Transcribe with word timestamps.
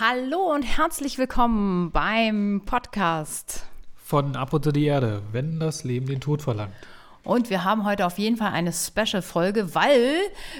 Hallo 0.00 0.54
und 0.54 0.62
herzlich 0.62 1.18
willkommen 1.18 1.90
beim 1.90 2.62
Podcast 2.64 3.64
von 3.96 4.36
Ab 4.36 4.52
unter 4.52 4.70
die 4.70 4.84
Erde, 4.84 5.22
wenn 5.32 5.58
das 5.58 5.82
Leben 5.82 6.06
den 6.06 6.20
Tod 6.20 6.40
verlangt. 6.40 6.72
Und 7.24 7.50
wir 7.50 7.64
haben 7.64 7.84
heute 7.84 8.06
auf 8.06 8.16
jeden 8.16 8.36
Fall 8.36 8.52
eine 8.52 8.72
Special-Folge, 8.72 9.74
weil 9.74 10.14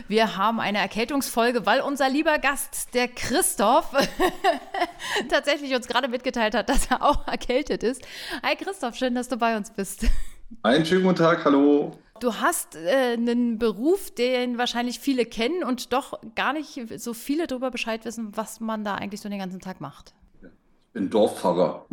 wir 0.09 0.37
haben 0.37 0.59
eine 0.59 0.79
Erkältungsfolge, 0.79 1.67
weil 1.67 1.83
unser 1.83 2.09
lieber 2.09 2.41
Gast, 2.41 2.93
der 2.95 3.07
Christoph, 3.07 3.93
tatsächlich 5.29 5.73
uns 5.73 5.87
gerade 5.87 6.09
mitgeteilt 6.09 6.57
hat, 6.57 6.69
dass 6.69 6.91
er 6.91 7.05
auch 7.05 7.29
erkältet 7.29 7.85
ist. 7.85 8.03
Hi 8.43 8.57
Christoph, 8.57 8.97
schön, 8.97 9.15
dass 9.15 9.29
du 9.29 9.37
bei 9.37 9.57
uns 9.57 9.71
bist. 9.71 10.05
Einen 10.65 10.85
schönen 10.85 11.05
guten 11.05 11.19
Tag, 11.19 11.45
hallo. 11.45 11.97
Du 12.21 12.35
hast 12.35 12.77
äh, 12.77 13.15
einen 13.15 13.59
Beruf, 13.59 14.11
den 14.11 14.59
wahrscheinlich 14.59 14.99
viele 14.99 15.25
kennen 15.25 15.63
und 15.63 15.93
doch 15.93 16.21
gar 16.35 16.53
nicht 16.53 16.99
so 16.99 17.15
viele 17.15 17.47
darüber 17.47 17.71
Bescheid 17.71 18.05
wissen, 18.05 18.37
was 18.37 18.61
man 18.61 18.85
da 18.85 18.95
eigentlich 18.95 19.21
so 19.21 19.29
den 19.29 19.39
ganzen 19.39 19.61
Tag 19.61 19.81
macht. 19.81 20.15
Ich 20.43 20.93
bin 20.93 21.11
Dorfpfarrer. 21.11 21.87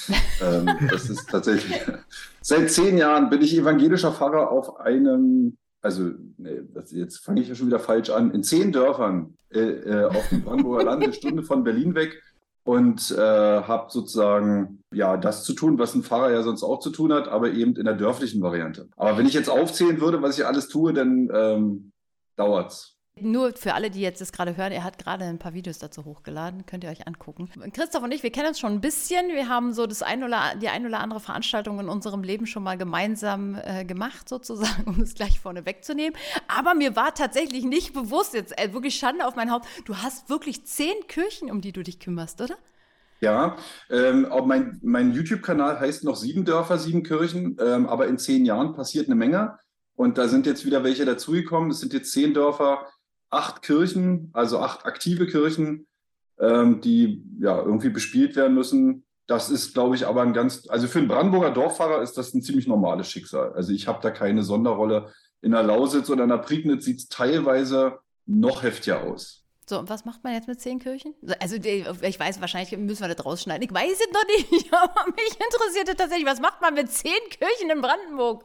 ähm, 0.42 0.70
das 0.90 1.10
ist 1.10 1.28
tatsächlich. 1.28 1.80
Seit 2.40 2.70
zehn 2.70 2.98
Jahren 2.98 3.30
bin 3.30 3.42
ich 3.42 3.56
evangelischer 3.56 4.12
Pfarrer 4.12 4.50
auf 4.50 4.78
einem, 4.78 5.56
also 5.80 6.10
nee, 6.36 6.60
das, 6.72 6.92
jetzt 6.92 7.18
fange 7.18 7.40
ich 7.40 7.48
ja 7.48 7.54
schon 7.54 7.66
wieder 7.66 7.80
falsch 7.80 8.10
an, 8.10 8.30
in 8.30 8.44
zehn 8.44 8.72
Dörfern 8.72 9.36
äh, 9.50 9.60
äh, 9.60 10.04
auf 10.04 10.28
dem 10.28 10.42
Brandenburger 10.42 10.84
Land, 10.84 11.02
eine 11.02 11.12
Stunde 11.12 11.42
von 11.42 11.64
Berlin 11.64 11.94
weg 11.94 12.22
und 12.64 13.10
äh, 13.10 13.16
habe 13.16 13.90
sozusagen 13.90 14.82
ja 14.92 15.16
das 15.16 15.44
zu 15.44 15.52
tun, 15.52 15.78
was 15.78 15.94
ein 15.94 16.02
Pfarrer 16.02 16.30
ja 16.30 16.42
sonst 16.42 16.62
auch 16.62 16.78
zu 16.78 16.90
tun 16.90 17.12
hat, 17.12 17.28
aber 17.28 17.50
eben 17.50 17.74
in 17.76 17.84
der 17.84 17.94
dörflichen 17.94 18.40
Variante. 18.40 18.88
Aber 18.96 19.18
wenn 19.18 19.26
ich 19.26 19.34
jetzt 19.34 19.50
aufzählen 19.50 20.00
würde, 20.00 20.22
was 20.22 20.38
ich 20.38 20.46
alles 20.46 20.68
tue, 20.68 20.92
dann 20.92 21.28
ähm, 21.34 21.92
dauert's. 22.36 22.96
Nur 23.20 23.52
für 23.52 23.74
alle, 23.74 23.90
die 23.90 24.00
jetzt 24.00 24.22
das 24.22 24.32
gerade 24.32 24.56
hören, 24.56 24.72
er 24.72 24.84
hat 24.84 24.98
gerade 24.98 25.26
ein 25.26 25.38
paar 25.38 25.52
Videos 25.52 25.78
dazu 25.78 26.06
hochgeladen, 26.06 26.64
könnt 26.64 26.82
ihr 26.82 26.90
euch 26.90 27.06
angucken. 27.06 27.48
Christoph 27.72 28.02
und 28.02 28.12
ich, 28.12 28.22
wir 28.22 28.32
kennen 28.32 28.48
uns 28.48 28.58
schon 28.58 28.72
ein 28.72 28.80
bisschen. 28.80 29.28
Wir 29.28 29.50
haben 29.50 29.74
so 29.74 29.86
das 29.86 30.02
ein 30.02 30.24
oder, 30.24 30.54
die 30.60 30.68
ein 30.68 30.86
oder 30.86 31.00
andere 31.00 31.20
Veranstaltung 31.20 31.78
in 31.78 31.90
unserem 31.90 32.22
Leben 32.22 32.46
schon 32.46 32.62
mal 32.62 32.78
gemeinsam 32.78 33.60
äh, 33.62 33.84
gemacht, 33.84 34.30
sozusagen, 34.30 34.84
um 34.86 35.00
es 35.00 35.14
gleich 35.14 35.38
vorne 35.38 35.66
wegzunehmen. 35.66 36.18
Aber 36.48 36.74
mir 36.74 36.96
war 36.96 37.14
tatsächlich 37.14 37.64
nicht 37.64 37.92
bewusst, 37.92 38.32
jetzt 38.32 38.58
äh, 38.58 38.72
wirklich 38.72 38.94
Schande 38.94 39.26
auf 39.26 39.36
mein 39.36 39.50
Haupt, 39.50 39.66
du 39.84 39.98
hast 39.98 40.30
wirklich 40.30 40.64
zehn 40.64 40.94
Kirchen, 41.06 41.50
um 41.50 41.60
die 41.60 41.72
du 41.72 41.82
dich 41.82 42.00
kümmerst, 42.00 42.40
oder? 42.40 42.56
Ja, 43.20 43.56
ähm, 43.90 44.26
mein, 44.46 44.80
mein 44.82 45.12
YouTube-Kanal 45.12 45.78
heißt 45.78 46.02
noch 46.02 46.16
sieben 46.16 46.44
Dörfer, 46.44 46.78
sieben 46.78 47.04
Kirchen, 47.04 47.56
ähm, 47.60 47.86
aber 47.88 48.08
in 48.08 48.18
zehn 48.18 48.44
Jahren 48.44 48.74
passiert 48.74 49.06
eine 49.06 49.14
Menge. 49.14 49.58
Und 49.94 50.18
da 50.18 50.26
sind 50.26 50.46
jetzt 50.46 50.64
wieder 50.64 50.82
welche 50.82 51.04
dazugekommen. 51.04 51.70
Es 51.70 51.78
sind 51.78 51.92
jetzt 51.92 52.10
zehn 52.10 52.34
Dörfer, 52.34 52.86
acht 53.32 53.62
Kirchen, 53.62 54.30
also 54.32 54.60
acht 54.60 54.84
aktive 54.84 55.26
Kirchen, 55.26 55.86
ähm, 56.38 56.80
die 56.80 57.24
ja 57.40 57.58
irgendwie 57.58 57.90
bespielt 57.90 58.36
werden 58.36 58.54
müssen. 58.54 59.04
Das 59.26 59.50
ist, 59.50 59.74
glaube 59.74 59.94
ich, 59.96 60.06
aber 60.06 60.22
ein 60.22 60.32
ganz, 60.32 60.68
also 60.68 60.86
für 60.86 60.98
einen 60.98 61.08
Brandenburger 61.08 61.50
Dorffahrer 61.50 62.02
ist 62.02 62.18
das 62.18 62.34
ein 62.34 62.42
ziemlich 62.42 62.66
normales 62.66 63.08
Schicksal. 63.08 63.52
Also 63.52 63.72
ich 63.72 63.88
habe 63.88 64.00
da 64.02 64.10
keine 64.10 64.42
Sonderrolle. 64.42 65.12
In 65.40 65.52
der 65.52 65.62
Lausitz 65.62 66.10
oder 66.10 66.24
in 66.24 66.28
der 66.28 66.38
Prignitz 66.38 66.84
sieht 66.84 66.98
es 66.98 67.08
teilweise 67.08 67.98
noch 68.26 68.62
heftiger 68.62 69.02
aus. 69.02 69.42
So, 69.68 69.78
und 69.78 69.88
was 69.88 70.04
macht 70.04 70.22
man 70.24 70.34
jetzt 70.34 70.48
mit 70.48 70.60
zehn 70.60 70.80
Kirchen? 70.80 71.14
Also, 71.40 71.56
ich 71.56 72.20
weiß, 72.20 72.40
wahrscheinlich 72.40 72.76
müssen 72.76 73.02
wir 73.02 73.14
das 73.14 73.24
rausschneiden. 73.24 73.62
Ich 73.62 73.72
weiß 73.72 73.92
es 73.92 74.12
noch 74.12 74.26
nicht, 74.26 74.72
aber 74.74 75.06
mich 75.12 75.32
interessiert 75.32 75.96
tatsächlich, 75.96 76.26
was 76.26 76.40
macht 76.40 76.60
man 76.60 76.74
mit 76.74 76.90
zehn 76.90 77.12
Kirchen 77.30 77.70
in 77.70 77.80
Brandenburg? 77.80 78.44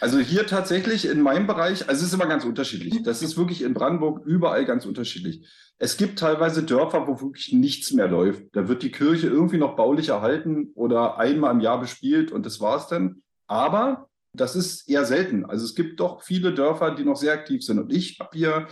Also 0.00 0.18
hier 0.18 0.46
tatsächlich 0.46 1.06
in 1.06 1.20
meinem 1.20 1.46
Bereich, 1.46 1.88
also 1.88 2.00
es 2.00 2.08
ist 2.08 2.14
immer 2.14 2.26
ganz 2.26 2.44
unterschiedlich. 2.44 3.02
Das 3.02 3.22
ist 3.22 3.36
wirklich 3.36 3.62
in 3.62 3.74
Brandenburg 3.74 4.26
überall 4.26 4.64
ganz 4.64 4.86
unterschiedlich. 4.86 5.48
Es 5.78 5.96
gibt 5.96 6.18
teilweise 6.18 6.62
Dörfer, 6.62 7.06
wo 7.06 7.20
wirklich 7.20 7.52
nichts 7.52 7.92
mehr 7.92 8.08
läuft. 8.08 8.44
Da 8.52 8.68
wird 8.68 8.82
die 8.82 8.90
Kirche 8.92 9.28
irgendwie 9.28 9.58
noch 9.58 9.76
baulich 9.76 10.10
erhalten 10.10 10.70
oder 10.74 11.18
einmal 11.18 11.52
im 11.52 11.60
Jahr 11.60 11.80
bespielt 11.80 12.32
und 12.32 12.44
das 12.46 12.60
war's 12.60 12.88
dann. 12.88 13.22
Aber 13.46 14.08
das 14.34 14.56
ist 14.56 14.88
eher 14.88 15.04
selten. 15.04 15.44
Also 15.44 15.64
es 15.64 15.74
gibt 15.74 16.00
doch 16.00 16.22
viele 16.22 16.52
Dörfer, 16.52 16.94
die 16.94 17.04
noch 17.04 17.16
sehr 17.16 17.32
aktiv 17.32 17.62
sind. 17.62 17.78
Und 17.78 17.92
ich 17.92 18.18
habe 18.20 18.36
hier 18.36 18.68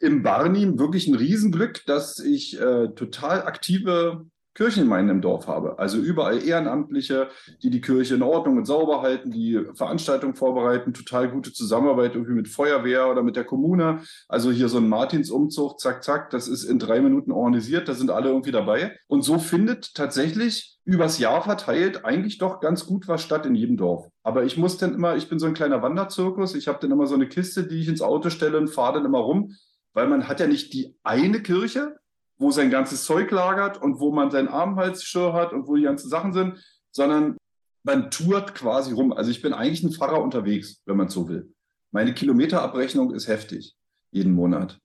im 0.00 0.22
Barnim 0.22 0.78
wirklich 0.78 1.06
ein 1.06 1.14
Riesenglück, 1.14 1.84
dass 1.86 2.18
ich 2.18 2.60
äh, 2.60 2.88
total 2.88 3.42
aktive 3.42 4.26
Kirchengemeinden 4.54 5.16
im 5.16 5.22
Dorf 5.22 5.46
habe. 5.48 5.78
Also 5.78 5.98
überall 5.98 6.42
Ehrenamtliche, 6.42 7.28
die 7.62 7.70
die 7.70 7.80
Kirche 7.80 8.14
in 8.14 8.22
Ordnung 8.22 8.56
und 8.56 8.66
sauber 8.66 9.02
halten, 9.02 9.30
die 9.30 9.60
Veranstaltungen 9.74 10.34
vorbereiten, 10.34 10.94
total 10.94 11.28
gute 11.28 11.52
Zusammenarbeit 11.52 12.14
irgendwie 12.14 12.34
mit 12.34 12.48
Feuerwehr 12.48 13.10
oder 13.10 13.22
mit 13.22 13.36
der 13.36 13.44
Kommune. 13.44 14.02
Also 14.28 14.50
hier 14.50 14.68
so 14.68 14.78
ein 14.78 14.88
Martinsumzug, 14.88 15.80
zack, 15.80 16.04
zack, 16.04 16.30
das 16.30 16.48
ist 16.48 16.64
in 16.64 16.78
drei 16.78 17.00
Minuten 17.00 17.32
organisiert, 17.32 17.88
da 17.88 17.94
sind 17.94 18.10
alle 18.10 18.28
irgendwie 18.28 18.52
dabei. 18.52 18.96
Und 19.08 19.22
so 19.22 19.38
findet 19.38 19.94
tatsächlich 19.94 20.78
übers 20.84 21.18
Jahr 21.18 21.42
verteilt 21.42 22.04
eigentlich 22.04 22.38
doch 22.38 22.60
ganz 22.60 22.86
gut 22.86 23.08
was 23.08 23.22
statt 23.22 23.46
in 23.46 23.54
jedem 23.54 23.76
Dorf. 23.76 24.08
Aber 24.22 24.44
ich 24.44 24.56
muss 24.56 24.76
dann 24.76 24.94
immer, 24.94 25.16
ich 25.16 25.28
bin 25.28 25.38
so 25.38 25.46
ein 25.46 25.54
kleiner 25.54 25.82
Wanderzirkus, 25.82 26.54
ich 26.54 26.68
habe 26.68 26.78
dann 26.80 26.90
immer 26.90 27.06
so 27.06 27.14
eine 27.14 27.28
Kiste, 27.28 27.66
die 27.66 27.80
ich 27.80 27.88
ins 27.88 28.02
Auto 28.02 28.30
stelle 28.30 28.58
und 28.58 28.68
fahre 28.68 28.94
dann 28.94 29.06
immer 29.06 29.18
rum, 29.18 29.52
weil 29.94 30.08
man 30.08 30.28
hat 30.28 30.40
ja 30.40 30.46
nicht 30.46 30.72
die 30.72 30.96
eine 31.02 31.40
Kirche, 31.40 31.96
wo 32.38 32.50
sein 32.50 32.70
ganzes 32.70 33.04
Zeug 33.04 33.30
lagert 33.30 33.80
und 33.80 34.00
wo 34.00 34.12
man 34.12 34.30
sein 34.30 34.48
Armhalsschirr 34.48 35.32
hat 35.32 35.52
und 35.52 35.66
wo 35.66 35.76
die 35.76 35.82
ganzen 35.82 36.08
Sachen 36.08 36.32
sind, 36.32 36.62
sondern 36.90 37.36
man 37.84 38.10
tourt 38.10 38.54
quasi 38.54 38.92
rum. 38.92 39.12
Also 39.12 39.30
ich 39.30 39.42
bin 39.42 39.52
eigentlich 39.52 39.82
ein 39.82 39.92
Pfarrer 39.92 40.22
unterwegs, 40.22 40.80
wenn 40.86 40.96
man 40.96 41.08
so 41.08 41.28
will. 41.28 41.52
Meine 41.92 42.14
Kilometerabrechnung 42.14 43.14
ist 43.14 43.28
heftig, 43.28 43.74
jeden 44.10 44.32
Monat. 44.32 44.78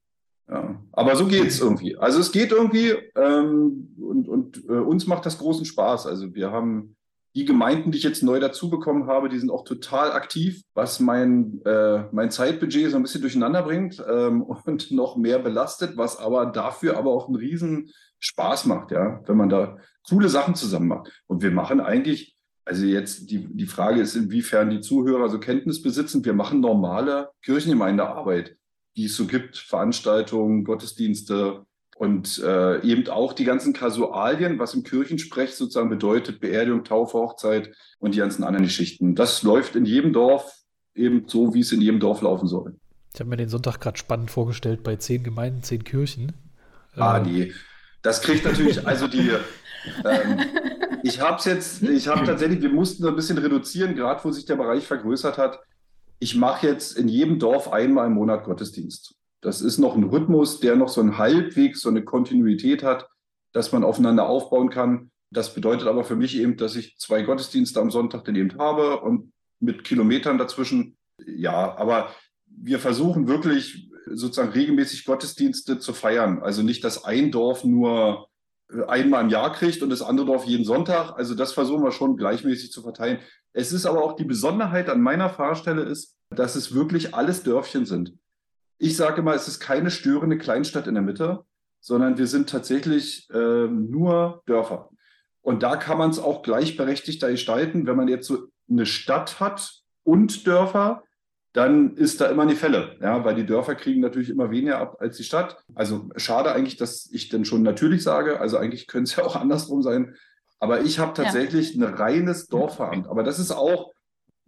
Ja. 0.48 0.82
Aber 0.92 1.16
so 1.16 1.28
geht 1.28 1.48
es 1.48 1.60
irgendwie. 1.60 1.96
Also 1.98 2.20
es 2.20 2.32
geht 2.32 2.52
irgendwie 2.52 2.90
ähm, 3.16 3.96
und, 4.00 4.28
und 4.28 4.64
äh, 4.68 4.74
uns 4.74 5.08
macht 5.08 5.26
das 5.26 5.38
großen 5.38 5.66
Spaß. 5.66 6.08
Also 6.08 6.34
wir 6.34 6.52
haben 6.52 6.96
die 7.40 7.46
Gemeinden, 7.46 7.92
die 7.92 7.98
ich 7.98 8.04
jetzt 8.04 8.22
neu 8.22 8.42
dazu 8.42 8.70
bekommen 8.70 9.08
habe, 9.08 9.30
die 9.30 9.40
sind 9.40 9.50
auch 9.50 9.64
total 9.64 10.12
aktiv, 10.12 10.62
was 10.74 11.00
mein, 11.00 11.62
äh, 11.64 12.04
mein 12.12 12.32
Zeitbudget 12.32 12.92
so 12.92 12.98
ein 12.98 13.04
bisschen 13.04 13.22
durcheinander 13.22 13.64
bringt 13.64 14.04
ähm, 14.10 14.42
und 14.66 14.92
noch 14.92 15.16
mehr 15.16 15.40
belastet, 15.40 15.96
was 15.96 16.18
aber 16.18 16.48
dafür 16.48 16.98
aber 16.98 17.12
auch 17.12 17.28
einen 17.28 17.38
riesen 17.38 17.92
Spaß 18.20 18.66
macht, 18.66 18.92
ja, 18.92 19.22
wenn 19.26 19.38
man 19.38 19.48
da 19.48 19.78
coole 20.10 20.28
Sachen 20.28 20.56
zusammen 20.56 20.90
macht. 20.90 21.24
Und 21.28 21.42
wir 21.42 21.52
machen 21.52 21.80
eigentlich, 21.80 22.36
also 22.66 22.86
jetzt 22.86 23.32
die, 23.32 23.48
die 23.48 23.68
Frage 23.68 24.02
ist, 24.02 24.18
inwiefern 24.18 24.70
die 24.70 24.82
Zuhörer 24.82 25.30
so 25.30 25.40
Kenntnis 25.40 25.82
besitzen. 25.82 26.26
Wir 26.26 26.34
machen 26.34 26.60
normale 26.60 27.30
Kirchengemeindearbeit, 27.42 28.58
die 28.98 29.06
es 29.06 29.16
so 29.16 29.28
gibt, 29.28 29.58
Veranstaltungen, 29.58 30.66
Gottesdienste, 30.66 31.66
und 32.00 32.42
äh, 32.46 32.80
eben 32.82 33.10
auch 33.10 33.34
die 33.34 33.44
ganzen 33.44 33.74
Kasualien, 33.74 34.58
was 34.58 34.74
im 34.74 34.84
Kirchensprech 34.84 35.54
sozusagen 35.56 35.90
bedeutet, 35.90 36.40
Beerdigung, 36.40 36.86
Taufe, 36.86 37.18
Hochzeit 37.18 37.72
und 38.00 38.16
die 38.16 38.20
ganzen 38.20 38.46
anderen 38.46 38.64
Geschichten. 38.64 39.16
Das 39.16 39.44
läuft 39.44 39.76
in 39.76 39.84
jedem 39.84 40.14
Dorf 40.14 40.50
eben 40.96 41.26
so, 41.28 41.54
wie 41.54 41.60
es 41.60 41.74
in 41.74 41.82
jedem 41.82 42.00
Dorf 42.00 42.22
laufen 42.22 42.48
soll. 42.48 42.78
Ich 43.14 43.20
habe 43.20 43.30
mir 43.30 43.36
den 43.36 43.50
Sonntag 43.50 43.82
gerade 43.82 43.98
spannend 43.98 44.32
vorgestellt 44.32 44.82
bei 44.82 44.96
zehn 44.96 45.24
Gemeinden, 45.24 45.62
zehn 45.62 45.84
Kirchen. 45.84 46.32
Ah, 46.96 47.18
ähm. 47.18 47.24
nee. 47.24 47.54
Das 48.02 48.22
kriegt 48.22 48.46
natürlich, 48.46 48.88
also 48.88 49.10
die, 49.10 49.32
ähm, 50.06 50.40
ich 51.04 51.20
habe 51.20 51.36
es 51.40 51.44
jetzt, 51.44 51.84
ich 51.84 52.08
habe 52.08 52.26
tatsächlich, 52.26 52.62
wir 52.62 52.70
mussten 52.70 53.04
so 53.04 53.10
ein 53.10 53.16
bisschen 53.18 53.40
reduzieren, 53.40 53.94
gerade 53.96 54.24
wo 54.24 54.32
sich 54.32 54.46
der 54.46 54.56
Bereich 54.56 54.88
vergrößert 54.88 55.38
hat. 55.38 55.60
Ich 56.20 56.34
mache 56.34 56.66
jetzt 56.66 56.98
in 56.98 57.10
jedem 57.10 57.40
Dorf 57.40 57.70
einmal 57.74 58.08
im 58.08 58.14
Monat 58.14 58.46
Gottesdienst. 58.46 59.19
Das 59.42 59.62
ist 59.62 59.78
noch 59.78 59.96
ein 59.96 60.04
Rhythmus, 60.04 60.60
der 60.60 60.76
noch 60.76 60.90
so 60.90 61.02
einen 61.02 61.18
halbwegs, 61.18 61.82
so 61.82 61.90
eine 61.90 62.04
Kontinuität 62.04 62.84
hat, 62.84 63.08
dass 63.54 63.72
man 63.72 63.84
aufeinander 63.84 64.28
aufbauen 64.28 64.70
kann. 64.70 65.12
Das 65.32 65.54
bedeutet 65.54 65.88
aber 65.88 66.04
für 66.04 66.16
mich 66.16 66.38
eben, 66.38 66.58
dass 66.58 66.76
ich 66.76 66.98
zwei 66.98 67.22
Gottesdienste 67.22 67.80
am 67.80 67.92
Sonntag 67.92 68.26
dann 68.26 68.36
eben 68.36 68.58
habe 68.58 69.00
und 69.00 69.32
mit 69.60 69.84
Kilometern 69.84 70.38
dazwischen. 70.38 70.98
Ja, 71.26 71.78
aber 71.78 72.10
wir 72.48 72.80
versuchen 72.80 73.28
wirklich 73.28 73.90
sozusagen 74.12 74.52
regelmäßig 74.52 75.06
Gottesdienste 75.06 75.80
zu 75.80 75.94
feiern. 75.94 76.42
Also 76.42 76.64
nicht, 76.64 76.84
dass 76.84 77.06
ein 77.06 77.32
Dorf 77.32 77.64
nur 77.64 78.28
einmal 78.88 79.24
im 79.24 79.30
Jahr 79.30 79.54
kriegt 79.54 79.82
und 79.82 79.90
das 79.90 80.02
andere 80.02 80.28
Dorf 80.28 80.46
jeden 80.46 80.66
Sonntag. 80.66 81.14
Also 81.18 81.36
das 81.36 81.54
versuchen 81.54 81.84
wir 81.84 81.92
schon 81.92 82.18
gleichmäßig 82.18 82.72
zu 82.72 82.82
verteilen. 82.82 83.20
Es 83.54 83.72
ist 83.72 83.86
aber 83.86 84.04
auch 84.04 84.16
die 84.16 84.26
Besonderheit 84.26 84.90
an 84.90 85.02
meiner 85.02 85.30
Fahrstelle 85.30 85.84
ist, 85.84 86.18
dass 86.30 86.56
es 86.56 86.74
wirklich 86.74 87.16
alles 87.16 87.44
Dörfchen 87.44 87.86
sind. 87.86 88.14
Ich 88.80 88.98
sage 88.98 89.22
mal, 89.22 89.36
es 89.36 89.48
ist 89.48 89.60
keine 89.60 89.92
störende 89.92 90.38
Kleinstadt 90.38 90.88
in 90.88 90.96
der 90.96 91.04
Mitte, 91.04 91.44
sondern 91.82 92.18
wir 92.18 92.28
sind 92.28 92.50
tatsächlich 92.50 93.30
äh, 93.30 93.68
nur 93.68 94.42
Dörfer. 94.46 94.90
Und 95.42 95.64
da 95.64 95.76
kann 95.76 95.98
man 95.98 96.10
es 96.10 96.20
auch 96.20 96.42
gleichberechtigter 96.42 97.30
gestalten. 97.30 97.86
Wenn 97.86 97.98
man 97.98 98.08
jetzt 98.08 98.28
so 98.28 98.48
eine 98.70 98.86
Stadt 98.86 99.40
hat 99.40 99.82
und 100.04 100.48
Dörfer, 100.48 101.04
dann 101.54 101.96
ist 101.96 102.22
da 102.22 102.28
immer 102.28 102.44
eine 102.44 102.56
Fälle, 102.56 102.98
ja, 103.02 103.26
weil 103.26 103.36
die 103.36 103.46
Dörfer 103.46 103.76
kriegen 103.76 104.02
natürlich 104.02 104.30
immer 104.30 104.52
weniger 104.52 104.78
ab 104.78 104.98
als 105.00 105.18
die 105.18 105.24
Stadt. 105.24 105.58
Also 105.74 106.10
schade 106.16 106.52
eigentlich, 106.52 106.78
dass 106.78 107.10
ich 107.12 107.30
dann 107.30 107.44
schon 107.44 107.64
natürlich 107.64 108.04
sage, 108.04 108.40
also 108.40 108.58
eigentlich 108.58 108.88
könnte 108.88 109.10
es 109.10 109.16
ja 109.16 109.24
auch 109.24 109.36
andersrum 109.42 109.82
sein. 109.82 110.16
Aber 110.60 110.82
ich 110.82 111.00
habe 111.00 111.14
tatsächlich 111.14 111.74
ja. 111.76 111.88
ein 111.88 111.94
reines 111.94 112.48
Dorfveramt. 112.48 113.08
Aber 113.08 113.24
das 113.24 113.40
ist 113.40 113.52
auch 113.52 113.92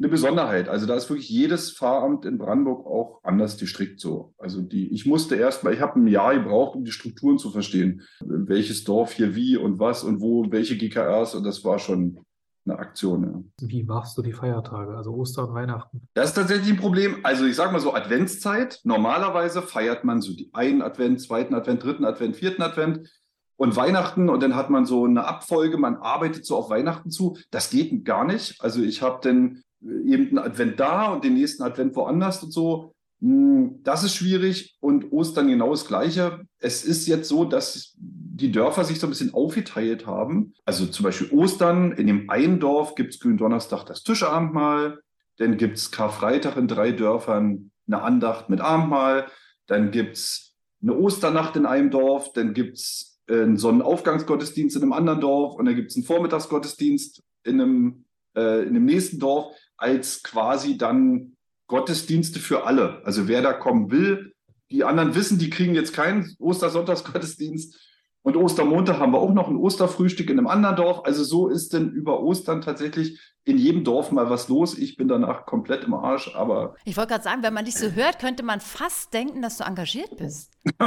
eine 0.02 0.10
Besonderheit. 0.10 0.68
Also 0.68 0.88
da 0.88 0.96
ist 0.96 1.10
wirklich 1.10 1.30
jedes 1.30 1.72
Pfarramt 1.72 2.26
in 2.26 2.40
Brandenburg 2.40 2.88
auch 2.88 3.20
anders 3.24 3.58
gestrickt 3.58 4.00
so. 4.00 4.34
Also 4.40 4.62
die, 4.62 4.92
ich 4.92 5.06
musste 5.06 5.36
erst 5.36 5.64
mal, 5.64 5.74
ich 5.74 5.80
habe 5.80 6.00
ein 6.00 6.08
Jahr 6.08 6.34
gebraucht, 6.34 6.76
um 6.76 6.84
die 6.84 6.92
Strukturen 6.92 7.38
zu 7.38 7.52
verstehen. 7.52 8.02
Welches 8.20 8.84
Dorf 8.84 9.12
hier 9.12 9.36
wie 9.36 9.58
und 9.58 9.80
was 9.80 10.04
und 10.04 10.20
wo, 10.20 10.46
welche 10.50 10.76
GKRs 10.76 11.36
und 11.36 11.44
das 11.44 11.64
war 11.64 11.78
schon 11.78 12.26
eine 12.66 12.80
Aktion. 12.80 13.46
Ja. 13.60 13.68
Wie 13.68 13.84
machst 13.84 14.18
du 14.18 14.24
die 14.24 14.34
Feiertage, 14.34 14.96
also 14.96 15.12
Ostern 15.14 15.50
und 15.50 15.54
Weihnachten? 15.54 16.02
Das 16.16 16.30
ist 16.30 16.36
tatsächlich 16.36 16.72
ein 16.72 16.80
Problem. 16.80 17.18
Also 17.24 17.46
ich 17.46 17.56
sage 17.56 17.72
mal 17.72 17.80
so 17.80 17.94
Adventszeit. 17.94 18.80
Normalerweise 18.84 19.62
feiert 19.62 20.04
man 20.04 20.22
so 20.22 20.36
die 20.36 20.50
einen 20.54 20.82
Advent, 20.82 21.22
zweiten 21.22 21.54
Advent, 21.54 21.84
dritten 21.84 22.06
Advent, 22.06 22.36
vierten 22.36 22.64
Advent 22.64 23.08
und 23.56 23.76
Weihnachten 23.76 24.30
und 24.30 24.42
dann 24.42 24.56
hat 24.56 24.72
man 24.72 24.88
so 24.88 25.06
eine 25.06 25.26
Abfolge, 25.26 25.78
man 25.78 25.98
arbeitet 25.98 26.46
so 26.48 26.58
auf 26.58 26.72
Weihnachten 26.72 27.12
zu. 27.12 27.38
Das 27.52 27.70
geht 27.70 28.04
gar 28.06 28.26
nicht. 28.26 28.60
Also 28.60 28.82
ich 28.82 29.04
habe 29.04 29.20
dann 29.22 29.62
eben 29.82 30.30
einen 30.30 30.40
Advent 30.40 30.80
da 30.80 31.14
und 31.14 31.24
den 31.24 31.34
nächsten 31.34 31.64
Advent 31.64 31.96
woanders 31.96 32.44
und 32.44 32.52
so. 32.52 32.94
Hm, 33.22 33.82
das 33.84 34.04
ist 34.04 34.16
schwierig 34.16 34.78
und 34.80 35.12
Ostern 35.12 35.48
genau 35.48 35.72
das 35.72 35.88
Gleiche. 35.88 36.42
Es 36.60 36.84
ist 36.84 37.08
jetzt 37.08 37.30
so, 37.30 37.46
dass 37.46 37.94
die 37.98 38.52
Dörfer 38.52 38.84
sich 38.84 39.00
so 39.00 39.08
ein 39.08 39.12
bisschen 39.12 39.34
aufgeteilt 39.34 40.08
haben. 40.08 40.54
Also 40.66 40.86
zum 40.86 41.04
Beispiel 41.04 41.30
Ostern, 41.32 41.92
in 41.92 42.08
dem 42.08 42.30
einen 42.30 42.60
Dorf 42.60 42.96
gibt 42.96 43.14
es 43.14 43.20
Gründonnerstag 43.20 43.86
das 43.86 44.04
Tischabendmahl, 44.04 45.00
dann 45.38 45.58
gibt 45.58 45.78
es 45.78 45.92
Karfreitag 45.92 46.58
in 46.58 46.68
drei 46.68 46.92
Dörfern 46.92 47.72
eine 47.88 48.02
Andacht 48.02 48.50
mit 48.50 48.62
Abendmahl, 48.62 49.28
dann 49.68 49.92
gibt 49.92 50.18
es 50.18 50.56
eine 50.82 50.96
Osternacht 50.98 51.56
in 51.56 51.66
einem 51.66 51.92
Dorf, 51.92 52.34
dann 52.34 52.54
gibt 52.54 52.78
es 52.78 53.20
einen 53.30 53.58
Sonnenaufgangsgottesdienst 53.58 54.76
in 54.76 54.84
einem 54.84 54.94
anderen 54.94 55.22
Dorf 55.22 55.56
und 55.56 55.66
dann 55.66 55.76
gibt 55.76 55.92
es 55.92 55.96
einen 55.96 56.06
Vormittagsgottesdienst 56.06 57.24
in 57.44 57.62
einem, 57.62 58.06
äh, 58.36 58.64
in 58.64 58.70
einem 58.70 58.86
nächsten 58.86 59.20
Dorf 59.20 59.56
als 59.82 60.22
quasi 60.24 60.78
dann 60.78 61.34
Gottesdienste 61.68 62.40
für 62.40 62.66
alle. 62.66 63.02
Also 63.06 63.28
wer 63.28 63.42
da 63.42 63.54
kommen 63.54 63.92
will, 63.92 64.34
die 64.70 64.84
anderen 64.84 65.16
wissen, 65.16 65.40
die 65.40 65.50
kriegen 65.50 65.74
jetzt 65.74 65.94
keinen 65.94 66.36
Ostersonntagsgottesdienst. 66.40 67.76
Und 68.24 68.38
Ostermontag 68.38 69.00
haben 69.00 69.14
wir 69.14 69.20
auch 69.20 69.34
noch 69.34 69.48
ein 69.48 69.58
Osterfrühstück 69.58 70.30
in 70.30 70.38
einem 70.38 70.48
anderen 70.48 70.76
Dorf. 70.76 71.02
Also 71.06 71.24
so 71.24 71.48
ist 71.48 71.74
denn 71.74 71.90
über 71.90 72.22
Ostern 72.22 72.62
tatsächlich 72.62 73.20
in 73.44 73.58
jedem 73.58 73.84
Dorf 73.84 74.12
mal 74.12 74.30
was 74.30 74.48
los. 74.50 74.78
Ich 74.78 74.98
bin 74.98 75.08
danach 75.08 75.46
komplett 75.46 75.84
im 75.84 75.94
Arsch, 75.94 76.36
aber. 76.36 76.76
Ich 76.86 76.98
wollte 76.98 77.12
gerade 77.12 77.24
sagen, 77.24 77.44
wenn 77.44 77.54
man 77.54 77.66
dich 77.66 77.76
so 77.76 77.92
hört, 77.92 78.20
könnte 78.20 78.44
man 78.44 78.60
fast 78.60 79.14
denken, 79.14 79.42
dass 79.42 79.58
du 79.58 79.64
engagiert 79.64 80.16
bist. 80.18 80.52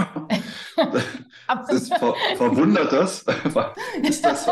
das 1.68 1.88
ver 1.88 2.14
verwundert 2.36 2.92
das. 2.92 3.24
ist 4.02 4.24
das 4.24 4.46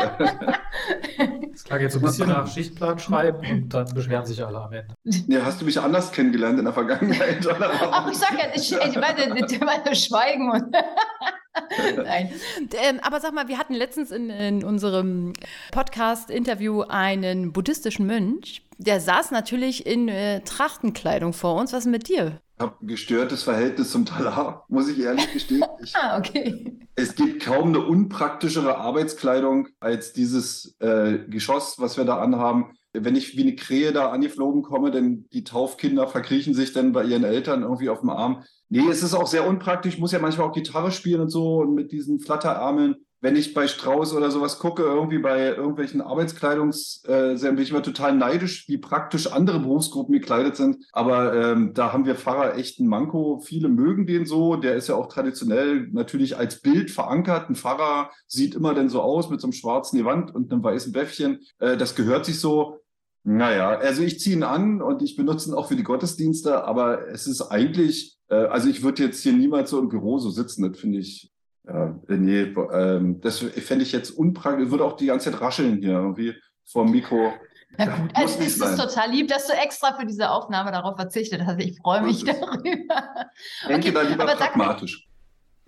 das 1.53 1.65
klang 1.65 1.81
jetzt 1.81 1.93
so 1.93 1.99
ein 1.99 2.03
bisschen 2.03 2.29
nach 2.29 2.51
Schichtplan 2.51 2.99
schreiben 2.99 3.39
und 3.47 3.75
dann 3.75 3.93
beschweren 3.95 4.25
sich 4.27 4.45
alle 4.45 4.59
am 4.59 4.73
Ende. 4.73 4.95
Ja, 5.29 5.45
hast 5.45 5.61
du 5.61 5.65
mich 5.65 5.79
anders 5.79 6.11
kennengelernt 6.11 6.59
in 6.59 6.65
der 6.65 6.75
Vergangenheit? 6.75 7.47
Ach, 7.61 8.11
ich 8.11 8.19
sag 8.19 8.33
ja, 8.33 8.47
ich, 8.55 8.73
ich 8.73 8.97
meine, 8.97 9.47
ich 9.47 9.61
meine 9.61 9.95
Schweigen 9.95 10.51
und. 10.51 10.75
Nein. 11.97 12.33
Ähm, 12.73 12.99
aber 13.03 13.21
sag 13.21 13.35
mal, 13.35 13.47
wir 13.47 13.59
hatten 13.59 13.75
letztens 13.75 14.11
in, 14.11 14.31
in 14.31 14.65
unserem 14.65 15.35
Podcast-Interview 15.71 16.83
einen 16.83 17.53
buddhistischen 17.53 17.92
Mönch. 17.99 18.63
Der 18.79 19.01
saß 19.01 19.31
natürlich 19.31 19.87
in 19.87 20.09
äh, 20.09 20.41
Trachtenkleidung 20.41 21.33
vor 21.33 21.55
uns. 21.55 21.73
Was 21.73 21.81
ist 21.81 21.91
mit 21.91 22.09
dir? 22.09 22.41
Ich 22.57 22.63
habe 22.63 22.77
ein 22.81 22.87
gestörtes 22.87 23.43
Verhältnis 23.43 23.91
zum 23.91 24.05
Talar, 24.05 24.65
muss 24.69 24.89
ich 24.89 24.99
ehrlich 25.01 25.33
gestehen. 25.33 25.65
Ich, 25.83 25.95
ah, 25.97 26.19
okay. 26.19 26.79
Es 26.95 27.15
gibt 27.15 27.43
kaum 27.43 27.69
eine 27.69 27.81
unpraktischere 27.81 28.77
Arbeitskleidung 28.77 29.69
als 29.81 30.13
dieses 30.13 30.77
äh, 30.81 31.19
Geschoss, 31.29 31.79
was 31.79 31.97
wir 31.97 32.05
da 32.05 32.19
anhaben. 32.19 32.73
Wenn 32.93 33.17
ich 33.17 33.37
wie 33.37 33.43
eine 33.43 33.57
Krähe 33.57 33.93
da 33.93 34.11
angeflogen 34.11 34.63
komme, 34.63 34.91
denn 34.91 35.27
die 35.33 35.45
Taufkinder 35.45 36.07
verkriechen 36.07 36.55
sich 36.55 36.73
dann 36.73 36.93
bei 36.93 37.05
ihren 37.05 37.25
Eltern 37.25 37.63
irgendwie 37.63 37.89
auf 37.89 38.01
dem 38.01 38.11
Arm. 38.11 38.45
Nee, 38.69 38.89
es 38.91 39.03
ist 39.03 39.15
auch 39.15 39.27
sehr 39.27 39.47
unpraktisch. 39.47 39.95
Ich 39.95 40.01
muss 40.01 40.13
ja 40.13 40.19
manchmal 40.19 40.49
auch 40.49 40.53
Gitarre 40.53 40.93
spielen 40.93 41.23
und 41.23 41.31
so 41.31 41.59
und 41.61 41.75
mit 41.75 41.91
diesen 41.91 42.21
Flatterarmeln. 42.21 42.97
Wenn 43.23 43.37
ich 43.37 43.55
bei 43.55 43.69
Strauß 43.69 44.15
oder 44.15 44.33
sowas 44.33 44.59
gucke, 44.59 44.83
irgendwie 44.83 45.19
bei 45.19 45.55
irgendwelchen 45.55 46.01
Arbeitskleidungs, 46.01 47.05
äh, 47.07 47.37
bin 47.41 47.59
ich 47.59 47.71
immer 47.71 47.85
total 47.85 48.17
neidisch, 48.17 48.67
wie 48.67 48.79
praktisch 48.79 49.29
andere 49.29 49.61
Berufsgruppen 49.61 50.13
gekleidet 50.13 50.57
sind. 50.57 50.85
Aber 50.91 51.33
ähm, 51.33 51.73
da 51.73 51.93
haben 51.93 52.05
wir 52.05 52.17
Pfarrer 52.17 52.57
echt 52.57 52.81
einen 52.81 52.89
Manko. 52.89 53.39
Viele 53.39 53.69
mögen 53.69 54.09
den 54.09 54.27
so. 54.27 54.57
Der 54.57 54.75
ist 54.75 54.89
ja 54.89 54.97
auch 54.97 55.07
traditionell 55.07 55.87
natürlich 55.93 56.37
als 56.37 56.61
Bild 56.63 56.91
verankert. 56.91 57.49
Ein 57.49 57.55
Pfarrer 57.55 58.11
sieht 58.27 58.57
immer 58.57 58.75
denn 58.75 58.89
so 58.89 59.01
aus 59.01 59.31
mit 59.31 59.41
so 59.41 59.47
einem 59.47 59.53
schwarzen 59.53 59.99
Gewand 59.99 60.35
und 60.35 60.53
einem 60.53 60.65
weißen 60.65 60.93
Bäffchen. 60.93 61.43
Äh, 61.61 61.77
das 61.77 61.95
gehört 61.95 62.27
sich 62.27 62.41
so. 62.41 62.81
Naja, 63.23 63.71
also 63.79 64.03
ich 64.03 64.19
ziehe 64.19 64.35
ihn 64.35 64.43
an 64.43 64.83
und 64.83 65.01
ich 65.01 65.15
benutze 65.15 65.49
ihn 65.49 65.55
auch 65.55 65.69
für 65.69 65.77
die 65.77 65.85
Gottesdienste, 65.85 66.65
aber 66.65 67.07
es 67.07 67.29
ist 67.29 67.41
eigentlich 67.41 68.19
äh, 68.33 68.47
also 68.47 68.69
ich 68.69 68.83
würde 68.83 69.05
jetzt 69.05 69.23
hier 69.23 69.33
niemals 69.33 69.71
so 69.71 69.79
im 69.79 69.89
Büro 69.89 70.19
so 70.19 70.31
sitzen, 70.31 70.69
das 70.69 70.81
finde 70.81 70.99
ich, 70.99 71.32
ja, 71.67 71.95
nee, 72.09 72.55
ähm, 72.73 73.21
das 73.21 73.39
fände 73.39 73.85
ich 73.85 73.93
jetzt 73.93 74.11
unpraktisch, 74.11 74.71
würde 74.71 74.85
auch 74.85 74.97
die 74.97 75.07
ganze 75.07 75.31
Zeit 75.31 75.41
rascheln 75.41 75.79
hier 75.79 75.93
irgendwie 75.93 76.35
vor 76.65 76.85
dem 76.85 76.93
Mikro. 76.93 77.33
Ja, 77.79 77.97
gut. 77.97 78.11
Also, 78.15 78.41
es 78.41 78.59
ist 78.59 78.77
total 78.77 79.11
lieb, 79.11 79.29
dass 79.29 79.47
du 79.47 79.55
extra 79.55 79.95
für 79.95 80.05
diese 80.05 80.31
Aufnahme 80.31 80.73
darauf 80.73 80.97
verzichtet 80.97 81.43
hast. 81.47 81.61
Ich 81.61 81.79
freue 81.79 82.03
mich 82.03 82.25
darüber. 82.25 83.31
Denke 83.69 83.89
okay, 83.89 83.93
da 83.93 84.03
lieber 84.03 84.27
pragmatisch. 84.27 85.09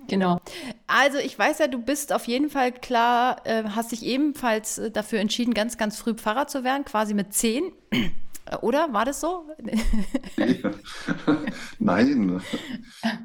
Genau. 0.07 0.39
Also 0.87 1.19
ich 1.19 1.39
weiß 1.39 1.59
ja, 1.61 1.67
du 1.67 1.81
bist 1.81 2.13
auf 2.13 2.27
jeden 2.27 2.51
Fall 2.51 2.73
klar, 2.73 3.41
äh, 3.45 3.65
hast 3.75 3.93
dich 3.93 4.05
ebenfalls 4.05 4.79
äh, 4.79 4.91
dafür 4.91 5.21
entschieden, 5.21 5.55
ganz, 5.55 5.79
ganz 5.79 5.99
früh 5.99 6.15
Pfarrer 6.15 6.47
zu 6.47 6.63
werden, 6.63 6.85
quasi 6.85 7.15
mit 7.15 7.33
zehn. 7.33 7.73
Oder? 8.61 8.93
War 8.93 9.05
das 9.05 9.21
so? 9.21 9.47
Nein. 11.79 12.41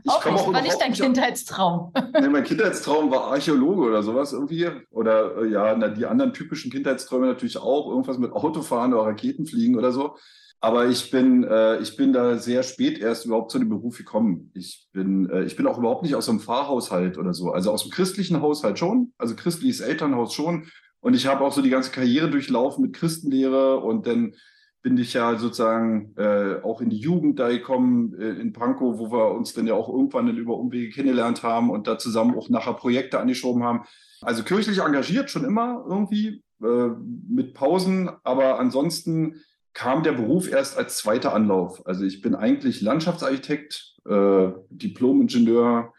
Ich 0.04 0.12
auch 0.12 0.26
nicht, 0.26 0.54
war 0.54 0.62
nicht 0.62 0.82
dein 0.82 0.94
Kindheitstraum. 0.94 1.92
nee, 2.14 2.30
mein 2.30 2.44
Kindheitstraum 2.44 3.12
war 3.12 3.32
Archäologe 3.32 3.82
oder 3.82 4.02
sowas 4.02 4.34
irgendwie. 4.34 4.70
Oder 4.92 5.38
äh, 5.38 5.48
ja, 5.48 5.76
na, 5.76 5.90
die 5.90 6.06
anderen 6.06 6.34
typischen 6.34 6.72
Kindheitsträume 6.72 7.28
natürlich 7.28 7.58
auch. 7.58 7.90
Irgendwas 7.90 8.18
mit 8.18 8.32
Autofahren 8.32 8.94
oder 8.94 9.08
Raketenfliegen 9.08 9.78
oder 9.78 9.92
so. 9.92 10.16
Aber 10.62 10.88
ich 10.88 11.10
bin, 11.10 11.44
äh, 11.44 11.80
ich 11.80 11.96
bin 11.96 12.12
da 12.12 12.38
sehr 12.38 12.64
spät 12.64 13.00
erst 13.00 13.26
überhaupt 13.26 13.52
zu 13.52 13.60
dem 13.60 13.70
Beruf 13.70 13.98
gekommen. 13.98 14.52
Ich 14.54 14.90
bin, 14.92 15.30
äh, 15.30 15.44
ich 15.44 15.56
bin 15.56 15.68
auch 15.68 15.78
überhaupt 15.78 16.04
nicht 16.04 16.16
aus 16.16 16.28
einem 16.28 16.42
Pfarrhaushalt 16.42 17.18
oder 17.18 17.34
so. 17.34 17.52
Also 17.52 17.72
aus 17.72 17.84
dem 17.84 17.92
christlichen 17.92 18.42
Haushalt 18.42 18.78
schon, 18.78 19.14
also 19.18 19.36
christliches 19.36 19.80
Elternhaus 19.80 20.34
schon. 20.34 20.68
Und 21.00 21.14
ich 21.14 21.28
habe 21.28 21.46
auch 21.46 21.54
so 21.54 21.62
die 21.62 21.70
ganze 21.70 21.92
Karriere 21.92 22.30
durchlaufen 22.30 22.84
mit 22.84 22.94
Christenlehre 22.94 23.78
und 23.78 24.06
dann 24.06 24.34
bin 24.82 24.98
ich 24.98 25.14
ja 25.14 25.36
sozusagen 25.38 26.14
äh, 26.18 26.62
auch 26.64 26.82
in 26.82 26.90
die 26.90 27.00
Jugend 27.00 27.40
da 27.40 27.50
gekommen 27.50 28.14
äh, 28.20 28.40
in 28.40 28.54
Pankow, 28.54 28.98
wo 28.98 29.12
wir 29.12 29.32
uns 29.32 29.54
dann 29.54 29.68
ja 29.68 29.74
auch 29.74 29.90
irgendwann 29.90 30.28
dann 30.28 30.38
über 30.38 30.58
Umwege 30.58 30.90
kennengelernt 30.90 31.44
haben 31.44 31.70
und 31.70 31.88
da 31.88 31.98
zusammen 31.98 32.38
auch 32.38 32.50
nachher 32.50 32.74
Projekte 32.74 33.20
angeschoben 33.20 33.64
haben. 33.64 33.84
Also 34.22 34.44
kirchlich 34.44 34.80
engagiert 34.80 35.30
schon 35.30 35.44
immer 35.44 35.84
irgendwie 35.88 36.44
äh, 36.64 36.90
mit 37.28 37.54
Pausen, 37.54 38.10
aber 38.24 38.60
ansonsten 38.60 39.42
kam 39.74 40.04
der 40.04 40.14
Beruf 40.14 40.52
erst 40.52 40.78
als 40.78 40.98
zweiter 40.98 41.34
Anlauf. 41.34 41.86
Also 41.86 42.04
ich 42.04 42.22
bin 42.22 42.36
eigentlich 42.36 42.82
Landschaftsarchitekt, 42.82 43.98
äh, 44.06 44.50
Diplom-Ingenieur, 44.70 45.94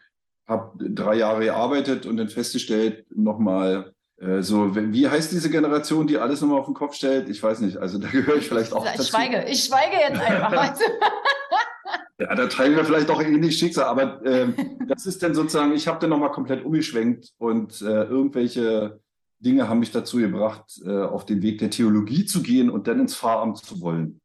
habe 0.47 0.89
drei 0.89 1.15
Jahre 1.15 1.45
gearbeitet 1.45 2.05
und 2.05 2.17
dann 2.17 2.29
festgestellt, 2.29 3.05
nochmal 3.15 3.93
so, 4.41 4.75
wie 4.75 5.07
heißt 5.07 5.31
diese 5.31 5.49
Generation, 5.49 6.05
die 6.05 6.17
alles 6.17 6.41
nochmal 6.41 6.59
auf 6.59 6.65
den 6.65 6.75
Kopf 6.75 6.93
stellt? 6.93 7.27
Ich 7.27 7.41
weiß 7.41 7.61
nicht. 7.61 7.77
Also 7.77 7.97
da 7.97 8.07
gehöre 8.07 8.37
ich 8.37 8.47
vielleicht 8.47 8.71
auch 8.71 8.85
ich 8.85 8.91
dazu. 8.91 9.09
schweige, 9.09 9.45
ich 9.49 9.63
schweige 9.63 9.95
jetzt 9.97 10.21
einfach. 10.21 10.79
ja, 12.19 12.35
da 12.35 12.47
teilen 12.47 12.75
wir 12.75 12.85
vielleicht 12.85 13.09
auch 13.09 13.21
ähnlich 13.21 13.57
Schicksal, 13.57 13.85
aber 13.85 14.23
äh, 14.25 14.53
das 14.87 15.05
ist 15.05 15.23
dann 15.23 15.33
sozusagen, 15.33 15.73
ich 15.73 15.87
habe 15.87 15.99
dann 15.99 16.11
nochmal 16.11 16.31
komplett 16.31 16.63
umgeschwenkt 16.63 17.31
und 17.37 17.81
äh, 17.81 18.03
irgendwelche 18.03 18.99
Dinge 19.39 19.67
haben 19.67 19.79
mich 19.79 19.91
dazu 19.91 20.17
gebracht, 20.17 20.79
äh, 20.85 21.01
auf 21.01 21.25
den 21.25 21.41
Weg 21.41 21.57
der 21.57 21.71
Theologie 21.71 22.25
zu 22.25 22.43
gehen 22.43 22.69
und 22.69 22.87
dann 22.87 22.99
ins 22.99 23.15
Pfarramt 23.15 23.57
zu 23.57 23.81
wollen. 23.81 24.21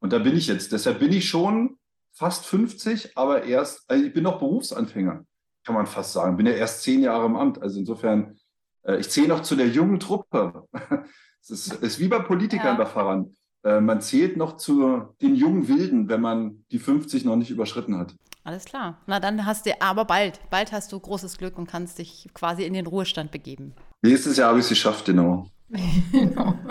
Und 0.00 0.12
da 0.12 0.18
bin 0.18 0.36
ich 0.36 0.48
jetzt. 0.48 0.72
Deshalb 0.72 0.98
bin 0.98 1.12
ich 1.12 1.28
schon 1.28 1.76
fast 2.12 2.44
50, 2.46 3.16
aber 3.16 3.44
erst, 3.44 3.88
also 3.88 4.04
ich 4.04 4.12
bin 4.12 4.24
noch 4.24 4.38
Berufsanfänger, 4.38 5.24
kann 5.64 5.74
man 5.74 5.86
fast 5.86 6.12
sagen. 6.12 6.36
Bin 6.36 6.46
ja 6.46 6.52
erst 6.52 6.82
zehn 6.82 7.02
Jahre 7.02 7.26
im 7.26 7.36
Amt. 7.36 7.62
Also 7.62 7.78
insofern 7.78 8.32
äh, 8.32 8.34
ich 8.96 9.10
zähle 9.10 9.28
noch 9.28 9.42
zu 9.42 9.56
der 9.56 9.68
jungen 9.68 10.00
Truppe. 10.00 10.64
Es 11.40 11.50
ist, 11.50 11.72
ist, 11.82 11.98
wie 11.98 12.08
bei 12.08 12.18
Politikern 12.18 12.76
ja. 12.76 12.84
bei 12.84 12.84
Fahrern. 12.84 13.34
Äh, 13.64 13.80
man 13.80 14.00
zählt 14.00 14.36
noch 14.36 14.56
zu 14.56 15.14
den 15.22 15.34
jungen 15.34 15.68
Wilden, 15.68 16.08
wenn 16.08 16.20
man 16.20 16.64
die 16.72 16.78
50 16.78 17.24
noch 17.24 17.36
nicht 17.36 17.50
überschritten 17.50 17.96
hat. 17.96 18.14
Alles 18.44 18.64
klar. 18.64 18.98
Na 19.06 19.20
dann 19.20 19.46
hast 19.46 19.66
du, 19.66 19.80
aber 19.80 20.04
bald, 20.04 20.40
bald 20.50 20.72
hast 20.72 20.92
du 20.92 21.00
großes 21.00 21.38
Glück 21.38 21.56
und 21.56 21.66
kannst 21.66 21.98
dich 21.98 22.28
quasi 22.34 22.64
in 22.64 22.74
den 22.74 22.86
Ruhestand 22.86 23.30
begeben. 23.30 23.74
Nächstes 24.02 24.36
Jahr 24.36 24.48
habe 24.48 24.58
ich 24.58 24.64
es 24.64 24.70
geschafft, 24.70 25.06
genau. 25.06 25.46
genau. 26.12 26.54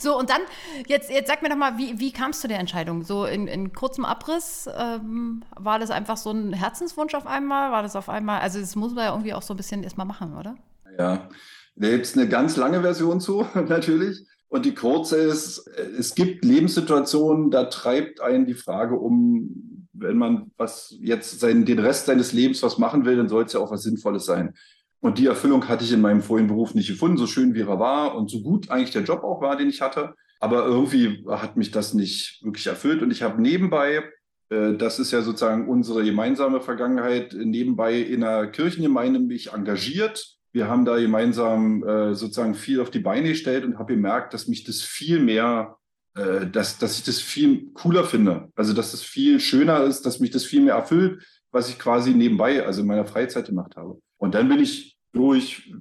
So, 0.00 0.18
und 0.18 0.30
dann, 0.30 0.40
jetzt, 0.88 1.10
jetzt 1.10 1.28
sag 1.28 1.40
mir 1.42 1.48
doch 1.48 1.56
mal, 1.56 1.78
wie, 1.78 2.00
wie 2.00 2.10
kamst 2.10 2.42
du 2.42 2.48
der 2.48 2.58
Entscheidung? 2.58 3.04
So 3.04 3.24
in, 3.24 3.46
in 3.46 3.72
kurzem 3.72 4.04
Abriss, 4.04 4.68
ähm, 4.76 5.44
war 5.54 5.78
das 5.78 5.92
einfach 5.92 6.16
so 6.16 6.32
ein 6.32 6.52
Herzenswunsch 6.52 7.14
auf 7.14 7.26
einmal? 7.26 7.70
War 7.70 7.84
das 7.84 7.94
auf 7.94 8.08
einmal, 8.08 8.40
also 8.40 8.58
das 8.58 8.74
muss 8.74 8.94
man 8.94 9.04
ja 9.04 9.12
irgendwie 9.12 9.32
auch 9.32 9.42
so 9.42 9.54
ein 9.54 9.56
bisschen 9.56 9.84
erstmal 9.84 10.06
machen, 10.06 10.36
oder? 10.36 10.56
Ja, 10.98 11.28
da 11.76 11.90
gibt 11.90 12.04
es 12.04 12.16
eine 12.16 12.28
ganz 12.28 12.56
lange 12.56 12.82
Version 12.82 13.20
zu, 13.20 13.46
natürlich. 13.54 14.26
Und 14.48 14.64
die 14.64 14.74
kurze 14.74 15.16
ist, 15.16 15.66
es 15.98 16.14
gibt 16.14 16.44
Lebenssituationen, 16.44 17.50
da 17.50 17.64
treibt 17.64 18.20
einen 18.20 18.46
die 18.46 18.54
Frage 18.54 18.94
um, 18.96 19.88
wenn 19.92 20.16
man 20.16 20.52
was 20.56 20.94
jetzt 21.00 21.40
sein, 21.40 21.64
den 21.64 21.80
Rest 21.80 22.06
seines 22.06 22.32
Lebens 22.32 22.62
was 22.62 22.78
machen 22.78 23.04
will, 23.04 23.16
dann 23.16 23.28
soll 23.28 23.44
es 23.44 23.52
ja 23.52 23.60
auch 23.60 23.72
was 23.72 23.82
Sinnvolles 23.82 24.24
sein. 24.24 24.54
Und 25.00 25.18
die 25.18 25.26
Erfüllung 25.26 25.68
hatte 25.68 25.84
ich 25.84 25.92
in 25.92 26.00
meinem 26.00 26.22
vorigen 26.22 26.48
Beruf 26.48 26.74
nicht 26.74 26.88
gefunden, 26.88 27.18
so 27.18 27.26
schön 27.26 27.54
wie 27.54 27.60
er 27.60 27.78
war 27.78 28.14
und 28.14 28.30
so 28.30 28.42
gut 28.42 28.70
eigentlich 28.70 28.92
der 28.92 29.02
Job 29.02 29.22
auch 29.22 29.42
war, 29.42 29.56
den 29.56 29.68
ich 29.68 29.80
hatte. 29.80 30.14
Aber 30.40 30.64
irgendwie 30.64 31.24
hat 31.28 31.56
mich 31.56 31.70
das 31.70 31.92
nicht 31.92 32.40
wirklich 32.42 32.66
erfüllt. 32.66 33.02
Und 33.02 33.10
ich 33.10 33.22
habe 33.22 33.42
nebenbei, 33.42 34.04
äh, 34.50 34.74
das 34.74 34.98
ist 34.98 35.10
ja 35.10 35.22
sozusagen 35.22 35.68
unsere 35.68 36.04
gemeinsame 36.04 36.60
Vergangenheit, 36.60 37.34
nebenbei 37.34 37.98
in 37.98 38.24
einer 38.24 38.46
Kirchengemeinde 38.46 39.20
mich 39.20 39.52
engagiert. 39.52 40.38
Wir 40.54 40.68
haben 40.68 40.84
da 40.84 41.00
gemeinsam 41.00 41.82
äh, 41.82 42.14
sozusagen 42.14 42.54
viel 42.54 42.80
auf 42.80 42.88
die 42.88 43.00
Beine 43.00 43.30
gestellt 43.30 43.64
und 43.64 43.76
habe 43.76 43.94
gemerkt, 43.94 44.32
dass 44.34 44.46
mich 44.46 44.62
das 44.62 44.82
viel 44.82 45.18
mehr, 45.18 45.78
äh, 46.16 46.46
dass, 46.46 46.78
dass 46.78 46.96
ich 46.96 47.04
das 47.04 47.20
viel 47.20 47.72
cooler 47.74 48.04
finde. 48.04 48.52
Also 48.54 48.72
dass 48.72 48.94
es 48.94 49.02
viel 49.02 49.40
schöner 49.40 49.82
ist, 49.82 50.06
dass 50.06 50.20
mich 50.20 50.30
das 50.30 50.44
viel 50.44 50.62
mehr 50.62 50.74
erfüllt, 50.74 51.26
was 51.50 51.68
ich 51.68 51.78
quasi 51.80 52.14
nebenbei, 52.14 52.64
also 52.64 52.82
in 52.82 52.86
meiner 52.86 53.04
Freizeit 53.04 53.46
gemacht 53.46 53.74
habe. 53.74 54.00
Und 54.16 54.36
dann 54.36 54.48
bin 54.48 54.60
ich 54.60 54.96
durch 55.12 55.72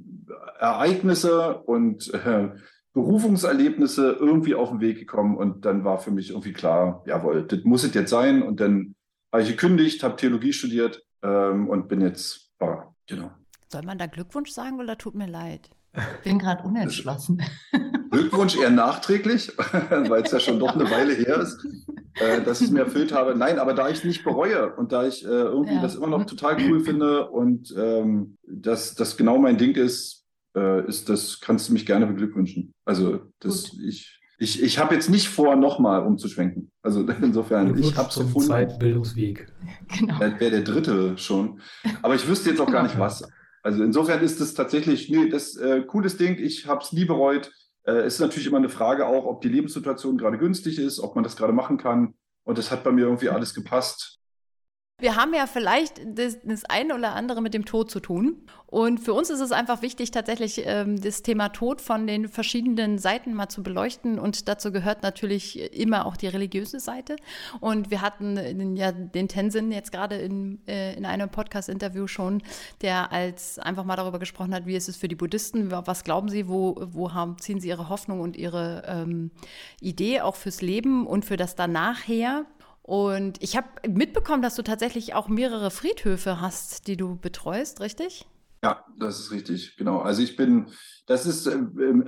Ereignisse 0.59 1.59
und 1.59 2.11
äh, 2.11 2.49
Berufungserlebnisse 2.93 4.17
irgendwie 4.19 4.55
auf 4.55 4.71
den 4.71 4.79
Weg 4.79 4.97
gekommen 4.97 5.37
und 5.37 5.65
dann 5.65 5.83
war 5.83 5.99
für 5.99 6.11
mich 6.11 6.31
irgendwie 6.31 6.53
klar, 6.53 7.03
jawohl, 7.05 7.45
das 7.45 7.63
muss 7.63 7.83
es 7.83 7.93
jetzt 7.93 8.09
sein. 8.09 8.41
Und 8.41 8.59
dann 8.59 8.95
habe 9.31 9.43
ich 9.43 9.49
gekündigt, 9.49 10.01
habe 10.01 10.15
Theologie 10.15 10.51
studiert 10.53 11.03
ähm, 11.21 11.69
und 11.69 11.87
bin 11.87 12.01
jetzt 12.01 12.51
Pfarrer. 12.57 12.95
Genau. 13.07 13.31
Soll 13.73 13.81
man 13.81 13.97
da 13.97 14.05
Glückwunsch 14.05 14.51
sagen 14.51 14.79
oder 14.79 14.99
tut 14.99 15.15
mir 15.15 15.25
leid? 15.25 15.71
Bin 16.23 16.37
gerade 16.37 16.61
unentschlossen. 16.61 17.41
Glückwunsch 18.11 18.55
eher 18.55 18.69
nachträglich, 18.69 19.51
weil 19.57 20.21
es 20.21 20.31
ja 20.31 20.39
schon 20.39 20.59
doch 20.59 20.75
eine 20.75 20.91
Weile 20.91 21.13
her 21.13 21.39
ist, 21.39 21.65
äh, 22.19 22.43
dass 22.43 22.61
ich 22.61 22.67
es 22.67 22.71
mir 22.71 22.81
erfüllt 22.81 23.11
habe. 23.11 23.33
Nein, 23.33 23.57
aber 23.57 23.73
da 23.73 23.89
ich 23.89 23.97
es 23.97 24.03
nicht 24.03 24.23
bereue 24.23 24.75
und 24.75 24.91
da 24.91 25.07
ich 25.07 25.25
äh, 25.25 25.27
irgendwie 25.27 25.73
ja. 25.73 25.81
das 25.81 25.95
immer 25.95 26.05
noch 26.05 26.23
total 26.25 26.57
cool 26.61 26.81
finde 26.81 27.27
und 27.31 27.73
ähm, 27.75 28.37
dass 28.47 28.93
das 28.93 29.17
genau 29.17 29.39
mein 29.39 29.57
Ding 29.57 29.73
ist, 29.73 30.23
äh, 30.55 30.87
ist 30.87 31.09
das, 31.09 31.39
kannst 31.41 31.69
du 31.69 31.73
mich 31.73 31.87
gerne 31.87 32.05
beglückwünschen. 32.05 32.75
Also 32.85 33.21
das, 33.39 33.71
Gut. 33.71 33.79
ich, 33.87 34.19
ich, 34.37 34.61
ich 34.61 34.77
habe 34.77 34.93
jetzt 34.93 35.09
nicht 35.09 35.29
vor, 35.29 35.55
nochmal 35.55 36.05
umzuschwenken. 36.05 36.69
Also 36.83 37.07
insofern, 37.23 37.75
ich 37.75 37.97
habe 37.97 38.09
es 38.09 38.19
gefunden. 38.19 38.49
Zeitbildungsweg. 38.49 39.47
Genau. 39.97 40.19
Das 40.19 40.39
wäre 40.39 40.51
der 40.51 40.61
dritte 40.61 41.17
schon. 41.17 41.59
Aber 42.03 42.13
ich 42.13 42.27
wüsste 42.27 42.51
jetzt 42.51 42.61
auch 42.61 42.71
gar 42.71 42.83
nicht 42.83 42.99
was. 42.99 43.23
Also 43.63 43.83
insofern 43.83 44.21
ist 44.21 44.41
es 44.41 44.53
tatsächlich, 44.53 45.09
nee, 45.09 45.29
das 45.29 45.55
äh, 45.55 45.81
cooles 45.81 46.17
Ding. 46.17 46.37
Ich 46.37 46.67
habe 46.67 46.83
es 46.83 46.91
nie 46.91 47.05
bereut. 47.05 47.51
Äh, 47.85 48.05
ist 48.05 48.19
natürlich 48.19 48.47
immer 48.47 48.57
eine 48.57 48.69
Frage 48.69 49.07
auch, 49.07 49.25
ob 49.25 49.41
die 49.41 49.49
Lebenssituation 49.49 50.17
gerade 50.17 50.37
günstig 50.37 50.77
ist, 50.77 50.99
ob 50.99 51.15
man 51.15 51.23
das 51.23 51.35
gerade 51.35 51.53
machen 51.53 51.77
kann. 51.77 52.13
Und 52.43 52.57
das 52.57 52.71
hat 52.71 52.83
bei 52.83 52.91
mir 52.91 53.05
irgendwie 53.05 53.29
alles 53.29 53.53
gepasst. 53.53 54.19
Wir 55.03 55.17
haben 55.17 55.33
ja 55.33 55.47
vielleicht 55.47 55.99
das, 56.05 56.37
das 56.45 56.63
eine 56.63 56.95
oder 56.95 57.13
andere 57.13 57.41
mit 57.41 57.53
dem 57.53 57.65
Tod 57.65 57.91
zu 57.91 57.99
tun. 57.99 58.37
Und 58.67 59.01
für 59.01 59.13
uns 59.13 59.29
ist 59.29 59.41
es 59.41 59.51
einfach 59.51 59.81
wichtig, 59.81 60.11
tatsächlich 60.11 60.61
ähm, 60.65 61.01
das 61.01 61.23
Thema 61.23 61.49
Tod 61.49 61.81
von 61.81 62.07
den 62.07 62.29
verschiedenen 62.29 62.97
Seiten 62.97 63.33
mal 63.33 63.49
zu 63.49 63.63
beleuchten. 63.63 64.17
Und 64.17 64.47
dazu 64.47 64.71
gehört 64.71 65.03
natürlich 65.03 65.77
immer 65.77 66.05
auch 66.05 66.15
die 66.15 66.27
religiöse 66.27 66.79
Seite. 66.79 67.17
Und 67.59 67.91
wir 67.91 68.01
hatten 68.01 68.77
ja 68.77 68.93
den 68.93 69.27
Tenzin 69.27 69.73
jetzt 69.73 69.91
gerade 69.91 70.15
in, 70.15 70.65
äh, 70.69 70.95
in 70.95 71.05
einem 71.05 71.27
Podcast-Interview 71.27 72.07
schon, 72.07 72.41
der 72.81 73.11
als 73.11 73.59
einfach 73.59 73.83
mal 73.83 73.97
darüber 73.97 74.19
gesprochen 74.19 74.55
hat, 74.55 74.65
wie 74.65 74.77
ist 74.77 74.87
es 74.87 74.95
für 74.95 75.09
die 75.09 75.15
Buddhisten, 75.15 75.69
was 75.69 76.05
glauben 76.05 76.29
sie, 76.29 76.47
wo, 76.47 76.77
wo 76.79 77.13
haben, 77.13 77.37
ziehen 77.39 77.59
sie 77.59 77.67
ihre 77.67 77.89
Hoffnung 77.89 78.21
und 78.21 78.37
ihre 78.37 78.83
ähm, 78.87 79.31
Idee 79.81 80.21
auch 80.21 80.37
fürs 80.37 80.61
Leben 80.61 81.05
und 81.05 81.25
für 81.25 81.35
das 81.35 81.57
danach 81.57 82.07
her. 82.07 82.45
Und 82.83 83.41
ich 83.41 83.55
habe 83.55 83.67
mitbekommen, 83.87 84.41
dass 84.43 84.55
du 84.55 84.61
tatsächlich 84.61 85.15
auch 85.15 85.29
mehrere 85.29 85.71
Friedhöfe 85.71 86.41
hast, 86.41 86.87
die 86.87 86.97
du 86.97 87.15
betreust, 87.15 87.79
richtig? 87.79 88.27
Ja, 88.61 88.85
das 88.97 89.19
ist 89.19 89.31
richtig, 89.31 89.77
genau. 89.77 89.99
Also 89.99 90.21
ich 90.21 90.35
bin, 90.35 90.67
das 91.07 91.25
ist, 91.25 91.47
äh, 91.47 91.57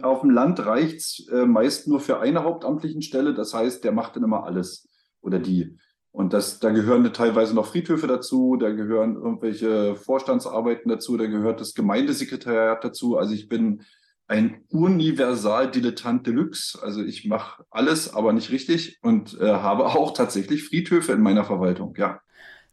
auf 0.04 0.22
dem 0.22 0.30
Land 0.30 0.66
reicht 0.66 0.98
es 0.98 1.28
äh, 1.32 1.46
meist 1.46 1.88
nur 1.88 2.02
für 2.02 2.20
eine 2.20 2.44
hauptamtlichen 2.44 3.02
Stelle. 3.02 3.34
Das 3.34 3.54
heißt, 3.54 3.84
der 3.84 3.94
macht 3.94 4.16
dann 4.16 4.24
immer 4.24 4.44
alles 4.46 4.90
oder 5.22 5.40
die. 5.40 5.78
Und 6.12 6.32
das, 6.32 6.60
da 6.60 6.72
gehören 6.72 7.12
teilweise 7.12 7.56
noch 7.56 7.66
Friedhöfe 7.66 8.08
dazu, 8.08 8.56
da 8.58 8.72
gehören 8.72 9.16
irgendwelche 9.16 9.96
Vorstandsarbeiten 9.98 10.90
dazu, 10.90 11.18
da 11.18 11.26
gehört 11.26 11.60
das 11.60 11.74
Gemeindesekretariat 11.74 12.84
dazu. 12.84 13.18
Also 13.18 13.34
ich 13.34 13.50
bin 13.50 13.82
ein 14.28 14.64
Universal-Dilettant 14.70 16.26
Deluxe. 16.26 16.82
Also 16.82 17.04
ich 17.04 17.26
mache 17.26 17.66
alles, 17.70 18.14
aber 18.14 18.34
nicht 18.34 18.52
richtig 18.52 19.00
und 19.02 19.40
äh, 19.40 19.48
habe 19.48 19.86
auch 19.96 20.14
tatsächlich 20.14 20.64
Friedhöfe 20.64 21.14
in 21.14 21.22
meiner 21.22 21.46
Verwaltung, 21.46 21.96
ja. 21.98 22.22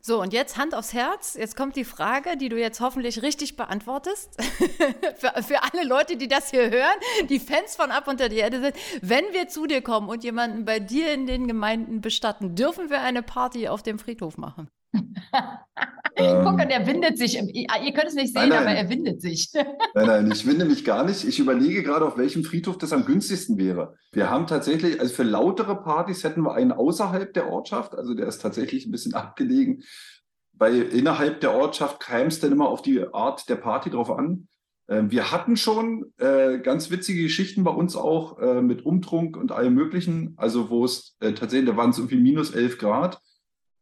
So, 0.04 0.21
und 0.21 0.32
jetzt 0.32 0.59
Hand 0.59 0.75
aufs 0.75 0.92
Herz. 0.92 1.35
Jetzt 1.38 1.56
kommt 1.56 1.76
die 1.76 1.85
Frage, 1.85 2.37
die 2.37 2.49
du 2.49 2.59
jetzt 2.59 2.80
hoffentlich 2.80 3.23
richtig 3.23 3.54
beantwortest. 3.54 4.37
für, 5.16 5.42
für 5.44 5.62
alle 5.62 5.87
Leute, 5.87 6.16
die 6.16 6.26
das 6.26 6.50
hier 6.50 6.71
hören, 6.71 7.28
die 7.28 7.38
Fans 7.38 7.76
von 7.76 7.92
Ab 7.92 8.09
unter 8.09 8.28
die 8.28 8.38
Erde 8.38 8.61
sind. 8.61 8.75
Wenn 9.00 9.25
wir 9.30 9.47
zu 9.47 9.68
dir 9.68 9.80
kommen 9.80 10.09
und 10.09 10.25
jemanden 10.25 10.64
bei 10.64 10.80
dir 10.80 11.12
in 11.14 11.28
den 11.28 11.47
Gemeinden 11.47 12.00
bestatten, 12.00 12.56
dürfen 12.56 12.90
wir 12.90 13.00
eine 13.00 13.23
Party 13.23 13.68
auf 13.68 13.85
dem 13.85 14.00
Friedhof 14.00 14.38
machen? 14.38 14.68
Ähm, 16.16 16.44
Guck, 16.44 16.61
er 16.61 16.87
windet 16.87 17.16
sich. 17.16 17.37
Ihr 17.37 17.92
könnt 17.92 18.08
es 18.08 18.14
nicht 18.14 18.34
sehen, 18.34 18.49
nein, 18.49 18.64
nein. 18.64 18.66
aber 18.66 18.70
er 18.76 18.90
windet 18.90 19.22
sich. 19.22 19.50
nein, 19.94 20.06
nein, 20.06 20.30
ich 20.30 20.46
winde 20.46 20.64
mich 20.64 20.84
gar 20.84 21.04
nicht. 21.04 21.25
Ich 21.25 21.38
überlege 21.38 21.82
gerade, 21.82 22.04
auf 22.04 22.18
welchem 22.18 22.44
Friedhof 22.44 22.76
das 22.78 22.92
am 22.92 23.06
günstigsten 23.06 23.56
wäre. 23.56 23.94
Wir 24.12 24.28
haben 24.28 24.46
tatsächlich, 24.46 25.00
also 25.00 25.14
für 25.14 25.22
lautere 25.22 25.82
Partys 25.82 26.22
hätten 26.25 26.42
wir 26.42 26.54
einen 26.54 26.72
außerhalb 26.72 27.32
der 27.32 27.49
Ortschaft, 27.49 27.94
also 27.94 28.14
der 28.14 28.26
ist 28.26 28.42
tatsächlich 28.42 28.87
ein 28.87 28.90
bisschen 28.90 29.14
abgelegen. 29.14 29.84
Weil 30.52 30.82
innerhalb 30.82 31.40
der 31.40 31.52
Ortschaft 31.54 32.00
käme 32.00 32.26
es 32.26 32.40
dann 32.40 32.52
immer 32.52 32.68
auf 32.68 32.82
die 32.82 33.02
Art 33.12 33.49
der 33.49 33.56
Party 33.56 33.90
drauf 33.90 34.11
an. 34.11 34.49
Ähm, 34.88 35.11
wir 35.11 35.32
hatten 35.32 35.56
schon 35.56 36.12
äh, 36.18 36.58
ganz 36.58 36.90
witzige 36.90 37.22
Geschichten 37.22 37.64
bei 37.64 37.70
uns 37.70 37.96
auch 37.96 38.38
äh, 38.38 38.61
mit 38.61 38.84
Umtrunk 38.84 39.37
und 39.37 39.50
allem 39.50 39.75
Möglichen. 39.75 40.34
Also, 40.37 40.68
wo 40.68 40.84
es 40.84 41.16
äh, 41.20 41.32
tatsächlich, 41.32 41.70
da 41.70 41.76
waren 41.76 41.90
es 41.90 41.99
irgendwie 41.99 42.20
minus 42.20 42.50
11 42.50 42.78
Grad. 42.78 43.18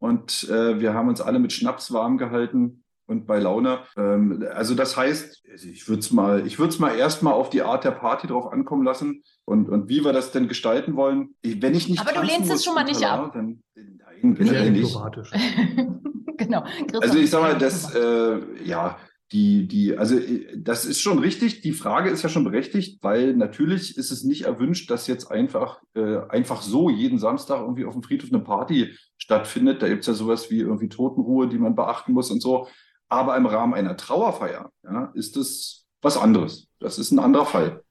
Und 0.01 0.49
äh, 0.49 0.81
wir 0.81 0.95
haben 0.95 1.09
uns 1.09 1.21
alle 1.21 1.39
mit 1.39 1.53
Schnaps 1.53 1.93
warm 1.93 2.19
gehalten 2.19 2.83
und 3.07 3.27
bei 3.27 3.39
Laune. 3.39 3.81
Ähm, 3.97 4.47
also 4.55 4.75
das 4.75 4.97
heißt, 4.97 5.45
ich 5.65 5.89
würde 5.89 6.01
es 6.01 6.11
mal, 6.11 6.47
ich 6.47 6.59
würde 6.59 6.71
es 6.71 6.79
mal 6.79 6.97
erstmal 6.97 7.35
auf 7.35 7.51
die 7.51 7.63
Art 7.63 7.85
der 7.85 7.91
Party 7.91 8.27
drauf 8.27 8.53
ankommen 8.53 8.85
lassen 8.85 9.23
und, 9.45 9.69
und 9.69 9.89
wie 9.89 10.05
wir 10.05 10.13
das 10.13 10.33
denn 10.33 10.49
gestalten 10.49 10.97
wollen. 10.97 11.35
Wenn 11.43 11.75
ich 11.75 11.89
nicht 11.89 12.01
Aber 12.01 12.13
du 12.13 12.23
lehnst 12.23 12.51
es 12.51 12.65
schon 12.65 12.75
mal 12.75 12.85
nicht 12.85 13.05
ab. 13.05 13.33
Dann, 13.35 13.63
nein, 13.75 14.35
generell 14.35 14.71
nicht. 14.71 14.97
genau. 16.39 16.65
Also 17.01 17.19
ich 17.19 17.31
sag 17.31 17.43
mal, 17.43 17.59
das, 17.59 17.95
äh, 17.95 18.39
ja, 18.65 18.97
die, 19.33 19.69
die, 19.69 19.97
also 19.97 20.19
äh, 20.19 20.47
das 20.57 20.85
ist 20.85 21.01
schon 21.01 21.19
richtig. 21.19 21.61
Die 21.61 21.73
Frage 21.73 22.11
ist 22.11 22.23
ja 22.23 22.29
schon 22.29 22.45
berechtigt, 22.45 23.03
weil 23.03 23.35
natürlich 23.35 23.97
ist 23.97 24.11
es 24.11 24.25
nicht 24.25 24.43
erwünscht, 24.43 24.91
dass 24.91 25.07
jetzt 25.07 25.31
einfach, 25.31 25.81
äh, 25.95 26.19
einfach 26.29 26.63
so 26.63 26.91
jeden 26.91 27.19
Samstag 27.19 27.61
irgendwie 27.61 27.85
auf 27.85 27.95
dem 27.95 28.03
Friedhof 28.03 28.33
eine 28.33 28.43
Party 28.43 28.97
stattfindet. 29.17 29.83
Da 29.83 29.89
gibt 29.89 30.01
es 30.01 30.07
ja 30.09 30.15
sowas 30.15 30.51
wie 30.51 30.61
irgendwie 30.61 30.89
Totenruhe, 30.89 31.49
die 31.49 31.59
man 31.59 31.77
beachten 31.77 32.13
muss 32.13 32.31
und 32.31 32.41
so. 32.41 32.67
Aber 33.09 33.37
im 33.37 33.47
Rahmen 33.47 33.75
einer 33.75 33.97
Trauerfeier 33.97 34.71
ja, 34.85 35.13
ist 35.15 35.37
es 35.37 35.87
was 36.03 36.17
anderes. 36.17 36.69
Das 36.79 36.99
ist 36.99 37.11
ein 37.11 37.19
anderer 37.19 37.47
Fall. 37.47 37.83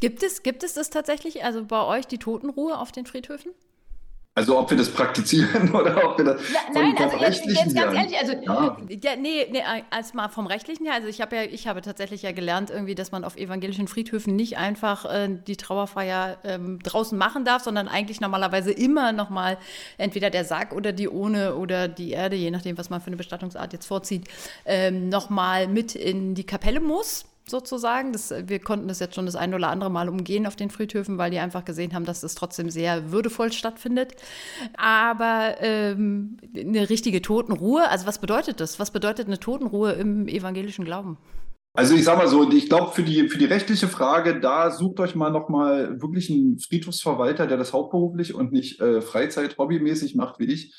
Gibt 0.00 0.22
es, 0.22 0.42
gibt 0.42 0.62
es 0.62 0.74
das 0.74 0.90
tatsächlich, 0.90 1.44
also 1.44 1.64
bei 1.64 1.84
euch 1.84 2.06
die 2.06 2.18
Totenruhe 2.18 2.78
auf 2.78 2.92
den 2.92 3.06
Friedhöfen? 3.06 3.52
Also 4.40 4.58
ob 4.58 4.70
wir 4.70 4.78
das 4.78 4.88
praktizieren 4.88 5.70
oder 5.74 6.02
ob 6.02 6.16
wir 6.16 6.24
das 6.24 6.40
Na, 6.72 6.80
Nein, 6.80 6.94
also 6.96 7.18
jetzt, 7.18 7.44
jetzt 7.44 7.74
ganz 7.74 7.94
ehrlich, 7.94 8.18
also 8.18 8.32
ja. 8.32 8.76
ja 8.88 9.16
nee, 9.16 9.46
nee, 9.50 9.62
als 9.90 10.14
mal 10.14 10.30
vom 10.30 10.46
rechtlichen 10.46 10.86
her, 10.86 10.94
also 10.94 11.08
ich 11.08 11.20
habe 11.20 11.36
ja, 11.36 11.42
ich 11.42 11.66
habe 11.66 11.82
tatsächlich 11.82 12.22
ja 12.22 12.32
gelernt 12.32 12.70
irgendwie, 12.70 12.94
dass 12.94 13.12
man 13.12 13.24
auf 13.24 13.36
evangelischen 13.36 13.86
Friedhöfen 13.86 14.36
nicht 14.36 14.56
einfach 14.56 15.04
äh, 15.04 15.28
die 15.46 15.58
Trauerfeier 15.58 16.38
ähm, 16.44 16.78
draußen 16.82 17.18
machen 17.18 17.44
darf, 17.44 17.64
sondern 17.64 17.86
eigentlich 17.86 18.22
normalerweise 18.22 18.72
immer 18.72 19.12
nochmal 19.12 19.58
entweder 19.98 20.30
der 20.30 20.46
Sarg 20.46 20.72
oder 20.72 20.92
die 20.92 21.10
Urne 21.10 21.56
oder 21.56 21.86
die 21.86 22.12
Erde, 22.12 22.34
je 22.34 22.50
nachdem, 22.50 22.78
was 22.78 22.88
man 22.88 23.02
für 23.02 23.08
eine 23.08 23.16
Bestattungsart 23.16 23.74
jetzt 23.74 23.84
vorzieht, 23.84 24.26
ähm, 24.64 25.10
nochmal 25.10 25.68
mit 25.68 25.94
in 25.94 26.34
die 26.34 26.44
Kapelle 26.44 26.80
muss 26.80 27.26
sozusagen. 27.50 28.12
Das, 28.12 28.32
wir 28.46 28.58
konnten 28.60 28.88
das 28.88 29.00
jetzt 29.00 29.14
schon 29.14 29.26
das 29.26 29.36
ein 29.36 29.54
oder 29.54 29.68
andere 29.68 29.90
Mal 29.90 30.08
umgehen 30.08 30.46
auf 30.46 30.56
den 30.56 30.70
Friedhöfen, 30.70 31.18
weil 31.18 31.30
die 31.30 31.38
einfach 31.38 31.64
gesehen 31.64 31.94
haben, 31.94 32.04
dass 32.04 32.22
es 32.22 32.34
trotzdem 32.34 32.70
sehr 32.70 33.10
würdevoll 33.12 33.52
stattfindet. 33.52 34.14
Aber 34.76 35.56
ähm, 35.60 36.38
eine 36.56 36.88
richtige 36.88 37.22
Totenruhe, 37.22 37.88
also 37.88 38.06
was 38.06 38.18
bedeutet 38.18 38.60
das? 38.60 38.78
Was 38.78 38.90
bedeutet 38.90 39.26
eine 39.26 39.38
Totenruhe 39.38 39.92
im 39.92 40.28
evangelischen 40.28 40.84
Glauben? 40.84 41.18
Also 41.72 41.94
ich 41.94 42.04
sage 42.04 42.18
mal 42.18 42.26
so, 42.26 42.50
ich 42.50 42.68
glaube 42.68 42.90
für 42.92 43.04
die 43.04 43.28
für 43.28 43.38
die 43.38 43.44
rechtliche 43.44 43.86
Frage, 43.86 44.40
da 44.40 44.72
sucht 44.72 44.98
euch 44.98 45.14
mal 45.14 45.30
noch 45.30 45.48
mal 45.48 46.02
wirklich 46.02 46.28
einen 46.28 46.58
Friedhofsverwalter, 46.58 47.46
der 47.46 47.58
das 47.58 47.72
hauptberuflich 47.72 48.34
und 48.34 48.50
nicht 48.52 48.80
äh, 48.80 49.00
Freizeit 49.00 49.56
hobbymäßig 49.56 50.16
macht 50.16 50.40
wie 50.40 50.46
ich. 50.46 50.74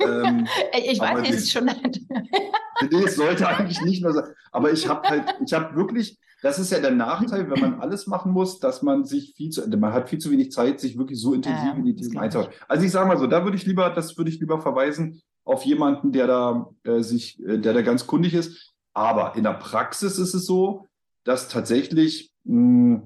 ähm, 0.00 0.48
ich 0.84 0.98
weiß 0.98 1.20
nicht, 1.20 1.30
ist 1.30 1.52
schon. 1.52 1.66
nee, 2.90 3.04
es 3.04 3.14
sollte 3.14 3.46
eigentlich 3.46 3.80
nicht 3.82 4.02
mehr 4.02 4.12
sein. 4.12 4.24
Aber 4.50 4.72
ich 4.72 4.88
habe 4.88 5.08
halt, 5.08 5.24
ich 5.44 5.52
habe 5.52 5.76
wirklich, 5.76 6.18
das 6.42 6.58
ist 6.58 6.72
ja 6.72 6.80
der 6.80 6.90
Nachteil, 6.90 7.48
wenn 7.48 7.60
man 7.60 7.80
alles 7.80 8.08
machen 8.08 8.32
muss, 8.32 8.58
dass 8.58 8.82
man 8.82 9.04
sich 9.04 9.34
viel 9.36 9.50
zu, 9.50 9.68
man 9.78 9.92
hat 9.92 10.08
viel 10.08 10.18
zu 10.18 10.32
wenig 10.32 10.50
Zeit, 10.50 10.80
sich 10.80 10.98
wirklich 10.98 11.20
so 11.20 11.34
intensiv 11.34 11.64
Ja, 11.64 11.74
in 11.74 11.84
die 11.84 11.94
Themen 11.94 12.18
einzutauchen. 12.18 12.52
Also 12.66 12.84
ich 12.84 12.90
sage 12.90 13.06
mal 13.06 13.18
so, 13.18 13.28
da 13.28 13.44
würde 13.44 13.56
ich 13.56 13.64
lieber, 13.64 13.90
das 13.90 14.18
würde 14.18 14.30
ich 14.30 14.40
lieber 14.40 14.60
verweisen 14.60 15.22
auf 15.44 15.64
jemanden, 15.64 16.10
der 16.10 16.26
da 16.26 16.68
äh, 16.82 17.00
sich, 17.02 17.40
äh, 17.46 17.58
der 17.58 17.72
da 17.72 17.82
ganz 17.82 18.08
kundig 18.08 18.34
ist. 18.34 18.74
Aber 18.96 19.36
in 19.36 19.42
der 19.42 19.52
Praxis 19.52 20.18
ist 20.18 20.32
es 20.32 20.46
so, 20.46 20.88
dass 21.22 21.48
tatsächlich 21.48 22.32
mh, 22.44 23.02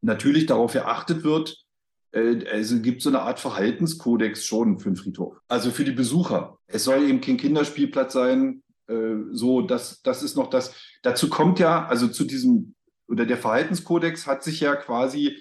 natürlich 0.00 0.46
darauf 0.46 0.72
geachtet 0.72 1.24
wird, 1.24 1.62
äh, 2.12 2.48
also 2.50 2.80
gibt 2.80 3.02
so 3.02 3.10
eine 3.10 3.20
Art 3.20 3.38
Verhaltenskodex 3.38 4.46
schon 4.46 4.78
für 4.78 4.88
den 4.88 4.96
Friedhof. 4.96 5.36
Also 5.46 5.70
für 5.70 5.84
die 5.84 5.92
Besucher. 5.92 6.56
Es 6.66 6.84
soll 6.84 7.02
eben 7.02 7.20
kein 7.20 7.36
Kinderspielplatz 7.36 8.14
sein. 8.14 8.62
Äh, 8.88 9.16
so, 9.32 9.60
das, 9.60 10.00
das 10.00 10.22
ist 10.22 10.36
noch 10.36 10.48
das. 10.48 10.74
Dazu 11.02 11.28
kommt 11.28 11.58
ja, 11.58 11.84
also 11.84 12.08
zu 12.08 12.24
diesem, 12.24 12.74
oder 13.06 13.26
der 13.26 13.36
Verhaltenskodex 13.36 14.26
hat 14.26 14.42
sich 14.42 14.60
ja 14.60 14.74
quasi 14.74 15.36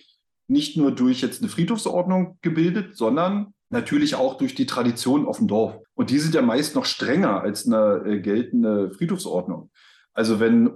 nicht 0.49 0.75
nur 0.75 0.91
durch 0.91 1.21
jetzt 1.21 1.41
eine 1.41 1.49
Friedhofsordnung 1.49 2.37
gebildet, 2.41 2.97
sondern 2.97 3.53
natürlich 3.69 4.15
auch 4.15 4.37
durch 4.37 4.55
die 4.55 4.65
Tradition 4.65 5.25
auf 5.25 5.37
dem 5.37 5.47
Dorf. 5.47 5.77
Und 5.93 6.09
die 6.09 6.19
sind 6.19 6.35
ja 6.35 6.41
meist 6.41 6.75
noch 6.75 6.85
strenger 6.85 7.41
als 7.41 7.65
eine 7.65 8.03
äh, 8.05 8.19
geltende 8.19 8.91
Friedhofsordnung. 8.91 9.71
Also 10.15 10.39
wenn 10.39 10.67
äh, 10.67 10.71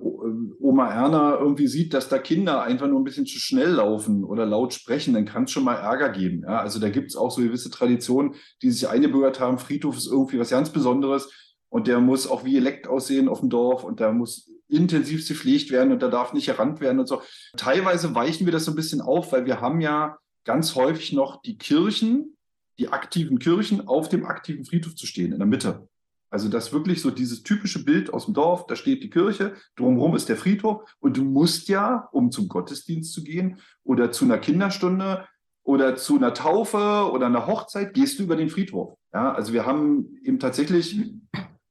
Oma 0.59 0.91
Erna 0.91 1.39
irgendwie 1.39 1.67
sieht, 1.67 1.93
dass 1.93 2.09
da 2.09 2.19
Kinder 2.19 2.61
einfach 2.61 2.87
nur 2.87 2.99
ein 2.99 3.05
bisschen 3.05 3.25
zu 3.25 3.39
schnell 3.39 3.71
laufen 3.71 4.25
oder 4.25 4.45
laut 4.45 4.73
sprechen, 4.73 5.13
dann 5.13 5.25
kann 5.25 5.45
es 5.45 5.51
schon 5.51 5.63
mal 5.63 5.75
Ärger 5.75 6.09
geben. 6.09 6.43
Ja? 6.43 6.59
Also 6.59 6.79
da 6.79 6.89
gibt 6.89 7.09
es 7.09 7.15
auch 7.15 7.31
so 7.31 7.41
gewisse 7.41 7.71
Traditionen, 7.71 8.35
die 8.61 8.69
sich 8.69 8.87
eingebürgert 8.87 9.39
haben. 9.39 9.57
Friedhof 9.57 9.95
ist 9.95 10.11
irgendwie 10.11 10.39
was 10.39 10.49
ganz 10.49 10.69
Besonderes 10.71 11.31
und 11.69 11.87
der 11.87 12.01
muss 12.01 12.27
auch 12.27 12.43
wie 12.43 12.57
Elekt 12.57 12.87
aussehen 12.87 13.29
auf 13.29 13.39
dem 13.39 13.49
Dorf 13.49 13.85
und 13.85 14.01
da 14.01 14.11
muss 14.11 14.51
intensiv 14.67 15.25
gepflegt 15.25 15.71
werden 15.71 15.93
und 15.93 16.03
da 16.03 16.09
darf 16.09 16.33
nicht 16.33 16.47
gerannt 16.47 16.81
werden 16.81 16.99
und 16.99 17.07
so. 17.07 17.21
Teilweise 17.55 18.13
weichen 18.13 18.45
wir 18.45 18.51
das 18.51 18.65
so 18.65 18.73
ein 18.73 18.75
bisschen 18.75 18.99
auf, 18.99 19.31
weil 19.31 19.45
wir 19.45 19.61
haben 19.61 19.79
ja 19.79 20.17
ganz 20.43 20.75
häufig 20.75 21.13
noch 21.13 21.41
die 21.41 21.57
Kirchen, 21.57 22.35
die 22.77 22.89
aktiven 22.89 23.39
Kirchen 23.39 23.87
auf 23.87 24.09
dem 24.09 24.25
aktiven 24.25 24.65
Friedhof 24.65 24.95
zu 24.95 25.07
stehen, 25.07 25.31
in 25.31 25.39
der 25.39 25.47
Mitte. 25.47 25.87
Also 26.29 26.47
das 26.47 26.71
wirklich 26.71 27.01
so 27.01 27.11
dieses 27.11 27.43
typische 27.43 27.83
Bild 27.83 28.13
aus 28.13 28.25
dem 28.25 28.33
Dorf, 28.33 28.67
da 28.67 28.75
steht 28.75 29.03
die 29.03 29.09
Kirche, 29.09 29.53
drumherum 29.75 30.15
ist 30.15 30.29
der 30.29 30.37
Friedhof 30.37 30.83
und 30.99 31.17
du 31.17 31.23
musst 31.23 31.67
ja, 31.69 32.07
um 32.11 32.31
zum 32.31 32.47
Gottesdienst 32.47 33.13
zu 33.13 33.23
gehen 33.23 33.57
oder 33.83 34.11
zu 34.11 34.25
einer 34.25 34.37
Kinderstunde 34.37 35.25
oder 35.63 35.95
zu 35.95 36.17
einer 36.17 36.33
Taufe 36.33 37.09
oder 37.11 37.25
einer 37.25 37.47
Hochzeit, 37.47 37.93
gehst 37.93 38.19
du 38.19 38.23
über 38.23 38.35
den 38.35 38.49
Friedhof. 38.49 38.95
Ja, 39.13 39.33
also 39.33 39.53
wir 39.53 39.65
haben 39.65 40.17
eben 40.23 40.39
tatsächlich 40.39 40.99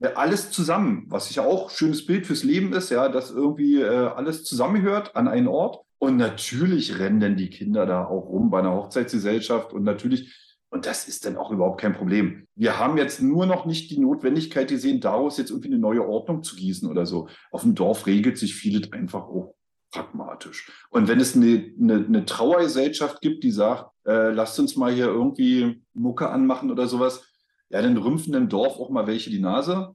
äh, 0.00 0.08
alles 0.14 0.50
zusammen, 0.50 1.06
was 1.08 1.34
ja 1.34 1.44
auch 1.44 1.70
schönes 1.70 2.06
Bild 2.06 2.26
fürs 2.26 2.44
Leben 2.44 2.72
ist, 2.72 2.90
ja, 2.90 3.08
dass 3.08 3.30
irgendwie 3.30 3.80
äh, 3.80 3.86
alles 3.86 4.44
zusammenhört 4.44 5.16
an 5.16 5.28
einen 5.28 5.48
Ort. 5.48 5.84
Und 5.98 6.16
natürlich 6.16 7.00
rennen 7.00 7.18
denn 7.18 7.36
die 7.36 7.50
Kinder 7.50 7.84
da 7.84 8.04
auch 8.04 8.28
rum 8.28 8.50
bei 8.50 8.60
einer 8.60 8.72
Hochzeitsgesellschaft 8.72 9.72
und 9.72 9.82
natürlich 9.82 10.47
und 10.70 10.86
das 10.86 11.08
ist 11.08 11.24
dann 11.24 11.36
auch 11.36 11.50
überhaupt 11.50 11.80
kein 11.80 11.94
Problem. 11.94 12.46
Wir 12.54 12.78
haben 12.78 12.98
jetzt 12.98 13.22
nur 13.22 13.46
noch 13.46 13.64
nicht 13.64 13.90
die 13.90 13.98
Notwendigkeit 13.98 14.68
gesehen, 14.68 15.00
daraus 15.00 15.38
jetzt 15.38 15.50
irgendwie 15.50 15.68
eine 15.68 15.78
neue 15.78 16.06
Ordnung 16.06 16.42
zu 16.42 16.56
gießen 16.56 16.88
oder 16.90 17.06
so. 17.06 17.28
Auf 17.50 17.62
dem 17.62 17.74
Dorf 17.74 18.06
regelt 18.06 18.36
sich 18.36 18.54
vieles 18.54 18.92
einfach 18.92 19.22
auch 19.22 19.54
pragmatisch. 19.90 20.70
Und 20.90 21.08
wenn 21.08 21.20
es 21.20 21.34
eine, 21.34 21.72
eine, 21.80 22.04
eine 22.04 22.24
Trauergesellschaft 22.26 23.22
gibt, 23.22 23.44
die 23.44 23.50
sagt, 23.50 23.90
äh, 24.04 24.30
lasst 24.30 24.58
uns 24.60 24.76
mal 24.76 24.92
hier 24.92 25.06
irgendwie 25.06 25.82
Mucke 25.94 26.28
anmachen 26.28 26.70
oder 26.70 26.86
sowas, 26.86 27.24
ja, 27.70 27.80
dann 27.80 27.96
rümpfen 27.96 28.34
im 28.34 28.50
Dorf 28.50 28.78
auch 28.78 28.90
mal 28.90 29.06
welche 29.06 29.30
die 29.30 29.40
Nase. 29.40 29.94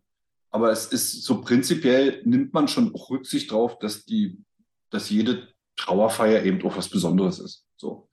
Aber 0.49 0.71
es 0.71 0.87
ist 0.87 1.23
so 1.23 1.41
prinzipiell 1.41 2.21
nimmt 2.25 2.53
man 2.53 2.67
schon 2.67 2.93
auch 2.93 3.09
Rücksicht 3.09 3.51
drauf, 3.51 3.77
dass 3.79 4.05
die, 4.05 4.39
dass 4.89 5.09
jede 5.09 5.47
Trauerfeier 5.75 6.43
eben 6.43 6.63
auch 6.63 6.77
was 6.77 6.89
Besonderes 6.89 7.39
ist. 7.39 7.65
So. 7.75 8.09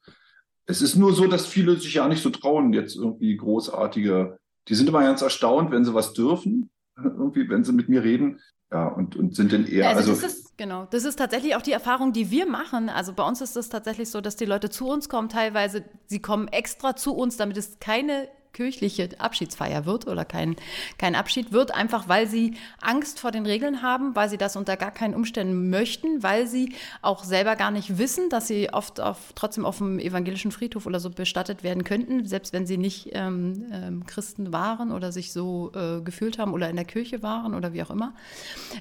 Es 0.71 0.83
ist 0.83 0.97
nur 0.97 1.13
so, 1.13 1.27
dass 1.27 1.47
viele 1.47 1.77
sich 1.77 1.95
ja 1.95 2.07
nicht 2.09 2.23
so 2.23 2.31
trauen, 2.31 2.73
jetzt 2.73 2.97
irgendwie 2.97 3.37
großartige, 3.37 4.39
die 4.69 4.75
sind 4.75 4.89
immer 4.89 5.03
ganz 5.03 5.21
erstaunt, 5.21 5.71
wenn 5.71 5.85
sie 5.85 5.95
was 5.95 6.13
dürfen, 6.13 6.71
irgendwie, 6.97 7.49
wenn 7.49 7.65
sie 7.65 7.73
mit 7.73 7.89
mir 7.89 8.03
reden. 8.05 8.41
Ja, 8.73 8.87
und, 8.87 9.17
und 9.17 9.35
sind 9.35 9.53
dann 9.53 9.67
eher, 9.67 9.89
also, 9.89 10.13
also, 10.13 10.23
das 10.23 10.33
ist 10.33 10.57
genau, 10.57 10.87
das 10.93 11.05
ist 11.05 11.17
tatsächlich 11.17 11.57
auch 11.57 11.63
die 11.63 11.73
Erfahrung, 11.73 12.13
die 12.13 12.31
wir 12.31 12.47
machen. 12.47 12.89
Also 12.89 13.13
bei 13.13 13.27
uns 13.27 13.41
ist 13.41 13.57
es 13.57 13.69
tatsächlich 13.69 14.11
so, 14.11 14.21
dass 14.21 14.37
die 14.37 14.45
Leute 14.45 14.71
zu 14.71 14.87
uns 14.87 15.09
kommen, 15.09 15.29
teilweise, 15.29 15.83
sie 16.07 16.23
kommen 16.23 16.47
extra 16.47 16.95
zu 16.95 17.13
uns, 17.17 17.37
damit 17.37 17.57
es 17.57 17.81
keine 17.81 18.29
kirchliche 18.53 19.09
Abschiedsfeier 19.19 19.87
wird 19.87 20.07
oder 20.07 20.25
kein, 20.25 20.57
kein 20.99 21.15
Abschied 21.15 21.53
wird, 21.53 21.75
einfach 21.75 22.09
weil 22.09 22.27
sie 22.27 22.55
Angst 22.81 23.21
vor 23.21 23.31
den 23.31 23.47
Regeln 23.47 23.83
haben, 23.83 24.17
weil 24.17 24.29
sie 24.29 24.39
das 24.39 24.57
unter 24.57 24.77
gar 24.77 24.91
keinen 24.91 25.15
Umständen 25.15 25.71
möchten, 25.71 26.23
weil 26.23 26.47
sie 26.47 26.75
auch 27.03 27.25
selber 27.25 27.57
gar 27.57 27.71
nicht 27.71 27.99
wissen, 27.99 28.29
dass 28.29 28.49
sie 28.49 28.73
oft 28.73 29.01
auf, 29.01 29.19
trotzdem 29.35 29.65
auf 29.65 29.79
dem 29.79 29.99
evangelischen 29.99 30.51
Friedhof 30.51 30.87
oder 30.87 31.01
so 31.01 31.11
bestattet 31.11 31.63
werden 31.63 31.85
könnten, 31.85 32.27
selbst 32.27 32.53
wenn 32.53 32.67
sie 32.67 32.77
nicht 32.77 33.11
ähm, 33.13 33.67
ähm, 33.73 34.07
Christen 34.07 34.53
waren 34.53 34.93
oder 34.93 35.13
sich 35.13 35.33
so 35.33 35.71
äh, 35.75 36.01
gefühlt 36.01 36.39
haben 36.39 36.53
oder 36.53 36.69
in 36.69 36.77
der 36.77 36.85
Kirche 36.85 37.23
waren 37.23 37.55
oder 37.55 37.73
wie 37.73 37.83
auch 37.83 37.91
immer. 37.91 38.15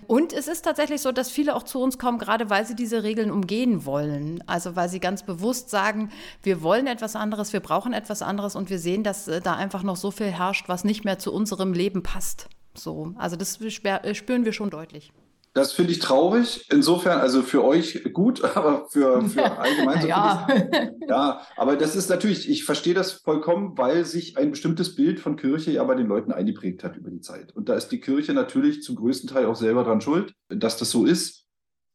Und 0.07 0.33
es 0.33 0.47
ist 0.47 0.63
tatsächlich 0.63 1.01
so, 1.01 1.11
dass 1.11 1.29
viele 1.29 1.55
auch 1.55 1.63
zu 1.63 1.79
uns 1.79 1.97
kommen, 1.97 2.17
gerade 2.17 2.49
weil 2.49 2.65
sie 2.65 2.75
diese 2.75 3.03
Regeln 3.03 3.31
umgehen 3.31 3.85
wollen. 3.85 4.43
Also 4.47 4.75
weil 4.75 4.89
sie 4.89 4.99
ganz 4.99 5.23
bewusst 5.23 5.69
sagen, 5.69 6.09
wir 6.41 6.61
wollen 6.63 6.87
etwas 6.87 7.15
anderes, 7.15 7.53
wir 7.53 7.59
brauchen 7.59 7.93
etwas 7.93 8.21
anderes 8.21 8.55
und 8.55 8.69
wir 8.69 8.79
sehen, 8.79 9.03
dass 9.03 9.27
äh, 9.27 9.41
da 9.41 9.58
einfach 9.59 9.83
noch 9.83 9.95
so 9.97 10.09
viel 10.11 10.27
herrscht, 10.31 10.67
was 10.67 10.83
nicht 10.83 11.05
mehr 11.05 11.19
zu 11.19 11.31
unserem 11.31 11.73
Leben 11.73 12.01
passt. 12.01 12.49
So, 12.75 13.13
also 13.17 13.35
das 13.35 13.59
äh, 13.61 14.15
spüren 14.15 14.45
wir 14.45 14.53
schon 14.53 14.69
deutlich. 14.69 15.11
das 15.53 15.73
finde 15.73 15.91
ich 15.91 15.99
traurig. 15.99 16.65
Insofern, 16.71 17.19
also 17.19 17.41
für 17.41 17.63
euch 17.65 18.03
gut, 18.13 18.43
aber 18.55 18.87
für, 18.89 19.21
für 19.29 19.43
allgemein 19.59 20.01
so 20.01 20.07
ja. 20.07 20.47
ich- 20.55 20.89
Ja, 21.09 21.41
aber 21.57 21.75
das 21.75 21.95
ist 21.95 22.09
natürlich, 22.09 22.47
ich 22.49 22.63
verstehe 22.63 22.93
das 22.93 23.11
vollkommen, 23.13 23.77
weil 23.77 24.05
sich 24.05 24.37
ein 24.37 24.51
bestimmtes 24.51 24.95
Bild 24.95 25.19
von 25.19 25.35
Kirche 25.35 25.71
ja 25.71 25.83
bei 25.83 25.95
den 25.95 26.05
Leuten 26.07 26.31
eingeprägt 26.31 26.83
hat 26.83 26.95
über 26.95 27.09
die 27.09 27.19
Zeit. 27.21 27.53
Und 27.55 27.67
da 27.67 27.73
ist 27.73 27.89
die 27.89 27.99
Kirche 27.99 28.33
natürlich 28.33 28.83
zum 28.83 28.95
größten 28.95 29.27
Teil 29.29 29.47
auch 29.47 29.55
selber 29.55 29.83
dran 29.83 30.01
schuld, 30.01 30.33
dass 30.49 30.77
das 30.77 30.91
so 30.91 31.05
ist. 31.05 31.45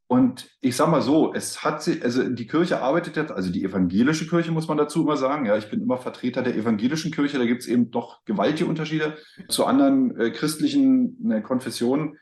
Und 0.06 0.50
ich 0.60 0.76
sag 0.76 0.90
mal 0.90 1.00
so, 1.00 1.32
es 1.32 1.64
hat 1.64 1.82
sie, 1.82 2.02
also 2.02 2.28
die 2.28 2.46
Kirche 2.46 2.82
arbeitet 2.82 3.16
jetzt, 3.16 3.32
also 3.32 3.50
die 3.50 3.64
evangelische 3.64 4.28
Kirche 4.28 4.52
muss 4.52 4.68
man 4.68 4.76
dazu 4.76 5.02
immer 5.02 5.16
sagen, 5.16 5.46
ja, 5.46 5.56
ich 5.56 5.70
bin 5.70 5.80
immer 5.80 5.96
Vertreter 5.96 6.42
der 6.42 6.54
evangelischen 6.54 7.10
Kirche, 7.10 7.38
da 7.38 7.46
gibt 7.46 7.62
es 7.62 7.68
eben 7.68 7.90
doch 7.90 8.22
gewaltige 8.26 8.68
Unterschiede 8.68 9.16
zu 9.48 9.64
anderen 9.64 10.14
äh, 10.20 10.30
christlichen 10.30 11.30
äh, 11.30 11.40
Konfessionen. 11.40 12.18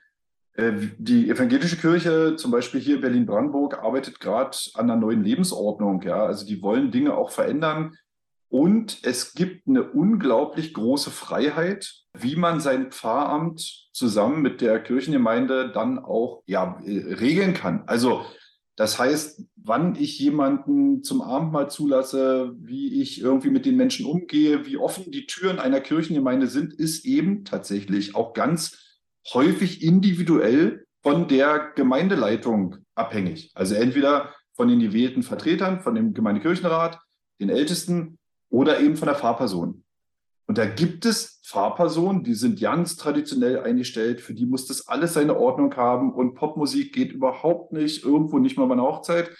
Äh, 0.54 0.72
Die 0.98 1.28
evangelische 1.28 1.76
Kirche, 1.76 2.36
zum 2.36 2.52
Beispiel 2.52 2.80
hier 2.80 2.96
in 2.96 3.00
Berlin-Brandenburg, 3.00 3.78
arbeitet 3.82 4.20
gerade 4.20 4.56
an 4.74 4.88
einer 4.88 5.00
neuen 5.00 5.24
Lebensordnung. 5.24 6.02
Ja, 6.02 6.24
also 6.24 6.46
die 6.46 6.62
wollen 6.62 6.92
Dinge 6.92 7.14
auch 7.14 7.30
verändern. 7.30 7.96
Und 8.52 8.98
es 9.04 9.32
gibt 9.32 9.66
eine 9.66 9.82
unglaublich 9.82 10.74
große 10.74 11.10
Freiheit, 11.10 11.90
wie 12.12 12.36
man 12.36 12.60
sein 12.60 12.92
Pfarramt 12.92 13.88
zusammen 13.94 14.42
mit 14.42 14.60
der 14.60 14.78
Kirchengemeinde 14.78 15.72
dann 15.72 15.98
auch 15.98 16.42
ja, 16.44 16.78
äh, 16.84 17.14
regeln 17.14 17.54
kann. 17.54 17.84
Also 17.86 18.26
das 18.76 18.98
heißt, 18.98 19.46
wann 19.56 19.94
ich 19.94 20.18
jemanden 20.18 21.02
zum 21.02 21.22
Abendmahl 21.22 21.70
zulasse, 21.70 22.52
wie 22.58 23.00
ich 23.00 23.22
irgendwie 23.22 23.48
mit 23.48 23.64
den 23.64 23.78
Menschen 23.78 24.04
umgehe, 24.04 24.66
wie 24.66 24.76
offen 24.76 25.10
die 25.10 25.24
Türen 25.24 25.58
einer 25.58 25.80
Kirchengemeinde 25.80 26.46
sind, 26.46 26.74
ist 26.74 27.06
eben 27.06 27.46
tatsächlich 27.46 28.14
auch 28.14 28.34
ganz 28.34 29.00
häufig 29.32 29.82
individuell 29.82 30.84
von 31.02 31.26
der 31.26 31.72
Gemeindeleitung 31.74 32.76
abhängig. 32.94 33.50
Also 33.54 33.76
entweder 33.76 34.34
von 34.52 34.68
den 34.68 34.80
gewählten 34.80 35.22
Vertretern, 35.22 35.80
von 35.80 35.94
dem 35.94 36.12
Gemeindekirchenrat, 36.12 36.98
den 37.40 37.48
Ältesten 37.48 38.18
oder 38.52 38.80
eben 38.80 38.96
von 38.96 39.06
der 39.06 39.16
Pfarrperson. 39.16 39.82
Und 40.46 40.58
da 40.58 40.66
gibt 40.66 41.06
es 41.06 41.40
Pfarrpersonen, 41.44 42.22
die 42.22 42.34
sind 42.34 42.60
ganz 42.60 42.96
traditionell 42.96 43.60
eingestellt, 43.60 44.20
für 44.20 44.34
die 44.34 44.44
muss 44.44 44.66
das 44.66 44.88
alles 44.88 45.14
seine 45.14 45.38
Ordnung 45.38 45.74
haben 45.74 46.12
und 46.12 46.34
Popmusik 46.34 46.92
geht 46.92 47.12
überhaupt 47.12 47.72
nicht, 47.72 48.04
irgendwo 48.04 48.38
nicht 48.38 48.58
mal 48.58 48.66
bei 48.66 48.74
einer 48.74 48.82
Hochzeit. 48.82 49.30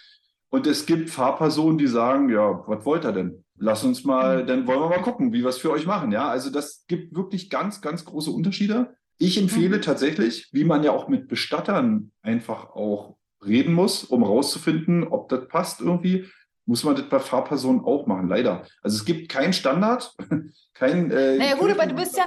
Und 0.48 0.66
es 0.66 0.87
gibt 0.87 1.11
Pfarrpersonen, 1.11 1.79
die 1.79 1.87
sagen, 1.87 2.31
ja, 2.31 2.62
was 2.66 2.85
wollt 2.87 3.05
ihr 3.05 3.12
denn? 3.12 3.44
Lass 3.59 3.85
uns 3.85 4.05
mal, 4.05 4.46
dann 4.46 4.66
wollen 4.66 4.81
wir 4.81 4.88
mal 4.88 5.03
gucken, 5.03 5.33
wie 5.33 5.42
wir 5.42 5.48
es 5.48 5.59
für 5.59 5.70
euch 5.70 5.87
machen. 5.87 6.11
Ja, 6.11 6.29
also 6.29 6.51
das 6.51 6.85
gibt 6.88 7.14
wirklich 7.14 7.51
ganz, 7.51 7.83
ganz 7.83 8.05
große 8.05 8.31
Unterschiede. 8.31 8.94
Ich 9.18 9.38
empfehle 9.38 9.81
tatsächlich, 9.81 10.48
wie 10.53 10.64
man 10.64 10.83
ja 10.83 10.92
auch 10.92 11.09
mit 11.09 11.29
Bestattern 11.29 12.12
einfach 12.22 12.70
auch 12.70 13.16
reden 13.44 13.75
muss, 13.75 14.05
um 14.05 14.22
rauszufinden, 14.22 15.07
ob 15.07 15.29
das 15.29 15.48
passt 15.48 15.81
irgendwie, 15.81 16.27
muss 16.66 16.85
man 16.85 16.94
das 16.94 17.09
bei 17.09 17.18
Fahrpersonen 17.18 17.85
auch 17.85 18.07
machen, 18.07 18.29
leider. 18.29 18.64
Also 18.83 18.96
es 18.96 19.05
gibt 19.05 19.29
keinen 19.29 19.53
Standard, 19.53 20.14
kein. 20.75 21.11
Äh, 21.11 21.38
Naja, 21.38 21.55
gut, 21.57 21.70
aber 21.70 21.87
du 21.87 21.94
bist 21.94 22.16
ja, 22.16 22.25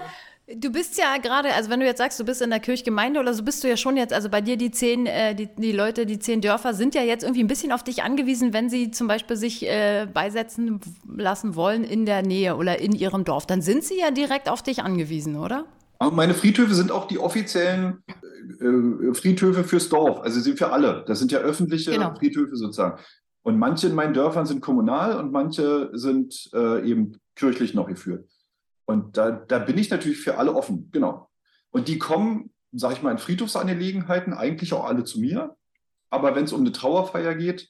Du 0.48 0.70
bist 0.72 0.96
ja 1.00 1.18
gerade, 1.18 1.56
also 1.56 1.72
wenn 1.72 1.80
du 1.80 1.88
jetzt 1.88 1.98
sagst, 1.98 2.20
du 2.20 2.24
bist 2.24 2.40
in 2.40 2.52
der 2.52 2.60
Kirchgemeinde 2.60 3.20
oder 3.20 3.34
so, 3.34 3.42
bist 3.42 3.64
du 3.64 3.68
ja 3.68 3.78
schon 3.78 3.98
jetzt, 3.98 4.14
also 4.14 4.30
bei 4.30 4.42
dir 4.42 4.58
die 4.58 4.70
zehn, 4.70 5.08
äh, 5.08 5.34
die, 5.34 5.48
die 5.56 5.72
Leute, 5.72 6.06
die 6.06 6.20
zehn 6.20 6.40
Dörfer 6.40 6.76
sind 6.76 6.94
ja 6.94 7.02
jetzt 7.02 7.24
irgendwie 7.24 7.44
ein 7.44 7.48
bisschen 7.48 7.72
auf 7.72 7.84
dich 7.84 8.04
angewiesen, 8.04 8.54
wenn 8.54 8.70
sie 8.70 8.92
zum 8.92 9.08
Beispiel 9.08 9.38
sich 9.38 9.66
äh, 9.66 10.06
beisetzen 10.14 10.80
lassen 11.08 11.56
wollen 11.56 11.84
in 11.84 12.06
der 12.06 12.22
Nähe 12.22 12.58
oder 12.58 12.80
in 12.80 12.92
ihrem 12.92 13.24
Dorf. 13.24 13.48
Dann 13.48 13.64
sind 13.64 13.84
sie 13.86 14.00
ja 14.00 14.12
direkt 14.12 14.48
auf 14.48 14.62
dich 14.62 14.84
angewiesen, 14.84 15.36
oder? 15.36 15.66
Aber 15.98 16.16
meine 16.16 16.36
Friedhöfe 16.36 16.76
sind 16.76 16.92
auch 16.92 17.08
die 17.08 17.18
offiziellen 17.18 18.04
äh, 18.62 19.16
Friedhöfe 19.16 19.64
fürs 19.64 19.90
Dorf. 19.90 20.20
Also 20.20 20.42
sind 20.42 20.60
für 20.60 20.72
alle. 20.72 21.06
Das 21.08 21.18
sind 21.18 21.32
ja 21.32 21.40
öffentliche 21.40 21.90
Genau. 21.90 22.14
Friedhöfe 22.14 22.56
sozusagen. 22.56 23.00
Und 23.46 23.60
manche 23.60 23.86
in 23.86 23.94
meinen 23.94 24.16
Dörfern 24.16 24.48
sind 24.48 24.62
kommunal 24.62 25.18
und 25.18 25.32
manche 25.32 25.92
sind 25.94 26.50
äh, 26.52 26.84
eben 26.90 27.20
kirchlich 27.36 27.76
noch 27.76 27.86
geführt. 27.86 28.28
Und 28.86 29.18
da, 29.18 29.30
da 29.30 29.60
bin 29.60 29.78
ich 29.78 29.92
natürlich 29.92 30.18
für 30.18 30.40
alle 30.40 30.56
offen, 30.56 30.90
genau. 30.92 31.30
Und 31.70 31.88
die 31.88 32.00
kommen, 32.00 32.50
sage 32.72 32.96
ich 32.96 33.04
mal, 33.04 33.12
in 33.12 33.20
Friedhofsangelegenheiten 33.20 34.34
eigentlich 34.34 34.74
auch 34.74 34.86
alle 34.86 35.04
zu 35.04 35.20
mir. 35.20 35.56
Aber 36.10 36.36
wenn 36.36 36.46
es 36.46 36.54
um 36.54 36.62
eine 36.62 36.72
Trauerfeier 36.72 37.36
geht, 37.36 37.70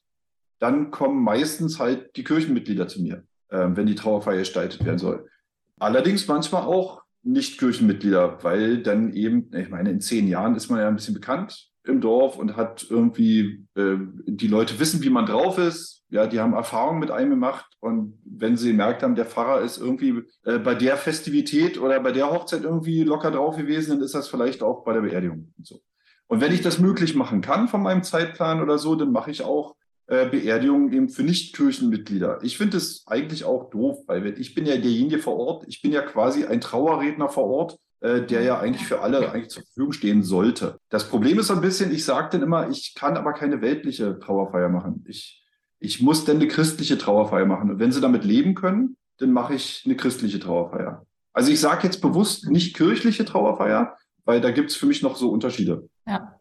dann 0.60 0.92
kommen 0.92 1.22
meistens 1.22 1.78
halt 1.78 2.16
die 2.16 2.24
Kirchenmitglieder 2.24 2.88
zu 2.88 3.02
mir, 3.02 3.26
äh, 3.50 3.68
wenn 3.72 3.86
die 3.86 3.96
Trauerfeier 3.96 4.38
gestaltet 4.38 4.86
werden 4.86 4.98
soll. 4.98 5.30
Allerdings 5.78 6.26
manchmal 6.26 6.64
auch 6.64 7.04
nicht 7.22 7.60
Kirchenmitglieder, 7.60 8.42
weil 8.46 8.82
dann 8.82 9.12
eben, 9.12 9.54
ich 9.54 9.68
meine, 9.68 9.92
in 9.92 10.00
zehn 10.00 10.30
Jahren 10.30 10.56
ist 10.56 10.70
man 10.70 10.80
ja 10.80 10.88
ein 10.88 10.96
bisschen 10.96 11.16
bekannt 11.16 11.70
im 11.88 12.02
Dorf 12.02 12.38
und 12.38 12.56
hat 12.56 12.86
irgendwie, 12.90 13.66
äh, 13.76 13.96
die 14.26 14.48
Leute 14.48 14.80
wissen, 14.80 15.04
wie 15.04 15.10
man 15.10 15.26
drauf 15.26 15.58
ist. 15.58 16.04
Ja, 16.10 16.28
die 16.28 16.40
haben 16.40 16.54
Erfahrungen 16.54 17.00
mit 17.00 17.12
einem 17.12 17.32
gemacht 17.32 17.66
und 17.80 18.20
wenn 18.24 18.58
sie 18.58 18.72
gemerkt 18.72 19.04
haben, 19.04 19.16
der 19.16 19.26
Pfarrer 19.26 19.62
ist 19.62 19.78
irgendwie 19.78 20.24
äh, 20.44 20.60
bei 20.60 20.76
der 20.76 20.98
Festivität 20.98 21.80
oder 21.80 22.00
bei 22.00 22.12
der 22.12 22.32
Hochzeit 22.32 22.64
irgendwie 22.64 23.04
locker 23.04 23.32
drauf 23.32 23.58
gewesen, 23.58 23.92
dann 23.92 24.02
ist 24.02 24.16
das 24.16 24.28
vielleicht 24.28 24.62
auch 24.62 24.84
bei 24.84 24.94
der 24.94 25.02
Beerdigung 25.02 25.52
und 25.58 25.66
so. 25.66 25.82
Und 26.28 26.42
wenn 26.42 26.54
ich 26.54 26.62
das 26.62 26.80
möglich 26.80 27.16
machen 27.16 27.42
kann 27.42 27.68
von 27.68 27.84
meinem 27.84 28.04
Zeitplan 28.04 28.62
oder 28.62 28.78
so, 28.78 28.96
dann 28.96 29.12
mache 29.12 29.32
ich 29.32 29.44
auch 29.44 29.76
äh, 30.08 30.28
Beerdigungen 30.28 30.92
eben 30.94 31.10
für 31.10 31.24
Nicht-Kirchenmitglieder. 31.24 32.40
Ich 32.44 32.58
finde 32.58 32.78
es 32.78 33.04
eigentlich 33.08 33.44
auch 33.44 33.70
doof, 33.70 34.00
weil 34.08 34.40
ich 34.40 34.54
bin 34.54 34.66
ja 34.66 34.78
derjenige 34.78 35.20
vor 35.20 35.38
Ort, 35.38 35.66
ich 35.68 35.82
bin 35.82 35.92
ja 35.92 36.02
quasi 36.02 36.46
ein 36.46 36.62
Trauerredner 36.62 37.30
vor 37.30 37.46
Ort, 37.46 37.80
der 38.06 38.42
ja 38.42 38.60
eigentlich 38.60 38.86
für 38.86 39.02
alle 39.02 39.32
eigentlich 39.32 39.50
zur 39.50 39.64
Verfügung 39.64 39.92
stehen 39.92 40.24
sollte. 40.24 40.80
Das 40.90 41.10
Problem 41.10 41.40
ist 41.40 41.48
so 41.48 41.54
ein 41.54 41.62
bisschen, 41.62 41.92
ich 41.92 42.06
sage 42.06 42.30
dann 42.32 42.44
immer, 42.44 42.70
ich 42.70 42.94
kann 42.94 43.18
aber 43.18 43.34
keine 43.34 43.62
weltliche 43.62 44.20
Trauerfeier 44.20 44.70
machen. 44.70 45.04
Ich, 45.08 45.44
ich 45.80 46.02
muss 46.02 46.26
dann 46.26 46.38
eine 46.38 46.48
christliche 46.48 46.98
Trauerfeier 46.98 47.46
machen. 47.46 47.72
Und 47.72 47.80
wenn 47.80 47.92
sie 47.92 48.02
damit 48.02 48.24
leben 48.24 48.54
können, 48.54 48.98
dann 49.18 49.32
mache 49.32 49.56
ich 49.56 49.84
eine 49.86 49.96
christliche 49.96 50.40
Trauerfeier. 50.40 51.06
Also 51.34 51.52
ich 51.52 51.60
sage 51.60 51.84
jetzt 51.84 52.02
bewusst 52.02 52.50
nicht 52.50 52.76
kirchliche 52.76 53.26
Trauerfeier, 53.26 53.98
weil 54.24 54.42
da 54.42 54.52
gibt 54.52 54.72
es 54.72 54.76
für 54.76 54.86
mich 54.86 55.02
noch 55.02 55.16
so 55.16 55.30
Unterschiede. 55.32 55.90
Ja. 56.08 56.40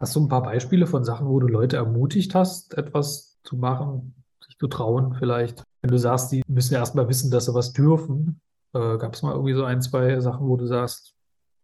Hast 0.00 0.16
du 0.16 0.20
ein 0.20 0.28
paar 0.28 0.42
Beispiele 0.42 0.86
von 0.86 1.04
Sachen, 1.04 1.28
wo 1.28 1.38
du 1.38 1.46
Leute 1.46 1.76
ermutigt 1.76 2.34
hast, 2.34 2.76
etwas 2.76 3.38
zu 3.44 3.56
machen, 3.56 4.14
sich 4.44 4.58
zu 4.58 4.66
trauen 4.66 5.14
vielleicht? 5.14 5.62
Wenn 5.80 5.90
du 5.90 5.98
sagst, 5.98 6.32
die 6.32 6.42
müssen 6.48 6.74
ja 6.74 6.80
erstmal 6.80 7.08
wissen, 7.08 7.30
dass 7.30 7.46
sie 7.46 7.54
was 7.54 7.72
dürfen, 7.72 8.40
äh, 8.74 8.98
gab 8.98 9.14
es 9.14 9.22
mal 9.22 9.32
irgendwie 9.32 9.54
so 9.54 9.64
ein, 9.64 9.82
zwei 9.82 10.20
Sachen, 10.20 10.46
wo 10.46 10.56
du 10.56 10.66
sagst, 10.66 11.14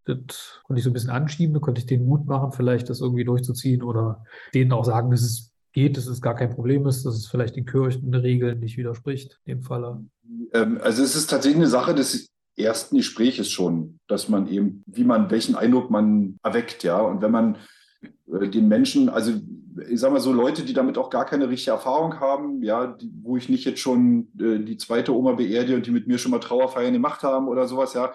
das 0.04 0.60
konnte 0.64 0.78
ich 0.78 0.84
so 0.84 0.90
ein 0.90 0.94
bisschen 0.94 1.10
anschieben, 1.10 1.54
da 1.54 1.60
konnte 1.60 1.80
ich 1.80 1.86
denen 1.86 2.06
Mut 2.06 2.26
machen, 2.26 2.52
vielleicht 2.52 2.88
das 2.88 3.00
irgendwie 3.00 3.24
durchzuziehen 3.24 3.82
oder 3.82 4.24
denen 4.54 4.72
auch 4.72 4.84
sagen, 4.84 5.10
dass 5.10 5.22
es 5.22 5.52
geht, 5.72 5.96
dass 5.96 6.06
es 6.06 6.22
gar 6.22 6.34
kein 6.34 6.50
Problem 6.50 6.86
ist, 6.86 7.04
dass 7.04 7.14
es 7.14 7.26
vielleicht 7.26 7.56
den 7.56 7.66
Kirchenregeln 7.66 8.58
nicht 8.58 8.78
widerspricht, 8.78 9.38
in 9.44 9.58
dem 9.58 9.62
Falle. 9.62 10.04
Ähm, 10.52 10.78
also 10.82 11.02
es 11.02 11.14
ist 11.14 11.28
tatsächlich 11.28 11.60
eine 11.60 11.68
Sache 11.68 11.94
des 11.94 12.28
ersten 12.56 12.96
Gespräches 12.96 13.50
schon, 13.50 13.98
dass 14.08 14.28
man 14.28 14.48
eben, 14.48 14.82
wie 14.86 15.04
man, 15.04 15.30
welchen 15.30 15.54
Eindruck 15.54 15.90
man 15.90 16.38
erweckt, 16.42 16.82
ja. 16.82 17.00
Und 17.00 17.22
wenn 17.22 17.30
man 17.30 17.58
den 18.26 18.68
Menschen, 18.68 19.08
also 19.08 19.32
ich 19.88 20.00
sag 20.00 20.12
mal 20.12 20.20
so 20.20 20.32
Leute, 20.32 20.64
die 20.64 20.72
damit 20.72 20.98
auch 20.98 21.10
gar 21.10 21.24
keine 21.24 21.48
richtige 21.48 21.72
Erfahrung 21.72 22.18
haben, 22.20 22.62
ja, 22.62 22.86
die, 22.86 23.10
wo 23.22 23.36
ich 23.36 23.48
nicht 23.48 23.64
jetzt 23.64 23.80
schon 23.80 24.28
äh, 24.38 24.58
die 24.58 24.76
zweite 24.76 25.14
Oma 25.14 25.32
beerdige 25.32 25.76
und 25.76 25.86
die 25.86 25.90
mit 25.90 26.06
mir 26.06 26.18
schon 26.18 26.30
mal 26.30 26.40
Trauerfeiern 26.40 26.92
gemacht 26.92 27.22
haben 27.22 27.48
oder 27.48 27.68
sowas, 27.68 27.94
ja, 27.94 28.12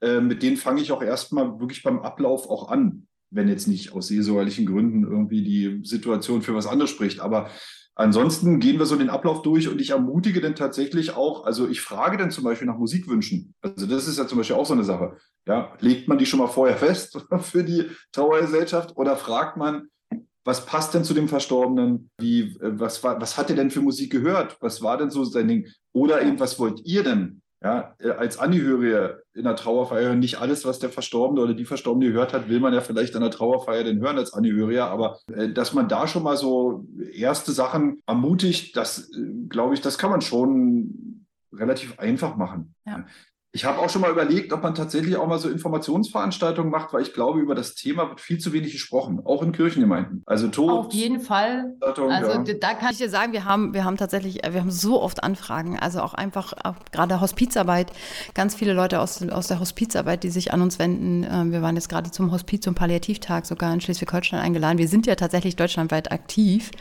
äh, 0.00 0.20
mit 0.20 0.42
denen 0.42 0.56
fange 0.56 0.80
ich 0.80 0.92
auch 0.92 1.02
erstmal 1.02 1.60
wirklich 1.60 1.82
beim 1.82 2.00
Ablauf 2.00 2.48
auch 2.48 2.68
an, 2.70 3.06
wenn 3.30 3.48
jetzt 3.48 3.68
nicht 3.68 3.92
aus 3.92 4.08
seelsorgerlichen 4.08 4.66
Gründen 4.66 5.04
irgendwie 5.04 5.42
die 5.42 5.80
Situation 5.84 6.42
für 6.42 6.54
was 6.54 6.66
anderes 6.66 6.90
spricht. 6.90 7.20
Aber 7.20 7.48
Ansonsten 7.96 8.58
gehen 8.58 8.78
wir 8.78 8.86
so 8.86 8.96
den 8.96 9.10
Ablauf 9.10 9.42
durch 9.42 9.68
und 9.68 9.80
ich 9.80 9.90
ermutige 9.90 10.40
dann 10.40 10.56
tatsächlich 10.56 11.14
auch, 11.14 11.44
also 11.44 11.68
ich 11.68 11.80
frage 11.80 12.16
dann 12.16 12.32
zum 12.32 12.42
Beispiel 12.42 12.66
nach 12.66 12.76
Musikwünschen. 12.76 13.54
Also 13.62 13.86
das 13.86 14.08
ist 14.08 14.18
ja 14.18 14.26
zum 14.26 14.38
Beispiel 14.38 14.56
auch 14.56 14.66
so 14.66 14.74
eine 14.74 14.82
Sache. 14.82 15.16
Ja, 15.46 15.76
legt 15.78 16.08
man 16.08 16.18
die 16.18 16.26
schon 16.26 16.40
mal 16.40 16.48
vorher 16.48 16.76
fest 16.76 17.24
für 17.40 17.62
die 17.62 17.90
Trauergesellschaft 18.12 18.96
oder 18.96 19.16
fragt 19.16 19.56
man, 19.56 19.88
was 20.44 20.66
passt 20.66 20.92
denn 20.92 21.04
zu 21.04 21.14
dem 21.14 21.28
Verstorbenen? 21.28 22.10
Wie, 22.18 22.42
äh, 22.60 22.78
was 22.78 23.02
war, 23.02 23.20
was 23.20 23.38
hat 23.38 23.50
er 23.50 23.56
denn 23.56 23.70
für 23.70 23.80
Musik 23.80 24.12
gehört? 24.12 24.58
Was 24.60 24.82
war 24.82 24.98
denn 24.98 25.10
so 25.10 25.24
sein 25.24 25.48
Ding? 25.48 25.68
Oder 25.92 26.22
eben, 26.22 26.38
was 26.38 26.58
wollt 26.58 26.80
ihr 26.84 27.02
denn? 27.02 27.42
Ja, 27.62 27.94
äh, 27.98 28.10
als 28.10 28.38
Angehörige 28.38 29.23
in 29.34 29.44
der 29.44 29.56
Trauerfeier 29.56 30.14
nicht 30.14 30.38
alles, 30.38 30.64
was 30.64 30.78
der 30.78 30.90
Verstorbene 30.90 31.40
oder 31.40 31.54
die 31.54 31.64
Verstorbene 31.64 32.10
gehört 32.10 32.32
hat, 32.32 32.48
will 32.48 32.60
man 32.60 32.72
ja 32.72 32.80
vielleicht 32.80 33.16
an 33.16 33.22
der 33.22 33.30
Trauerfeier 33.30 33.84
denn 33.84 34.00
hören 34.00 34.16
als 34.16 34.32
Angehöriger. 34.32 34.90
Aber 34.90 35.18
äh, 35.32 35.48
dass 35.48 35.74
man 35.74 35.88
da 35.88 36.06
schon 36.06 36.22
mal 36.22 36.36
so 36.36 36.86
erste 37.12 37.52
Sachen 37.52 38.02
ermutigt, 38.06 38.76
das 38.76 39.10
äh, 39.12 39.20
glaube 39.48 39.74
ich, 39.74 39.80
das 39.80 39.98
kann 39.98 40.10
man 40.10 40.20
schon 40.20 41.26
relativ 41.52 41.98
einfach 41.98 42.36
machen. 42.36 42.74
Ja. 42.86 43.06
Ich 43.56 43.64
habe 43.64 43.78
auch 43.78 43.88
schon 43.88 44.00
mal 44.00 44.10
überlegt, 44.10 44.52
ob 44.52 44.64
man 44.64 44.74
tatsächlich 44.74 45.16
auch 45.16 45.28
mal 45.28 45.38
so 45.38 45.48
Informationsveranstaltungen 45.48 46.72
macht, 46.72 46.92
weil 46.92 47.02
ich 47.02 47.12
glaube, 47.12 47.38
über 47.38 47.54
das 47.54 47.76
Thema 47.76 48.08
wird 48.08 48.20
viel 48.20 48.38
zu 48.38 48.52
wenig 48.52 48.72
gesprochen, 48.72 49.20
auch 49.24 49.44
in 49.44 49.52
Kirchengemeinden. 49.52 50.24
Also 50.26 50.48
Tod. 50.48 50.86
Auf 50.86 50.92
jeden 50.92 51.20
Fall. 51.20 51.72
Also 51.80 52.08
ja. 52.08 52.42
da 52.42 52.74
kann 52.74 52.90
ich 52.90 52.98
dir 52.98 53.08
sagen, 53.08 53.32
wir 53.32 53.44
haben, 53.44 53.72
wir 53.72 53.84
haben 53.84 53.96
tatsächlich, 53.96 54.42
äh, 54.42 54.52
wir 54.52 54.60
haben 54.60 54.72
so 54.72 55.00
oft 55.00 55.22
Anfragen, 55.22 55.78
also 55.78 56.00
auch 56.00 56.14
einfach, 56.14 56.52
auch 56.64 56.74
gerade 56.90 57.20
Hospizarbeit, 57.20 57.92
ganz 58.34 58.56
viele 58.56 58.72
Leute 58.72 58.98
aus, 58.98 59.22
aus 59.28 59.46
der 59.46 59.60
Hospizarbeit, 59.60 60.24
die 60.24 60.30
sich 60.30 60.52
an 60.52 60.60
uns 60.60 60.80
wenden. 60.80 61.24
Ähm, 61.30 61.52
Wir 61.52 61.62
waren 61.62 61.76
jetzt 61.76 61.88
gerade 61.88 62.10
zum 62.10 62.32
Hospiz- 62.32 62.66
und 62.66 62.74
Palliativtag 62.74 63.46
sogar 63.46 63.72
in 63.72 63.80
Schleswig-Holstein 63.80 64.40
eingeladen. 64.40 64.78
Wir 64.78 64.88
sind 64.88 65.06
ja 65.06 65.14
tatsächlich 65.14 65.54
deutschlandweit 65.54 66.10
aktiv 66.10 66.72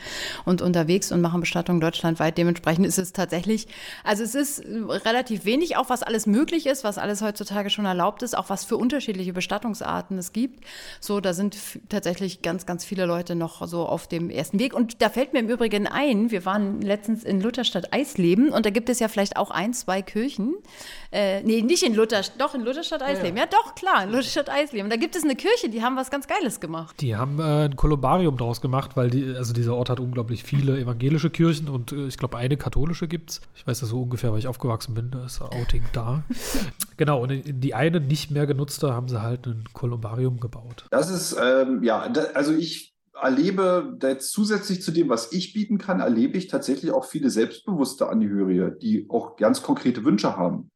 und 0.43 0.63
unterwegs 0.63 1.11
und 1.11 1.21
machen 1.21 1.39
Bestattungen 1.39 1.81
deutschlandweit. 1.81 2.35
Dementsprechend 2.35 2.87
ist 2.87 2.97
es 2.97 3.13
tatsächlich, 3.13 3.67
also 4.03 4.23
es 4.23 4.33
ist 4.33 4.63
relativ 5.05 5.45
wenig, 5.45 5.77
auch 5.77 5.89
was 5.89 6.01
alles 6.01 6.25
möglich 6.25 6.62
ist, 6.65 6.83
was 6.83 6.97
alles 6.97 7.21
heutzutage 7.21 7.69
schon 7.69 7.85
erlaubt 7.85 8.23
ist, 8.23 8.37
auch 8.37 8.49
was 8.49 8.65
für 8.65 8.77
unterschiedliche 8.77 9.33
Bestattungsarten 9.33 10.17
es 10.17 10.33
gibt. 10.33 10.63
So, 10.99 11.19
da 11.19 11.33
sind 11.33 11.57
tatsächlich 11.89 12.41
ganz, 12.41 12.65
ganz 12.65 12.85
viele 12.85 13.05
Leute 13.05 13.35
noch 13.35 13.65
so 13.67 13.85
auf 13.85 14.07
dem 14.07 14.29
ersten 14.29 14.59
Weg. 14.59 14.73
Und 14.73 15.01
da 15.01 15.09
fällt 15.09 15.33
mir 15.33 15.39
im 15.39 15.49
Übrigen 15.49 15.87
ein, 15.87 16.31
wir 16.31 16.45
waren 16.45 16.81
letztens 16.81 17.23
in 17.23 17.41
Lutherstadt 17.41 17.93
Eisleben 17.93 18.49
und 18.49 18.65
da 18.65 18.69
gibt 18.69 18.89
es 18.89 18.99
ja 18.99 19.07
vielleicht 19.07 19.37
auch 19.37 19.51
ein, 19.51 19.73
zwei 19.73 20.01
Kirchen. 20.01 20.55
Äh, 21.11 21.41
nee, 21.43 21.61
nicht 21.61 21.83
in 21.83 21.93
Lutherstadt, 21.93 22.41
doch 22.41 22.55
in 22.55 22.61
Lutherstadt 22.61 23.01
Eisleben. 23.01 23.37
Ja. 23.37 23.45
doch, 23.45 23.75
klar, 23.75 24.03
in 24.03 24.09
Lutherstadt 24.09 24.49
Eisleben. 24.49 24.89
Da 24.89 24.95
gibt 24.95 25.15
es 25.15 25.23
eine 25.23 25.35
Kirche, 25.35 25.69
die 25.69 25.83
haben 25.83 25.95
was 25.95 26.09
ganz 26.09 26.27
Geiles 26.27 26.59
gemacht. 26.59 26.95
Die 27.01 27.15
haben 27.15 27.39
äh, 27.39 27.65
ein 27.65 27.75
Kolumbarium 27.75 28.37
draus 28.37 28.61
gemacht, 28.61 28.95
weil 28.95 29.09
die, 29.09 29.35
also 29.35 29.53
dieser 29.53 29.75
Ort 29.75 29.89
hat 29.89 29.99
unglaublich 29.99 30.43
viele 30.43 30.79
evangelische 30.79 31.29
Kirchen 31.29 31.69
und 31.69 31.91
äh, 31.91 32.07
ich 32.07 32.17
glaube 32.17 32.37
eine 32.37 32.57
katholische 32.57 33.07
gibt's. 33.07 33.41
Ich 33.55 33.67
weiß 33.67 33.79
das 33.79 33.89
so 33.89 34.01
ungefähr, 34.01 34.31
weil 34.31 34.39
ich 34.39 34.47
aufgewachsen 34.47 34.93
bin, 34.93 35.11
da 35.11 35.25
ist 35.25 35.41
Outing 35.41 35.83
da. 35.93 36.23
genau, 36.97 37.23
und 37.23 37.43
die 37.45 37.73
eine 37.73 37.99
nicht 37.99 38.31
mehr 38.31 38.47
genutzte 38.47 38.93
haben 38.93 39.07
sie 39.07 39.21
halt 39.21 39.47
ein 39.47 39.63
Kolumbarium 39.73 40.39
gebaut. 40.39 40.85
Das 40.91 41.09
ist, 41.09 41.35
ähm, 41.41 41.83
ja, 41.83 42.09
da, 42.09 42.23
also 42.33 42.53
ich 42.53 42.93
erlebe 43.21 43.97
jetzt 44.01 44.31
zusätzlich 44.31 44.81
zu 44.81 44.91
dem, 44.91 45.09
was 45.09 45.31
ich 45.31 45.53
bieten 45.53 45.77
kann, 45.77 45.99
erlebe 45.99 46.37
ich 46.37 46.47
tatsächlich 46.47 46.91
auch 46.91 47.05
viele 47.05 47.29
selbstbewusste 47.29 48.09
Angehörige, 48.09 48.75
die 48.81 49.07
auch 49.09 49.37
ganz 49.37 49.61
konkrete 49.61 50.03
Wünsche 50.03 50.35
haben. 50.35 50.71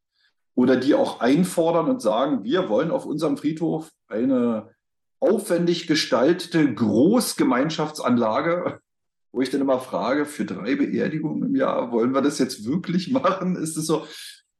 Oder 0.55 0.77
die 0.77 0.95
auch 0.95 1.19
einfordern 1.19 1.89
und 1.89 2.01
sagen, 2.01 2.43
wir 2.43 2.69
wollen 2.69 2.91
auf 2.91 3.05
unserem 3.05 3.37
Friedhof 3.37 3.91
eine 4.07 4.71
aufwendig 5.19 5.87
gestaltete 5.87 6.73
Großgemeinschaftsanlage, 6.73 8.79
wo 9.31 9.41
ich 9.41 9.49
dann 9.49 9.61
immer 9.61 9.79
frage, 9.79 10.25
für 10.25 10.45
drei 10.45 10.75
Beerdigungen 10.75 11.43
im 11.43 11.55
Jahr, 11.55 11.91
wollen 11.91 12.13
wir 12.13 12.21
das 12.21 12.39
jetzt 12.39 12.65
wirklich 12.65 13.11
machen? 13.11 13.55
Ist 13.55 13.77
es 13.77 13.85
so? 13.85 14.05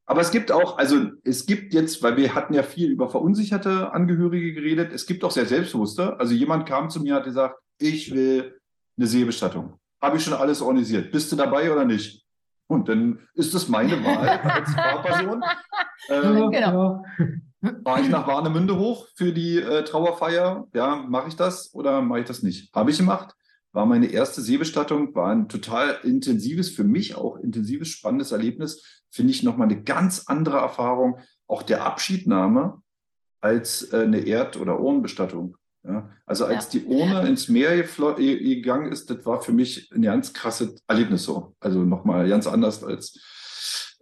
Aber 0.09 0.21
es 0.21 0.31
gibt 0.31 0.53
auch, 0.53 0.77
also 0.77 1.11
es 1.25 1.45
gibt 1.45 1.73
jetzt, 1.73 2.01
weil 2.01 2.15
wir 2.15 2.33
hatten 2.33 2.53
ja 2.53 2.63
viel 2.63 2.89
über 2.89 3.09
verunsicherte 3.09 3.91
Angehörige 3.91 4.53
geredet, 4.53 4.93
es 4.93 5.05
gibt 5.05 5.23
auch 5.25 5.31
sehr 5.31 5.45
selbstbewusste. 5.45 6.17
Also 6.17 6.33
jemand 6.33 6.65
kam 6.65 6.89
zu 6.89 7.01
mir, 7.01 7.15
hat 7.15 7.25
gesagt, 7.25 7.59
ich 7.77 8.11
will 8.11 8.57
eine 8.97 9.05
Seebestattung. 9.05 9.73
Habe 10.01 10.17
ich 10.17 10.23
schon 10.23 10.33
alles 10.33 10.61
organisiert. 10.61 11.11
Bist 11.11 11.31
du 11.31 11.35
dabei 11.35 11.71
oder 11.71 11.83
nicht? 11.83 12.25
Und 12.67 12.87
dann 12.87 13.19
ist 13.33 13.53
das 13.53 13.67
meine 13.67 14.03
Wahl 14.03 14.27
als 14.43 14.73
Fahrperson. 14.73 15.43
Äh, 16.07 16.49
Genau. 16.51 17.03
Fahre 17.83 18.01
ich 18.01 18.09
nach 18.09 18.27
Warnemünde 18.27 18.77
hoch 18.77 19.07
für 19.15 19.33
die 19.33 19.57
äh, 19.57 19.83
Trauerfeier? 19.83 20.67
Ja, 20.73 20.95
mache 20.95 21.29
ich 21.29 21.35
das 21.35 21.73
oder 21.73 22.01
mache 22.01 22.21
ich 22.21 22.25
das 22.25 22.43
nicht? 22.43 22.73
Habe 22.73 22.91
ich 22.91 22.97
gemacht. 22.97 23.35
War 23.73 23.85
meine 23.85 24.07
erste 24.07 24.41
Seebestattung, 24.41 25.13
war 25.15 25.31
ein 25.31 25.49
total 25.49 25.97
intensives, 26.03 26.69
für 26.69 26.83
mich 26.83 27.15
auch 27.15 27.37
intensives, 27.37 27.89
spannendes 27.89 28.31
Erlebnis. 28.31 28.96
Finde 29.09 29.31
ich 29.31 29.43
nochmal 29.43 29.67
eine 29.67 29.81
ganz 29.83 30.25
andere 30.27 30.57
Erfahrung, 30.57 31.19
auch 31.47 31.63
der 31.63 31.85
Abschiednahme, 31.85 32.81
als 33.41 33.91
äh, 33.93 34.01
eine 34.03 34.19
Erd- 34.19 34.57
oder 34.57 34.79
Urnenbestattung. 34.79 35.57
Ja, 35.83 36.09
also 36.25 36.45
als 36.45 36.67
die 36.67 36.83
Urne 36.83 37.25
ins 37.29 37.47
Meer 37.47 37.81
ge- 37.81 38.55
gegangen 38.55 38.91
ist, 38.91 39.09
das 39.09 39.25
war 39.25 39.41
für 39.41 39.53
mich 39.53 39.89
ein 39.93 40.01
ganz 40.01 40.33
krasses 40.33 40.83
Erlebnis 40.87 41.23
so. 41.23 41.55
Also 41.61 41.79
nochmal 41.83 42.27
ganz 42.27 42.45
anders 42.45 42.83
als 42.83 43.15
äh, 43.15 43.19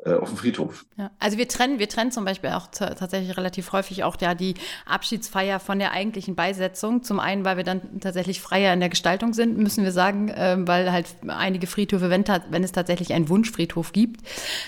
auf 0.03 0.29
dem 0.29 0.38
Friedhof. 0.38 0.86
Ja, 0.97 1.10
also 1.19 1.38
wir 1.38 1.47
trennen, 1.47 1.79
wir 1.79 1.89
trennen 1.89 2.12
zum 2.12 2.25
Beispiel 2.25 2.51
auch 2.51 2.67
tatsächlich 2.67 3.38
relativ 3.38 3.71
häufig 3.71 4.03
auch 4.03 4.17
ja 4.21 4.36
die 4.36 4.53
Abschiedsfeier 4.86 5.60
von 5.60 5.79
der 5.79 5.91
eigentlichen 5.91 6.36
Beisetzung. 6.36 7.01
Zum 7.03 7.19
einen, 7.19 7.43
weil 7.43 7.58
wir 7.58 7.63
dann 7.63 7.99
tatsächlich 8.01 8.39
freier 8.41 8.73
in 8.73 8.79
der 8.79 8.89
Gestaltung 8.89 9.34
sind, 9.34 9.58
müssen 9.58 9.84
wir 9.84 9.91
sagen, 9.91 10.29
äh, 10.29 10.58
weil 10.60 10.91
halt 10.91 11.08
einige 11.27 11.67
Friedhöfe, 11.67 12.10
wenn, 12.10 12.23
wenn, 12.49 12.63
es 12.63 12.71
tatsächlich 12.71 13.13
einen 13.13 13.29
Wunschfriedhof 13.29 13.93
gibt, 13.93 14.21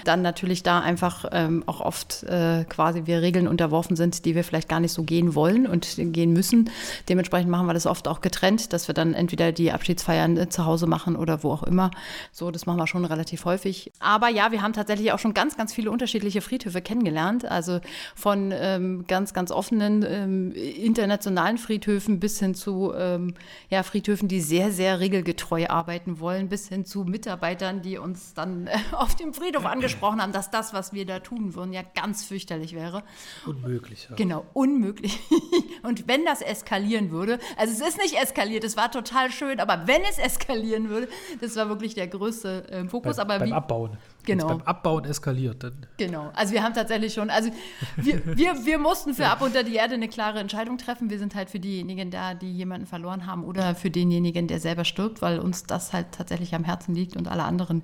dann 0.06 0.22
natürlich 0.22 0.63
da 0.63 0.80
einfach 0.80 1.26
ähm, 1.32 1.63
auch 1.66 1.82
oft 1.82 2.24
äh, 2.24 2.66
quasi 2.66 3.04
wir 3.06 3.22
Regeln 3.22 3.48
unterworfen 3.48 3.96
sind, 3.96 4.26
die 4.26 4.36
wir 4.36 4.44
vielleicht 4.44 4.70
gar 4.70 4.80
nicht 4.80 4.94
so 4.94 5.04
gehen 5.04 5.36
wollen 5.36 5.68
und 5.68 5.96
gehen 5.98 6.34
müssen. 6.34 6.70
Dementsprechend 7.10 7.50
machen 7.50 7.68
wir 7.68 7.74
das 7.74 7.86
oft 7.86 8.08
auch 8.08 8.22
getrennt, 8.22 8.74
dass 8.74 8.88
wir 8.88 8.96
dann 8.96 9.13
entweder 9.13 9.52
die 9.52 9.72
Abschiedsfeiern 9.72 10.38
äh, 10.38 10.50
zu 10.50 10.66
Hause 10.66 10.88
machen 10.88 11.16
oder 11.16 11.44
wo 11.44 11.52
auch 11.52 11.63
immer. 11.63 11.92
So, 12.32 12.52
das 12.52 12.66
machen 12.66 12.78
wir 12.78 12.88
schon 12.88 13.06
relativ 13.06 13.46
häufig. 13.46 13.92
Aber 14.00 14.30
ja, 14.30 14.52
wir 14.52 14.62
haben 14.62 14.74
tatsächlich 14.74 15.12
auch 15.12 15.20
schon 15.20 15.27
ganz, 15.34 15.58
ganz 15.58 15.74
viele 15.74 15.92
unterschiedliche 15.92 16.42
Friedhöfe 16.42 16.82
kennengelernt. 16.82 17.46
Also 17.46 17.80
von 18.16 18.52
ähm, 18.54 19.06
ganz, 19.08 19.34
ganz 19.34 19.52
offenen 19.52 20.06
ähm, 20.08 20.52
internationalen 20.54 21.58
Friedhöfen 21.58 22.20
bis 22.20 22.40
hin 22.40 22.56
zu 22.56 22.94
ähm, 22.96 23.36
ja, 23.70 23.84
Friedhöfen, 23.84 24.28
die 24.28 24.42
sehr, 24.42 24.72
sehr 24.72 25.00
regelgetreu 25.00 25.68
arbeiten 25.68 26.20
wollen, 26.20 26.50
bis 26.50 26.70
hin 26.70 26.86
zu 26.86 27.04
Mitarbeitern, 27.04 27.82
die 27.82 27.98
uns 27.98 28.34
dann 28.34 28.68
äh, 28.68 28.78
auf 28.92 29.16
dem 29.16 29.34
Friedhof 29.34 29.66
angesprochen 29.66 30.22
haben, 30.22 30.32
dass 30.32 30.52
das, 30.52 30.74
was 30.74 30.94
wir 30.94 31.06
da 31.06 31.20
tun 31.20 31.56
würden, 31.56 31.74
ja 31.74 31.82
ganz 31.96 32.26
fürchterlich 32.26 32.74
wäre. 32.74 33.04
Unmöglich. 33.46 34.08
Ja. 34.10 34.16
Genau, 34.16 34.46
unmöglich. 34.54 35.20
Und 35.84 36.08
wenn 36.08 36.26
das 36.26 36.42
eskalieren 36.42 37.12
würde, 37.12 37.40
also 37.58 37.74
es 37.74 37.88
ist 37.88 38.02
nicht 38.02 38.16
eskaliert, 38.22 38.63
es 38.63 38.78
war 38.78 38.92
total 38.92 39.32
schön, 39.32 39.60
aber 39.60 39.88
wenn 39.88 40.02
es 40.10 40.18
eskalieren 40.18 40.90
würde, 40.90 41.08
das 41.42 41.56
war 41.56 41.70
wirklich 41.70 41.94
der 41.94 42.08
größte 42.08 42.70
äh, 42.70 42.86
Fokus. 42.88 43.18
Bei, 43.18 43.22
aber 43.22 43.40
beim 43.40 43.50
wie, 43.50 43.54
Abbauen. 43.54 43.98
Genau. 44.28 44.48
beim 44.48 44.62
Abbauen 44.62 45.06
eskaliert. 45.06 45.63
Dann. 45.63 45.86
Genau. 45.98 46.30
Also 46.34 46.54
wir 46.54 46.63
haben 46.63 46.74
tatsächlich 46.74 47.13
schon, 47.13 47.30
also 47.30 47.50
wir, 47.96 48.22
wir, 48.38 48.66
wir 48.66 48.78
mussten 48.78 49.13
für 49.13 49.28
Ab 49.28 49.42
unter 49.42 49.63
die 49.63 49.76
Erde 49.76 49.96
eine 49.96 50.08
klare 50.08 50.40
Entscheidung 50.40 50.78
treffen. 50.78 51.10
Wir 51.10 51.18
sind 51.18 51.34
halt 51.34 51.50
für 51.50 51.60
diejenigen 51.60 52.12
da, 52.12 52.34
die 52.34 52.52
jemanden 52.52 52.86
verloren 52.88 53.26
haben 53.26 53.44
oder 53.44 53.74
für 53.74 53.90
denjenigen, 53.90 54.48
der 54.48 54.60
selber 54.60 54.86
stirbt, 54.86 55.22
weil 55.22 55.40
uns 55.40 55.63
das 55.63 55.94
halt 55.94 56.12
tatsächlich 56.12 56.54
am 56.54 56.63
Herzen 56.63 56.94
liegt 56.94 57.16
und 57.16 57.28
alle 57.28 57.44
anderen 57.44 57.84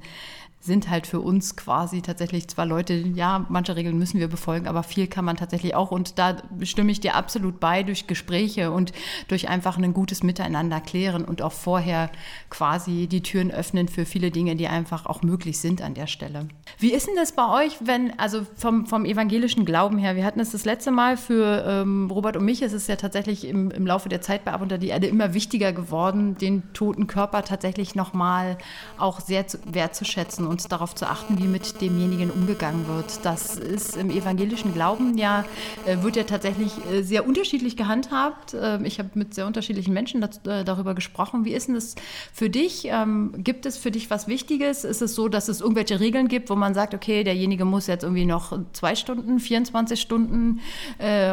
sind 0.64 0.90
halt 0.90 1.08
für 1.08 1.20
uns 1.20 1.58
quasi 1.58 2.02
tatsächlich 2.02 2.48
zwar 2.48 2.66
Leute, 2.66 2.94
ja, 2.94 3.46
manche 3.50 3.76
Regeln 3.76 3.98
müssen 3.98 4.22
wir 4.22 4.30
befolgen, 4.30 4.66
aber 4.66 4.84
viel 4.84 5.08
kann 5.08 5.26
man 5.26 5.36
tatsächlich 5.36 5.76
auch. 5.76 5.92
Und 5.92 6.18
da 6.18 6.38
stimme 6.62 6.90
ich 6.90 7.02
dir 7.02 7.16
absolut 7.16 7.60
bei 7.60 7.84
durch 7.84 8.08
Gespräche 8.08 8.72
und 8.72 8.94
durch 9.28 9.50
einfach 9.50 9.78
ein 9.78 9.94
gutes 9.94 10.24
Miteinander 10.24 10.80
klären 10.80 11.26
und 11.26 11.42
auch 11.42 11.52
vorher 11.52 12.10
quasi 12.50 13.08
die 13.08 13.22
Türen 13.22 13.52
öffnen 13.52 13.90
für 13.90 14.06
viele 14.06 14.32
Dinge, 14.32 14.56
die 14.56 14.70
einfach 14.70 15.06
auch 15.06 15.22
möglich 15.22 15.60
sind 15.60 15.82
an 15.82 15.96
der 15.96 16.08
Stelle. 16.08 16.48
Wie 16.80 16.94
ist 16.94 17.08
denn 17.08 17.16
das 17.18 17.34
bei 17.34 17.66
euch, 17.66 17.76
wenn, 17.82 18.18
also 18.18 18.46
vom, 18.56 18.86
vom 18.86 19.04
evangelischen 19.04 19.66
Glauben 19.66 19.98
her, 19.98 20.16
wir 20.16 20.24
hatten 20.24 20.40
es 20.40 20.52
das 20.52 20.64
letzte 20.64 20.92
Mal 20.92 21.18
für 21.18 21.66
ähm, 21.68 22.10
Robert 22.10 22.38
und 22.38 22.46
mich, 22.46 22.62
es 22.62 22.72
ist 22.72 22.88
ja 22.88 22.96
tatsächlich 22.96 23.46
im, 23.46 23.70
im 23.70 23.86
Laufe 23.86 24.08
der 24.08 24.22
Zeit 24.22 24.46
bei 24.46 24.54
Ab 24.54 24.62
unter 24.62 24.78
die 24.78 24.88
Erde 24.88 25.08
immer 25.08 25.34
wichtiger 25.34 25.74
geworden, 25.74 26.38
den 26.38 26.72
toten 26.72 27.08
Körper 27.08 27.44
tatsächlich 27.44 27.96
nochmal 27.96 28.58
auch 28.98 29.20
sehr 29.20 29.46
zu, 29.46 29.58
wertzuschätzen 29.66 30.53
und 30.54 30.72
darauf 30.72 30.94
zu 30.94 31.10
achten, 31.10 31.40
wie 31.40 31.48
mit 31.48 31.82
demjenigen 31.82 32.30
umgegangen 32.30 32.88
wird. 32.88 33.26
Das 33.26 33.56
ist 33.56 33.98
im 33.98 34.12
evangelischen 34.12 34.72
Glauben 34.72 35.18
ja, 35.18 35.46
äh, 35.88 36.04
wird 36.04 36.16
ja 36.16 36.24
tatsächlich 36.24 36.74
äh, 36.92 37.02
sehr 37.02 37.28
unterschiedlich 37.28 37.76
gehandhabt. 37.76 38.56
Ähm, 38.60 38.86
ich 38.86 39.00
habe 39.00 39.10
mit 39.16 39.34
sehr 39.34 39.48
unterschiedlichen 39.48 39.96
Menschen 39.96 40.22
äh, 40.22 40.64
darüber 40.64 40.94
gesprochen. 40.94 41.44
Wie 41.44 41.54
ist 41.54 41.70
denn 41.70 41.76
das 41.76 41.96
für 42.32 42.52
dich? 42.52 42.86
Ähm, 42.86 43.34
gibt 43.38 43.66
es 43.66 43.78
für 43.78 43.90
dich 43.90 44.12
was 44.12 44.28
Wichtiges? 44.28 44.84
Ist 44.84 45.02
es 45.02 45.16
so, 45.16 45.28
dass 45.28 45.48
es 45.48 45.60
irgendwelche 45.60 46.00
Regeln 46.00 46.28
gibt, 46.28 46.52
wo 46.52 46.56
man 46.56 46.76
sagt, 46.76 46.94
okay, 46.94 47.24
derjenige 47.24 47.66
muss 47.66 47.88
jetzt 47.88 48.04
irgendwie 48.04 48.26
noch 48.26 48.56
zwei 48.74 48.94
Stunden, 48.94 49.40
24 49.40 50.00
Stunden 50.00 50.60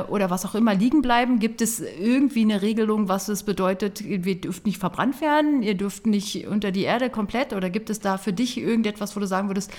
oder 0.08 0.30
was 0.30 0.46
auch 0.46 0.54
immer 0.54 0.74
liegen 0.74 1.02
bleiben? 1.02 1.38
Gibt 1.38 1.60
es 1.60 1.80
irgendwie 1.80 2.42
eine 2.42 2.62
Regelung, 2.62 3.08
was 3.08 3.28
es 3.28 3.42
bedeutet, 3.42 4.02
wir 4.04 4.40
dürft 4.40 4.66
nicht 4.66 4.78
verbrannt 4.78 5.20
werden, 5.20 5.62
ihr 5.62 5.74
dürft 5.74 6.06
nicht 6.06 6.46
unter 6.46 6.70
die 6.70 6.82
Erde 6.82 7.10
komplett? 7.10 7.52
Oder 7.52 7.70
gibt 7.70 7.90
es 7.90 8.00
da 8.00 8.18
für 8.18 8.32
dich 8.32 8.58
irgendetwas, 8.58 9.09
was, 9.10 9.16
wo 9.16 9.20
du 9.20 9.26
sagen 9.26 9.48
würdest, 9.48 9.70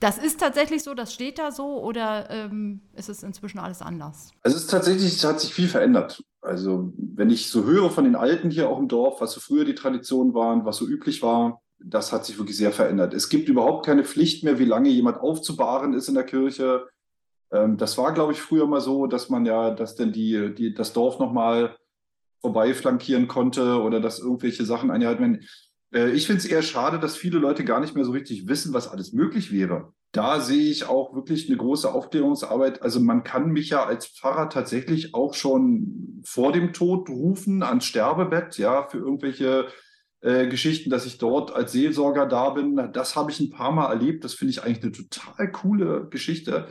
das 0.00 0.18
ist 0.18 0.40
tatsächlich 0.40 0.82
so, 0.82 0.94
das 0.94 1.12
steht 1.12 1.38
da 1.38 1.50
so 1.50 1.82
oder 1.82 2.30
ähm, 2.30 2.80
ist 2.94 3.08
es 3.08 3.22
inzwischen 3.22 3.58
alles 3.58 3.82
anders? 3.82 4.30
Also 4.42 4.56
es 4.56 4.64
ist 4.64 4.70
tatsächlich, 4.70 5.14
es 5.14 5.24
hat 5.24 5.40
sich 5.40 5.54
viel 5.54 5.68
verändert. 5.68 6.22
Also 6.40 6.92
wenn 6.96 7.30
ich 7.30 7.50
so 7.50 7.64
höre 7.64 7.90
von 7.90 8.04
den 8.04 8.16
Alten 8.16 8.50
hier 8.50 8.68
auch 8.68 8.78
im 8.78 8.88
Dorf, 8.88 9.20
was 9.20 9.32
so 9.32 9.40
früher 9.40 9.64
die 9.64 9.74
Traditionen 9.74 10.34
waren, 10.34 10.64
was 10.64 10.76
so 10.76 10.86
üblich 10.86 11.22
war, 11.22 11.60
das 11.78 12.12
hat 12.12 12.24
sich 12.24 12.38
wirklich 12.38 12.56
sehr 12.56 12.72
verändert. 12.72 13.14
Es 13.14 13.28
gibt 13.28 13.48
überhaupt 13.48 13.84
keine 13.84 14.04
Pflicht 14.04 14.44
mehr, 14.44 14.58
wie 14.58 14.64
lange 14.64 14.88
jemand 14.90 15.18
aufzubahren 15.18 15.94
ist 15.94 16.08
in 16.08 16.14
der 16.14 16.24
Kirche. 16.24 16.86
Ähm, 17.50 17.76
das 17.76 17.98
war, 17.98 18.12
glaube 18.12 18.32
ich, 18.32 18.40
früher 18.40 18.66
mal 18.66 18.80
so, 18.80 19.06
dass 19.06 19.28
man 19.28 19.44
ja, 19.46 19.70
dass 19.70 19.94
denn 19.94 20.12
die, 20.12 20.54
die, 20.54 20.74
das 20.74 20.92
Dorf 20.92 21.18
nochmal 21.18 21.76
vorbei 22.40 22.74
flankieren 22.74 23.26
konnte 23.26 23.80
oder 23.80 24.00
dass 24.00 24.18
irgendwelche 24.18 24.64
Sachen 24.66 24.90
eingehalten 24.90 25.20
werden. 25.22 25.48
Äh, 25.94 26.10
ich 26.10 26.26
finde 26.26 26.40
es 26.40 26.46
eher 26.46 26.62
schade, 26.62 26.98
dass 26.98 27.16
viele 27.16 27.38
Leute 27.38 27.64
gar 27.64 27.80
nicht 27.80 27.94
mehr 27.94 28.04
so 28.04 28.10
richtig 28.10 28.48
wissen, 28.48 28.74
was 28.74 28.88
alles 28.88 29.12
möglich 29.12 29.52
wäre. 29.52 29.92
Da 30.12 30.40
sehe 30.40 30.70
ich 30.70 30.84
auch 30.84 31.14
wirklich 31.14 31.48
eine 31.48 31.56
große 31.56 31.92
Aufklärungsarbeit. 31.92 32.82
Also 32.82 33.00
man 33.00 33.24
kann 33.24 33.50
mich 33.50 33.70
ja 33.70 33.84
als 33.84 34.06
Pfarrer 34.06 34.48
tatsächlich 34.48 35.14
auch 35.14 35.34
schon 35.34 36.22
vor 36.24 36.52
dem 36.52 36.72
Tod 36.72 37.08
rufen 37.08 37.62
ans 37.62 37.86
Sterbebett, 37.86 38.58
ja, 38.58 38.86
für 38.88 38.98
irgendwelche 38.98 39.66
äh, 40.20 40.46
Geschichten, 40.46 40.90
dass 40.90 41.06
ich 41.06 41.18
dort 41.18 41.52
als 41.52 41.72
Seelsorger 41.72 42.26
da 42.26 42.50
bin. 42.50 42.90
Das 42.92 43.16
habe 43.16 43.30
ich 43.30 43.40
ein 43.40 43.50
paar 43.50 43.72
Mal 43.72 43.90
erlebt. 43.90 44.24
Das 44.24 44.34
finde 44.34 44.52
ich 44.52 44.62
eigentlich 44.62 44.82
eine 44.84 44.92
total 44.92 45.50
coole 45.50 46.08
Geschichte 46.10 46.68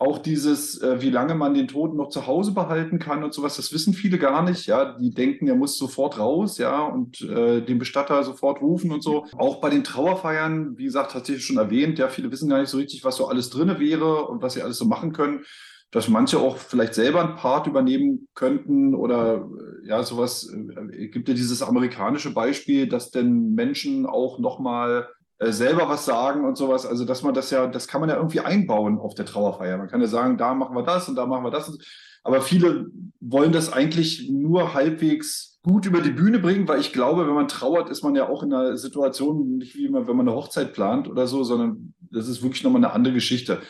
auch 0.00 0.18
dieses, 0.18 0.80
äh, 0.80 1.02
wie 1.02 1.10
lange 1.10 1.34
man 1.34 1.52
den 1.52 1.68
Toten 1.68 1.98
noch 1.98 2.08
zu 2.08 2.26
Hause 2.26 2.52
behalten 2.52 2.98
kann 2.98 3.22
und 3.22 3.34
sowas, 3.34 3.56
das 3.56 3.70
wissen 3.70 3.92
viele 3.92 4.16
gar 4.18 4.42
nicht. 4.42 4.64
Ja, 4.66 4.96
die 4.98 5.10
denken, 5.10 5.46
er 5.46 5.56
muss 5.56 5.76
sofort 5.76 6.18
raus, 6.18 6.56
ja, 6.56 6.86
und 6.86 7.20
äh, 7.20 7.60
den 7.60 7.78
Bestatter 7.78 8.24
sofort 8.24 8.62
rufen 8.62 8.92
und 8.92 9.02
so. 9.02 9.26
Auch 9.36 9.60
bei 9.60 9.68
den 9.68 9.84
Trauerfeiern, 9.84 10.78
wie 10.78 10.84
gesagt, 10.84 11.14
hat 11.14 11.26
sich 11.26 11.44
schon 11.44 11.58
erwähnt, 11.58 11.98
ja, 11.98 12.08
viele 12.08 12.32
wissen 12.32 12.48
gar 12.48 12.60
nicht 12.60 12.70
so 12.70 12.78
richtig, 12.78 13.04
was 13.04 13.16
so 13.16 13.28
alles 13.28 13.50
drinne 13.50 13.78
wäre 13.78 14.24
und 14.24 14.40
was 14.40 14.54
sie 14.54 14.62
alles 14.62 14.78
so 14.78 14.86
machen 14.86 15.12
können. 15.12 15.44
Dass 15.90 16.08
manche 16.08 16.38
auch 16.38 16.56
vielleicht 16.56 16.94
selber 16.94 17.22
einen 17.22 17.36
Part 17.36 17.66
übernehmen 17.66 18.28
könnten 18.34 18.94
oder 18.94 19.50
äh, 19.82 19.86
ja, 19.86 20.02
sowas. 20.02 20.50
Äh, 20.50 21.08
gibt 21.08 21.28
ja 21.28 21.34
dieses 21.34 21.60
amerikanische 21.60 22.32
Beispiel, 22.32 22.88
dass 22.88 23.10
denn 23.10 23.52
Menschen 23.54 24.06
auch 24.06 24.38
nochmal 24.38 25.08
selber 25.40 25.88
was 25.88 26.04
sagen 26.04 26.44
und 26.44 26.56
sowas. 26.56 26.86
Also, 26.86 27.04
dass 27.04 27.22
man 27.22 27.34
das 27.34 27.50
ja, 27.50 27.66
das 27.66 27.88
kann 27.88 28.00
man 28.00 28.10
ja 28.10 28.16
irgendwie 28.16 28.40
einbauen 28.40 28.98
auf 28.98 29.14
der 29.14 29.26
Trauerfeier. 29.26 29.78
Man 29.78 29.88
kann 29.88 30.00
ja 30.00 30.06
sagen, 30.06 30.36
da 30.36 30.54
machen 30.54 30.76
wir 30.76 30.82
das 30.82 31.08
und 31.08 31.16
da 31.16 31.26
machen 31.26 31.44
wir 31.44 31.50
das. 31.50 31.76
Aber 32.22 32.42
viele 32.42 32.86
wollen 33.20 33.52
das 33.52 33.72
eigentlich 33.72 34.28
nur 34.30 34.74
halbwegs 34.74 35.58
gut 35.62 35.86
über 35.86 36.00
die 36.00 36.10
Bühne 36.10 36.38
bringen, 36.38 36.68
weil 36.68 36.80
ich 36.80 36.92
glaube, 36.92 37.26
wenn 37.26 37.34
man 37.34 37.48
trauert, 37.48 37.90
ist 37.90 38.02
man 38.02 38.14
ja 38.14 38.28
auch 38.28 38.42
in 38.42 38.52
einer 38.52 38.76
Situation, 38.76 39.58
nicht 39.58 39.74
wie 39.74 39.86
immer, 39.86 40.06
wenn 40.06 40.16
man 40.16 40.28
eine 40.28 40.36
Hochzeit 40.36 40.72
plant 40.72 41.08
oder 41.08 41.26
so, 41.26 41.44
sondern 41.44 41.94
das 42.00 42.28
ist 42.28 42.42
wirklich 42.42 42.62
nochmal 42.62 42.84
eine 42.84 42.92
andere 42.92 43.14
Geschichte. 43.14 43.60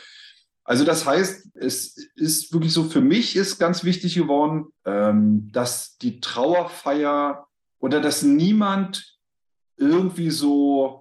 Also 0.63 0.85
das 0.85 1.05
heißt, 1.05 1.49
es 1.55 1.97
ist 2.15 2.53
wirklich 2.53 2.71
so, 2.71 2.83
für 2.83 3.01
mich 3.01 3.35
ist 3.35 3.59
ganz 3.59 3.83
wichtig 3.83 4.15
geworden, 4.15 4.67
ähm, 4.85 5.51
dass 5.51 5.97
die 5.97 6.21
Trauerfeier 6.21 7.45
oder 7.79 7.99
dass 7.99 8.23
niemand 8.23 9.17
irgendwie 9.75 10.29
so 10.29 11.00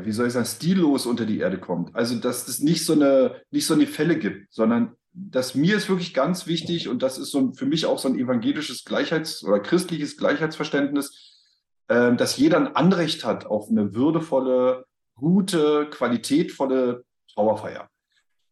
ja, 0.00 0.06
wie 0.06 0.12
soll 0.12 0.26
ich 0.26 0.32
sagen, 0.32 0.46
stillos 0.46 1.06
unter 1.06 1.26
die 1.26 1.38
Erde 1.38 1.58
kommt. 1.58 1.94
Also, 1.94 2.18
dass 2.18 2.48
es 2.48 2.60
nicht 2.60 2.84
so 2.84 2.94
eine, 2.94 3.42
nicht 3.50 3.66
so 3.66 3.74
eine 3.74 3.86
Fälle 3.86 4.18
gibt, 4.18 4.52
sondern 4.52 4.96
dass 5.12 5.54
mir 5.54 5.76
ist 5.76 5.88
wirklich 5.88 6.14
ganz 6.14 6.46
wichtig 6.46 6.88
und 6.88 7.02
das 7.02 7.18
ist 7.18 7.30
so 7.30 7.52
für 7.52 7.66
mich 7.66 7.86
auch 7.86 7.98
so 7.98 8.08
ein 8.08 8.18
evangelisches 8.18 8.84
Gleichheits- 8.84 9.44
oder 9.44 9.58
christliches 9.58 10.16
Gleichheitsverständnis, 10.16 11.42
äh, 11.88 12.14
dass 12.14 12.36
jeder 12.36 12.58
ein 12.58 12.76
Anrecht 12.76 13.24
hat 13.24 13.46
auf 13.46 13.68
eine 13.68 13.94
würdevolle, 13.94 14.84
gute, 15.16 15.88
qualitätvolle 15.90 17.04
Trauerfeier. 17.34 17.88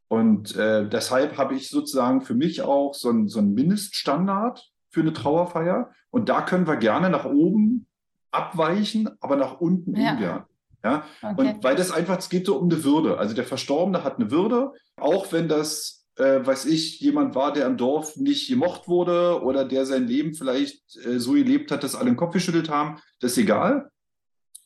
Und 0.09 0.57
äh, 0.57 0.89
deshalb 0.89 1.37
habe 1.37 1.55
ich 1.55 1.69
sozusagen 1.69 2.23
für 2.23 2.35
mich 2.35 2.63
auch 2.63 2.95
so 2.95 3.11
ein, 3.11 3.29
so 3.29 3.39
ein 3.41 3.53
Mindeststandard 3.55 4.71
für 4.91 5.01
eine 5.01 5.13
Trauerfeier. 5.13 5.93
Und 6.11 6.29
da 6.29 6.43
können 6.43 6.67
wir 6.67 6.77
gerne 6.77 7.11
nach 7.11 7.27
oben 7.27 7.87
abweichen, 8.31 9.09
aber 9.21 9.37
nach 9.37 9.61
unten 9.61 9.95
ja. 9.95 10.13
ungern. 10.13 10.45
Ja? 10.85 11.05
Okay. 11.23 11.35
Und 11.55 11.65
weil 11.65 11.77
das 11.77 11.91
einfach, 11.91 12.19
es 12.19 12.29
geht 12.29 12.47
so 12.47 12.57
um 12.57 12.71
eine 12.71 12.85
Würde. 12.85 13.19
Also 13.19 13.35
der 13.35 13.45
Verstorbene 13.45 14.05
hat 14.05 14.17
eine 14.17 14.31
Würde, 14.31 14.73
auch 14.97 15.33
wenn 15.33 15.49
das, 15.49 16.07
äh, 16.17 16.45
weiß 16.45 16.67
ich, 16.67 17.01
jemand 17.01 17.35
war, 17.35 17.53
der 17.53 17.67
im 17.67 17.77
Dorf 17.77 18.17
nicht 18.17 18.49
gemocht 18.49 18.89
wurde 18.89 19.43
oder 19.43 19.65
der 19.65 19.87
sein 19.87 20.07
Leben 20.07 20.35
vielleicht 20.35 20.97
äh, 21.05 21.19
so 21.19 21.33
gelebt 21.33 21.71
hat, 21.71 21.83
dass 21.83 21.95
alle 21.95 22.11
den 22.11 22.17
Kopf 22.17 22.33
geschüttelt 22.33 22.69
haben, 22.69 23.01
das 23.21 23.33
ist 23.33 23.39
egal. 23.39 23.91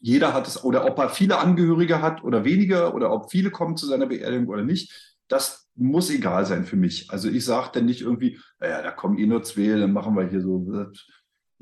Jeder 0.01 0.35
hat 0.35 0.49
es, 0.49 0.65
oder 0.65 0.85
ob 0.85 0.99
er 0.99 1.11
viele 1.11 1.39
Angehörige 1.39 2.03
hat 2.03 2.25
oder 2.25 2.45
weniger, 2.45 2.95
oder 2.95 3.13
ob 3.13 3.31
viele 3.31 3.51
kommen 3.51 3.77
zu 3.77 3.87
seiner 3.87 4.07
Beerdigung 4.07 4.49
oder 4.49 4.65
nicht, 4.65 5.17
das 5.29 5.69
muss 5.75 6.11
egal 6.11 6.45
sein 6.45 6.65
für 6.65 6.77
mich. 6.77 7.11
Also 7.11 7.29
ich 7.29 7.45
sage 7.45 7.71
dann 7.75 7.87
nicht 7.87 8.03
irgendwie, 8.03 8.39
naja, 8.59 8.83
da 8.83 8.91
kommen 8.91 9.19
eh 9.19 9.27
nur 9.27 9.43
zwei, 9.43 9.79
dann 9.79 9.93
machen 9.93 10.17
wir 10.17 10.29
hier 10.29 10.43
so 10.43 10.67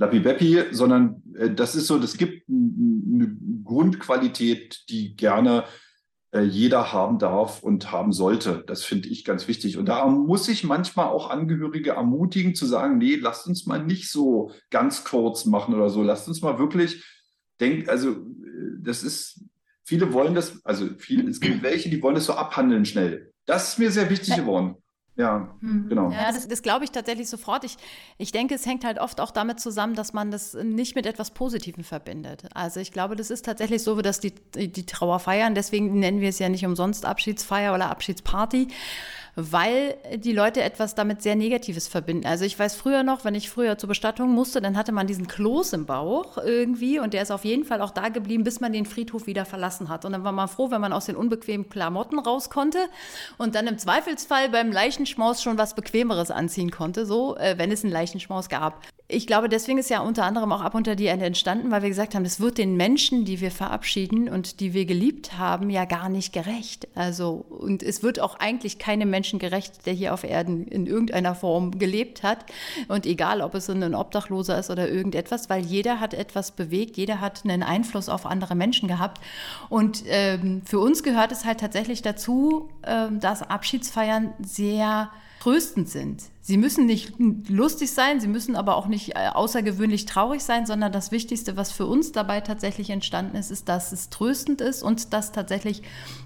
Lappi-Beppi, 0.00 0.72
sondern 0.72 1.22
äh, 1.36 1.50
das 1.50 1.76
ist 1.76 1.86
so, 1.86 1.98
das 1.98 2.16
gibt 2.16 2.48
eine 2.48 3.36
Grundqualität, 3.64 4.84
die 4.88 5.14
gerne 5.14 5.64
äh, 6.32 6.40
jeder 6.40 6.92
haben 6.92 7.18
darf 7.18 7.62
und 7.62 7.92
haben 7.92 8.12
sollte. 8.12 8.64
Das 8.66 8.82
finde 8.82 9.08
ich 9.08 9.24
ganz 9.24 9.46
wichtig. 9.46 9.76
Und 9.76 9.86
da 9.86 10.06
muss 10.06 10.48
ich 10.48 10.64
manchmal 10.64 11.06
auch 11.06 11.28
Angehörige 11.28 11.90
ermutigen 11.90 12.54
zu 12.54 12.64
sagen, 12.64 12.96
nee, 12.98 13.16
lasst 13.16 13.46
uns 13.46 13.66
mal 13.66 13.84
nicht 13.84 14.10
so 14.10 14.50
ganz 14.70 15.04
kurz 15.04 15.44
machen 15.44 15.74
oder 15.74 15.90
so. 15.90 16.02
Lasst 16.02 16.28
uns 16.28 16.40
mal 16.40 16.58
wirklich 16.58 17.04
denken, 17.60 17.90
also 17.90 18.12
äh, 18.12 18.16
das 18.80 19.02
ist, 19.02 19.44
viele 19.84 20.14
wollen 20.14 20.34
das, 20.34 20.64
also 20.64 20.88
viele, 20.96 21.28
es 21.28 21.40
gibt 21.40 21.62
welche, 21.62 21.90
die 21.90 22.02
wollen 22.02 22.14
das 22.14 22.24
so 22.24 22.32
abhandeln 22.32 22.86
schnell. 22.86 23.32
Das 23.44 23.72
ist 23.72 23.78
mir 23.78 23.90
sehr 23.90 24.08
wichtig 24.08 24.34
geworden. 24.34 24.76
Ja, 25.20 25.48
hm. 25.60 25.86
genau. 25.88 26.10
Ja, 26.10 26.32
das, 26.32 26.48
das 26.48 26.62
glaube 26.62 26.84
ich 26.84 26.92
tatsächlich 26.92 27.28
sofort. 27.28 27.64
Ich, 27.64 27.76
ich 28.16 28.32
denke, 28.32 28.54
es 28.54 28.64
hängt 28.64 28.84
halt 28.84 28.98
oft 28.98 29.20
auch 29.20 29.30
damit 29.30 29.60
zusammen, 29.60 29.94
dass 29.94 30.14
man 30.14 30.30
das 30.30 30.54
nicht 30.54 30.94
mit 30.94 31.04
etwas 31.04 31.30
Positivem 31.30 31.84
verbindet. 31.84 32.44
Also 32.54 32.80
ich 32.80 32.90
glaube, 32.90 33.16
das 33.16 33.30
ist 33.30 33.44
tatsächlich 33.44 33.82
so, 33.82 34.00
dass 34.00 34.20
die, 34.20 34.32
die 34.54 34.86
Trauer 34.86 35.18
feiern, 35.18 35.54
deswegen 35.54 35.98
nennen 35.98 36.22
wir 36.22 36.30
es 36.30 36.38
ja 36.38 36.48
nicht 36.48 36.64
umsonst 36.64 37.04
Abschiedsfeier 37.04 37.74
oder 37.74 37.90
Abschiedsparty 37.90 38.68
weil 39.36 39.96
die 40.16 40.32
Leute 40.32 40.62
etwas 40.62 40.94
damit 40.94 41.22
sehr 41.22 41.36
Negatives 41.36 41.88
verbinden. 41.88 42.26
Also 42.26 42.44
ich 42.44 42.58
weiß 42.58 42.74
früher 42.74 43.02
noch, 43.02 43.24
wenn 43.24 43.34
ich 43.34 43.50
früher 43.50 43.78
zur 43.78 43.88
Bestattung 43.88 44.30
musste, 44.30 44.60
dann 44.60 44.76
hatte 44.76 44.92
man 44.92 45.06
diesen 45.06 45.26
Kloß 45.26 45.72
im 45.72 45.86
Bauch 45.86 46.38
irgendwie 46.38 46.98
und 46.98 47.14
der 47.14 47.22
ist 47.22 47.30
auf 47.30 47.44
jeden 47.44 47.64
Fall 47.64 47.80
auch 47.80 47.90
da 47.90 48.08
geblieben, 48.08 48.44
bis 48.44 48.60
man 48.60 48.72
den 48.72 48.86
Friedhof 48.86 49.26
wieder 49.26 49.44
verlassen 49.44 49.88
hat. 49.88 50.04
Und 50.04 50.12
dann 50.12 50.24
war 50.24 50.32
man 50.32 50.48
froh, 50.48 50.70
wenn 50.70 50.80
man 50.80 50.92
aus 50.92 51.06
den 51.06 51.16
unbequemen 51.16 51.68
Klamotten 51.68 52.18
raus 52.18 52.50
konnte 52.50 52.78
und 53.38 53.54
dann 53.54 53.66
im 53.66 53.78
Zweifelsfall 53.78 54.48
beim 54.50 54.72
Leichenschmaus 54.72 55.42
schon 55.42 55.58
was 55.58 55.74
Bequemeres 55.74 56.30
anziehen 56.30 56.70
konnte, 56.70 57.06
so, 57.06 57.36
äh, 57.36 57.56
wenn 57.58 57.70
es 57.70 57.84
einen 57.84 57.92
Leichenschmaus 57.92 58.48
gab. 58.48 58.80
Ich 59.12 59.26
glaube, 59.26 59.48
deswegen 59.48 59.78
ist 59.78 59.90
ja 59.90 60.00
unter 60.00 60.24
anderem 60.24 60.52
auch 60.52 60.60
ab 60.60 60.74
unter 60.74 60.94
die 60.94 61.06
Ende 61.06 61.26
entstanden, 61.26 61.70
weil 61.70 61.82
wir 61.82 61.88
gesagt 61.88 62.14
haben, 62.14 62.24
es 62.24 62.38
wird 62.38 62.58
den 62.58 62.76
Menschen, 62.76 63.24
die 63.24 63.40
wir 63.40 63.50
verabschieden 63.50 64.28
und 64.28 64.60
die 64.60 64.72
wir 64.72 64.84
geliebt 64.84 65.36
haben, 65.36 65.68
ja 65.68 65.84
gar 65.84 66.08
nicht 66.08 66.32
gerecht. 66.32 66.86
Also, 66.94 67.44
und 67.48 67.82
es 67.82 68.02
wird 68.02 68.20
auch 68.20 68.38
eigentlich 68.38 68.78
keine 68.78 69.06
Menschen 69.06 69.38
gerecht, 69.38 69.86
der 69.86 69.94
hier 69.94 70.14
auf 70.14 70.22
Erden 70.22 70.66
in 70.68 70.86
irgendeiner 70.86 71.34
Form 71.34 71.78
gelebt 71.78 72.22
hat. 72.22 72.44
Und 72.88 73.04
egal, 73.04 73.40
ob 73.40 73.54
es 73.54 73.68
ein 73.68 73.94
Obdachloser 73.94 74.58
ist 74.58 74.70
oder 74.70 74.88
irgendetwas, 74.88 75.50
weil 75.50 75.64
jeder 75.64 75.98
hat 75.98 76.14
etwas 76.14 76.52
bewegt, 76.52 76.96
jeder 76.96 77.20
hat 77.20 77.42
einen 77.44 77.62
Einfluss 77.62 78.08
auf 78.08 78.26
andere 78.26 78.54
Menschen 78.54 78.88
gehabt. 78.88 79.20
Und 79.68 80.04
ähm, 80.06 80.62
für 80.64 80.78
uns 80.78 81.02
gehört 81.02 81.32
es 81.32 81.44
halt 81.44 81.60
tatsächlich 81.60 82.02
dazu, 82.02 82.68
ähm, 82.86 83.18
dass 83.18 83.42
Abschiedsfeiern 83.42 84.32
sehr 84.40 85.10
tröstend 85.40 85.88
sind. 85.88 86.22
Sie 86.42 86.58
müssen 86.58 86.86
nicht 86.86 87.14
lustig 87.48 87.90
sein, 87.92 88.20
sie 88.20 88.28
müssen 88.28 88.56
aber 88.56 88.76
auch 88.76 88.86
nicht 88.86 89.16
äh, 89.16 89.28
außergewöhnlich 89.32 90.04
traurig 90.04 90.42
sein, 90.42 90.66
sondern 90.66 90.92
das 90.92 91.12
Wichtigste, 91.12 91.56
was 91.56 91.72
für 91.72 91.86
uns 91.86 92.12
dabei 92.12 92.40
tatsächlich 92.40 92.90
entstanden 92.90 93.36
ist, 93.36 93.50
ist, 93.50 93.68
dass 93.68 93.90
es 93.92 94.10
tröstend 94.10 94.60
ist 94.60 94.82
und 94.82 95.12
dass 95.12 95.32
tatsächlich 95.32 95.82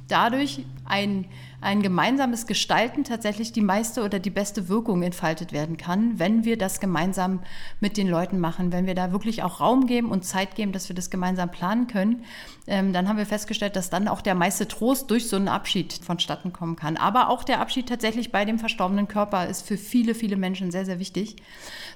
dadurch 0.09 0.65
ein 0.85 1.27
ein 1.65 1.83
gemeinsames 1.83 2.47
Gestalten 2.47 3.05
tatsächlich 3.05 3.53
die 3.53 3.63
meiste 3.63 4.05
oder 4.05 4.19
die 4.19 4.31
beste 4.31 4.69
Wirkung 4.69 5.03
entfaltet 5.03 5.53
werden 5.53 5.79
kann, 5.79 6.19
wenn 6.19 6.45
wir 6.45 6.59
das 6.59 6.79
gemeinsam 6.79 7.41
mit 7.81 7.97
den 7.97 8.07
Leuten 8.07 8.39
machen, 8.39 8.71
wenn 8.71 8.87
wir 8.87 8.95
da 8.95 9.13
wirklich 9.13 9.43
auch 9.43 9.61
Raum 9.61 9.87
geben 9.87 10.11
und 10.11 10.25
Zeit 10.25 10.57
geben, 10.57 10.73
dass 10.73 10.89
wir 10.89 10.95
das 10.95 11.09
gemeinsam 11.09 11.51
planen 11.51 11.87
können, 11.87 12.25
ähm, 12.67 12.93
dann 12.93 13.09
haben 13.09 13.17
wir 13.17 13.25
festgestellt, 13.25 13.77
dass 13.77 13.89
dann 13.89 14.09
auch 14.09 14.21
der 14.21 14.35
meiste 14.35 14.69
Trost 14.69 15.11
durch 15.11 15.29
so 15.29 15.37
einen 15.37 15.49
Abschied 15.49 15.95
vonstatten 16.03 16.53
kommen 16.53 16.77
kann. 16.77 16.99
Aber 16.99 17.31
auch 17.31 17.45
der 17.45 17.61
Abschied 17.61 17.89
tatsächlich 17.89 18.31
bei 18.31 18.45
dem 18.45 18.59
verstorbenen 18.59 19.09
Körper 19.09 19.47
ist 19.47 19.67
für 19.67 19.79
viele, 19.79 20.15
viele 20.15 20.37
Menschen 20.37 20.71
sehr, 20.71 20.85
sehr 20.85 20.99
wichtig. 20.99 21.37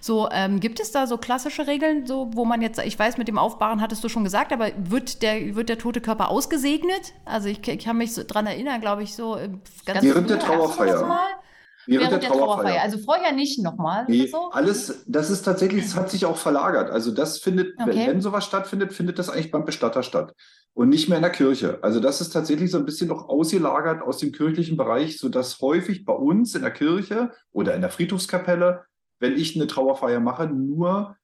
So, 0.01 0.29
ähm, 0.31 0.61
gibt 0.61 0.81
es 0.81 0.93
da 0.93 1.07
so 1.07 1.19
klassische 1.19 1.67
Regeln, 1.67 2.07
so, 2.07 2.31
wo 2.33 2.45
man 2.45 2.63
jetzt, 2.63 2.79
ich 2.79 2.99
weiß, 2.99 3.19
mit 3.19 3.29
dem 3.29 3.39
Aufbahren 3.39 3.81
hattest 3.81 4.05
du 4.05 4.09
schon 4.09 4.25
gesagt, 4.25 4.53
aber 4.53 4.71
wird 4.79 5.23
der, 5.23 5.57
wird 5.57 5.69
der 5.69 5.79
tote 5.79 6.01
Körper 6.01 6.31
ausgesegnet? 6.31 7.13
Also 7.25 7.49
ich, 7.49 7.67
ich 7.67 7.85
kann 7.85 7.99
mich 7.99 8.15
so 8.15 8.23
dran 8.27 8.47
erinnern, 8.47 8.81
glaube 8.81 9.03
ich, 9.03 9.15
so 9.15 9.37
äh, 9.37 9.49
Ganz 9.85 10.03
Während 10.03 10.31
der 10.31 10.39
Trauerfeier. 10.39 11.29
Während, 11.87 12.11
Während 12.11 12.23
der, 12.23 12.31
Trauerfeier. 12.31 12.47
Trauerfeier. 12.47 12.83
Also 12.83 12.99
vorher 12.99 13.33
nicht 13.33 13.63
nochmal. 13.63 14.05
Nee, 14.09 14.27
so? 14.27 14.51
alles, 14.51 15.05
das 15.07 15.31
ist 15.31 15.43
tatsächlich, 15.43 15.87
es 15.87 15.97
hat 15.97 16.11
sich 16.11 16.27
auch 16.27 16.37
verlagert. 16.37 16.91
Also 16.91 17.13
das 17.13 17.39
findet, 17.39 17.79
okay. 17.81 17.91
wenn, 17.91 18.07
wenn 18.09 18.21
sowas 18.21 18.45
stattfindet, 18.45 18.93
findet 18.93 19.19
das 19.19 19.31
eigentlich 19.31 19.51
beim 19.51 19.65
Bestatter 19.65 20.03
statt 20.03 20.35
und 20.75 20.91
nicht 20.91 21.09
mehr 21.09 21.17
in 21.17 21.23
der 21.23 21.33
Kirche. 21.33 21.79
Also 21.81 21.99
das 21.99 22.21
ist 22.21 22.31
tatsächlich 22.31 22.71
so 22.71 22.77
ein 22.77 22.85
bisschen 22.85 23.09
noch 23.09 23.29
ausgelagert 23.29 24.03
aus 24.03 24.19
dem 24.19 24.33
kirchlichen 24.33 24.77
Bereich, 24.77 25.19
sodass 25.19 25.61
häufig 25.61 26.05
bei 26.05 26.13
uns 26.13 26.55
in 26.55 26.63
der 26.63 26.71
Kirche 26.71 27.33
oder 27.53 27.75
in 27.75 27.81
der 27.81 27.91
Friedhofskapelle, 27.91 28.85
wenn 29.19 29.37
ich 29.37 29.57
eine 29.57 29.67
Trauerfeier 29.67 30.21
mache, 30.21 30.47
nur 30.47 31.17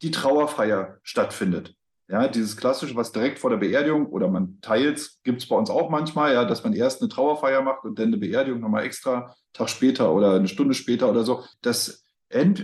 die 0.00 0.10
Trauerfeier 0.10 0.98
stattfindet. 1.02 1.74
Ja, 2.08 2.28
dieses 2.28 2.56
klassische, 2.56 2.96
was 2.96 3.12
direkt 3.12 3.38
vor 3.38 3.48
der 3.48 3.56
Beerdigung 3.56 4.06
oder 4.06 4.28
man 4.28 4.60
teilt, 4.60 5.10
gibt 5.22 5.40
es 5.40 5.48
bei 5.48 5.56
uns 5.56 5.70
auch 5.70 5.88
manchmal, 5.88 6.34
ja, 6.34 6.44
dass 6.44 6.62
man 6.62 6.74
erst 6.74 7.00
eine 7.00 7.08
Trauerfeier 7.08 7.62
macht 7.62 7.84
und 7.84 7.98
dann 7.98 8.08
eine 8.08 8.18
Beerdigung 8.18 8.60
nochmal 8.60 8.84
extra, 8.84 9.34
Tag 9.54 9.70
später 9.70 10.12
oder 10.12 10.34
eine 10.34 10.48
Stunde 10.48 10.74
später 10.74 11.08
oder 11.08 11.24
so. 11.24 11.44
Das 11.62 12.04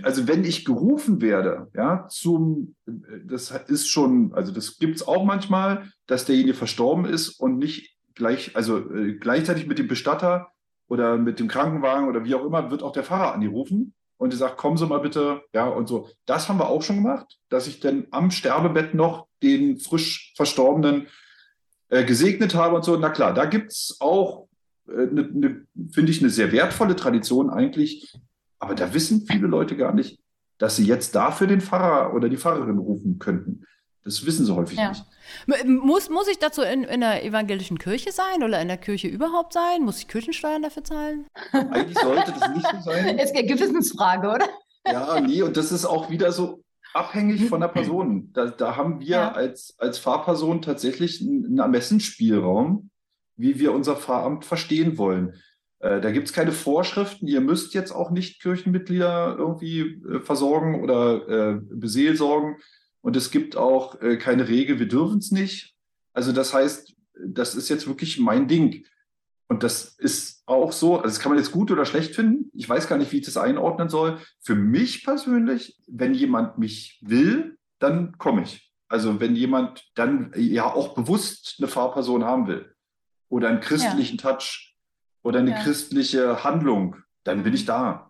also 0.02 0.26
wenn 0.26 0.44
ich 0.44 0.64
gerufen 0.64 1.20
werde, 1.20 1.68
ja, 1.74 2.08
zum, 2.08 2.74
das 2.86 3.52
ist 3.68 3.88
schon, 3.88 4.34
also 4.34 4.52
das 4.52 4.78
gibt 4.78 4.96
es 4.96 5.06
auch 5.06 5.24
manchmal, 5.24 5.92
dass 6.06 6.24
derjenige 6.24 6.54
verstorben 6.54 7.04
ist 7.04 7.28
und 7.38 7.58
nicht 7.58 7.96
gleich, 8.14 8.56
also 8.56 8.78
äh, 8.78 9.14
gleichzeitig 9.14 9.68
mit 9.68 9.78
dem 9.78 9.86
Bestatter 9.86 10.48
oder 10.88 11.18
mit 11.18 11.38
dem 11.38 11.46
Krankenwagen 11.46 12.08
oder 12.08 12.24
wie 12.24 12.34
auch 12.34 12.44
immer, 12.44 12.72
wird 12.72 12.82
auch 12.82 12.90
der 12.90 13.04
Pfarrer 13.04 13.32
angerufen 13.32 13.94
und 14.20 14.34
die 14.34 14.36
sagt, 14.36 14.58
kommen 14.58 14.76
Sie 14.76 14.86
mal 14.86 14.98
bitte, 14.98 15.40
ja, 15.54 15.66
und 15.66 15.88
so. 15.88 16.10
Das 16.26 16.50
haben 16.50 16.58
wir 16.58 16.68
auch 16.68 16.82
schon 16.82 16.96
gemacht, 16.96 17.38
dass 17.48 17.66
ich 17.66 17.80
dann 17.80 18.06
am 18.10 18.30
Sterbebett 18.30 18.92
noch 18.92 19.28
den 19.42 19.78
frisch 19.78 20.34
Verstorbenen 20.36 21.08
äh, 21.88 22.04
gesegnet 22.04 22.54
habe 22.54 22.76
und 22.76 22.84
so. 22.84 22.98
Na 22.98 23.08
klar, 23.08 23.32
da 23.32 23.46
gibt 23.46 23.72
es 23.72 23.96
auch, 23.98 24.46
äh, 24.88 25.06
ne, 25.06 25.30
ne, 25.32 25.66
finde 25.90 26.12
ich, 26.12 26.20
eine 26.20 26.28
sehr 26.28 26.52
wertvolle 26.52 26.96
Tradition 26.96 27.48
eigentlich. 27.48 28.14
Aber 28.58 28.74
da 28.74 28.92
wissen 28.92 29.26
viele 29.26 29.46
Leute 29.46 29.74
gar 29.74 29.94
nicht, 29.94 30.20
dass 30.58 30.76
sie 30.76 30.84
jetzt 30.84 31.14
dafür 31.14 31.46
den 31.46 31.62
Pfarrer 31.62 32.14
oder 32.14 32.28
die 32.28 32.36
Pfarrerin 32.36 32.76
rufen 32.76 33.18
könnten. 33.18 33.64
Das 34.04 34.24
wissen 34.24 34.46
sie 34.46 34.54
häufig 34.54 34.78
ja. 34.78 34.90
nicht. 34.90 35.04
Muss, 35.66 36.08
muss 36.08 36.26
ich 36.28 36.38
dazu 36.38 36.62
in, 36.62 36.84
in 36.84 37.00
der 37.00 37.24
evangelischen 37.24 37.78
Kirche 37.78 38.12
sein 38.12 38.42
oder 38.42 38.60
in 38.60 38.68
der 38.68 38.78
Kirche 38.78 39.08
überhaupt 39.08 39.52
sein? 39.52 39.82
Muss 39.82 39.98
ich 39.98 40.08
Kirchensteuern 40.08 40.62
dafür 40.62 40.84
zahlen? 40.84 41.26
Eigentlich 41.52 41.98
sollte 41.98 42.32
das 42.32 42.48
nicht 42.50 42.66
so 42.66 42.90
sein. 42.90 43.18
Es 43.18 43.30
ist 43.30 43.36
eine 43.36 43.46
Gewissensfrage, 43.46 44.28
oder? 44.28 44.48
Ja, 44.86 45.20
nee, 45.20 45.42
und 45.42 45.56
das 45.56 45.72
ist 45.72 45.84
auch 45.84 46.10
wieder 46.10 46.32
so 46.32 46.64
abhängig 46.94 47.48
von 47.48 47.60
der 47.60 47.68
Person. 47.68 48.32
Da, 48.32 48.46
da 48.46 48.76
haben 48.76 49.00
wir 49.00 49.06
ja. 49.06 49.32
als, 49.32 49.74
als 49.78 49.98
Fahrperson 49.98 50.62
tatsächlich 50.62 51.20
einen 51.20 51.58
Ermessensspielraum, 51.58 52.90
wie 53.36 53.58
wir 53.58 53.72
unser 53.72 53.96
Fahramt 53.96 54.44
verstehen 54.44 54.96
wollen. 54.98 55.34
Äh, 55.80 56.00
da 56.00 56.10
gibt 56.10 56.28
es 56.28 56.32
keine 56.32 56.52
Vorschriften. 56.52 57.26
Ihr 57.26 57.40
müsst 57.40 57.74
jetzt 57.74 57.92
auch 57.92 58.10
nicht 58.10 58.40
Kirchenmitglieder 58.42 59.36
irgendwie 59.38 59.80
äh, 59.80 60.20
versorgen 60.20 60.82
oder 60.82 61.28
äh, 61.28 61.60
beseelsorgen. 61.60 62.56
Und 63.02 63.16
es 63.16 63.30
gibt 63.30 63.56
auch 63.56 64.00
äh, 64.00 64.16
keine 64.16 64.48
Regel, 64.48 64.78
wir 64.78 64.88
dürfen 64.88 65.18
es 65.18 65.30
nicht. 65.30 65.74
Also 66.12 66.32
das 66.32 66.52
heißt, 66.52 66.94
das 67.26 67.54
ist 67.54 67.68
jetzt 67.68 67.86
wirklich 67.86 68.18
mein 68.18 68.48
Ding. 68.48 68.84
Und 69.48 69.62
das 69.62 69.96
ist 69.98 70.42
auch 70.46 70.72
so, 70.72 70.96
also 70.96 71.08
das 71.08 71.18
kann 71.18 71.30
man 71.30 71.38
jetzt 71.38 71.50
gut 71.50 71.70
oder 71.70 71.84
schlecht 71.84 72.14
finden. 72.14 72.50
Ich 72.54 72.68
weiß 72.68 72.88
gar 72.88 72.98
nicht, 72.98 73.10
wie 73.10 73.18
ich 73.18 73.24
das 73.24 73.36
einordnen 73.36 73.88
soll. 73.88 74.18
Für 74.40 74.54
mich 74.54 75.04
persönlich, 75.04 75.80
wenn 75.88 76.14
jemand 76.14 76.58
mich 76.58 77.00
will, 77.02 77.58
dann 77.78 78.16
komme 78.18 78.42
ich. 78.42 78.72
Also 78.88 79.20
wenn 79.20 79.36
jemand 79.36 79.90
dann 79.94 80.32
ja 80.36 80.64
auch 80.64 80.94
bewusst 80.94 81.56
eine 81.58 81.68
Fahrperson 81.68 82.24
haben 82.24 82.46
will 82.46 82.74
oder 83.28 83.48
einen 83.48 83.60
christlichen 83.60 84.18
ja. 84.18 84.32
Touch 84.32 84.76
oder 85.22 85.40
eine 85.40 85.52
ja. 85.52 85.62
christliche 85.62 86.44
Handlung, 86.44 86.96
dann 87.24 87.42
bin 87.42 87.54
ich 87.54 87.64
da. 87.64 88.09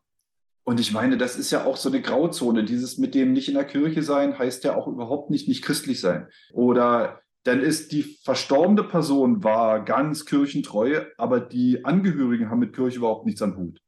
Und 0.71 0.79
ich 0.79 0.93
meine, 0.93 1.17
das 1.17 1.35
ist 1.35 1.51
ja 1.51 1.65
auch 1.65 1.77
so 1.77 1.89
eine 1.89 2.01
Grauzone. 2.01 2.63
Dieses 2.63 2.97
mit 2.97 3.17
dem 3.17 3.33
nicht 3.33 3.49
in 3.49 3.55
der 3.55 3.65
Kirche 3.65 4.05
sein 4.05 4.39
heißt 4.39 4.63
ja 4.63 4.77
auch 4.77 4.87
überhaupt 4.87 5.29
nicht 5.29 5.49
nicht 5.49 5.65
christlich 5.65 6.01
sein. 6.01 6.29
Oder 6.53 7.23
dann 7.43 7.61
ist 7.61 7.91
die 7.91 8.05
verstorbene 8.05 8.85
Person 8.85 9.43
war 9.43 9.85
ganz 9.85 10.27
kirchentreu, 10.27 11.01
aber 11.19 11.41
die 11.41 11.85
Angehörigen 11.85 12.51
haben 12.51 12.61
mit 12.61 12.73
Kirche 12.73 12.99
überhaupt 12.99 13.27
nichts 13.27 13.43
am 13.43 13.57
Hut. 13.57 13.81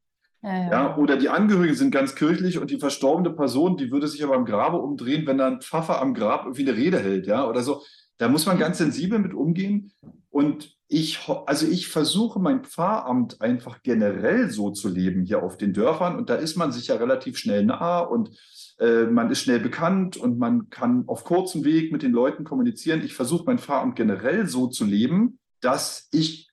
Ja, 0.42 0.52
ja. 0.52 0.70
ja, 0.72 0.96
oder 0.96 1.16
die 1.16 1.28
Angehörigen 1.28 1.76
sind 1.76 1.92
ganz 1.92 2.16
kirchlich 2.16 2.58
und 2.58 2.68
die 2.72 2.80
verstorbene 2.80 3.30
Person, 3.30 3.76
die 3.76 3.92
würde 3.92 4.08
sich 4.08 4.24
aber 4.24 4.34
im 4.34 4.44
Grabe 4.44 4.78
umdrehen, 4.78 5.24
wenn 5.24 5.38
dann 5.38 5.52
ein 5.52 5.60
Pfaffer 5.60 6.02
am 6.02 6.14
Grab 6.14 6.46
irgendwie 6.46 6.68
eine 6.68 6.76
Rede 6.76 6.98
hält, 6.98 7.28
ja, 7.28 7.48
oder 7.48 7.62
so. 7.62 7.84
Da 8.18 8.28
muss 8.28 8.44
man 8.46 8.58
ganz 8.58 8.78
sensibel 8.78 9.20
mit 9.20 9.34
umgehen. 9.34 9.92
Und 10.30 10.76
ich, 10.92 11.26
also 11.46 11.66
ich 11.66 11.88
versuche 11.88 12.38
mein 12.38 12.64
Pfarramt 12.64 13.40
einfach 13.40 13.82
generell 13.82 14.50
so 14.50 14.70
zu 14.70 14.88
leben 14.88 15.24
hier 15.24 15.42
auf 15.42 15.56
den 15.56 15.72
Dörfern 15.72 16.16
und 16.16 16.28
da 16.28 16.34
ist 16.34 16.56
man 16.56 16.70
sich 16.70 16.88
ja 16.88 16.96
relativ 16.96 17.38
schnell 17.38 17.64
nah 17.64 18.00
und 18.00 18.30
äh, 18.78 19.04
man 19.04 19.30
ist 19.30 19.40
schnell 19.40 19.60
bekannt 19.60 20.18
und 20.18 20.38
man 20.38 20.68
kann 20.68 21.04
auf 21.06 21.24
kurzem 21.24 21.64
Weg 21.64 21.92
mit 21.92 22.02
den 22.02 22.12
Leuten 22.12 22.44
kommunizieren. 22.44 23.02
Ich 23.02 23.14
versuche 23.14 23.44
mein 23.46 23.58
Pfarramt 23.58 23.96
generell 23.96 24.46
so 24.46 24.66
zu 24.66 24.84
leben, 24.84 25.38
dass 25.60 26.08
ich, 26.12 26.50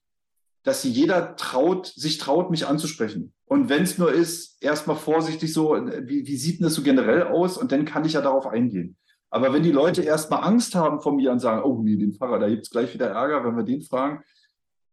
dass 0.64 0.86
jeder 0.86 1.36
traut, 1.36 1.88
sich 1.88 2.18
traut, 2.18 2.49
mich 2.49 2.66
anzusprechen. 2.66 3.34
Und 3.45 3.68
wenn 3.68 3.84
es 3.84 3.97
nur 3.97 4.14
ist, 4.14 4.64
erstmal 4.64 4.95
vorsichtig 4.95 5.51
so, 5.51 5.72
wie, 5.72 6.26
wie 6.26 6.38
sieht 6.38 6.59
denn 6.59 6.64
das 6.66 6.76
so 6.76 6.82
generell 6.82 7.24
aus? 7.24 7.57
Und 7.57 7.74
dann 7.74 7.84
kann 7.84 8.05
ich 8.05 8.14
ja 8.14 8.22
darauf 8.22 8.47
eingehen. 8.47 8.95
Aber 9.32 9.53
wenn 9.53 9.63
die 9.63 9.71
Leute 9.71 10.01
erstmal 10.01 10.43
Angst 10.43 10.73
haben 10.75 11.01
vor 11.01 11.13
mir 11.13 11.32
und 11.32 11.39
sagen, 11.39 11.61
oh 11.63 11.82
nee, 11.82 11.95
den 11.97 12.13
Pfarrer, 12.13 12.39
da 12.39 12.49
gibt 12.49 12.63
es 12.63 12.69
gleich 12.71 12.93
wieder 12.93 13.09
Ärger, 13.09 13.43
wenn 13.45 13.55
wir 13.55 13.63
den 13.63 13.82
fragen, 13.82 14.23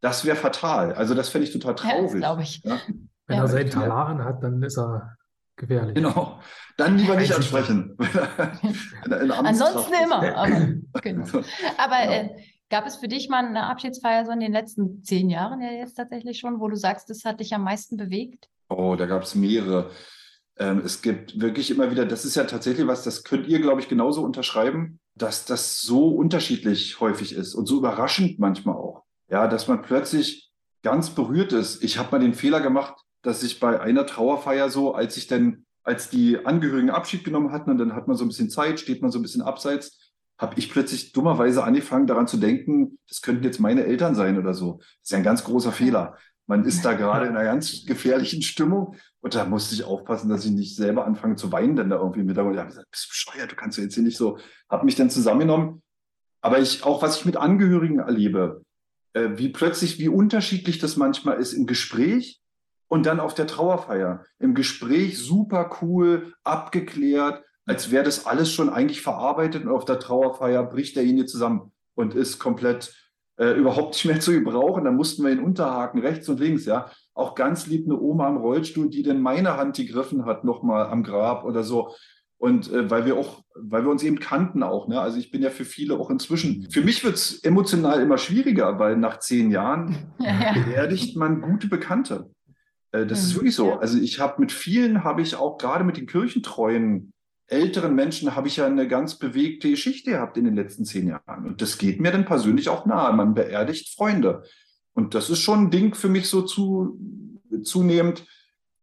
das 0.02 0.24
wäre 0.24 0.36
fatal. 0.36 0.92
Also 0.94 1.14
das 1.14 1.30
fände 1.30 1.46
ich 1.46 1.52
total 1.52 1.74
traurig. 1.74 2.12
glaube 2.12 2.42
ich. 2.42 2.62
Ja? 2.64 2.78
Wenn 3.26 3.36
Ja. 3.38 3.42
er 3.44 3.48
seinen 3.48 3.70
Talar 3.70 4.22
hat, 4.24 4.42
dann 4.42 4.62
ist 4.62 4.76
er 4.78 5.16
gefährlich. 5.56 5.94
Genau. 5.94 6.38
Dann 6.76 6.98
lieber 6.98 7.16
nicht 7.16 7.34
ansprechen. 7.34 7.96
In 9.06 9.12
Amtskraft 9.30 9.46
Ansonsten 9.46 9.94
immer. 10.04 10.36
Aber, 10.36 10.48
genau. 11.02 11.24
aber 11.78 12.02
Genau. 12.02 12.12
äh, 12.12 12.28
gab 12.68 12.86
es 12.86 12.96
für 12.96 13.08
dich 13.08 13.28
mal 13.30 13.44
eine 13.46 13.64
Abschiedsfeier 13.66 14.26
so 14.26 14.32
in 14.32 14.40
den 14.40 14.52
letzten 14.52 15.02
zehn 15.02 15.30
Jahren 15.30 15.62
ja 15.62 15.70
jetzt 15.70 15.94
tatsächlich 15.94 16.38
schon, 16.38 16.60
wo 16.60 16.68
du 16.68 16.76
sagst, 16.76 17.08
das 17.08 17.24
hat 17.24 17.40
dich 17.40 17.54
am 17.54 17.62
meisten 17.64 17.96
bewegt? 17.96 18.48
Oh, 18.68 18.96
da 18.96 19.06
gab 19.06 19.22
es 19.22 19.34
mehrere. 19.34 19.90
Ähm, 20.58 20.82
es 20.84 21.02
gibt 21.02 21.40
wirklich 21.40 21.70
immer 21.70 21.90
wieder, 21.90 22.06
das 22.06 22.24
ist 22.24 22.36
ja 22.36 22.44
tatsächlich 22.44 22.86
was, 22.86 23.04
das 23.04 23.24
könnt 23.24 23.46
ihr, 23.46 23.60
glaube 23.60 23.80
ich, 23.80 23.88
genauso 23.88 24.22
unterschreiben, 24.22 25.00
dass 25.14 25.44
das 25.44 25.80
so 25.82 26.08
unterschiedlich 26.08 27.00
häufig 27.00 27.34
ist 27.34 27.54
und 27.54 27.66
so 27.66 27.78
überraschend 27.78 28.38
manchmal 28.38 28.76
auch. 28.76 29.04
Ja, 29.28 29.48
dass 29.48 29.68
man 29.68 29.82
plötzlich 29.82 30.50
ganz 30.82 31.10
berührt 31.10 31.52
ist. 31.52 31.82
Ich 31.82 31.98
habe 31.98 32.12
mal 32.12 32.24
den 32.24 32.34
Fehler 32.34 32.60
gemacht, 32.60 32.94
dass 33.22 33.42
ich 33.42 33.60
bei 33.60 33.80
einer 33.80 34.06
Trauerfeier 34.06 34.70
so, 34.70 34.94
als 34.94 35.16
ich 35.16 35.26
dann, 35.26 35.64
als 35.82 36.08
die 36.10 36.46
Angehörigen 36.46 36.90
Abschied 36.90 37.24
genommen 37.24 37.50
hatten 37.52 37.70
und 37.70 37.78
dann 37.78 37.94
hat 37.94 38.08
man 38.08 38.16
so 38.16 38.24
ein 38.24 38.28
bisschen 38.28 38.50
Zeit, 38.50 38.80
steht 38.80 39.02
man 39.02 39.10
so 39.10 39.18
ein 39.18 39.22
bisschen 39.22 39.42
abseits, 39.42 39.98
habe 40.38 40.54
ich 40.58 40.70
plötzlich 40.70 41.12
dummerweise 41.12 41.64
angefangen 41.64 42.06
daran 42.06 42.28
zu 42.28 42.36
denken, 42.36 42.98
das 43.08 43.22
könnten 43.22 43.44
jetzt 43.44 43.58
meine 43.58 43.84
Eltern 43.84 44.14
sein 44.14 44.38
oder 44.38 44.54
so. 44.54 44.78
Das 44.78 44.88
ist 45.04 45.10
ja 45.10 45.18
ein 45.18 45.24
ganz 45.24 45.44
großer 45.44 45.72
Fehler. 45.72 46.16
Man 46.46 46.64
ist 46.64 46.84
da 46.84 46.92
gerade 46.92 47.26
in 47.26 47.36
einer 47.36 47.44
ganz 47.44 47.84
gefährlichen 47.84 48.40
Stimmung 48.42 48.96
und 49.20 49.34
da 49.34 49.44
musste 49.44 49.74
ich 49.74 49.84
aufpassen, 49.84 50.28
dass 50.28 50.44
ich 50.44 50.52
nicht 50.52 50.76
selber 50.76 51.04
anfange 51.04 51.34
zu 51.34 51.50
weinen, 51.50 51.74
denn 51.74 51.90
da 51.90 51.96
irgendwie 51.96 52.22
mit 52.22 52.36
der 52.36 52.48
ich 52.50 52.58
hab 52.58 52.68
gesagt, 52.68 52.90
bist 52.90 53.06
du 53.06 53.08
bescheuert, 53.08 53.52
du 53.52 53.56
kannst 53.56 53.78
ja 53.78 53.84
jetzt 53.84 53.94
hier 53.94 54.04
nicht 54.04 54.16
so, 54.16 54.38
habe 54.70 54.84
mich 54.84 54.94
dann 54.94 55.10
zusammengenommen. 55.10 55.82
Aber 56.40 56.60
ich, 56.60 56.84
auch 56.84 57.02
was 57.02 57.18
ich 57.18 57.24
mit 57.24 57.36
Angehörigen 57.36 57.98
erlebe, 57.98 58.62
äh, 59.14 59.30
wie 59.36 59.48
plötzlich, 59.48 59.98
wie 59.98 60.08
unterschiedlich 60.08 60.78
das 60.78 60.96
manchmal 60.96 61.38
ist 61.38 61.52
im 61.52 61.66
Gespräch 61.66 62.40
und 62.86 63.06
dann 63.06 63.18
auf 63.18 63.34
der 63.34 63.48
Trauerfeier. 63.48 64.24
Im 64.38 64.54
Gespräch 64.54 65.18
super 65.18 65.78
cool, 65.80 66.34
abgeklärt, 66.44 67.42
als 67.64 67.90
wäre 67.90 68.04
das 68.04 68.26
alles 68.26 68.52
schon 68.52 68.70
eigentlich 68.70 69.02
verarbeitet 69.02 69.64
und 69.64 69.72
auf 69.72 69.84
der 69.84 69.98
Trauerfeier 69.98 70.62
bricht 70.62 70.94
derjenige 70.94 71.26
zusammen 71.26 71.72
und 71.94 72.14
ist 72.14 72.38
komplett 72.38 72.94
äh, 73.38 73.52
überhaupt 73.52 73.94
nicht 73.94 74.04
mehr 74.06 74.20
zu 74.20 74.32
gebrauchen. 74.32 74.84
Dann 74.84 74.96
mussten 74.96 75.24
wir 75.24 75.32
ihn 75.32 75.40
unterhaken, 75.40 76.00
rechts 76.00 76.28
und 76.28 76.40
links, 76.40 76.64
ja. 76.66 76.90
Auch 77.14 77.34
ganz 77.34 77.66
lieb 77.66 77.86
eine 77.86 77.98
Oma 77.98 78.28
im 78.28 78.36
Rollstuhl, 78.36 78.88
die 78.90 79.02
dann 79.02 79.20
meine 79.20 79.56
Hand 79.56 79.76
gegriffen 79.76 80.24
hat, 80.26 80.44
nochmal 80.44 80.86
am 80.86 81.02
Grab 81.02 81.44
oder 81.44 81.62
so. 81.62 81.94
Und 82.38 82.70
äh, 82.70 82.90
weil 82.90 83.06
wir 83.06 83.16
auch, 83.16 83.42
weil 83.54 83.82
wir 83.84 83.90
uns 83.90 84.02
eben 84.02 84.18
kannten 84.20 84.62
auch, 84.62 84.88
ne? 84.88 85.00
Also 85.00 85.18
ich 85.18 85.30
bin 85.30 85.42
ja 85.42 85.48
für 85.48 85.64
viele 85.64 85.94
auch 85.98 86.10
inzwischen. 86.10 86.68
Für 86.70 86.82
mich 86.82 87.02
wird's 87.02 87.38
emotional 87.42 88.00
immer 88.02 88.18
schwieriger, 88.18 88.78
weil 88.78 88.96
nach 88.96 89.18
zehn 89.20 89.50
Jahren 89.50 89.96
Ja, 90.18 90.32
ja. 90.40 90.52
beerdigt 90.52 91.16
man 91.16 91.40
gute 91.40 91.68
Bekannte. 91.68 92.30
Äh, 92.92 93.06
Das 93.06 93.22
ist 93.22 93.32
Mhm, 93.32 93.36
wirklich 93.36 93.54
so. 93.56 93.68
ja. 93.70 93.78
Also 93.78 93.98
ich 93.98 94.20
habe 94.20 94.40
mit 94.40 94.52
vielen, 94.52 95.02
habe 95.02 95.22
ich 95.22 95.34
auch 95.36 95.56
gerade 95.56 95.82
mit 95.84 95.96
den 95.96 96.06
kirchentreuen 96.06 97.12
älteren 97.48 97.94
Menschen, 97.94 98.34
habe 98.34 98.48
ich 98.48 98.56
ja 98.56 98.66
eine 98.66 98.88
ganz 98.88 99.16
bewegte 99.16 99.70
Geschichte 99.70 100.10
gehabt 100.10 100.36
in 100.36 100.44
den 100.44 100.56
letzten 100.56 100.84
zehn 100.84 101.08
Jahren. 101.08 101.46
Und 101.46 101.62
das 101.62 101.78
geht 101.78 102.00
mir 102.00 102.10
dann 102.10 102.24
persönlich 102.24 102.68
auch 102.68 102.86
nahe. 102.86 103.12
Man 103.12 103.34
beerdigt 103.34 103.94
Freunde. 103.94 104.42
Und 104.94 105.14
das 105.14 105.30
ist 105.30 105.40
schon 105.40 105.64
ein 105.64 105.70
Ding 105.70 105.94
für 105.94 106.08
mich 106.08 106.28
so 106.28 106.42
zu, 106.42 106.98
zunehmend. 107.62 108.26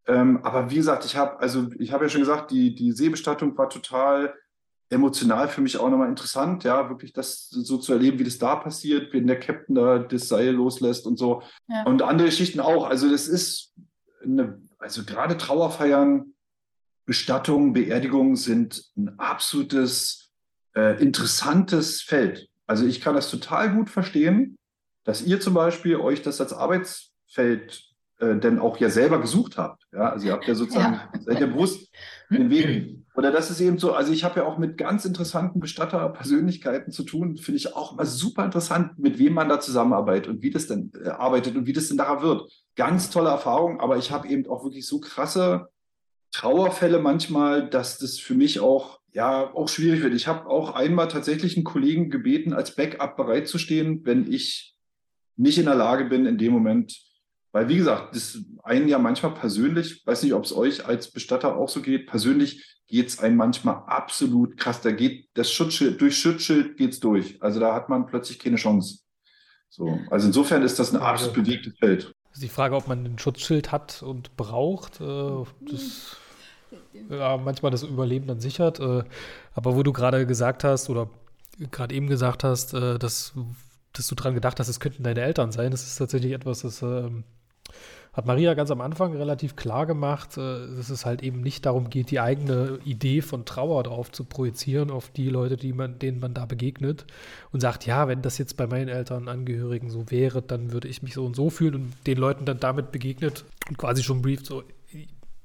Ähm, 0.07 0.39
aber 0.43 0.69
wie 0.69 0.75
gesagt, 0.75 1.05
ich 1.05 1.15
habe, 1.15 1.39
also 1.39 1.69
ich 1.79 1.91
habe 1.91 2.05
ja 2.05 2.09
schon 2.09 2.21
gesagt, 2.21 2.51
die, 2.51 2.75
die 2.75 2.91
Seebestattung 2.91 3.57
war 3.57 3.69
total 3.69 4.33
emotional 4.89 5.47
für 5.47 5.61
mich 5.61 5.77
auch 5.77 5.89
nochmal 5.89 6.09
interessant, 6.09 6.63
ja, 6.63 6.89
wirklich 6.89 7.13
das 7.13 7.49
so 7.49 7.77
zu 7.77 7.93
erleben, 7.93 8.19
wie 8.19 8.23
das 8.23 8.37
da 8.37 8.55
passiert, 8.55 9.11
wenn 9.11 9.27
der 9.27 9.39
Captain 9.39 9.75
da 9.75 9.99
das 9.99 10.27
Seil 10.27 10.51
loslässt 10.51 11.07
und 11.07 11.17
so. 11.17 11.41
Ja. 11.67 11.83
Und 11.85 12.01
andere 12.01 12.27
Geschichten 12.27 12.59
auch. 12.59 12.87
Also 12.87 13.09
das 13.09 13.27
ist 13.27 13.73
eine, 14.23 14.61
also 14.77 15.03
gerade 15.03 15.37
Trauerfeiern, 15.37 16.32
Bestattungen, 17.05 17.73
Beerdigungen 17.73 18.35
sind 18.35 18.83
ein 18.95 19.19
absolutes, 19.19 20.31
äh, 20.75 21.01
interessantes 21.01 22.01
Feld. 22.01 22.49
Also 22.65 22.85
ich 22.85 23.01
kann 23.01 23.15
das 23.15 23.29
total 23.29 23.73
gut 23.75 23.89
verstehen, 23.89 24.55
dass 25.03 25.21
ihr 25.21 25.39
zum 25.39 25.53
Beispiel 25.53 25.97
euch 25.97 26.21
das 26.21 26.39
als 26.39 26.53
Arbeitsfeld 26.53 27.83
äh, 28.19 28.37
denn 28.37 28.59
auch 28.59 28.77
ja 28.77 28.89
selber 28.89 29.19
gesucht 29.19 29.57
habt. 29.57 29.83
Ja, 29.91 30.11
also 30.11 30.27
ihr 30.27 30.33
habt 30.33 30.47
ja 30.47 30.55
sozusagen, 30.55 30.93
Ja. 30.93 31.11
seid 31.21 31.41
ja 31.41 31.47
bewusst 31.47 31.91
den 32.29 32.49
Weg. 32.49 32.97
Oder 33.15 33.31
das 33.31 33.51
ist 33.51 33.59
eben 33.59 33.77
so, 33.77 33.93
also 33.93 34.11
ich 34.11 34.23
habe 34.23 34.39
ja 34.39 34.45
auch 34.45 34.57
mit 34.57 34.77
ganz 34.77 35.05
interessanten 35.05 35.59
Bestatterpersönlichkeiten 35.59 36.91
zu 36.91 37.03
tun, 37.03 37.37
finde 37.37 37.57
ich 37.57 37.75
auch 37.75 37.93
immer 37.93 38.05
super 38.05 38.43
interessant, 38.43 38.97
mit 38.97 39.19
wem 39.19 39.33
man 39.33 39.49
da 39.49 39.59
zusammenarbeitet 39.59 40.27
und 40.29 40.41
wie 40.41 40.49
das 40.49 40.67
denn 40.67 40.91
äh, 41.03 41.09
arbeitet 41.09 41.55
und 41.55 41.67
wie 41.67 41.73
das 41.73 41.89
denn 41.89 41.97
nachher 41.97 42.23
wird. 42.23 42.49
Ganz 42.75 43.11
tolle 43.11 43.29
Erfahrung, 43.29 43.79
aber 43.81 43.97
ich 43.97 44.11
habe 44.11 44.27
eben 44.29 44.47
auch 44.47 44.63
wirklich 44.63 44.87
so 44.87 44.99
krasse 44.99 45.69
Trauerfälle 46.33 46.99
manchmal, 46.99 47.69
dass 47.69 47.99
das 47.99 48.19
für 48.19 48.33
mich 48.33 48.59
auch 48.59 48.99
ja 49.13 49.53
auch 49.53 49.69
schwierig 49.69 50.01
wird. 50.01 50.13
Ich 50.13 50.27
habe 50.27 50.49
auch 50.49 50.73
einmal 50.73 51.07
tatsächlich 51.07 51.55
einen 51.55 51.63
Kollegen 51.63 52.09
gebeten, 52.09 52.53
als 52.53 52.75
Backup 52.75 53.15
bereitzustehen, 53.15 54.05
wenn 54.05 54.31
ich 54.31 54.75
nicht 55.35 55.57
in 55.57 55.65
der 55.65 55.75
Lage 55.75 56.05
bin, 56.05 56.25
in 56.25 56.37
dem 56.37 56.51
Moment, 56.51 56.99
weil 57.51 57.69
wie 57.69 57.77
gesagt, 57.77 58.15
das 58.15 58.39
einen 58.63 58.87
ja 58.87 58.97
manchmal 58.97 59.33
persönlich, 59.35 60.05
weiß 60.05 60.23
nicht, 60.23 60.33
ob 60.33 60.43
es 60.43 60.55
euch 60.55 60.85
als 60.85 61.11
Bestatter 61.11 61.55
auch 61.55 61.69
so 61.69 61.81
geht, 61.81 62.07
persönlich 62.07 62.81
geht 62.87 63.07
es 63.09 63.19
einem 63.19 63.37
manchmal 63.37 63.83
absolut 63.85 64.57
krass. 64.57 64.81
Da 64.81 64.91
geht 64.91 65.29
das 65.35 65.51
Schutzschild, 65.51 66.01
durch 66.01 66.17
Schutzschild 66.17 66.77
geht's 66.77 66.99
durch. 66.99 67.41
Also 67.41 67.59
da 67.59 67.73
hat 67.73 67.89
man 67.89 68.07
plötzlich 68.07 68.39
keine 68.39 68.55
Chance. 68.55 68.99
So, 69.69 69.99
also 70.09 70.27
insofern 70.27 70.63
ist 70.63 70.77
das 70.79 70.93
ein 70.93 71.01
absolut 71.01 71.35
bewegtes 71.35 71.77
Feld. 71.77 72.13
Die 72.41 72.49
Frage, 72.49 72.75
ob 72.75 72.87
man 72.87 73.05
ein 73.05 73.19
Schutzschild 73.19 73.71
hat 73.71 74.01
und 74.01 74.35
braucht. 74.35 74.99
Äh, 74.99 75.43
das 75.61 76.17
ja, 77.09 77.37
manchmal 77.37 77.71
das 77.71 77.83
Überleben 77.83 78.27
dann 78.27 78.39
sichert. 78.39 78.79
Äh, 78.79 79.03
aber 79.53 79.75
wo 79.75 79.83
du 79.83 79.93
gerade 79.93 80.25
gesagt 80.25 80.63
hast 80.63 80.89
oder 80.89 81.09
gerade 81.71 81.93
eben 81.95 82.07
gesagt 82.07 82.43
hast, 82.43 82.73
äh, 82.73 82.97
dass, 82.99 83.33
dass 83.93 84.07
du 84.07 84.15
dran 84.15 84.33
gedacht 84.33 84.59
hast, 84.59 84.67
es 84.67 84.79
könnten 84.79 85.03
deine 85.03 85.21
Eltern 85.21 85.51
sein, 85.51 85.71
das 85.71 85.83
ist 85.83 85.95
tatsächlich 85.95 86.33
etwas, 86.33 86.61
das 86.61 86.81
ähm, 86.81 87.23
hat 88.13 88.27
Maria 88.27 88.53
ganz 88.53 88.69
am 88.69 88.79
Anfang 88.79 89.15
relativ 89.15 89.55
klar 89.55 89.87
gemacht, 89.87 90.37
äh, 90.37 90.75
dass 90.75 90.89
es 90.89 91.05
halt 91.05 91.23
eben 91.23 91.41
nicht 91.41 91.65
darum 91.65 91.89
geht, 91.89 92.11
die 92.11 92.19
eigene 92.19 92.79
Idee 92.85 93.21
von 93.21 93.45
Trauer 93.45 93.83
drauf 93.83 94.11
zu 94.11 94.23
projizieren 94.23 94.91
auf 94.91 95.09
die 95.09 95.29
Leute, 95.29 95.57
die 95.57 95.73
man, 95.73 95.97
denen 95.99 96.19
man 96.19 96.33
da 96.33 96.45
begegnet 96.45 97.05
und 97.51 97.59
sagt, 97.59 97.85
ja, 97.85 98.07
wenn 98.07 98.21
das 98.21 98.37
jetzt 98.37 98.55
bei 98.55 98.67
meinen 98.67 98.87
Eltern, 98.87 99.27
Angehörigen 99.27 99.89
so 99.89 100.11
wäre, 100.11 100.41
dann 100.41 100.71
würde 100.71 100.87
ich 100.87 101.01
mich 101.01 101.15
so 101.15 101.25
und 101.25 101.35
so 101.35 101.49
fühlen 101.49 101.75
und 101.75 101.93
den 102.05 102.17
Leuten 102.17 102.45
dann 102.45 102.59
damit 102.59 102.91
begegnet 102.91 103.45
und 103.67 103.77
quasi 103.77 104.03
schon 104.03 104.21
brieft, 104.21 104.45
so, 104.45 104.63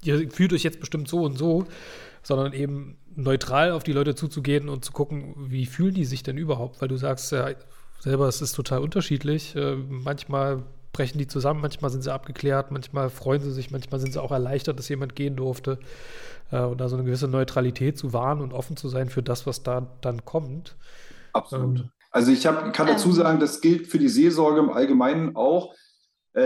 ihr 0.03 0.30
fühlt 0.30 0.53
euch 0.53 0.62
jetzt 0.62 0.80
bestimmt 0.80 1.09
so 1.09 1.22
und 1.22 1.36
so, 1.38 1.66
sondern 2.22 2.53
eben 2.53 2.99
neutral 3.16 3.72
auf 3.72 3.82
die 3.82 3.92
Leute 3.92 4.14
zuzugehen 4.14 4.68
und 4.68 4.84
zu 4.84 4.92
gucken, 4.92 5.34
wie 5.51 5.66
fühlen 5.66 5.94
die 5.94 6.05
sich 6.05 6.22
denn 6.22 6.38
überhaupt, 6.38 6.80
weil 6.80 6.88
du 6.88 6.96
sagst 6.96 7.32
ja 7.32 7.51
selber, 8.01 8.28
es 8.28 8.40
ist 8.42 8.53
total 8.53 8.80
unterschiedlich. 8.80 9.57
Äh, 9.57 9.76
manchmal 9.76 10.62
brechen 10.92 11.18
die 11.18 11.26
zusammen, 11.26 11.61
manchmal 11.61 11.90
sind 11.90 12.03
sie 12.03 12.12
abgeklärt, 12.12 12.70
manchmal 12.70 13.11
freuen 13.11 13.42
sie 13.42 13.53
sich, 13.53 13.70
manchmal 13.70 14.01
sind 14.01 14.12
sie 14.12 14.22
auch 14.22 14.30
erleichtert, 14.32 14.78
dass 14.78 14.88
jemand 14.88 15.16
gehen 15.16 15.36
durfte. 15.36 15.78
Äh, 16.51 16.61
und 16.61 16.80
da 16.80 16.88
so 16.88 16.96
eine 16.96 17.05
gewisse 17.05 17.28
Neutralität 17.28 17.99
zu 17.99 18.12
wahren 18.12 18.40
und 18.40 18.53
offen 18.53 18.76
zu 18.76 18.88
sein 18.88 19.09
für 19.11 19.22
das, 19.22 19.46
was 19.46 19.62
da 19.62 19.99
dann 20.01 20.24
kommt. 20.24 20.76
Absolut. 21.32 21.80
Ähm, 21.80 21.90
Also 22.11 22.32
ich 22.32 22.46
hab, 22.46 22.72
kann 22.72 22.86
dazu 22.86 23.11
Ähm. 23.11 23.14
sagen, 23.14 23.40
das 23.40 23.61
gilt 23.61 23.86
für 23.88 23.99
die 23.99 24.09
Seelsorge 24.09 24.61
im 24.61 24.70
Allgemeinen 24.70 25.36
auch, 25.36 25.74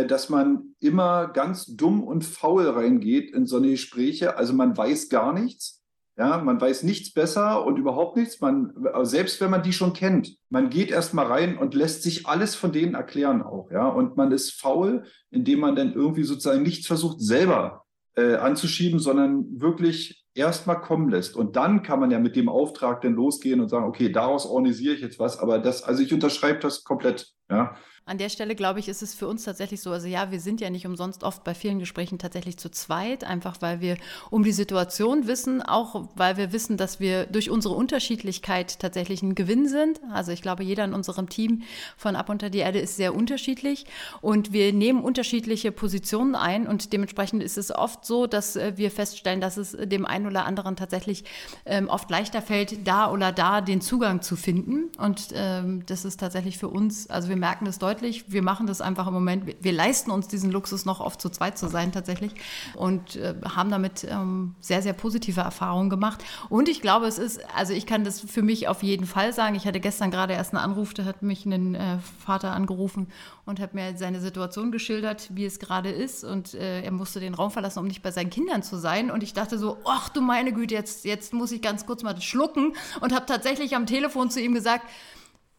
dass 0.07 0.29
man 0.29 0.75
immer 0.81 1.29
ganz 1.29 1.67
dumm 1.67 2.03
und 2.03 2.25
faul 2.25 2.69
reingeht 2.69 3.31
in 3.31 3.47
so 3.47 3.57
eine 3.57 3.71
Gespräche. 3.71 4.37
Also 4.37 4.53
man 4.53 4.77
weiß 4.77 5.09
gar 5.09 5.33
nichts. 5.33 5.83
Ja, 6.19 6.39
man 6.39 6.61
weiß 6.61 6.83
nichts 6.83 7.15
besser 7.15 7.65
und 7.65 7.79
überhaupt 7.79 8.17
nichts. 8.17 8.41
Man, 8.41 8.75
selbst 9.03 9.41
wenn 9.41 9.51
man 9.51 9.63
die 9.63 9.73
schon 9.73 9.95
kennt, 9.95 10.37
man 10.51 10.69
geht 10.69 10.91
erst 10.91 11.15
mal 11.15 11.27
rein 11.27 11.57
und 11.57 11.75
lässt 11.75 12.03
sich 12.03 12.27
alles 12.27 12.55
von 12.55 12.71
denen 12.71 12.95
erklären 12.95 13.43
auch. 13.43 13.71
Ja, 13.71 13.89
und 13.89 14.17
man 14.17 14.31
ist 14.31 14.53
faul, 14.53 15.05
indem 15.31 15.61
man 15.61 15.75
dann 15.75 15.95
irgendwie 15.95 16.25
sozusagen 16.25 16.63
nichts 16.63 16.87
versucht, 16.87 17.21
selber 17.21 17.87
äh, 18.15 18.35
anzuschieben, 18.35 18.99
sondern 18.99 19.61
wirklich 19.61 20.23
erst 20.35 20.67
mal 20.67 20.77
kommen 20.77 21.09
lässt. 21.09 21.35
Und 21.35 21.57
dann 21.57 21.83
kann 21.83 22.01
man 22.01 22.11
ja 22.11 22.19
mit 22.19 22.37
dem 22.37 22.49
Auftrag 22.51 23.01
dann 23.01 23.15
losgehen 23.15 23.61
und 23.61 23.69
sagen, 23.69 23.87
okay, 23.87 24.11
daraus 24.11 24.47
organisiere 24.47 24.95
ich 24.95 25.01
jetzt 25.01 25.19
was. 25.19 25.39
Aber 25.39 25.59
das, 25.59 25.83
also 25.83 26.03
ich 26.03 26.13
unterschreibe 26.13 26.61
das 26.61 26.85
komplett. 26.85 27.33
Ja, 27.51 27.77
An 28.05 28.19
der 28.19 28.31
Stelle, 28.31 28.57
glaube 28.57 28.81
ich, 28.81 28.89
ist 28.89 29.01
es 29.01 29.15
für 29.15 29.29
uns 29.29 29.45
tatsächlich 29.45 29.81
so, 29.81 29.93
also 29.93 30.09
ja, 30.09 30.33
wir 30.33 30.41
sind 30.41 30.61
ja 30.61 30.71
nicht 30.71 30.87
umsonst 30.87 31.23
oft 31.23 31.45
bei 31.45 31.55
vielen 31.55 31.79
Gesprächen 31.79 32.19
tatsächlich 32.19 32.57
zu 32.57 32.69
zweit, 32.69 33.23
einfach 33.23 33.63
weil 33.63 33.81
wir 33.81 33.97
um 34.29 34.43
die 34.43 34.51
Situation 34.51 35.29
wissen, 35.29 35.63
auch 35.63 36.09
weil 36.17 36.37
wir 36.37 36.53
wissen, 36.53 36.77
dass 36.77 36.99
wir 36.99 37.27
durch 37.27 37.49
unsere 37.49 37.75
Unterschiedlichkeit 37.75 38.81
tatsächlich 38.81 39.23
ein 39.23 39.37
Gewinn 39.37 39.69
sind. 39.69 40.01
Also 40.13 40.33
ich 40.33 40.43
glaube, 40.43 40.65
jeder 40.65 40.85
in 40.85 40.95
unserem 40.95 41.29
Team 41.29 41.63
von 41.97 42.17
Ab 42.17 42.29
unter 42.29 42.51
die 42.51 42.59
Erde 42.59 42.81
ist 42.81 42.97
sehr 42.97 43.15
unterschiedlich 43.15 43.87
und 44.21 44.53
wir 44.53 44.73
nehmen 44.73 45.05
unterschiedliche 45.05 45.71
Positionen 45.71 46.35
ein 46.35 46.67
und 46.67 46.93
dementsprechend 46.93 47.41
ist 47.41 47.57
es 47.57 47.73
oft 47.73 48.05
so, 48.05 48.27
dass 48.27 48.57
äh, 48.57 48.73
wir 48.75 48.91
feststellen, 48.91 49.41
dass 49.41 49.57
es 49.57 49.77
dem 49.81 50.07
einen 50.07 50.27
oder 50.27 50.45
anderen 50.45 50.75
tatsächlich 50.75 51.23
ähm, 51.67 51.89
oft 51.89 52.11
leichter 52.11 52.43
fällt, 52.43 52.85
da 52.85 53.13
oder 53.13 53.31
da 53.31 53.61
den 53.61 53.81
Zugang 53.81 54.23
zu 54.23 54.35
finden 54.35 54.91
und 54.99 55.29
ähm, 55.35 55.85
das 55.87 56.05
ist 56.05 56.19
tatsächlich 56.19 56.59
für 56.59 56.69
uns, 56.69 57.09
also 57.09 57.29
wir 57.29 57.37
merken 57.37 57.65
das 57.65 57.79
deutlich, 57.79 57.92
deutlich. 57.93 58.25
Wir 58.29 58.43
machen 58.43 58.67
das 58.67 58.81
einfach 58.81 59.07
im 59.07 59.15
Moment. 59.15 59.55
Wir, 59.61 59.73
leisten 59.73 60.11
uns 60.11 60.29
diesen 60.29 60.51
Luxus 60.51 60.85
noch 60.85 61.01
oft 61.01 61.21
zu 61.21 61.29
zweit 61.29 61.59
zu 61.59 61.69
sein 61.69 61.93
tatsächlich 61.93 62.33
und 62.75 63.17
äh, 63.17 63.35
haben 63.55 63.71
damit 63.71 64.05
ähm, 64.09 64.55
sehr, 64.61 64.83
sehr 64.83 64.93
positive 64.93 65.41
Erfahrungen 65.41 65.91
gemacht. 65.91 66.25
Und 66.49 66.69
ich 66.69 66.81
glaube, 66.81 67.07
es 67.07 67.19
ist, 67.19 67.41
also 67.55 67.73
ich 67.73 67.87
kann 67.87 68.05
das 68.05 68.21
für 68.21 68.43
mich 68.43 68.69
auf 68.69 68.83
jeden 68.83 69.07
Fall 69.07 69.33
sagen. 69.33 69.55
Ich 69.55 69.67
hatte 69.67 69.81
gestern 69.81 70.11
gerade 70.11 70.35
erst 70.35 70.55
einen 70.55 70.63
Anruf, 70.63 70.95
da 70.95 71.05
hat 71.05 71.23
mich 71.23 71.45
ein 71.45 71.75
äh, 71.75 71.99
Vater 72.25 72.53
angerufen 72.53 73.09
und 73.45 73.61
hat 73.61 73.75
mir 73.75 73.97
seine 73.97 74.21
Situation 74.21 74.73
geschildert, 74.73 75.29
wie 75.35 75.45
es 75.45 75.59
gerade 75.59 75.91
ist. 75.91 76.25
Und 76.25 76.55
äh, 76.55 76.83
er 76.83 76.93
musste 76.93 77.21
den 77.21 77.35
Raum 77.35 77.51
verlassen, 77.51 77.81
um 77.81 77.87
nicht 77.87 78.03
bei 78.03 78.11
seinen 78.11 78.31
Kindern 78.31 78.63
zu 78.63 78.77
sein. 78.77 79.11
Und 79.11 79.23
ich 79.23 79.35
dachte 79.35 79.59
so, 79.59 79.79
ach 79.85 80.09
du 80.09 80.21
meine 80.21 80.53
Güte, 80.53 80.75
jetzt, 80.75 81.05
jetzt 81.05 81.33
muss 81.33 81.53
ich 81.53 81.61
ganz 81.61 81.87
kurz 81.87 82.03
mal 82.03 82.19
schlucken 82.21 82.75
und 83.01 83.15
habe 83.15 83.27
tatsächlich 83.27 83.77
am 83.77 83.87
Telefon 83.87 84.31
zu 84.31 84.41
ihm 84.41 84.55
gesagt, 84.55 84.87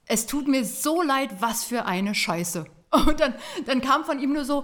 es 0.08 0.26
tut 0.26 0.48
mir 0.48 0.66
so 0.66 1.02
leid, 1.02 1.30
was 1.40 1.64
für 1.64 1.86
eine 1.86 2.16
Scheiße. 2.16 2.66
Und 3.08 3.20
dann, 3.20 3.34
dann 3.66 3.82
kam 3.82 4.06
von 4.06 4.20
ihm 4.20 4.34
nur 4.34 4.46
so, 4.46 4.64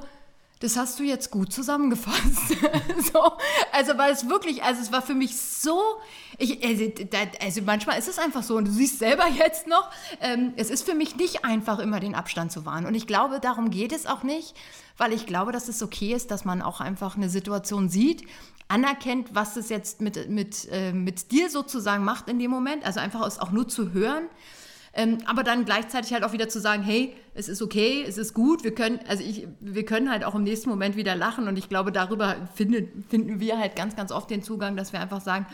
das 0.59 0.75
hast 0.75 0.99
du 0.99 1.03
jetzt 1.03 1.31
gut 1.31 1.53
zusammengefasst. 1.53 2.49
so, 3.13 3.31
also 3.71 3.97
weil 3.97 4.11
es 4.11 4.27
wirklich, 4.27 4.61
also 4.61 4.81
es 4.81 4.91
war 4.91 5.01
für 5.01 5.15
mich 5.15 5.37
so, 5.37 5.81
ich, 6.37 6.63
also, 6.65 6.91
also, 7.41 7.61
manchmal 7.61 7.97
ist 7.97 8.09
es 8.09 8.19
einfach 8.19 8.43
so 8.43 8.57
und 8.57 8.67
du 8.67 8.71
siehst 8.71 8.99
selber 8.99 9.27
jetzt 9.37 9.67
noch, 9.67 9.89
ähm, 10.19 10.53
es 10.57 10.69
ist 10.69 10.83
für 10.83 10.95
mich 10.95 11.15
nicht 11.15 11.45
einfach, 11.45 11.79
immer 11.79 12.01
den 12.01 12.13
Abstand 12.13 12.51
zu 12.51 12.65
wahren. 12.65 12.85
Und 12.85 12.93
ich 12.93 13.07
glaube, 13.07 13.39
darum 13.39 13.69
geht 13.69 13.93
es 13.93 14.05
auch 14.05 14.23
nicht, 14.23 14.53
weil 14.97 15.13
ich 15.13 15.25
glaube, 15.25 15.53
dass 15.53 15.69
es 15.69 15.81
okay 15.81 16.13
ist, 16.13 16.29
dass 16.29 16.43
man 16.43 16.61
auch 16.61 16.81
einfach 16.81 17.15
eine 17.15 17.29
Situation 17.29 17.87
sieht, 17.87 18.23
anerkennt, 18.67 19.33
was 19.33 19.55
es 19.55 19.69
jetzt 19.69 20.01
mit, 20.01 20.29
mit, 20.29 20.67
äh, 20.71 20.91
mit 20.91 21.31
dir 21.31 21.49
sozusagen 21.49 22.03
macht 22.03 22.27
in 22.27 22.37
dem 22.37 22.51
Moment, 22.51 22.85
also 22.85 22.99
einfach 22.99 23.25
es 23.25 23.39
auch 23.39 23.51
nur 23.51 23.67
zu 23.67 23.93
hören 23.93 24.27
ähm, 24.99 25.19
aber 25.25 25.43
dann 25.43 25.63
gleichzeitig 25.63 26.11
halt 26.11 26.25
auch 26.25 26.33
wieder 26.33 26.49
zu 26.49 26.59
sagen, 26.59 26.83
hey, 26.83 27.15
es 27.33 27.47
ist 27.47 27.61
okay, 27.61 28.03
es 28.05 28.17
ist 28.17 28.33
gut, 28.33 28.65
wir 28.65 28.75
können, 28.75 28.99
also 29.07 29.23
ich, 29.23 29.47
wir 29.61 29.85
können 29.85 30.11
halt 30.11 30.25
auch 30.25 30.35
im 30.35 30.43
nächsten 30.43 30.69
Moment 30.69 30.97
wieder 30.97 31.15
lachen 31.15 31.47
und 31.47 31.57
ich 31.57 31.69
glaube, 31.69 31.93
darüber 31.93 32.35
finden, 32.53 33.05
finden 33.07 33.39
wir 33.39 33.57
halt 33.57 33.77
ganz, 33.77 33.95
ganz 33.95 34.11
oft 34.11 34.29
den 34.29 34.43
Zugang, 34.43 34.75
dass 34.75 34.91
wir 34.91 34.99
einfach 34.99 35.21
sagen, 35.21 35.45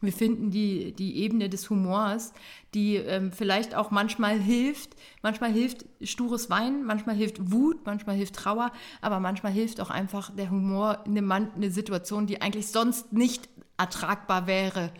wir 0.00 0.12
finden 0.12 0.52
die, 0.52 0.92
die 0.92 1.16
Ebene 1.16 1.48
des 1.48 1.68
Humors, 1.68 2.32
die 2.74 2.94
ähm, 2.94 3.32
vielleicht 3.32 3.74
auch 3.74 3.90
manchmal 3.90 4.38
hilft. 4.38 4.90
Manchmal 5.20 5.50
hilft 5.50 5.84
stures 6.00 6.48
Weinen, 6.48 6.84
manchmal 6.84 7.16
hilft 7.16 7.50
Wut, 7.50 7.84
manchmal 7.84 8.14
hilft 8.14 8.36
Trauer, 8.36 8.70
aber 9.00 9.18
manchmal 9.18 9.50
hilft 9.50 9.80
auch 9.80 9.90
einfach 9.90 10.30
der 10.30 10.50
Humor 10.50 11.00
in 11.06 11.18
eine, 11.18 11.50
eine 11.56 11.70
Situation, 11.72 12.28
die 12.28 12.40
eigentlich 12.40 12.68
sonst 12.68 13.12
nicht 13.12 13.48
ertragbar 13.78 14.46
wäre. 14.46 14.92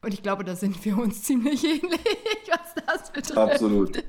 Und 0.00 0.14
ich 0.14 0.22
glaube, 0.22 0.44
da 0.44 0.54
sind 0.54 0.82
wir 0.84 0.96
uns 0.98 1.22
ziemlich 1.24 1.64
ähnlich, 1.64 2.00
was 2.48 2.84
das 2.86 3.12
betrifft. 3.12 3.38
Absolut. 3.38 4.04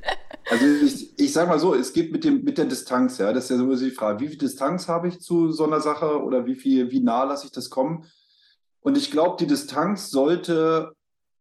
Also 0.50 0.66
ich, 0.66 1.20
ich 1.20 1.34
sage 1.34 1.50
mal 1.50 1.60
so, 1.60 1.76
es 1.76 1.94
geht 1.94 2.12
mit, 2.12 2.24
dem, 2.24 2.44
mit 2.44 2.58
der 2.58 2.66
Distanz, 2.66 3.18
ja, 3.18 3.32
das 3.34 3.46
ist 3.46 3.52
ja 3.52 3.58
so 3.58 3.76
die 3.76 3.92
Frage, 3.92 4.20
wie 4.22 4.28
viel 4.30 4.38
Distanz 4.38 4.88
habe 4.88 5.08
ich 5.08 5.20
zu 5.20 5.52
so 5.52 5.66
einer 5.66 5.80
Sache 5.80 6.24
oder 6.24 6.46
wie 6.46 6.56
viel, 6.56 6.92
wie 6.92 7.02
nah 7.02 7.24
lasse 7.24 7.46
ich 7.46 7.52
das 7.52 7.70
kommen? 7.70 8.06
Und 8.82 8.98
ich 8.98 9.12
glaube, 9.12 9.38
die 9.40 9.48
Distanz 9.48 10.10
sollte 10.10 10.94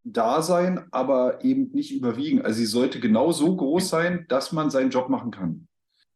da 0.04 0.42
sein, 0.42 0.86
aber 0.90 1.44
eben 1.44 1.70
nicht 1.72 1.92
überwiegen. 1.94 2.42
Also 2.42 2.58
sie 2.58 2.66
sollte 2.66 3.00
genau 3.00 3.32
so 3.32 3.54
groß 3.54 3.88
sein, 3.88 4.26
dass 4.28 4.52
man 4.52 4.70
seinen 4.70 4.90
Job 4.90 5.08
machen 5.08 5.30
kann. 5.30 5.68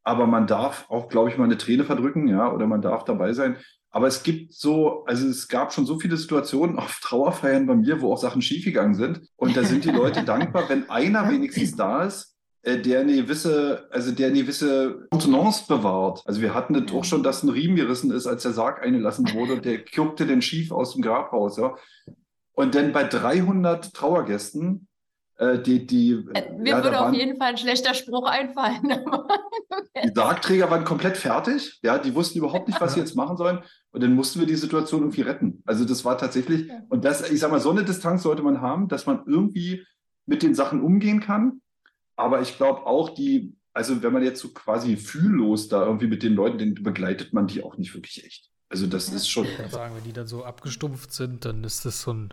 Aber 0.03 0.27
man 0.27 0.47
darf 0.47 0.87
auch, 0.89 1.09
glaube 1.09 1.31
ich, 1.31 1.39
mal 1.39 1.45
eine 1.45 1.59
Träne 1.59 1.85
verdrücken, 1.85 2.27
ja, 2.27 2.53
oder 2.53 2.67
man 2.67 2.83
darf 2.83 3.05
dabei 3.05 3.33
sein. 3.33 3.57
Aber 3.93 4.07
es 4.07 4.23
gibt 4.23 4.55
so, 4.55 5.05
also 5.05 5.29
es 5.29 5.49
gab 5.49 5.73
schon 5.73 5.85
so 5.85 5.99
viele 5.99 6.17
Situationen 6.17 6.79
auf 6.79 6.99
Trauerfeiern 7.01 7.67
bei 7.67 7.77
mir, 7.77 8.01
wo 8.01 8.13
auch 8.13 8.19
Sachen 8.19 8.41
schiefgegangen 8.41 8.95
sind. 8.95 9.21
Und 9.37 9.55
da 9.57 9.65
sind 9.65 9.85
die 9.85 9.91
Leute 9.91 10.23
dankbar, 10.25 10.69
wenn 10.69 10.89
einer 10.89 11.31
wenigstens 11.31 11.77
da 11.77 12.05
ist, 12.05 12.35
äh, 12.63 12.79
der 12.79 13.01
eine 13.01 13.15
gewisse, 13.17 13.87
also 13.91 14.11
der 14.11 14.29
eine 14.29 14.41
gewisse 14.41 15.07
Kontenance 15.11 15.67
bewahrt. 15.69 16.23
Also 16.25 16.41
wir 16.41 16.55
hatten 16.55 16.73
das 16.73 16.91
auch 16.93 17.05
schon, 17.05 17.23
dass 17.23 17.43
ein 17.43 17.51
Riemen 17.51 17.77
gerissen 17.77 18.11
ist, 18.11 18.27
als 18.27 18.43
der 18.45 18.53
Sarg 18.53 18.83
eingelassen 18.83 19.31
wurde 19.35 19.55
und 19.55 19.65
der 19.67 19.79
guckte 19.79 20.27
den 20.27 20.41
schief 20.41 20.73
aus 20.73 20.95
dem 20.95 21.03
Grab 21.03 21.33
raus. 21.33 21.59
Ja. 21.59 21.77
Und 22.55 22.75
dann 22.75 22.93
bei 22.93 23.05
300 23.05 23.93
Trauergästen 23.93 24.89
äh, 25.43 25.61
die, 25.61 25.87
die, 25.87 26.13
äh, 26.35 26.57
Mir 26.57 26.71
ja, 26.71 26.85
würde 26.85 27.01
auf 27.01 27.13
jeden 27.13 27.37
Fall 27.37 27.49
ein 27.49 27.57
schlechter 27.59 27.95
Spruch 27.95 28.29
einfallen. 28.29 28.83
die 30.05 30.13
Sargträger 30.15 30.71
waren 30.71 30.85
komplett 30.85 31.17
fertig. 31.17 31.81
Ja, 31.83 31.99
die 31.99 32.15
wussten 32.15 32.39
überhaupt 32.39 32.69
nicht, 32.69 32.81
was 32.81 32.95
sie 32.95 33.01
jetzt 33.01 33.17
machen 33.17 33.37
sollen. 33.37 33.59
Und 33.91 34.03
dann 34.03 34.15
mussten 34.15 34.39
wir 34.39 34.47
die 34.47 34.55
Situation 34.55 35.01
irgendwie 35.01 35.23
retten. 35.23 35.61
Also 35.67 35.85
das 35.85 36.05
war 36.05 36.17
tatsächlich, 36.17 36.71
und 36.89 37.05
das, 37.05 37.29
ich 37.29 37.41
sag 37.41 37.51
mal, 37.51 37.61
so 37.61 37.71
eine 37.71 37.85
Distanz 37.85 38.23
sollte 38.23 38.43
man 38.43 38.61
haben, 38.61 38.87
dass 38.87 39.07
man 39.07 39.25
irgendwie 39.27 39.85
mit 40.27 40.45
den 40.45 40.55
Sachen 40.55 40.81
umgehen 40.81 41.19
kann. 41.19 41.61
Aber 42.15 42.41
ich 42.41 42.57
glaube 42.57 42.87
auch 42.87 43.11
die, 43.11 43.57
also 43.73 44.01
wenn 44.03 44.13
man 44.13 44.23
jetzt 44.23 44.41
so 44.41 44.51
quasi 44.51 44.97
fühllos 44.97 45.67
da 45.67 45.85
irgendwie 45.85 46.07
mit 46.07 46.23
den 46.23 46.35
Leuten, 46.35 46.59
den 46.59 46.75
begleitet 46.75 47.33
man 47.33 47.49
die 47.49 47.65
auch 47.65 47.77
nicht 47.77 47.95
wirklich 47.95 48.25
echt. 48.25 48.51
Also 48.69 48.87
das 48.87 49.09
ja. 49.09 49.17
ist 49.17 49.29
schon. 49.29 49.45
Ich 49.45 49.57
kann 49.57 49.71
sagen, 49.71 49.97
wenn 49.97 50.05
die 50.05 50.13
dann 50.13 50.29
so 50.29 50.45
abgestumpft 50.45 51.13
sind, 51.13 51.45
dann 51.45 51.65
ist 51.65 51.85
das 51.85 52.03
so 52.03 52.13
ein 52.13 52.33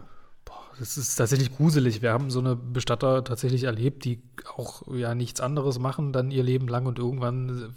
das 0.79 0.97
ist 0.97 1.15
tatsächlich 1.15 1.55
gruselig. 1.55 2.01
Wir 2.01 2.13
haben 2.13 2.31
so 2.31 2.39
eine 2.39 2.55
Bestatter 2.55 3.23
tatsächlich 3.23 3.63
erlebt, 3.63 4.05
die 4.05 4.19
auch 4.55 4.83
ja 4.93 5.13
nichts 5.13 5.41
anderes 5.41 5.77
machen 5.79 6.13
dann 6.13 6.31
ihr 6.31 6.43
Leben 6.43 6.67
lang 6.67 6.85
und 6.85 6.99
irgendwann 6.99 7.73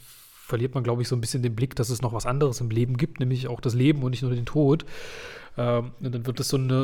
verliert 0.47 0.75
man, 0.75 0.85
glaube 0.85 1.03
ich, 1.03 1.09
so 1.09 1.17
ein 1.17 1.21
bisschen 1.21 1.43
den 1.43 1.55
Blick, 1.55 1.75
dass 1.77 1.89
es 1.89 2.03
noch 2.03 2.13
was 2.13 2.27
anderes 2.27 2.61
im 2.61 2.71
Leben 2.71 2.97
gibt, 2.97 3.21
nämlich 3.21 3.49
auch 3.49 3.61
das 3.61 3.75
Leben 3.75 4.03
und 4.03 4.11
nicht 4.11 4.23
nur 4.23 4.35
den 4.35 4.47
Tod. 4.47 4.85
Ähm, 5.57 5.93
und 6.01 6.15
dann 6.15 6.27
wird 6.27 6.41
das 6.41 6.49
so 6.49 6.57
eine 6.57 6.81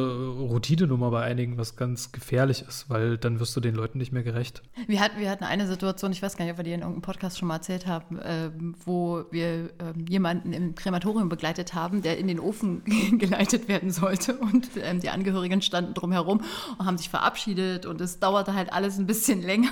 Routinenummer 0.51 1.11
bei 1.11 1.23
einigen, 1.23 1.57
was 1.57 1.77
ganz 1.77 2.13
gefährlich 2.13 2.65
ist, 2.67 2.91
weil 2.91 3.17
dann 3.17 3.41
wirst 3.41 3.57
du 3.57 3.61
den 3.61 3.75
Leuten 3.75 3.99
nicht 3.99 4.13
mehr 4.13 4.23
gerecht. 4.23 4.63
Wir 4.87 5.01
hatten, 5.01 5.19
wir 5.19 5.31
hatten 5.31 5.45
eine 5.45 5.67
Situation, 5.67 6.13
ich 6.13 6.23
weiß 6.23 6.37
gar 6.37 6.45
nicht, 6.45 6.53
ob 6.53 6.59
wir 6.59 6.65
die 6.65 6.73
in 6.73 6.81
irgendeinem 6.81 7.03
Podcast 7.03 7.39
schon 7.39 7.49
mal 7.49 7.57
erzählt 7.57 7.87
haben, 7.87 8.19
äh, 8.19 8.51
wo 8.85 9.25
wir 9.31 9.47
äh, 9.47 9.71
jemanden 10.09 10.53
im 10.53 10.75
Krematorium 10.75 11.29
begleitet 11.29 11.75
haben, 11.75 12.03
der 12.03 12.19
in 12.19 12.29
den 12.29 12.41
Ofen 12.41 12.83
geleitet 13.19 13.69
werden 13.69 13.91
sollte. 13.91 14.37
Und 14.37 14.69
ähm, 14.83 15.01
die 15.01 15.09
Angehörigen 15.09 15.63
standen 15.63 15.95
drumherum 15.95 16.43
und 16.79 16.87
haben 16.87 16.99
sich 16.99 17.09
verabschiedet 17.09 17.87
und 17.87 18.01
es 18.01 18.21
dauerte 18.21 18.55
halt 18.55 18.73
alles 18.73 18.99
ein 18.99 19.07
bisschen 19.07 19.41
länger. 19.49 19.71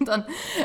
Und 0.00 0.08
dann 0.08 0.24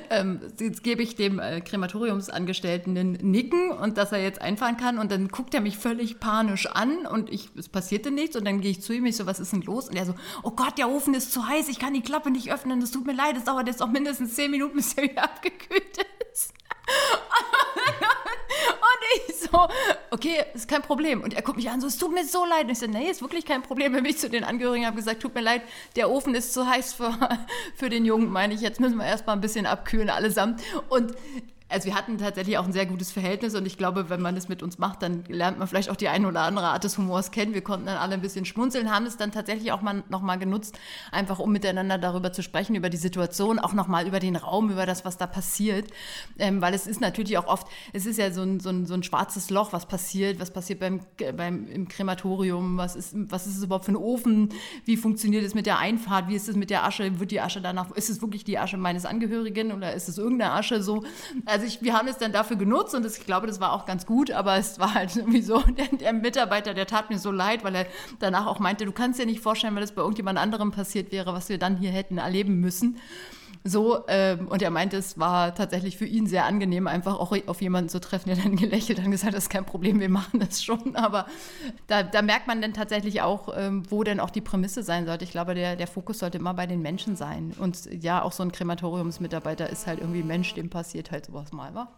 ähm, 0.09 0.39
gebe 0.81 1.03
ich 1.03 1.15
dem 1.15 1.37
äh, 1.37 1.61
Krematoriumsangestellten 1.61 2.97
einen 2.97 3.11
Nicken 3.13 3.71
und 3.71 3.97
dass 3.97 4.11
er 4.11 4.21
jetzt 4.21 4.41
einfahren 4.41 4.77
kann. 4.77 4.97
Und 4.97 5.11
dann 5.11 5.27
guckt 5.27 5.53
er 5.53 5.61
mich 5.61 5.77
völlig 5.77 6.19
panisch 6.19 6.65
an 6.65 7.05
und 7.05 7.31
ich 7.31 7.51
es 7.67 7.71
passierte 7.71 8.11
nichts 8.11 8.37
und 8.37 8.45
dann 8.45 8.61
gehe 8.61 8.71
ich 8.71 8.81
zu 8.81 8.93
ihm, 8.93 9.05
ich 9.05 9.17
so, 9.17 9.25
was 9.25 9.39
ist 9.39 9.51
denn 9.51 9.61
los? 9.61 9.89
Und 9.89 9.97
er 9.97 10.05
so, 10.05 10.15
oh 10.41 10.51
Gott, 10.51 10.77
der 10.77 10.89
Ofen 10.89 11.13
ist 11.13 11.33
zu 11.33 11.47
heiß, 11.47 11.67
ich 11.67 11.79
kann 11.79 11.93
die 11.93 12.01
Klappe 12.01 12.31
nicht 12.31 12.51
öffnen, 12.51 12.81
es 12.81 12.91
tut 12.91 13.05
mir 13.05 13.13
leid, 13.13 13.35
es 13.35 13.43
dauert 13.43 13.67
jetzt 13.67 13.81
auch 13.81 13.89
mindestens 13.89 14.35
zehn 14.35 14.51
Minuten, 14.51 14.77
bis 14.77 14.93
er 14.93 15.03
wieder 15.03 15.23
abgekühlt 15.25 15.97
ist. 16.31 16.53
und 18.71 19.27
ich 19.27 19.35
so, 19.35 19.67
okay, 20.11 20.45
ist 20.53 20.69
kein 20.69 20.81
Problem. 20.81 21.21
Und 21.21 21.33
er 21.33 21.41
guckt 21.41 21.57
mich 21.57 21.69
an, 21.69 21.81
so, 21.81 21.87
es 21.87 21.97
tut 21.97 22.13
mir 22.13 22.25
so 22.25 22.45
leid. 22.45 22.63
Und 22.65 22.71
ich 22.71 22.79
so, 22.79 22.87
nee, 22.87 23.09
ist 23.09 23.21
wirklich 23.21 23.45
kein 23.45 23.61
Problem. 23.61 23.93
Wenn 23.93 24.05
ich 24.05 24.17
zu 24.17 24.29
den 24.29 24.45
Angehörigen 24.45 24.85
habe 24.85 24.95
gesagt, 24.95 25.21
tut 25.21 25.35
mir 25.35 25.41
leid, 25.41 25.61
der 25.97 26.09
Ofen 26.09 26.35
ist 26.35 26.53
zu 26.53 26.65
heiß 26.65 26.93
für, 26.93 27.17
für 27.75 27.89
den 27.89 28.05
Jungen, 28.05 28.31
meine 28.31 28.53
ich. 28.53 28.61
Jetzt 28.61 28.79
müssen 28.79 28.97
wir 28.97 29.05
erstmal 29.05 29.35
ein 29.35 29.41
bisschen 29.41 29.65
abkühlen 29.65 30.09
allesamt. 30.09 30.61
Und 30.87 31.13
also 31.69 31.85
wir 31.85 31.95
hatten 31.95 32.17
tatsächlich 32.17 32.57
auch 32.57 32.65
ein 32.65 32.71
sehr 32.71 32.85
gutes 32.85 33.11
Verhältnis 33.11 33.53
und 33.55 33.65
ich 33.65 33.77
glaube, 33.77 34.09
wenn 34.09 34.21
man 34.21 34.35
das 34.35 34.47
mit 34.47 34.63
uns 34.63 34.77
macht, 34.77 35.01
dann 35.01 35.25
lernt 35.27 35.59
man 35.59 35.67
vielleicht 35.67 35.89
auch 35.89 35.95
die 35.95 36.07
eine 36.07 36.27
oder 36.27 36.41
andere 36.41 36.67
Art 36.67 36.83
des 36.83 36.97
Humors 36.97 37.31
kennen. 37.31 37.53
Wir 37.53 37.61
konnten 37.61 37.87
dann 37.87 37.97
alle 37.97 38.13
ein 38.13 38.21
bisschen 38.21 38.45
schmunzeln, 38.45 38.89
haben 38.91 39.05
es 39.05 39.17
dann 39.17 39.31
tatsächlich 39.31 39.71
auch 39.71 39.81
mal 39.81 40.03
nochmal 40.09 40.39
genutzt, 40.39 40.77
einfach 41.11 41.39
um 41.39 41.51
miteinander 41.51 41.97
darüber 41.97 42.31
zu 42.31 42.41
sprechen, 42.41 42.75
über 42.75 42.89
die 42.89 42.97
Situation, 42.97 43.59
auch 43.59 43.73
nochmal 43.73 44.07
über 44.07 44.19
den 44.19 44.37
Raum, 44.37 44.69
über 44.69 44.85
das, 44.85 45.03
was 45.03 45.17
da 45.17 45.27
passiert. 45.27 45.89
Ähm, 46.39 46.61
weil 46.61 46.73
es 46.73 46.87
ist 46.87 47.01
natürlich 47.01 47.37
auch 47.37 47.47
oft, 47.47 47.67
es 47.91 48.05
ist 48.05 48.17
ja 48.17 48.31
so 48.31 48.43
ein, 48.43 48.59
so 48.59 48.69
ein, 48.69 48.85
so 48.85 48.93
ein 48.93 49.03
schwarzes 49.03 49.49
Loch, 49.49 49.73
was 49.73 49.87
passiert, 49.87 50.39
was 50.39 50.51
passiert 50.51 50.79
beim, 50.79 51.01
beim, 51.35 51.67
im 51.67 51.87
Krematorium, 51.89 52.77
was 52.77 52.95
ist, 52.95 53.13
was 53.13 53.45
ist 53.45 53.57
es 53.57 53.63
überhaupt 53.63 53.85
für 53.85 53.91
ein 53.91 53.97
Ofen, 53.97 54.49
wie 54.85 54.95
funktioniert 54.95 55.43
es 55.43 55.53
mit 55.53 55.65
der 55.65 55.79
Einfahrt, 55.79 56.29
wie 56.29 56.35
ist 56.35 56.47
es 56.47 56.55
mit 56.55 56.69
der 56.69 56.85
Asche, 56.85 57.19
wird 57.19 57.31
die 57.31 57.41
Asche 57.41 57.61
danach, 57.61 57.91
ist 57.91 58.09
es 58.09 58.21
wirklich 58.21 58.43
die 58.45 58.57
Asche 58.57 58.77
meines 58.77 59.05
Angehörigen 59.05 59.73
oder 59.73 59.93
ist 59.93 60.07
es 60.07 60.17
irgendeine 60.17 60.53
Asche 60.53 60.81
so? 60.81 61.03
Also 61.45 61.56
also 61.57 61.65
ich, 61.65 61.81
wir 61.81 61.93
haben 61.93 62.07
es 62.07 62.17
dann 62.17 62.31
dafür 62.31 62.55
genutzt 62.55 62.93
und 62.93 63.03
das, 63.03 63.17
ich 63.17 63.25
glaube, 63.25 63.47
das 63.47 63.59
war 63.59 63.73
auch 63.73 63.85
ganz 63.87 64.05
gut, 64.05 64.29
aber 64.29 64.57
es 64.57 64.77
war 64.77 64.93
halt 64.93 65.15
irgendwie 65.15 65.41
so, 65.41 65.59
der, 65.61 65.87
der, 65.87 66.13
Mitarbeiter, 66.13 66.75
der 66.75 66.85
tat 66.85 67.09
mir 67.09 67.17
so 67.17 67.31
leid, 67.31 67.63
weil 67.63 67.73
er 67.73 67.87
danach 68.19 68.45
auch 68.45 68.59
meinte, 68.59 68.85
du 68.85 68.91
kannst 68.91 69.19
dir 69.19 69.25
nicht 69.25 69.41
vorstellen, 69.41 69.73
wenn 69.73 69.81
das 69.81 69.91
bei 69.91 70.03
irgendjemand 70.03 70.37
anderem 70.37 70.71
passiert 70.71 71.11
wäre, 71.11 71.33
was 71.33 71.49
wir 71.49 71.57
dann 71.57 71.77
hier 71.77 71.89
hätten 71.89 72.19
erleben 72.19 72.59
müssen. 72.59 72.97
So, 73.67 74.05
ähm, 74.07 74.47
und 74.47 74.61
er 74.61 74.69
meinte, 74.69 74.95
es 74.95 75.19
war 75.19 75.53
tatsächlich 75.53 75.97
für 75.97 76.05
ihn 76.05 76.25
sehr 76.25 76.45
angenehm, 76.45 76.87
einfach 76.87 77.19
auch 77.19 77.35
auf 77.47 77.61
jemanden 77.61 77.89
zu 77.89 77.99
treffen, 77.99 78.29
der 78.29 78.37
dann 78.37 78.55
gelächelt 78.55 78.99
hat 78.99 79.05
und 79.05 79.11
gesagt, 79.11 79.33
das 79.33 79.43
ist 79.43 79.49
kein 79.49 79.65
Problem, 79.65 79.99
wir 79.99 80.09
machen 80.09 80.39
das 80.39 80.63
schon. 80.63 80.95
Aber 80.95 81.25
da, 81.87 82.01
da 82.03 82.21
merkt 82.21 82.47
man 82.47 82.61
dann 82.61 82.73
tatsächlich 82.73 83.21
auch, 83.21 83.49
ähm, 83.57 83.83
wo 83.89 84.03
denn 84.03 84.21
auch 84.21 84.29
die 84.29 84.41
Prämisse 84.41 84.83
sein 84.83 85.05
sollte. 85.05 85.25
Ich 85.25 85.31
glaube, 85.31 85.53
der, 85.53 85.75
der 85.75 85.87
Fokus 85.87 86.19
sollte 86.19 86.37
immer 86.37 86.53
bei 86.53 86.65
den 86.65 86.81
Menschen 86.81 87.17
sein. 87.17 87.53
Und 87.59 87.89
ja, 87.91 88.21
auch 88.21 88.31
so 88.31 88.41
ein 88.43 88.53
Krematoriumsmitarbeiter 88.53 89.69
ist 89.69 89.85
halt 89.85 89.99
irgendwie 89.99 90.23
Mensch, 90.23 90.53
dem 90.53 90.69
passiert 90.69 91.11
halt 91.11 91.25
sowas 91.25 91.51
mal, 91.51 91.73
wa? 91.75 91.91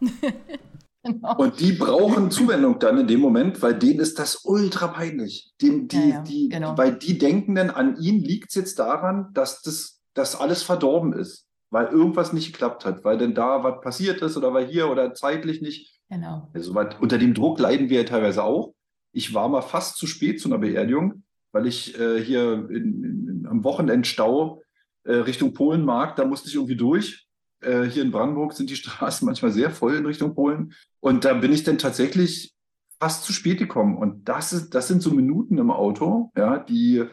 Genau. 1.02 1.34
Und 1.38 1.60
die 1.60 1.72
brauchen 1.72 2.30
Zuwendung 2.30 2.78
dann 2.78 2.98
in 2.98 3.06
dem 3.06 3.20
Moment, 3.20 3.62
weil 3.62 3.72
denen 3.72 4.00
ist 4.00 4.18
das 4.18 4.44
ultra 4.44 4.88
peinlich. 4.88 5.50
Dem, 5.62 5.88
die, 5.88 5.96
ja, 5.96 6.06
ja, 6.16 6.20
die, 6.20 6.50
genau. 6.50 6.76
Weil 6.76 6.98
die 6.98 7.16
denken 7.16 7.54
dann, 7.54 7.70
an 7.70 7.96
ihnen 7.96 8.20
liegt 8.20 8.50
es 8.50 8.54
jetzt 8.54 8.78
daran, 8.78 9.30
dass 9.32 9.62
das 9.62 10.00
dass 10.14 10.36
alles 10.36 10.62
verdorben 10.62 11.12
ist. 11.12 11.46
Weil 11.70 11.86
irgendwas 11.86 12.32
nicht 12.32 12.52
geklappt 12.52 12.84
hat, 12.84 13.04
weil 13.04 13.18
denn 13.18 13.34
da 13.34 13.62
was 13.62 13.80
passiert 13.80 14.22
ist 14.22 14.36
oder 14.36 14.52
weil 14.52 14.66
hier 14.66 14.90
oder 14.90 15.14
zeitlich 15.14 15.62
nicht. 15.62 16.00
Genau. 16.08 16.50
Also, 16.52 16.74
unter 17.00 17.18
dem 17.18 17.34
Druck 17.34 17.58
leiden 17.60 17.88
wir 17.88 17.98
ja 17.98 18.04
teilweise 18.04 18.42
auch. 18.42 18.74
Ich 19.12 19.32
war 19.32 19.48
mal 19.48 19.62
fast 19.62 19.96
zu 19.96 20.06
spät 20.06 20.40
zu 20.40 20.48
einer 20.48 20.58
Beerdigung, 20.58 21.22
weil 21.52 21.66
ich 21.66 21.98
äh, 21.98 22.20
hier 22.22 22.68
in, 22.70 23.04
in, 23.04 23.46
am 23.48 23.64
Wochenendstau 23.64 24.62
äh, 25.04 25.14
Richtung 25.14 25.54
Polenmarkt, 25.54 26.18
da 26.18 26.24
musste 26.24 26.48
ich 26.48 26.54
irgendwie 26.54 26.76
durch. 26.76 27.26
Äh, 27.60 27.82
hier 27.84 28.02
in 28.02 28.10
Brandenburg 28.10 28.52
sind 28.52 28.70
die 28.70 28.76
Straßen 28.76 29.26
manchmal 29.26 29.52
sehr 29.52 29.70
voll 29.70 29.94
in 29.94 30.06
Richtung 30.06 30.34
Polen. 30.34 30.74
Und 31.00 31.24
da 31.24 31.34
bin 31.34 31.52
ich 31.52 31.64
dann 31.64 31.78
tatsächlich 31.78 32.54
fast 32.98 33.24
zu 33.24 33.32
spät 33.32 33.58
gekommen. 33.58 33.96
Und 33.96 34.28
das, 34.28 34.52
ist, 34.52 34.74
das 34.74 34.88
sind 34.88 35.02
so 35.02 35.10
Minuten 35.10 35.58
im 35.58 35.70
Auto, 35.70 36.30
ja, 36.36 36.58
die 36.58 37.04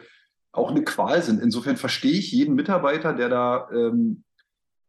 auch 0.52 0.70
eine 0.70 0.84
Qual 0.84 1.22
sind. 1.22 1.40
Insofern 1.40 1.76
verstehe 1.76 2.18
ich 2.18 2.32
jeden 2.32 2.54
Mitarbeiter, 2.54 3.14
der 3.14 3.28
da, 3.28 3.68
ähm, 3.72 4.24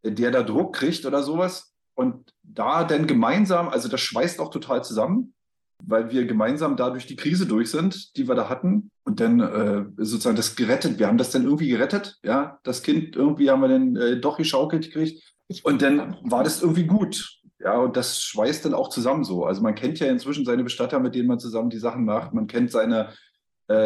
der 0.04 0.30
da 0.30 0.42
Druck 0.42 0.76
kriegt 0.76 1.04
oder 1.06 1.22
sowas. 1.22 1.74
Und 1.94 2.32
da 2.42 2.84
dann 2.84 3.06
gemeinsam, 3.06 3.68
also 3.68 3.88
das 3.88 4.00
schweißt 4.00 4.40
auch 4.40 4.50
total 4.50 4.82
zusammen, 4.84 5.34
weil 5.82 6.10
wir 6.10 6.26
gemeinsam 6.26 6.76
da 6.76 6.90
durch 6.90 7.06
die 7.06 7.16
Krise 7.16 7.46
durch 7.46 7.70
sind, 7.70 8.16
die 8.16 8.28
wir 8.28 8.34
da 8.34 8.48
hatten. 8.48 8.90
Und 9.04 9.20
dann 9.20 9.40
äh, 9.40 9.84
sozusagen 9.96 10.36
das 10.36 10.56
gerettet. 10.56 10.98
Wir 10.98 11.08
haben 11.08 11.18
das 11.18 11.30
dann 11.30 11.44
irgendwie 11.44 11.68
gerettet. 11.68 12.18
Ja, 12.22 12.58
das 12.62 12.82
Kind 12.82 13.16
irgendwie 13.16 13.50
haben 13.50 13.60
wir 13.60 13.68
dann 13.68 13.96
äh, 13.96 14.20
doch 14.20 14.36
geschaukelt 14.36 14.84
gekriegt. 14.84 15.22
Und 15.64 15.82
dann 15.82 16.16
war 16.22 16.44
das 16.44 16.62
irgendwie 16.62 16.86
gut. 16.86 17.40
Ja, 17.58 17.76
und 17.76 17.96
das 17.96 18.22
schweißt 18.22 18.64
dann 18.64 18.74
auch 18.74 18.88
zusammen 18.88 19.24
so. 19.24 19.44
Also 19.44 19.62
man 19.62 19.74
kennt 19.74 19.98
ja 19.98 20.06
inzwischen 20.06 20.44
seine 20.46 20.64
Bestatter, 20.64 20.98
mit 21.00 21.14
denen 21.14 21.28
man 21.28 21.38
zusammen 21.38 21.70
die 21.70 21.78
Sachen 21.78 22.04
macht. 22.04 22.32
Man 22.32 22.46
kennt 22.46 22.70
seine, 22.70 23.12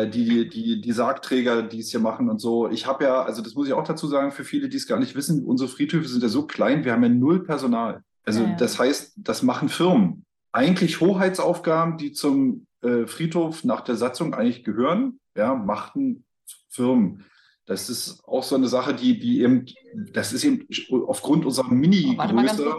die, 0.09 0.49
die, 0.49 0.81
die 0.81 0.93
Sargträger, 0.93 1.63
die 1.63 1.81
es 1.81 1.91
hier 1.91 2.01
machen 2.01 2.31
und 2.31 2.41
so. 2.41 2.71
Ich 2.71 2.87
habe 2.87 3.05
ja, 3.05 3.23
also 3.23 3.43
das 3.43 3.55
muss 3.55 3.67
ich 3.67 3.75
auch 3.75 3.87
dazu 3.87 4.07
sagen, 4.07 4.33
für 4.33 4.45
viele, 4.45 4.71
die 4.71 4.79
es 4.79 4.87
gar 4.87 4.99
nicht 4.99 5.15
wissen, 5.15 5.45
unsere 5.45 5.69
Friedhöfe 5.69 6.09
sind 6.09 6.23
ja 6.23 6.29
so 6.29 6.47
klein, 6.47 6.85
wir 6.85 6.93
haben 6.93 7.03
ja 7.03 7.11
null 7.11 7.45
Personal. 7.45 8.03
Also 8.25 8.45
Ja, 8.45 8.55
das 8.55 8.79
heißt, 8.79 9.15
das 9.17 9.43
machen 9.43 9.69
Firmen. 9.69 10.25
Eigentlich 10.53 11.01
Hoheitsaufgaben, 11.01 11.99
die 11.99 12.13
zum 12.13 12.67
äh, 12.81 13.07
Friedhof 13.07 13.65
nach 13.65 13.83
der 13.83 13.97
Satzung 13.97 14.33
eigentlich 14.33 14.65
gehören, 14.65 15.21
ja, 15.37 15.55
machten 15.55 16.25
Firmen. 16.71 17.25
Das 17.67 17.91
ist 17.91 18.23
auch 18.27 18.43
so 18.43 18.55
eine 18.55 18.69
Sache, 18.69 18.95
die, 18.95 19.19
die 19.19 19.43
eben, 19.43 19.67
das 20.13 20.33
ist 20.33 20.45
eben 20.45 20.67
aufgrund 21.07 21.45
unserer 21.45 21.73
Mini-Größe. 21.73 22.77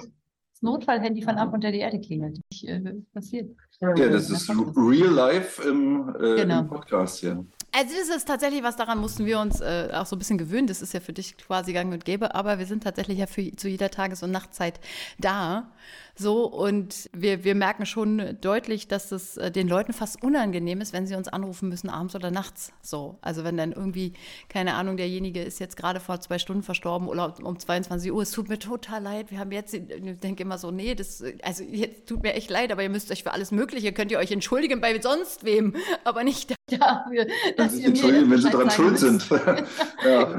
Das 0.56 0.62
Notfallhandy 0.62 1.22
von 1.22 1.36
ab 1.36 1.54
unter 1.54 1.70
die 1.70 1.80
Erde 1.80 2.00
klingelt. 2.00 2.40
Ich, 2.50 2.66
äh, 2.66 2.80
passiert. 3.14 3.54
Ja, 3.82 4.08
das 4.08 4.30
ist 4.30 4.50
real 4.50 5.10
life 5.14 5.62
im, 5.68 6.16
äh, 6.16 6.36
Genau. 6.38 6.60
im 6.62 6.68
Podcast 6.70 7.20
hier. 7.20 7.46
Also 7.74 7.94
das 8.00 8.16
ist 8.16 8.26
tatsächlich 8.26 8.64
was, 8.64 8.78
daran 8.78 9.00
mussten 9.00 9.26
wir 9.26 9.38
uns 9.42 9.60
äh, 9.60 9.90
auch 9.92 10.06
so 10.06 10.16
ein 10.16 10.20
bisschen 10.20 10.38
gewöhnen. 10.38 10.66
Das 10.68 10.82
ist 10.82 10.94
ja 10.94 11.02
für 11.02 11.12
dich 11.12 11.36
quasi 11.36 11.74
gang 11.74 11.92
und 11.92 12.06
gäbe, 12.06 12.34
aber 12.34 12.58
wir 12.58 12.66
sind 12.66 12.84
tatsächlich 12.84 13.18
ja 13.18 13.28
für, 13.28 13.54
zu 13.58 13.68
jeder 13.68 13.90
Tages- 13.92 14.24
und 14.24 14.32
Nachtzeit 14.32 14.80
da. 15.20 15.70
So, 16.18 16.46
und 16.46 17.10
wir, 17.14 17.44
wir 17.44 17.56
merken 17.56 17.86
schon 17.86 18.38
deutlich, 18.40 18.88
dass 18.88 19.12
es 19.12 19.36
äh, 19.36 19.52
den 19.52 19.68
Leuten 19.68 19.92
fast 19.92 20.24
unangenehm 20.24 20.80
ist, 20.80 20.94
wenn 20.94 21.08
sie 21.08 21.16
uns 21.16 21.28
anrufen 21.28 21.68
müssen, 21.68 21.90
abends 21.90 22.16
oder 22.16 22.32
nachts. 22.32 22.72
So, 22.82 23.18
also 23.22 23.44
wenn 23.44 23.58
dann 23.58 23.74
irgendwie, 23.74 24.14
keine 24.48 24.76
Ahnung, 24.76 24.96
derjenige 24.96 25.42
ist 25.42 25.60
jetzt 25.60 25.76
gerade 25.76 26.00
vor 26.00 26.22
zwei 26.22 26.40
Stunden 26.40 26.64
verstorben 26.64 27.10
oder 27.10 27.36
um 27.44 27.60
22 27.60 28.14
Uhr, 28.14 28.22
es 28.22 28.32
tut 28.32 28.48
mir 28.48 28.60
total 28.60 29.04
leid, 29.04 29.30
wir 29.30 29.40
haben 29.40 29.52
jetzt, 29.52 29.74
ich 29.74 29.84
denke 30.22 30.44
immer 30.44 30.58
so, 30.58 30.72
nee, 30.72 30.96
das, 30.96 31.22
also 31.44 31.64
jetzt 31.64 32.08
tut 32.08 32.24
mir 32.24 32.34
echt 32.34 32.50
leid, 32.50 32.72
aber 32.72 32.84
ihr 32.84 32.90
müsst 32.90 33.12
euch 33.12 33.24
für 33.24 33.34
alles 33.34 33.52
Mögliche, 33.52 33.92
könnt 33.92 34.12
ihr 34.12 34.20
euch 34.20 34.32
entschuldigen 34.32 34.80
bei 34.80 35.00
sonst 35.02 35.44
wem, 35.44 35.76
aber 36.06 36.24
nicht 36.24 36.56
wir, 36.68 37.28
dass 37.58 37.76
ihr 37.76 37.82
mir 37.82 37.88
Entschuldigung, 37.90 38.32
wenn 38.32 38.42
Sie 38.42 38.50
daran 38.50 38.72
schuld 38.72 38.98
sind. 38.98 39.30
ja. 39.30 40.38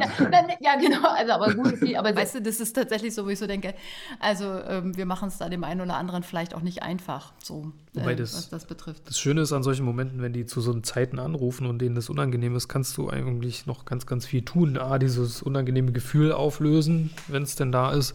Ja, 0.61 0.77
genau. 0.77 1.09
Also, 1.09 1.33
aber 1.33 1.55
gut, 1.55 1.75
okay, 1.75 1.97
aber 1.97 2.17
Weißt 2.17 2.37
du, 2.37 2.43
das 2.43 2.61
ist 2.61 2.73
tatsächlich 2.73 3.15
so, 3.15 3.25
wo 3.27 3.29
ich 3.29 3.39
so 3.39 3.47
denke, 3.47 3.75
also 4.19 4.61
ähm, 4.67 4.97
wir 4.97 5.07
machen 5.07 5.29
es 5.29 5.39
da 5.39 5.49
dem 5.49 5.63
einen 5.67 5.81
oder 5.83 5.97
anderen 5.97 6.23
vielleicht 6.23 6.55
auch 6.55 6.63
nicht 6.63 6.83
einfach, 6.83 7.33
so, 7.43 7.73
Wobei 7.93 8.13
äh, 8.13 8.17
das- 8.17 8.35
was 8.35 8.49
das 8.49 8.65
betrifft. 8.67 9.03
Das 9.09 9.19
Schöne 9.19 9.43
ist 9.43 9.53
an 9.53 9.63
solchen 9.63 9.85
Momenten, 9.85 10.23
wenn 10.23 10.33
die 10.33 10.47
zu 10.47 10.61
so 10.61 10.73
Zeiten 10.81 11.19
anrufen 11.19 11.67
und 11.67 11.81
denen 11.81 11.95
das 11.95 12.09
unangenehm 12.09 12.57
ist, 12.57 12.69
kannst 12.69 12.97
du 12.97 13.11
eigentlich 13.11 13.67
noch 13.67 13.85
ganz, 13.85 14.07
ganz 14.07 14.25
viel 14.27 14.43
tun. 14.43 14.79
A, 14.79 14.99
dieses 14.99 15.43
unangenehme 15.43 15.93
Gefühl 15.93 16.33
auflösen, 16.33 17.11
wenn 17.29 17.43
es 17.43 17.57
denn 17.57 17.73
da 17.73 17.93
ist. 17.93 18.15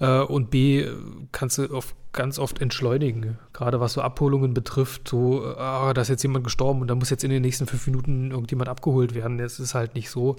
Äh, 0.00 0.20
und 0.20 0.50
B, 0.50 0.86
kannst 1.32 1.58
du 1.58 1.70
oft, 1.74 1.94
ganz 2.12 2.38
oft 2.38 2.60
entschleunigen. 2.60 3.38
Gerade 3.54 3.80
was 3.80 3.94
so 3.94 4.02
Abholungen 4.02 4.52
betrifft, 4.52 5.08
so, 5.08 5.44
ah, 5.56 5.94
da 5.94 6.02
ist 6.02 6.08
jetzt 6.08 6.22
jemand 6.22 6.44
gestorben 6.44 6.82
und 6.82 6.88
da 6.88 6.94
muss 6.94 7.08
jetzt 7.08 7.24
in 7.24 7.30
den 7.30 7.40
nächsten 7.42 7.66
fünf 7.66 7.86
Minuten 7.86 8.30
irgendjemand 8.32 8.68
abgeholt 8.68 9.14
werden. 9.14 9.38
Das 9.38 9.58
ist 9.58 9.74
halt 9.74 9.94
nicht 9.94 10.10
so. 10.10 10.36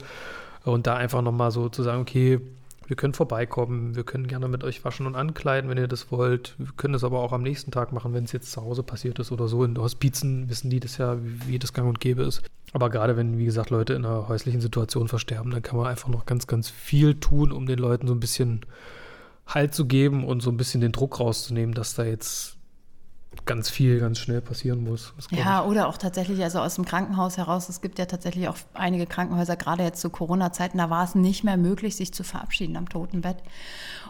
Und 0.66 0.86
da 0.88 0.96
einfach 0.96 1.22
nochmal 1.22 1.52
so 1.52 1.70
zu 1.70 1.82
sagen, 1.84 2.02
okay, 2.02 2.40
wir 2.88 2.96
können 2.96 3.14
vorbeikommen, 3.14 3.96
wir 3.96 4.04
können 4.04 4.28
gerne 4.28 4.48
mit 4.48 4.64
euch 4.64 4.84
waschen 4.84 5.06
und 5.06 5.16
ankleiden, 5.16 5.70
wenn 5.70 5.78
ihr 5.78 5.88
das 5.88 6.12
wollt. 6.12 6.56
Wir 6.58 6.68
können 6.76 6.94
das 6.94 7.04
aber 7.04 7.20
auch 7.20 7.32
am 7.32 7.42
nächsten 7.42 7.72
Tag 7.72 7.92
machen, 7.92 8.14
wenn 8.14 8.26
es 8.26 8.32
jetzt 8.32 8.52
zu 8.52 8.62
Hause 8.62 8.84
passiert 8.84 9.20
ist 9.20 9.32
oder 9.32 9.48
so. 9.48 9.64
In 9.64 9.78
Hospizen 9.78 10.50
wissen 10.50 10.70
die 10.70 10.80
das 10.80 10.98
ja, 10.98 11.18
wie, 11.22 11.60
das 11.60 11.74
gang 11.74 11.88
und 11.88 12.00
gäbe 12.00 12.24
ist. 12.24 12.42
Aber 12.74 12.90
gerade 12.90 13.16
wenn, 13.16 13.38
wie 13.38 13.46
gesagt, 13.46 13.70
Leute 13.70 13.94
in 13.94 14.06
einer 14.06 14.28
häuslichen 14.28 14.62
Situation 14.62 15.08
versterben, 15.08 15.52
dann 15.52 15.62
kann 15.62 15.78
man 15.78 15.88
einfach 15.88 16.10
noch 16.10 16.26
ganz, 16.26 16.48
ganz 16.48 16.70
viel 16.70 17.16
tun, 17.16 17.52
um 17.52 17.66
den 17.66 17.80
Leuten 17.80 18.08
so 18.08 18.14
ein 18.14 18.20
bisschen 18.20 18.62
Halt 19.46 19.74
zu 19.74 19.86
geben 19.86 20.24
und 20.24 20.42
so 20.42 20.50
ein 20.50 20.58
bisschen 20.58 20.80
den 20.80 20.94
Druck 20.94 21.20
rauszunehmen, 21.20 21.76
dass 21.76 21.96
da 21.96 22.06
jetzt 22.06 22.58
ganz 23.46 23.70
viel, 23.70 24.00
ganz 24.00 24.20
schnell 24.20 24.42
passieren 24.42 24.84
muss. 24.84 25.14
Ja, 25.32 25.64
oder 25.64 25.88
auch 25.88 25.98
tatsächlich, 25.98 26.42
also 26.44 26.60
aus 26.60 26.76
dem 26.76 26.86
Krankenhaus 26.86 27.38
heraus, 27.38 27.70
es 27.70 27.82
gibt 27.82 28.00
ja 28.00 28.06
tatsächlich 28.06 28.48
auch 28.48 28.58
einige 28.74 29.06
Krankenhäuser, 29.06 29.56
gerade 29.56 29.84
jetzt 29.84 30.02
zu 30.02 30.10
Corona-Zeiten, 30.10 30.78
da 30.78 30.90
war 30.90 31.04
es 31.04 31.16
nicht 31.16 31.44
mehr 31.44 31.58
möglich, 31.58 31.96
sich 31.96 32.14
zu 32.14 32.24
verabschieden 32.24 32.78
am 32.78 32.90
Totenbett. 32.90 33.38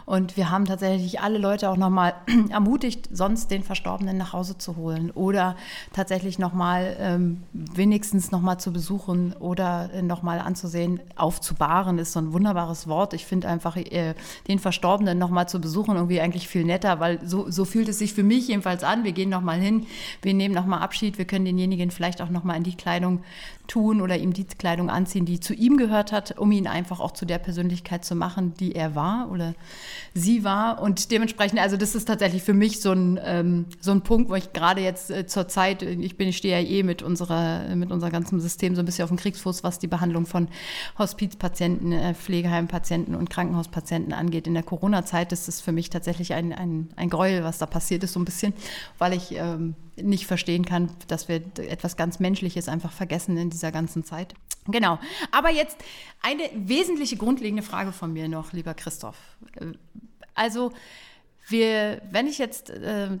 Und 0.06 0.36
wir 0.36 0.50
haben 0.50 0.66
tatsächlich 0.66 1.20
alle 1.20 1.38
Leute 1.38 1.70
auch 1.70 1.76
nochmal 1.76 2.14
ermutigt, 2.50 3.08
sonst 3.12 3.50
den 3.50 3.62
Verstorbenen 3.62 4.16
nach 4.16 4.32
Hause 4.32 4.58
zu 4.58 4.76
holen 4.76 5.10
oder 5.10 5.56
tatsächlich 5.92 6.38
nochmal 6.38 6.96
ähm, 7.00 7.42
wenigstens 7.52 8.30
nochmal 8.30 8.58
zu 8.58 8.72
besuchen 8.72 9.34
oder 9.38 9.90
äh, 9.94 10.02
nochmal 10.02 10.40
anzusehen. 10.40 11.00
Aufzubahren 11.16 11.98
ist 11.98 12.12
so 12.12 12.20
ein 12.20 12.32
wunderbares 12.32 12.86
Wort. 12.86 13.14
Ich 13.14 13.24
finde 13.24 13.48
einfach, 13.48 13.76
äh, 13.76 14.14
den 14.48 14.58
Verstorbenen 14.58 15.18
nochmal 15.18 15.48
zu 15.48 15.60
besuchen 15.60 15.96
irgendwie 15.96 16.20
eigentlich 16.20 16.48
viel 16.48 16.64
netter, 16.64 17.00
weil 17.00 17.26
so, 17.26 17.50
so 17.50 17.64
fühlt 17.64 17.88
es 17.88 17.98
sich 17.98 18.12
für 18.14 18.22
mich 18.22 18.48
jedenfalls 18.48 18.84
an. 18.84 19.04
Wir 19.04 19.12
gehen 19.12 19.30
nochmal 19.30 19.58
hin, 19.58 19.86
wir 20.22 20.34
nehmen 20.34 20.54
nochmal 20.54 20.80
Abschied, 20.80 21.18
wir 21.18 21.24
können 21.24 21.44
denjenigen 21.44 21.90
vielleicht 21.90 22.20
auch 22.20 22.30
nochmal 22.30 22.56
in 22.56 22.62
die 22.62 22.76
Kleidung 22.76 23.22
tun 23.66 24.00
oder 24.00 24.16
ihm 24.18 24.32
die 24.32 24.44
Kleidung 24.44 24.90
anziehen, 24.90 25.24
die 25.24 25.40
zu 25.40 25.54
ihm 25.54 25.76
gehört 25.76 26.12
hat, 26.12 26.38
um 26.38 26.52
ihn 26.52 26.66
einfach 26.66 27.00
auch 27.00 27.12
zu 27.12 27.24
der 27.24 27.38
Persönlichkeit 27.38 28.04
zu 28.04 28.14
machen, 28.14 28.54
die 28.54 28.74
er 28.74 28.94
war 28.94 29.30
oder 29.30 29.54
sie 30.12 30.44
war. 30.44 30.82
Und 30.82 31.10
dementsprechend, 31.10 31.60
also 31.60 31.76
das 31.76 31.94
ist 31.94 32.04
tatsächlich 32.06 32.42
für 32.42 32.52
mich 32.52 32.80
so 32.80 32.92
ein, 32.92 33.18
ähm, 33.24 33.66
so 33.80 33.92
ein 33.92 34.02
Punkt, 34.02 34.30
wo 34.30 34.34
ich 34.34 34.52
gerade 34.52 34.82
jetzt 34.82 35.10
äh, 35.10 35.26
zur 35.26 35.48
Zeit, 35.48 35.82
ich 35.82 36.16
bin, 36.16 36.28
ich 36.28 36.36
stehe 36.36 36.60
ja 36.60 36.66
eh 36.66 36.82
mit 36.82 37.02
unserer, 37.02 37.74
mit 37.74 37.90
unserem 37.90 38.12
ganzen 38.12 38.40
System 38.40 38.74
so 38.74 38.82
ein 38.82 38.84
bisschen 38.84 39.04
auf 39.04 39.10
dem 39.10 39.16
Kriegsfuß, 39.16 39.64
was 39.64 39.78
die 39.78 39.86
Behandlung 39.86 40.26
von 40.26 40.48
Hospizpatienten, 40.98 41.92
äh, 41.92 42.14
Pflegeheimpatienten 42.14 43.14
und 43.14 43.30
Krankenhauspatienten 43.30 44.12
angeht. 44.12 44.46
In 44.46 44.54
der 44.54 44.62
Corona-Zeit 44.62 45.32
ist 45.32 45.48
es 45.48 45.60
für 45.60 45.72
mich 45.72 45.90
tatsächlich 45.90 46.34
ein, 46.34 46.52
ein, 46.52 46.88
ein 46.96 47.08
Gräuel, 47.08 47.44
was 47.44 47.58
da 47.58 47.66
passiert 47.66 48.04
ist, 48.04 48.12
so 48.12 48.20
ein 48.20 48.24
bisschen, 48.24 48.52
weil 48.98 49.14
ich 49.14 49.32
ähm, 49.32 49.74
nicht 49.96 50.26
verstehen 50.26 50.64
kann, 50.64 50.90
dass 51.08 51.28
wir 51.28 51.36
etwas 51.58 51.96
ganz 51.96 52.20
Menschliches 52.20 52.68
einfach 52.68 52.92
vergessen 52.92 53.36
in 53.36 53.50
dieser 53.50 53.72
ganzen 53.72 54.04
Zeit. 54.04 54.34
Genau. 54.66 54.98
Aber 55.30 55.50
jetzt 55.50 55.76
eine 56.22 56.42
wesentliche 56.54 57.16
grundlegende 57.16 57.62
Frage 57.62 57.92
von 57.92 58.12
mir 58.12 58.28
noch, 58.28 58.52
lieber 58.52 58.74
Christoph. 58.74 59.16
Äh, 59.60 59.72
Also, 60.34 60.72
wir, 61.48 62.00
wenn 62.10 62.26
ich 62.26 62.38
jetzt 62.38 62.70
äh, 62.70 63.18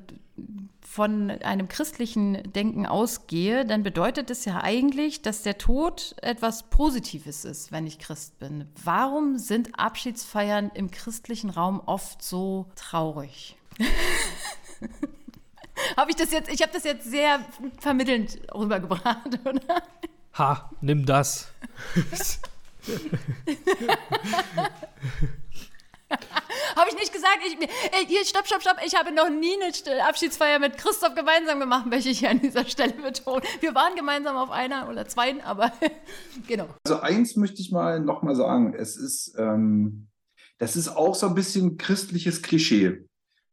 von 0.80 1.30
einem 1.30 1.68
christlichen 1.68 2.52
Denken 2.52 2.86
ausgehe, 2.86 3.64
dann 3.64 3.82
bedeutet 3.82 4.30
es 4.30 4.44
ja 4.44 4.62
eigentlich, 4.62 5.22
dass 5.22 5.42
der 5.42 5.58
Tod 5.58 6.14
etwas 6.22 6.70
Positives 6.70 7.44
ist, 7.44 7.72
wenn 7.72 7.86
ich 7.86 7.98
Christ 7.98 8.38
bin. 8.38 8.66
Warum 8.82 9.38
sind 9.38 9.78
Abschiedsfeiern 9.78 10.70
im 10.74 10.90
christlichen 10.90 11.50
Raum 11.50 11.80
oft 11.84 12.22
so 12.22 12.66
traurig? 12.74 13.56
habe 15.96 16.10
ich 16.10 16.16
das 16.16 16.30
jetzt, 16.32 16.50
ich 16.50 16.62
habe 16.62 16.72
das 16.72 16.84
jetzt 16.84 17.10
sehr 17.10 17.44
vermittelnd 17.78 18.38
rübergebracht, 18.54 19.38
oder? 19.44 19.82
Ha, 20.34 20.70
nimm 20.80 21.06
das. 21.06 21.48
Habe 26.76 26.90
ich 26.90 26.96
nicht 26.96 27.12
gesagt, 27.12 27.38
ich, 27.46 27.56
ey, 27.92 28.06
hier, 28.06 28.24
stopp, 28.24 28.46
stopp, 28.46 28.60
stopp, 28.60 28.76
ich 28.84 28.94
habe 28.94 29.12
noch 29.12 29.30
nie 29.30 29.54
eine 29.54 30.06
Abschiedsfeier 30.06 30.58
mit 30.58 30.76
Christoph 30.76 31.14
gemeinsam 31.14 31.60
gemacht, 31.60 31.86
möchte 31.86 32.10
ich 32.10 32.18
hier 32.20 32.30
an 32.30 32.40
dieser 32.40 32.64
Stelle 32.64 32.92
betonen. 32.92 33.42
Wir 33.60 33.74
waren 33.74 33.94
gemeinsam 33.94 34.36
auf 34.36 34.50
einer 34.50 34.88
oder 34.88 35.06
zwei, 35.06 35.42
aber 35.44 35.72
genau. 36.46 36.68
Also 36.84 37.00
eins 37.00 37.36
möchte 37.36 37.60
ich 37.60 37.70
mal 37.70 38.00
nochmal 38.00 38.34
sagen. 38.34 38.74
Es 38.74 38.96
ist, 38.96 39.34
ähm, 39.38 40.08
das 40.58 40.76
ist 40.76 40.88
auch 40.88 41.14
so 41.14 41.26
ein 41.26 41.34
bisschen 41.34 41.78
christliches 41.78 42.42
Klischee, 42.42 43.06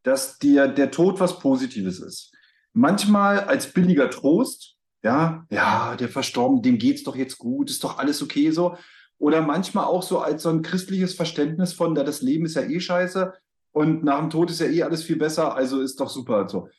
dass 0.04 0.38
der, 0.40 0.68
der 0.68 0.92
Tod 0.92 1.20
was 1.20 1.40
Positives 1.40 2.00
ist. 2.00 2.34
Manchmal 2.74 3.42
als 3.42 3.74
billiger 3.74 4.10
Trost, 4.10 4.78
ja, 5.04 5.46
ja, 5.50 5.96
der 5.96 6.10
Verstorbene, 6.10 6.62
dem 6.62 6.78
geht's 6.78 7.04
doch 7.04 7.16
jetzt 7.16 7.38
gut, 7.38 7.70
ist 7.70 7.84
doch 7.84 7.98
alles 7.98 8.22
okay 8.22 8.52
so. 8.52 8.78
oder 9.18 9.42
manchmal 9.42 9.86
auch 9.86 10.04
so 10.04 10.20
als 10.20 10.44
so 10.44 10.50
ein 10.50 10.62
christliches 10.62 11.16
Verständnis 11.16 11.74
von, 11.74 11.96
da 11.96 12.04
das 12.04 12.22
Leben 12.22 12.46
ist 12.46 12.56
ja 12.56 12.64
eh 12.64 12.80
scheiße 12.80 13.34
und 13.72 14.04
nach 14.04 14.20
dem 14.20 14.30
Tod 14.30 14.50
ist 14.52 14.60
ja 14.60 14.68
eh 14.68 14.84
alles 14.84 15.04
viel 15.04 15.18
besser, 15.18 15.56
also 15.56 15.82
ist 15.82 16.00
doch 16.00 16.10
super. 16.10 16.48
So. 16.48 16.70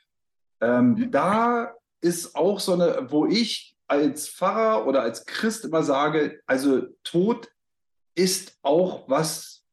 Ähm, 0.61 1.11
da 1.11 1.73
ist 2.01 2.35
auch 2.35 2.61
so 2.61 2.75
eine, 2.75 3.11
wo 3.11 3.27
ich 3.27 3.77
als 3.87 4.29
Pfarrer 4.29 4.87
oder 4.87 5.03
als 5.03 5.27
Christ 5.27 5.65
immer 5.65 5.83
sage, 5.83 6.41
also 6.47 6.83
Tod 7.05 7.49
ist 8.15 8.57
auch 8.63 9.09
was 9.09 9.65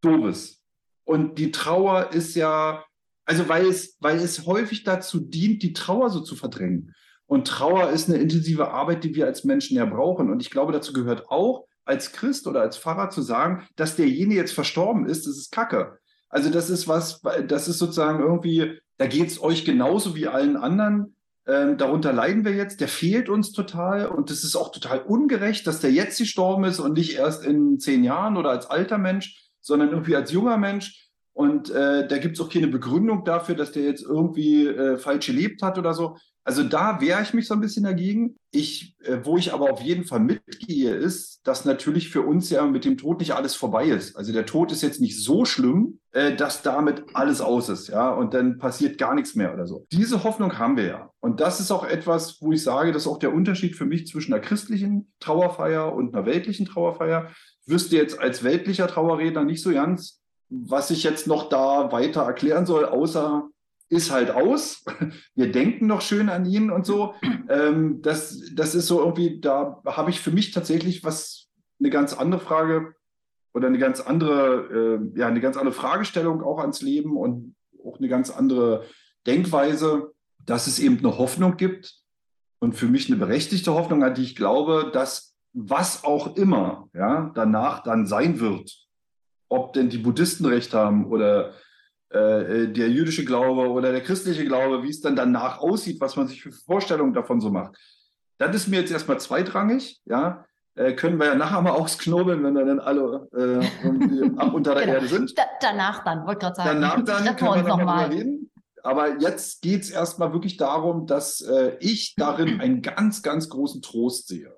Doofes. 0.00 0.62
Und 1.04 1.38
die 1.38 1.50
Trauer 1.50 2.12
ist 2.12 2.34
ja, 2.34 2.84
also 3.24 3.48
weil 3.48 3.66
es, 3.66 3.96
weil 4.00 4.18
es 4.18 4.46
häufig 4.46 4.84
dazu 4.84 5.20
dient, 5.20 5.62
die 5.62 5.72
Trauer 5.72 6.10
so 6.10 6.20
zu 6.20 6.36
verdrängen. 6.36 6.94
Und 7.26 7.48
Trauer 7.48 7.90
ist 7.90 8.08
eine 8.08 8.18
intensive 8.18 8.70
Arbeit, 8.70 9.02
die 9.04 9.14
wir 9.14 9.26
als 9.26 9.44
Menschen 9.44 9.76
ja 9.76 9.86
brauchen. 9.86 10.30
Und 10.30 10.40
ich 10.40 10.50
glaube, 10.50 10.72
dazu 10.72 10.92
gehört 10.92 11.28
auch, 11.30 11.66
als 11.84 12.12
Christ 12.12 12.46
oder 12.46 12.60
als 12.60 12.78
Pfarrer 12.78 13.10
zu 13.10 13.22
sagen, 13.22 13.66
dass 13.76 13.96
derjenige 13.96 14.40
jetzt 14.40 14.52
verstorben 14.52 15.06
ist, 15.06 15.26
das 15.26 15.36
ist 15.36 15.52
Kacke. 15.52 15.98
Also 16.28 16.50
das 16.50 16.70
ist 16.70 16.88
was, 16.88 17.20
das 17.46 17.68
ist 17.68 17.78
sozusagen 17.78 18.20
irgendwie, 18.20 18.80
da 18.96 19.06
geht 19.06 19.28
es 19.28 19.42
euch 19.42 19.64
genauso 19.64 20.16
wie 20.16 20.26
allen 20.26 20.56
anderen. 20.56 21.14
Ähm, 21.46 21.76
darunter 21.76 22.12
leiden 22.12 22.44
wir 22.44 22.52
jetzt, 22.52 22.80
der 22.80 22.88
fehlt 22.88 23.28
uns 23.28 23.52
total 23.52 24.06
und 24.06 24.30
das 24.30 24.44
ist 24.44 24.56
auch 24.56 24.72
total 24.72 25.02
ungerecht, 25.02 25.66
dass 25.66 25.80
der 25.80 25.92
jetzt 25.92 26.18
gestorben 26.18 26.64
ist 26.64 26.80
und 26.80 26.94
nicht 26.94 27.16
erst 27.16 27.44
in 27.44 27.78
zehn 27.78 28.02
Jahren 28.02 28.36
oder 28.38 28.50
als 28.50 28.66
alter 28.66 28.96
Mensch, 28.96 29.50
sondern 29.60 29.90
irgendwie 29.90 30.16
als 30.16 30.32
junger 30.32 30.56
Mensch. 30.56 31.10
Und 31.34 31.68
äh, 31.70 32.06
da 32.06 32.18
gibt 32.18 32.38
es 32.38 32.44
auch 32.44 32.48
keine 32.48 32.68
Begründung 32.68 33.24
dafür, 33.24 33.56
dass 33.56 33.72
der 33.72 33.82
jetzt 33.82 34.02
irgendwie 34.02 34.66
äh, 34.66 34.96
falsch 34.96 35.26
gelebt 35.26 35.62
hat 35.62 35.78
oder 35.78 35.92
so. 35.92 36.16
Also 36.44 36.62
da 36.62 37.00
wehre 37.00 37.22
ich 37.22 37.32
mich 37.32 37.48
so 37.48 37.54
ein 37.54 37.60
bisschen 37.60 37.84
dagegen. 37.84 38.36
Ich, 38.52 38.96
äh, 39.02 39.18
wo 39.24 39.36
ich 39.36 39.52
aber 39.52 39.72
auf 39.72 39.80
jeden 39.80 40.04
Fall 40.04 40.20
mitgehe, 40.20 40.94
ist, 40.94 41.40
dass 41.44 41.64
natürlich 41.64 42.10
für 42.10 42.20
uns 42.20 42.50
ja 42.50 42.64
mit 42.66 42.84
dem 42.84 42.98
Tod 42.98 43.18
nicht 43.18 43.32
alles 43.32 43.56
vorbei 43.56 43.86
ist. 43.86 44.14
Also 44.14 44.32
der 44.32 44.44
Tod 44.46 44.70
ist 44.70 44.82
jetzt 44.82 45.00
nicht 45.00 45.20
so 45.20 45.44
schlimm, 45.44 45.98
äh, 46.12 46.36
dass 46.36 46.62
damit 46.62 47.02
alles 47.14 47.40
aus 47.40 47.70
ist, 47.70 47.88
ja, 47.88 48.10
und 48.10 48.34
dann 48.34 48.58
passiert 48.58 48.98
gar 48.98 49.14
nichts 49.14 49.34
mehr 49.34 49.54
oder 49.54 49.66
so. 49.66 49.86
Diese 49.90 50.22
Hoffnung 50.22 50.58
haben 50.58 50.76
wir 50.76 50.86
ja. 50.86 51.10
Und 51.20 51.40
das 51.40 51.58
ist 51.60 51.70
auch 51.70 51.84
etwas, 51.84 52.40
wo 52.40 52.52
ich 52.52 52.62
sage, 52.62 52.92
das 52.92 53.02
ist 53.02 53.08
auch 53.08 53.18
der 53.18 53.34
Unterschied 53.34 53.74
für 53.74 53.86
mich 53.86 54.06
zwischen 54.06 54.34
einer 54.34 54.42
christlichen 54.42 55.12
Trauerfeier 55.18 55.92
und 55.92 56.14
einer 56.14 56.26
weltlichen 56.26 56.66
Trauerfeier. 56.66 57.30
Ich 57.66 57.72
wüsste 57.72 57.96
jetzt 57.96 58.20
als 58.20 58.44
weltlicher 58.44 58.86
Trauerredner 58.86 59.44
nicht 59.44 59.62
so 59.62 59.72
ganz, 59.72 60.20
was 60.48 60.90
ich 60.90 61.02
jetzt 61.02 61.26
noch 61.26 61.48
da 61.48 61.92
weiter 61.92 62.22
erklären 62.22 62.66
soll, 62.66 62.84
außer 62.84 63.48
ist 63.88 64.10
halt 64.10 64.30
aus. 64.30 64.84
Wir 65.34 65.52
denken 65.52 65.86
noch 65.86 66.00
schön 66.00 66.28
an 66.28 66.44
ihn 66.44 66.70
und 66.70 66.86
so. 66.86 67.14
Ähm, 67.48 68.02
das, 68.02 68.40
das 68.54 68.74
ist 68.74 68.86
so 68.86 69.00
irgendwie, 69.00 69.40
da 69.40 69.82
habe 69.86 70.10
ich 70.10 70.20
für 70.20 70.30
mich 70.30 70.52
tatsächlich 70.52 71.04
was, 71.04 71.48
eine 71.80 71.90
ganz 71.90 72.14
andere 72.14 72.40
Frage 72.40 72.94
oder 73.52 73.68
eine 73.68 73.78
ganz 73.78 74.00
andere, 74.00 75.00
äh, 75.14 75.18
ja, 75.18 75.26
eine 75.26 75.40
ganz 75.40 75.56
andere 75.56 75.74
Fragestellung 75.74 76.42
auch 76.42 76.58
ans 76.58 76.82
Leben 76.82 77.16
und 77.16 77.54
auch 77.84 77.98
eine 77.98 78.08
ganz 78.08 78.30
andere 78.30 78.84
Denkweise, 79.26 80.12
dass 80.38 80.66
es 80.66 80.78
eben 80.78 80.98
eine 80.98 81.18
Hoffnung 81.18 81.56
gibt 81.56 81.94
und 82.58 82.74
für 82.74 82.86
mich 82.86 83.08
eine 83.08 83.18
berechtigte 83.18 83.74
Hoffnung, 83.74 84.02
an 84.02 84.14
die 84.14 84.22
ich 84.22 84.36
glaube, 84.36 84.90
dass 84.92 85.34
was 85.52 86.04
auch 86.04 86.36
immer 86.36 86.88
ja, 86.94 87.30
danach 87.34 87.82
dann 87.82 88.06
sein 88.06 88.40
wird, 88.40 88.83
ob 89.48 89.72
denn 89.72 89.90
die 89.90 89.98
Buddhisten 89.98 90.46
recht 90.46 90.74
haben 90.74 91.06
oder 91.06 91.52
äh, 92.14 92.62
äh, 92.62 92.72
der 92.72 92.90
jüdische 92.90 93.24
Glaube 93.24 93.68
oder 93.70 93.90
der 93.90 94.00
christliche 94.00 94.44
Glaube, 94.44 94.82
wie 94.84 94.90
es 94.90 95.00
dann 95.00 95.16
danach 95.16 95.58
aussieht, 95.58 96.00
was 96.00 96.14
man 96.16 96.28
sich 96.28 96.42
für 96.42 96.52
Vorstellungen 96.52 97.12
davon 97.12 97.40
so 97.40 97.50
macht. 97.50 97.76
Das 98.38 98.54
ist 98.54 98.68
mir 98.68 98.80
jetzt 98.80 98.92
erstmal 98.92 99.18
zweitrangig, 99.18 100.00
ja. 100.04 100.44
Äh, 100.76 100.94
können 100.94 101.18
wir 101.18 101.26
ja 101.26 101.34
nachher 101.36 101.62
mal 101.62 101.70
ausknobeln, 101.70 102.42
wenn 102.42 102.54
wir 102.54 102.64
dann 102.64 102.80
alle 102.80 103.28
äh, 103.32 104.36
ab 104.36 104.54
unter 104.54 104.74
der 104.74 104.84
genau. 104.84 104.94
Erde 104.94 105.08
sind. 105.08 105.38
Da, 105.38 105.42
danach 105.60 106.04
dann, 106.04 106.26
wollte 106.26 106.40
gerade 106.40 106.56
sagen. 106.56 106.80
Danach 106.80 107.04
dann 107.04 107.36
können 107.36 107.54
wir 107.54 107.62
noch 107.62 107.84
mal 107.84 108.06
reden. 108.06 108.50
Aber 108.82 109.18
jetzt 109.18 109.62
geht 109.62 109.82
es 109.82 109.90
erstmal 109.90 110.32
wirklich 110.32 110.56
darum, 110.56 111.06
dass 111.06 111.40
äh, 111.40 111.76
ich 111.80 112.14
darin 112.16 112.60
einen 112.60 112.82
ganz, 112.82 113.22
ganz 113.22 113.48
großen 113.48 113.82
Trost 113.82 114.28
sehe, 114.28 114.54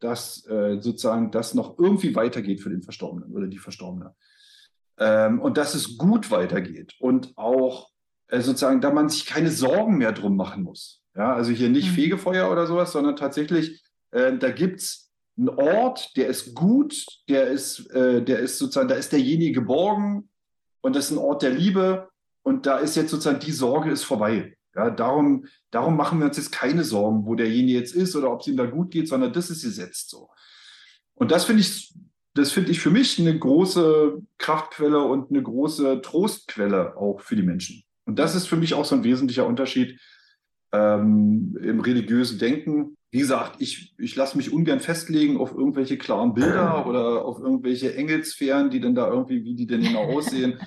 dass 0.00 0.46
äh, 0.46 0.78
sozusagen 0.80 1.30
das 1.30 1.54
noch 1.54 1.78
irgendwie 1.78 2.14
weitergeht 2.14 2.60
für 2.60 2.68
den 2.70 2.82
Verstorbenen 2.82 3.32
oder 3.32 3.46
die 3.46 3.58
Verstorbene. 3.58 4.14
Ähm, 5.00 5.40
und 5.40 5.56
dass 5.56 5.74
es 5.74 5.96
gut 5.96 6.30
weitergeht 6.30 6.94
und 7.00 7.32
auch 7.36 7.90
äh, 8.28 8.40
sozusagen, 8.40 8.80
da 8.80 8.92
man 8.92 9.08
sich 9.08 9.26
keine 9.26 9.50
Sorgen 9.50 9.98
mehr 9.98 10.12
drum 10.12 10.36
machen 10.36 10.62
muss. 10.62 11.02
Ja, 11.16 11.34
also 11.34 11.50
hier 11.50 11.70
nicht 11.70 11.90
mhm. 11.90 11.94
Fegefeuer 11.94 12.50
oder 12.50 12.66
sowas, 12.66 12.92
sondern 12.92 13.16
tatsächlich, 13.16 13.82
äh, 14.12 14.36
da 14.36 14.50
gibt 14.50 14.80
es 14.80 15.10
einen 15.36 15.48
Ort, 15.48 16.16
der 16.16 16.28
ist 16.28 16.54
gut, 16.54 17.04
der 17.28 17.48
ist, 17.48 17.90
äh, 17.90 18.22
der 18.22 18.40
ist 18.40 18.58
sozusagen, 18.58 18.88
da 18.88 18.94
ist 18.94 19.12
derjenige 19.12 19.60
geborgen 19.60 20.28
und 20.82 20.94
das 20.94 21.06
ist 21.06 21.12
ein 21.12 21.18
Ort 21.18 21.42
der 21.42 21.50
Liebe 21.50 22.08
und 22.42 22.66
da 22.66 22.78
ist 22.78 22.94
jetzt 22.94 23.10
sozusagen 23.10 23.40
die 23.40 23.52
Sorge 23.52 23.90
ist 23.90 24.04
vorbei. 24.04 24.54
Ja, 24.76 24.90
darum, 24.90 25.46
darum 25.70 25.96
machen 25.96 26.20
wir 26.20 26.26
uns 26.26 26.36
jetzt 26.36 26.52
keine 26.52 26.84
Sorgen, 26.84 27.26
wo 27.26 27.34
derjenige 27.34 27.78
jetzt 27.78 27.94
ist 27.94 28.14
oder 28.14 28.30
ob 28.30 28.42
es 28.42 28.46
ihm 28.46 28.56
da 28.56 28.66
gut 28.66 28.92
geht, 28.92 29.08
sondern 29.08 29.32
das 29.32 29.50
ist 29.50 29.64
gesetzt 29.64 30.10
so. 30.10 30.28
Und 31.14 31.32
das 31.32 31.44
finde 31.44 31.62
ich 31.62 31.92
das 32.34 32.52
finde 32.52 32.70
ich 32.70 32.80
für 32.80 32.90
mich 32.90 33.18
eine 33.18 33.36
große 33.36 34.18
Kraftquelle 34.38 35.02
und 35.02 35.30
eine 35.30 35.42
große 35.42 36.00
Trostquelle 36.02 36.96
auch 36.96 37.20
für 37.20 37.36
die 37.36 37.42
Menschen. 37.42 37.82
Und 38.04 38.18
das 38.18 38.34
ist 38.34 38.46
für 38.46 38.56
mich 38.56 38.74
auch 38.74 38.84
so 38.84 38.94
ein 38.94 39.04
wesentlicher 39.04 39.46
Unterschied 39.46 40.00
ähm, 40.72 41.58
im 41.60 41.80
religiösen 41.80 42.38
Denken. 42.38 42.96
Wie 43.10 43.18
gesagt, 43.18 43.56
ich, 43.60 43.94
ich 43.98 44.14
lasse 44.14 44.36
mich 44.36 44.52
ungern 44.52 44.78
festlegen 44.78 45.38
auf 45.38 45.52
irgendwelche 45.52 45.98
klaren 45.98 46.34
Bilder 46.34 46.86
oder 46.88 47.24
auf 47.24 47.40
irgendwelche 47.40 47.94
Engelsphären, 47.94 48.70
die 48.70 48.80
dann 48.80 48.94
da 48.94 49.08
irgendwie, 49.08 49.44
wie 49.44 49.54
die 49.54 49.66
denn 49.66 49.82
genau 49.82 50.04
aussehen. 50.04 50.60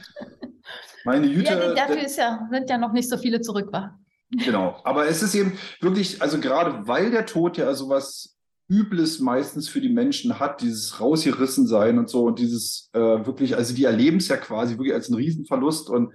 Meine 1.05 1.27
Jüte. 1.27 1.53
Ja, 1.53 1.73
dafür 1.73 2.05
ist 2.05 2.17
ja, 2.17 2.47
sind 2.51 2.69
ja 2.69 2.77
noch 2.77 2.93
nicht 2.93 3.09
so 3.09 3.17
viele 3.17 3.41
zurück, 3.41 3.71
war. 3.71 3.99
Genau, 4.31 4.79
aber 4.83 5.07
es 5.07 5.21
ist 5.21 5.35
eben 5.35 5.57
wirklich, 5.79 6.21
also 6.21 6.39
gerade 6.39 6.87
weil 6.87 7.11
der 7.11 7.25
Tod 7.25 7.57
ja 7.57 7.73
sowas 7.73 8.32
Übles 8.69 9.19
meistens 9.19 9.67
für 9.67 9.81
die 9.81 9.89
Menschen 9.89 10.39
hat, 10.39 10.61
dieses 10.61 10.99
rausgerissen 10.99 11.67
sein 11.67 11.97
und 11.99 12.09
so 12.09 12.25
und 12.25 12.39
dieses 12.39 12.89
äh, 12.93 12.99
wirklich, 12.99 13.55
also 13.55 13.75
die 13.75 13.83
erleben 13.83 14.17
es 14.17 14.29
ja 14.29 14.37
quasi 14.37 14.77
wirklich 14.77 14.93
als 14.93 15.07
einen 15.07 15.17
Riesenverlust 15.17 15.89
und 15.89 16.13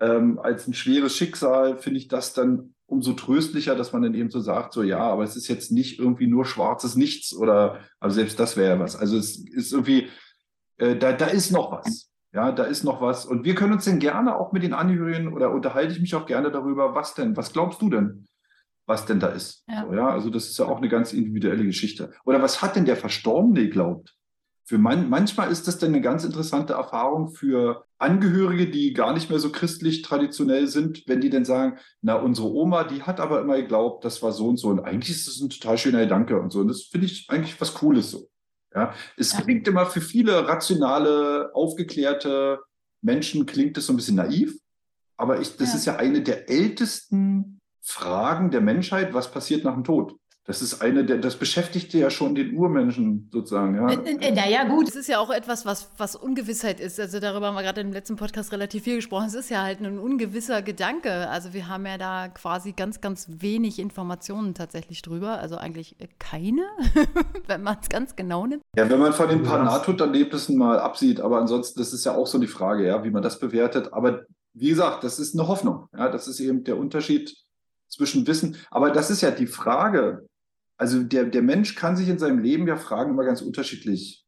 ähm, 0.00 0.38
als 0.38 0.66
ein 0.66 0.74
schweres 0.74 1.16
Schicksal, 1.16 1.78
finde 1.78 1.98
ich 1.98 2.08
das 2.08 2.32
dann 2.32 2.74
umso 2.86 3.12
tröstlicher, 3.12 3.74
dass 3.74 3.92
man 3.92 4.02
dann 4.02 4.14
eben 4.14 4.30
so 4.30 4.40
sagt, 4.40 4.72
so 4.72 4.82
ja, 4.82 4.98
aber 4.98 5.24
es 5.24 5.36
ist 5.36 5.48
jetzt 5.48 5.72
nicht 5.72 5.98
irgendwie 5.98 6.26
nur 6.26 6.44
schwarzes 6.44 6.96
Nichts 6.96 7.34
oder, 7.34 7.80
also 8.00 8.16
selbst 8.16 8.38
das 8.38 8.56
wäre 8.56 8.74
ja 8.74 8.80
was. 8.80 8.96
Also 8.96 9.16
es 9.16 9.36
ist 9.36 9.72
irgendwie, 9.72 10.08
äh, 10.78 10.96
da, 10.96 11.12
da 11.12 11.26
ist 11.26 11.50
noch 11.50 11.72
was. 11.72 12.10
Ja, 12.32 12.50
da 12.50 12.64
ist 12.64 12.82
noch 12.82 13.00
was. 13.00 13.26
Und 13.26 13.44
wir 13.44 13.54
können 13.54 13.72
uns 13.72 13.84
denn 13.84 14.00
gerne 14.00 14.36
auch 14.36 14.52
mit 14.52 14.64
den 14.64 14.74
Angehörigen 14.74 15.32
oder 15.32 15.52
unterhalte 15.52 15.92
ich 15.92 16.00
mich 16.00 16.14
auch 16.16 16.26
gerne 16.26 16.50
darüber, 16.50 16.94
was 16.94 17.14
denn, 17.14 17.36
was 17.36 17.52
glaubst 17.52 17.80
du 17.80 17.90
denn? 17.90 18.26
Was 18.86 19.06
denn 19.06 19.20
da 19.20 19.28
ist. 19.28 19.64
Ja. 19.68 19.86
So, 19.86 19.94
ja? 19.94 20.08
Also 20.08 20.30
das 20.30 20.46
ist 20.46 20.58
ja 20.58 20.66
auch 20.66 20.78
eine 20.78 20.88
ganz 20.88 21.12
individuelle 21.12 21.64
Geschichte. 21.64 22.12
Oder 22.24 22.42
was 22.42 22.62
hat 22.62 22.76
denn 22.76 22.84
der 22.84 22.96
Verstorbene 22.96 23.62
geglaubt? 23.62 24.14
Für 24.66 24.78
man, 24.78 25.10
manchmal 25.10 25.50
ist 25.50 25.68
das 25.68 25.78
dann 25.78 25.90
eine 25.90 26.00
ganz 26.00 26.24
interessante 26.24 26.72
Erfahrung 26.72 27.28
für 27.28 27.84
Angehörige, 27.98 28.70
die 28.70 28.94
gar 28.94 29.12
nicht 29.12 29.28
mehr 29.28 29.38
so 29.38 29.52
christlich 29.52 30.00
traditionell 30.00 30.68
sind, 30.68 31.02
wenn 31.06 31.20
die 31.20 31.28
dann 31.28 31.44
sagen, 31.44 31.78
na, 32.00 32.14
unsere 32.14 32.50
Oma, 32.50 32.84
die 32.84 33.02
hat 33.02 33.20
aber 33.20 33.42
immer 33.42 33.56
geglaubt, 33.56 34.04
das 34.04 34.22
war 34.22 34.32
so 34.32 34.48
und 34.48 34.56
so. 34.56 34.68
Und 34.68 34.80
eigentlich 34.80 35.16
ist 35.16 35.26
das 35.26 35.40
ein 35.40 35.50
total 35.50 35.76
schöner 35.76 36.00
Gedanke 36.00 36.40
und 36.40 36.50
so. 36.50 36.60
Und 36.60 36.68
das 36.68 36.84
finde 36.84 37.06
ich 37.06 37.26
eigentlich 37.28 37.60
was 37.60 37.74
Cooles 37.74 38.10
so. 38.10 38.30
Ja, 38.74 38.92
es 39.16 39.32
ja. 39.32 39.40
klingt 39.42 39.68
immer 39.68 39.86
für 39.86 40.00
viele 40.00 40.48
rationale, 40.48 41.54
aufgeklärte 41.54 42.58
Menschen 43.02 43.46
klingt 43.46 43.76
das 43.76 43.86
so 43.86 43.92
ein 43.92 43.96
bisschen 43.96 44.16
naiv. 44.16 44.58
Aber 45.16 45.40
ich, 45.40 45.56
das 45.56 45.70
ja. 45.70 45.74
ist 45.76 45.84
ja 45.84 45.96
eine 45.96 46.22
der 46.22 46.48
ältesten 46.50 47.53
Fragen 47.84 48.50
der 48.50 48.62
Menschheit, 48.62 49.12
was 49.14 49.30
passiert 49.30 49.64
nach 49.64 49.74
dem 49.74 49.84
Tod. 49.84 50.16
Das 50.46 50.60
ist 50.60 50.82
eine 50.82 51.06
der, 51.06 51.16
das 51.18 51.36
beschäftigte 51.36 51.98
ja 51.98 52.10
schon 52.10 52.34
den 52.34 52.54
Urmenschen 52.54 53.30
sozusagen. 53.32 53.76
Ja. 53.76 54.30
Naja, 54.30 54.64
gut. 54.64 54.88
Es 54.88 54.94
ist 54.94 55.08
ja 55.08 55.18
auch 55.18 55.30
etwas, 55.30 55.64
was, 55.64 55.90
was 55.96 56.16
Ungewissheit 56.16 56.80
ist. 56.80 57.00
Also 57.00 57.18
darüber 57.18 57.46
haben 57.46 57.54
wir 57.54 57.62
gerade 57.62 57.80
im 57.80 57.92
letzten 57.92 58.16
Podcast 58.16 58.52
relativ 58.52 58.84
viel 58.84 58.96
gesprochen. 58.96 59.26
Es 59.26 59.32
ist 59.32 59.48
ja 59.48 59.62
halt 59.62 59.80
ein 59.80 59.98
ungewisser 59.98 60.60
Gedanke. 60.60 61.30
Also 61.30 61.54
wir 61.54 61.68
haben 61.68 61.86
ja 61.86 61.96
da 61.96 62.28
quasi 62.28 62.72
ganz, 62.72 63.00
ganz 63.00 63.26
wenig 63.38 63.78
Informationen 63.78 64.52
tatsächlich 64.52 65.00
drüber. 65.00 65.38
Also 65.38 65.56
eigentlich 65.56 65.96
keine, 66.18 66.62
wenn 67.46 67.62
man 67.62 67.78
es 67.80 67.88
ganz 67.88 68.14
genau 68.14 68.46
nimmt. 68.46 68.62
Ja, 68.76 68.90
wenn 68.90 69.00
man 69.00 69.14
von 69.14 69.30
den 69.30 69.44
paar 69.44 69.64
Nahtoderlebnissen 69.64 70.58
mal 70.58 70.78
absieht, 70.78 71.20
aber 71.22 71.38
ansonsten, 71.38 71.78
das 71.78 71.94
ist 71.94 72.04
ja 72.04 72.14
auch 72.14 72.26
so 72.26 72.38
die 72.38 72.48
Frage, 72.48 72.86
ja, 72.86 73.02
wie 73.02 73.10
man 73.10 73.22
das 73.22 73.38
bewertet. 73.38 73.94
Aber 73.94 74.24
wie 74.52 74.68
gesagt, 74.68 75.04
das 75.04 75.18
ist 75.18 75.34
eine 75.34 75.48
Hoffnung. 75.48 75.88
Ja, 75.96 76.10
das 76.10 76.28
ist 76.28 76.38
eben 76.40 76.64
der 76.64 76.76
Unterschied 76.76 77.43
zwischen 77.94 78.26
Wissen. 78.26 78.56
Aber 78.70 78.90
das 78.90 79.10
ist 79.10 79.20
ja 79.20 79.30
die 79.30 79.46
Frage. 79.46 80.26
Also 80.76 81.02
der, 81.02 81.24
der 81.24 81.42
Mensch 81.42 81.74
kann 81.74 81.96
sich 81.96 82.08
in 82.08 82.18
seinem 82.18 82.40
Leben 82.40 82.66
ja 82.66 82.76
Fragen 82.76 83.10
immer 83.10 83.24
ganz 83.24 83.42
unterschiedlich 83.42 84.24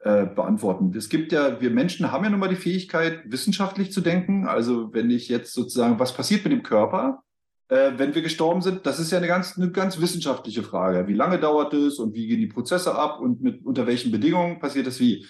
äh, 0.00 0.26
beantworten. 0.26 0.92
Es 0.96 1.08
gibt 1.08 1.32
ja, 1.32 1.60
wir 1.60 1.70
Menschen 1.70 2.10
haben 2.12 2.24
ja 2.24 2.30
nun 2.30 2.40
mal 2.40 2.48
die 2.48 2.56
Fähigkeit, 2.56 3.22
wissenschaftlich 3.26 3.92
zu 3.92 4.00
denken. 4.00 4.46
Also 4.46 4.92
wenn 4.92 5.10
ich 5.10 5.28
jetzt 5.28 5.52
sozusagen, 5.54 5.98
was 5.98 6.14
passiert 6.14 6.44
mit 6.44 6.52
dem 6.52 6.62
Körper? 6.62 7.22
äh, 7.68 7.92
wenn 7.96 8.14
wir 8.14 8.22
gestorben 8.22 8.62
sind? 8.62 8.86
Das 8.86 8.98
ist 8.98 9.10
ja 9.10 9.18
eine 9.18 9.26
ganz, 9.26 9.56
eine 9.56 9.70
ganz 9.70 10.00
wissenschaftliche 10.00 10.62
Frage. 10.62 11.06
Wie 11.08 11.14
lange 11.14 11.38
dauert 11.38 11.74
es 11.74 11.98
und 11.98 12.14
wie 12.14 12.26
gehen 12.26 12.40
die 12.40 12.46
Prozesse 12.46 12.94
ab 12.94 13.20
und 13.20 13.42
mit, 13.42 13.64
unter 13.64 13.86
welchen 13.86 14.12
Bedingungen 14.12 14.58
passiert 14.58 14.86
das 14.86 15.00
wie? 15.00 15.26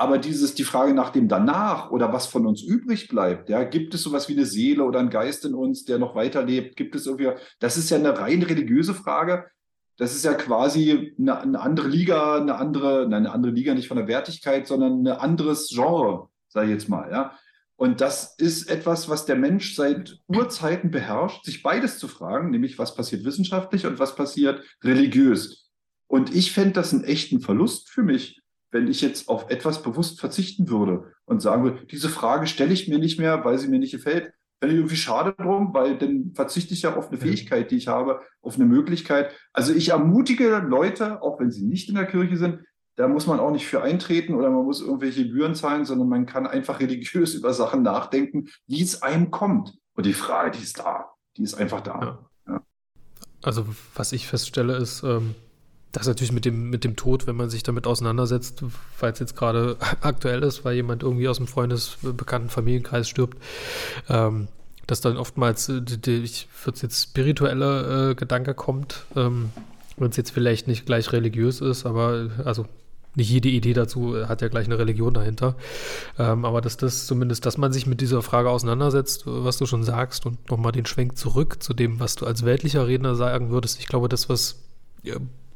Aber 0.00 0.18
dieses, 0.18 0.54
die 0.54 0.64
Frage 0.64 0.94
nach 0.94 1.10
dem 1.10 1.26
danach 1.26 1.90
oder 1.90 2.12
was 2.12 2.28
von 2.28 2.46
uns 2.46 2.62
übrig 2.62 3.08
bleibt, 3.08 3.48
ja, 3.48 3.64
gibt 3.64 3.92
es 3.94 4.02
sowas 4.02 4.28
wie 4.28 4.34
eine 4.34 4.46
Seele 4.46 4.84
oder 4.84 5.00
einen 5.00 5.10
Geist 5.10 5.44
in 5.44 5.54
uns, 5.54 5.84
der 5.84 5.98
noch 5.98 6.14
weiterlebt? 6.14 6.76
Gibt 6.76 6.94
es 6.94 7.06
irgendwie, 7.06 7.32
das 7.58 7.76
ist 7.76 7.90
ja 7.90 7.96
eine 7.96 8.16
rein 8.16 8.44
religiöse 8.44 8.94
Frage. 8.94 9.46
Das 9.96 10.14
ist 10.14 10.24
ja 10.24 10.34
quasi 10.34 11.16
eine, 11.18 11.40
eine 11.40 11.60
andere 11.60 11.88
Liga, 11.88 12.36
eine 12.36 12.54
andere, 12.54 13.08
nein, 13.08 13.26
eine 13.26 13.32
andere 13.32 13.50
Liga 13.50 13.74
nicht 13.74 13.88
von 13.88 13.96
der 13.96 14.06
Wertigkeit, 14.06 14.68
sondern 14.68 15.02
ein 15.02 15.08
anderes 15.08 15.68
Genre, 15.68 16.28
sage 16.46 16.66
ich 16.66 16.72
jetzt 16.74 16.88
mal, 16.88 17.10
ja. 17.10 17.36
Und 17.74 18.00
das 18.00 18.36
ist 18.38 18.70
etwas, 18.70 19.08
was 19.08 19.26
der 19.26 19.36
Mensch 19.36 19.74
seit 19.74 20.20
Urzeiten 20.28 20.92
beherrscht, 20.92 21.44
sich 21.44 21.64
beides 21.64 21.98
zu 21.98 22.06
fragen, 22.06 22.50
nämlich 22.50 22.78
was 22.78 22.94
passiert 22.94 23.24
wissenschaftlich 23.24 23.84
und 23.84 23.98
was 23.98 24.14
passiert 24.14 24.62
religiös. 24.84 25.70
Und 26.06 26.34
ich 26.34 26.52
fände 26.52 26.74
das 26.74 26.92
einen 26.92 27.04
echten 27.04 27.40
Verlust 27.40 27.90
für 27.90 28.02
mich, 28.04 28.40
wenn 28.70 28.88
ich 28.88 29.00
jetzt 29.00 29.28
auf 29.28 29.50
etwas 29.50 29.82
bewusst 29.82 30.20
verzichten 30.20 30.68
würde 30.68 31.12
und 31.24 31.40
sagen 31.40 31.64
würde, 31.64 31.86
diese 31.86 32.08
Frage 32.08 32.46
stelle 32.46 32.72
ich 32.72 32.88
mir 32.88 32.98
nicht 32.98 33.18
mehr, 33.18 33.44
weil 33.44 33.58
sie 33.58 33.68
mir 33.68 33.78
nicht 33.78 33.92
gefällt. 33.92 34.32
Fände 34.60 34.74
ich 34.74 34.80
irgendwie 34.80 34.96
schade 34.96 35.34
drum, 35.38 35.72
weil 35.72 35.96
dann 35.98 36.32
verzichte 36.34 36.74
ich 36.74 36.82
ja 36.82 36.96
auf 36.96 37.08
eine 37.08 37.18
Fähigkeit, 37.18 37.70
die 37.70 37.76
ich 37.76 37.88
habe, 37.88 38.20
auf 38.42 38.56
eine 38.56 38.66
Möglichkeit. 38.66 39.32
Also 39.52 39.72
ich 39.72 39.90
ermutige 39.90 40.58
Leute, 40.58 41.22
auch 41.22 41.38
wenn 41.38 41.50
sie 41.50 41.64
nicht 41.64 41.88
in 41.88 41.94
der 41.94 42.06
Kirche 42.06 42.36
sind, 42.36 42.60
da 42.96 43.06
muss 43.06 43.28
man 43.28 43.38
auch 43.38 43.52
nicht 43.52 43.66
für 43.66 43.82
eintreten 43.82 44.34
oder 44.34 44.50
man 44.50 44.64
muss 44.64 44.80
irgendwelche 44.80 45.24
Gebühren 45.24 45.54
zahlen, 45.54 45.84
sondern 45.84 46.08
man 46.08 46.26
kann 46.26 46.46
einfach 46.46 46.80
religiös 46.80 47.34
über 47.34 47.54
Sachen 47.54 47.82
nachdenken, 47.82 48.48
wie 48.66 48.82
es 48.82 49.02
einem 49.02 49.30
kommt. 49.30 49.74
Und 49.94 50.04
die 50.04 50.12
Frage, 50.12 50.50
die 50.50 50.62
ist 50.62 50.80
da. 50.80 51.12
Die 51.36 51.42
ist 51.42 51.54
einfach 51.54 51.80
da. 51.80 52.00
Ja. 52.00 52.54
Ja. 52.54 52.62
Also 53.42 53.66
was 53.94 54.12
ich 54.12 54.26
feststelle 54.26 54.76
ist, 54.76 55.04
ähm, 55.04 55.36
das 55.92 56.06
natürlich 56.06 56.32
mit 56.32 56.44
dem, 56.44 56.70
mit 56.70 56.84
dem 56.84 56.96
Tod, 56.96 57.26
wenn 57.26 57.36
man 57.36 57.50
sich 57.50 57.62
damit 57.62 57.86
auseinandersetzt, 57.86 58.62
weil 59.00 59.12
es 59.12 59.18
jetzt 59.18 59.36
gerade 59.36 59.76
aktuell 60.00 60.42
ist, 60.42 60.64
weil 60.64 60.74
jemand 60.74 61.02
irgendwie 61.02 61.28
aus 61.28 61.38
dem 61.38 61.46
freundesbekannten 61.46 62.50
Familienkreis 62.50 63.08
stirbt, 63.08 63.38
ähm, 64.08 64.48
dass 64.86 65.00
dann 65.00 65.16
oftmals, 65.16 65.68
äh, 65.68 65.80
die, 65.82 66.16
ich 66.18 66.48
würde 66.64 66.80
jetzt 66.82 67.02
spirituelle 67.02 68.10
äh, 68.10 68.14
Gedanke 68.14 68.54
kommt, 68.54 69.04
ähm, 69.16 69.50
wenn 69.96 70.10
es 70.10 70.16
jetzt 70.16 70.30
vielleicht 70.30 70.68
nicht 70.68 70.86
gleich 70.86 71.12
religiös 71.12 71.60
ist, 71.60 71.86
aber 71.86 72.30
also 72.44 72.66
nicht 73.14 73.30
jede 73.30 73.48
Idee 73.48 73.72
dazu 73.72 74.28
hat 74.28 74.42
ja 74.42 74.48
gleich 74.48 74.66
eine 74.66 74.78
Religion 74.78 75.12
dahinter. 75.12 75.56
Ähm, 76.18 76.44
aber 76.44 76.60
dass 76.60 76.76
das 76.76 77.06
zumindest, 77.06 77.46
dass 77.46 77.58
man 77.58 77.72
sich 77.72 77.86
mit 77.86 78.00
dieser 78.00 78.22
Frage 78.22 78.48
auseinandersetzt, 78.48 79.24
was 79.26 79.58
du 79.58 79.66
schon 79.66 79.82
sagst, 79.82 80.24
und 80.24 80.50
nochmal 80.50 80.72
den 80.72 80.86
Schwenk 80.86 81.18
zurück 81.18 81.62
zu 81.62 81.74
dem, 81.74 81.98
was 81.98 82.14
du 82.14 82.26
als 82.26 82.44
weltlicher 82.44 82.86
Redner 82.86 83.16
sagen 83.16 83.50
würdest. 83.50 83.80
Ich 83.80 83.88
glaube, 83.88 84.08
das, 84.08 84.28
was 84.28 84.62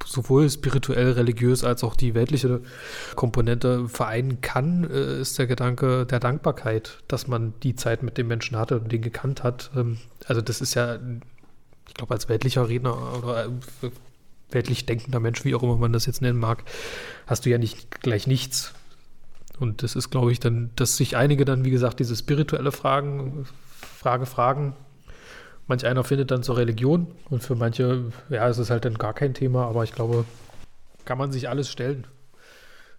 sowohl 0.07 0.49
spirituell, 0.51 1.13
religiös 1.13 1.65
als 1.65 1.85
auch 1.85 1.97
die 1.97 2.15
weltliche 2.15 2.61
Komponente 3.15 3.89
vereinen 3.89 4.41
kann, 4.41 4.89
äh, 4.91 5.21
ist 5.21 5.39
der 5.39 5.47
Gedanke 5.47 6.07
der 6.07 6.21
Dankbarkeit, 6.21 6.99
dass 7.09 7.29
man 7.29 7.55
die 7.63 7.75
Zeit 7.75 8.03
mit 8.03 8.19
dem 8.19 8.29
Menschen 8.29 8.57
hatte 8.57 8.81
und 8.81 8.91
den 8.91 9.03
gekannt 9.03 9.43
hat. 9.43 9.71
Ähm, 9.77 9.99
also 10.27 10.41
das 10.41 10.61
ist 10.61 10.75
ja, 10.75 10.97
ich 11.89 11.95
glaube, 11.95 12.15
als 12.15 12.29
weltlicher 12.29 12.69
Redner 12.69 12.97
oder 13.19 13.47
äh, 13.47 13.51
weltlich 14.51 14.87
denkender 14.87 15.21
Mensch, 15.21 15.45
wie 15.45 15.55
auch 15.55 15.63
immer 15.63 15.77
man 15.77 15.93
das 15.93 16.07
jetzt 16.07 16.23
nennen 16.23 16.39
mag, 16.39 16.65
hast 17.27 17.47
du 17.47 17.51
ja 17.51 17.59
nicht 17.59 18.03
gleich 18.03 18.27
nichts. 18.27 18.75
Und 19.59 19.83
das 19.83 19.97
ist, 19.97 20.11
glaube 20.11 20.33
ich, 20.33 20.41
dann, 20.41 20.71
dass 20.77 20.97
sich 20.97 21.17
einige 21.17 21.45
dann, 21.45 21.65
wie 21.65 21.71
gesagt, 21.71 22.01
diese 22.01 22.17
spirituelle 22.17 22.73
Fragen, 22.73 23.47
Frage 23.99 24.27
fragen, 24.27 24.75
Manch 25.67 25.87
einer 25.87 26.05
findet 26.05 26.31
dann 26.31 26.43
zur 26.43 26.57
Religion 26.57 27.07
und 27.31 27.43
für 27.43 27.55
manche, 27.55 28.13
ja, 28.31 28.49
ist 28.49 28.59
es 28.59 28.71
halt 28.71 28.85
dann 28.85 28.95
gar 28.95 29.15
kein 29.15 29.35
Thema, 29.35 29.67
aber 29.67 29.85
ich 29.85 29.93
glaube, 29.93 30.25
kann 31.05 31.19
man 31.19 31.33
sich 31.33 31.49
alles 31.49 31.71
stellen. 31.71 32.07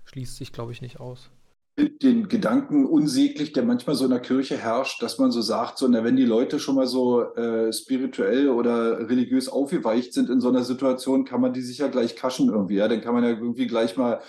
Schließt 0.05 0.37
sich, 0.37 0.53
glaube 0.53 0.71
ich, 0.71 0.81
nicht 0.81 0.99
aus. 0.99 1.29
Den 1.75 2.27
Gedanken 2.27 2.85
unsäglich, 2.85 3.51
der 3.51 3.63
manchmal 3.63 3.95
so 3.95 4.05
in 4.05 4.11
der 4.11 4.19
Kirche 4.19 4.57
herrscht, 4.57 5.01
dass 5.01 5.17
man 5.17 5.31
so 5.31 5.41
sagt, 5.41 5.79
so, 5.79 5.87
na, 5.87 6.03
wenn 6.03 6.15
die 6.15 6.25
Leute 6.25 6.59
schon 6.59 6.75
mal 6.75 6.85
so 6.85 7.33
äh, 7.33 7.73
spirituell 7.73 8.49
oder 8.49 9.09
religiös 9.09 9.49
aufgeweicht 9.49 10.13
sind 10.13 10.29
in 10.29 10.39
so 10.39 10.49
einer 10.49 10.63
Situation, 10.63 11.25
kann 11.25 11.41
man 11.41 11.51
die 11.51 11.63
sicher 11.63 11.89
gleich 11.89 12.15
kaschen 12.15 12.49
irgendwie. 12.49 12.75
Ja? 12.75 12.87
Dann 12.87 13.01
kann 13.01 13.15
man 13.15 13.23
ja 13.23 13.31
irgendwie 13.31 13.65
gleich 13.65 13.97
mal 13.97 14.21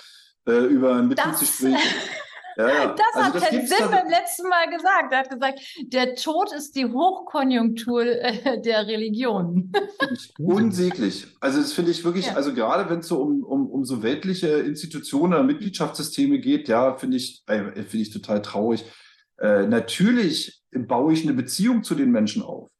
äh, 0.46 0.64
über 0.64 0.96
ein 0.96 1.08
Mitgliedsgespräch. 1.08 1.76
Ja. 2.56 2.94
Das 2.94 3.06
also 3.14 3.26
hat 3.26 3.34
das 3.34 3.48
Ted 3.50 3.68
Sim 3.68 3.90
beim 3.90 4.08
letzten 4.08 4.48
Mal 4.48 4.70
gesagt. 4.70 5.12
Er 5.12 5.18
hat 5.18 5.30
gesagt, 5.30 5.60
der 5.82 6.14
Tod 6.14 6.52
ist 6.52 6.76
die 6.76 6.86
Hochkonjunktur 6.86 8.02
äh, 8.04 8.60
der 8.60 8.86
Religion. 8.86 9.72
Unsäglich. 10.38 11.26
Also 11.40 11.60
das 11.60 11.72
finde 11.72 11.90
ich 11.90 12.04
wirklich, 12.04 12.26
ja. 12.26 12.34
also 12.34 12.54
gerade 12.54 12.88
wenn 12.90 13.00
es 13.00 13.08
so 13.08 13.20
um, 13.20 13.42
um, 13.42 13.70
um 13.70 13.84
so 13.84 14.02
weltliche 14.02 14.48
Institutionen 14.48 15.34
oder 15.34 15.42
Mitgliedschaftssysteme 15.42 16.38
geht, 16.38 16.68
ja, 16.68 16.94
finde 16.96 17.16
ich, 17.16 17.42
äh, 17.46 17.82
finde 17.82 17.98
ich 17.98 18.10
total 18.10 18.42
traurig. 18.42 18.84
Äh, 19.38 19.66
natürlich 19.66 20.62
baue 20.70 21.12
ich 21.12 21.22
eine 21.22 21.34
Beziehung 21.34 21.82
zu 21.82 21.94
den 21.94 22.10
Menschen 22.10 22.42
auf. 22.42 22.70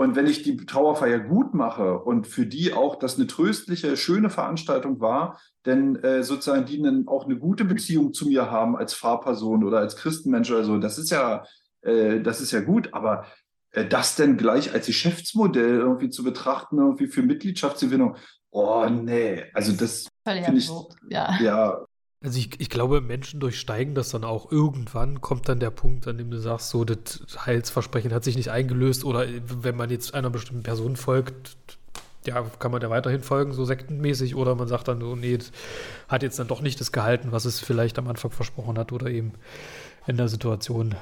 Und 0.00 0.16
wenn 0.16 0.26
ich 0.26 0.42
die 0.42 0.56
Trauerfeier 0.56 1.18
gut 1.18 1.52
mache 1.52 1.98
und 1.98 2.26
für 2.26 2.46
die 2.46 2.72
auch 2.72 2.96
das 2.96 3.18
eine 3.18 3.26
tröstliche, 3.26 3.98
schöne 3.98 4.30
Veranstaltung 4.30 4.98
war, 4.98 5.38
denn 5.66 5.96
äh, 5.96 6.22
sozusagen 6.22 6.64
die 6.64 6.80
dann 6.80 7.06
auch 7.06 7.26
eine 7.26 7.36
gute 7.36 7.66
Beziehung 7.66 8.14
zu 8.14 8.26
mir 8.26 8.50
haben 8.50 8.78
als 8.78 8.94
Fahrperson 8.94 9.62
oder 9.62 9.76
als 9.76 9.96
Christenmensch 9.96 10.50
oder 10.50 10.64
so, 10.64 10.78
das 10.78 10.96
ist 10.96 11.10
ja, 11.10 11.44
äh, 11.82 12.18
das 12.20 12.40
ist 12.40 12.50
ja 12.50 12.60
gut, 12.60 12.94
aber 12.94 13.26
äh, 13.72 13.84
das 13.84 14.16
denn 14.16 14.38
gleich 14.38 14.72
als 14.72 14.86
Geschäftsmodell 14.86 15.80
irgendwie 15.80 16.08
zu 16.08 16.24
betrachten, 16.24 16.78
irgendwie 16.78 17.08
für 17.08 17.20
Mitgliedschaftsgewinnung, 17.20 18.16
oh 18.48 18.86
nee, 18.88 19.44
also 19.52 19.72
das 19.72 20.08
finde 20.24 20.60
ich, 20.60 20.70
ja. 21.10 21.38
ja, 21.42 21.86
also 22.22 22.38
ich, 22.38 22.60
ich 22.60 22.68
glaube, 22.68 23.00
Menschen 23.00 23.40
durchsteigen 23.40 23.94
das 23.94 24.10
dann 24.10 24.24
auch. 24.24 24.52
Irgendwann 24.52 25.20
kommt 25.20 25.48
dann 25.48 25.58
der 25.58 25.70
Punkt, 25.70 26.06
an 26.06 26.18
dem 26.18 26.30
du 26.30 26.38
sagst, 26.38 26.68
so, 26.68 26.84
das 26.84 27.22
Heilsversprechen 27.46 28.12
hat 28.12 28.24
sich 28.24 28.36
nicht 28.36 28.50
eingelöst 28.50 29.04
oder 29.04 29.26
wenn 29.62 29.76
man 29.76 29.90
jetzt 29.90 30.12
einer 30.14 30.28
bestimmten 30.28 30.62
Person 30.62 30.96
folgt, 30.96 31.56
ja, 32.26 32.42
kann 32.58 32.72
man 32.72 32.82
da 32.82 32.90
weiterhin 32.90 33.22
folgen, 33.22 33.54
so 33.54 33.64
sektenmäßig, 33.64 34.36
oder 34.36 34.54
man 34.54 34.68
sagt 34.68 34.88
dann 34.88 35.00
so, 35.00 35.16
nee, 35.16 35.38
das 35.38 35.50
hat 36.08 36.22
jetzt 36.22 36.38
dann 36.38 36.48
doch 36.48 36.60
nicht 36.60 36.78
das 36.78 36.92
gehalten, 36.92 37.32
was 37.32 37.46
es 37.46 37.58
vielleicht 37.58 37.98
am 37.98 38.08
Anfang 38.08 38.30
versprochen 38.30 38.76
hat 38.76 38.92
oder 38.92 39.06
eben 39.06 39.32
in 40.06 40.18
der 40.18 40.28
Situation. 40.28 40.94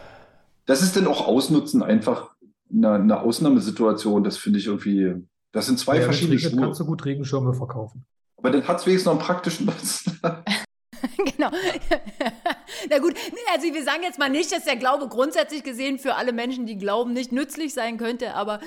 Das 0.66 0.82
ist 0.82 0.96
dann 0.96 1.08
auch 1.08 1.26
Ausnutzen 1.26 1.82
einfach 1.82 2.30
eine, 2.72 2.92
eine 2.92 3.20
Ausnahmesituation, 3.20 4.22
das 4.22 4.36
finde 4.36 4.60
ich 4.60 4.66
irgendwie, 4.66 5.14
das 5.50 5.66
sind 5.66 5.80
zwei 5.80 5.96
ja, 5.96 6.02
verschiedene 6.04 6.38
Schuhe. 6.38 6.60
kannst 6.60 6.78
du 6.78 6.84
gut 6.84 7.04
Regenschirme 7.04 7.54
verkaufen. 7.54 8.04
Aber 8.36 8.52
dann 8.52 8.68
hat 8.68 8.78
es 8.78 8.86
wenigstens 8.86 9.06
noch 9.06 9.18
einen 9.18 9.22
praktischen 9.22 9.66
Nutzen. 9.66 10.20
genau. 11.36 11.50
Na 12.90 12.98
gut, 12.98 13.14
also 13.52 13.72
wir 13.72 13.82
sagen 13.82 14.02
jetzt 14.02 14.18
mal 14.18 14.28
nicht, 14.28 14.52
dass 14.52 14.64
der 14.64 14.76
Glaube 14.76 15.08
grundsätzlich 15.08 15.62
gesehen 15.62 15.98
für 15.98 16.14
alle 16.14 16.32
Menschen, 16.32 16.66
die 16.66 16.78
glauben, 16.78 17.12
nicht 17.12 17.32
nützlich 17.32 17.74
sein 17.74 17.98
könnte, 17.98 18.34
aber 18.34 18.60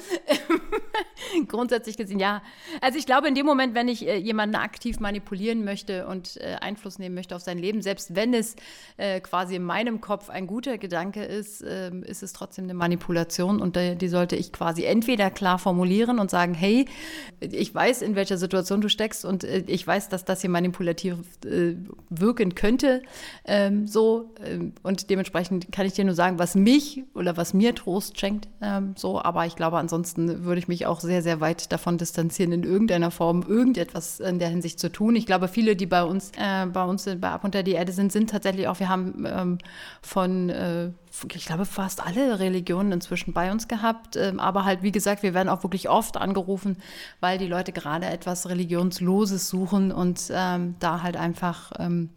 grundsätzlich 1.48 1.98
gesehen 1.98 2.20
ja. 2.20 2.42
Also 2.82 2.98
ich 2.98 3.06
glaube, 3.06 3.28
in 3.28 3.36
dem 3.36 3.46
Moment, 3.46 3.76
wenn 3.76 3.88
ich 3.88 4.08
äh, 4.08 4.18
jemanden 4.18 4.56
aktiv 4.56 5.00
manipulieren 5.00 5.64
möchte 5.64 6.08
und 6.08 6.38
äh, 6.38 6.56
Einfluss 6.62 7.00
nehmen 7.00 7.16
möchte 7.16 7.36
auf 7.36 7.42
sein 7.42 7.58
Leben, 7.58 7.82
selbst 7.82 8.16
wenn 8.16 8.34
es 8.34 8.56
äh, 8.98 9.20
quasi 9.22 9.56
in 9.56 9.64
meinem 9.64 10.02
Kopf 10.02 10.30
ein 10.30 10.48
guter 10.48 10.78
Gedanke 10.78 11.24
ist, 11.24 11.64
ähm, 11.68 12.04
ist 12.04 12.24
es 12.24 12.34
trotzdem 12.34 12.66
eine 12.66 12.74
Manipulation 12.74 13.62
und 13.62 13.76
die 13.76 14.08
sollte 14.08 14.36
ich 14.36 14.52
quasi 14.52 14.84
entweder 14.84 15.30
klar 15.30 15.58
formulieren 15.58 16.20
und 16.20 16.30
sagen, 16.30 16.54
hey, 16.54 16.86
ich 17.40 17.74
weiß, 17.74 18.02
in 18.02 18.16
welcher 18.16 18.38
Situation 18.38 18.82
du 18.82 18.90
steckst 18.90 19.26
und 19.26 19.44
äh, 19.44 19.64
ich 19.68 19.86
weiß, 19.86 20.10
dass 20.10 20.26
das 20.26 20.42
hier 20.42 20.50
manipulativ 20.50 21.16
äh, 21.46 21.76
wirken 22.10 22.56
könnte. 22.56 23.02
Ähm, 23.46 23.88
so 23.92 24.34
ähm, 24.44 24.74
und 24.84 25.10
dementsprechend 25.10 25.72
kann 25.72 25.86
ich 25.86 25.94
dir 25.94 26.06
nur 26.06 26.16
sagen, 26.16 26.40
was 26.40 26.56
mich 26.56 27.04
oder 27.14 27.38
was 27.38 27.54
mir 27.54 27.76
Trost 27.76 28.20
schenkt. 28.20 28.48
Ähm, 28.62 28.94
so, 28.98 29.22
aber 29.22 29.46
ich 29.46 29.56
glaube, 29.56 29.78
ansonsten 29.78 30.44
würde 30.44 30.60
ich 30.60 30.68
mich 30.68 30.86
auch 30.86 31.00
sehr, 31.00 31.22
sehr 31.22 31.42
weit 31.42 31.72
davon 31.72 31.98
distanzieren, 31.98 32.52
in 32.52 32.64
irgendeiner 32.64 33.12
Form 33.12 33.44
irgendetwas 33.48 34.20
in 34.20 34.40
der 34.40 34.50
Hinsicht 34.50 34.80
zu 34.80 34.92
tun. 34.92 35.16
Ich 35.16 35.26
glaube, 35.26 35.48
viele, 35.48 35.76
die 35.76 35.86
bei 35.86 36.04
uns, 36.04 36.32
äh, 36.38 36.66
bei 36.66 36.84
uns 36.84 37.06
bei 37.06 37.30
Ab 37.30 37.44
unter 37.44 37.64
die 37.64 37.74
Erde 37.74 37.92
sind, 37.92 38.12
sind 38.12 38.30
tatsächlich 38.30 38.68
auch, 38.68 38.80
wir 38.80 38.90
haben 38.90 39.26
ähm, 39.28 39.58
von 40.02 40.50
äh, 40.50 40.92
ich 41.34 41.46
glaube, 41.46 41.66
fast 41.66 42.06
alle 42.06 42.40
Religionen 42.40 42.94
inzwischen 42.94 43.34
bei 43.34 43.52
uns 43.52 43.68
gehabt. 43.68 44.16
Ähm, 44.16 44.40
aber 44.40 44.66
halt, 44.66 44.82
wie 44.82 44.92
gesagt, 44.92 45.24
wir 45.24 45.34
werden 45.34 45.50
auch 45.50 45.64
wirklich 45.64 45.90
oft 45.90 46.18
angerufen, 46.18 46.78
weil 47.20 47.38
die 47.38 47.48
Leute 47.48 47.72
gerade 47.72 48.06
etwas 48.06 48.48
Religionsloses 48.48 49.50
suchen 49.50 49.92
und 49.92 50.32
ähm, 50.34 50.76
da 50.80 51.04
halt 51.04 51.18
einfach 51.18 51.72
ähm, 51.80 52.10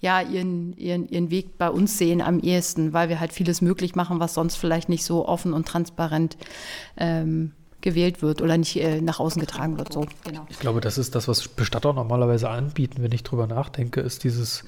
ja, 0.00 0.20
ihren, 0.20 0.76
ihren, 0.76 1.08
ihren 1.08 1.30
Weg 1.30 1.56
bei 1.58 1.70
uns 1.70 1.96
sehen 1.96 2.20
am 2.20 2.40
ehesten, 2.40 2.92
weil 2.92 3.08
wir 3.08 3.20
halt 3.20 3.32
vieles 3.32 3.62
möglich 3.62 3.94
machen, 3.94 4.20
was 4.20 4.34
sonst 4.34 4.56
vielleicht 4.56 4.88
nicht 4.88 5.04
so 5.04 5.26
offen 5.26 5.54
und 5.54 5.66
transparent 5.66 6.36
ähm, 6.96 7.52
gewählt 7.80 8.22
wird 8.22 8.42
oder 8.42 8.56
nicht 8.58 8.76
äh, 8.76 9.00
nach 9.00 9.20
außen 9.20 9.40
getragen 9.40 9.78
wird. 9.78 9.92
So. 9.92 10.06
Genau. 10.24 10.46
Ich 10.48 10.58
glaube, 10.58 10.80
das 10.80 10.98
ist 10.98 11.14
das, 11.14 11.28
was 11.28 11.48
Bestatter 11.48 11.92
normalerweise 11.92 12.48
anbieten, 12.48 13.02
wenn 13.02 13.12
ich 13.12 13.22
drüber 13.22 13.46
nachdenke, 13.46 14.00
ist 14.00 14.24
dieses 14.24 14.64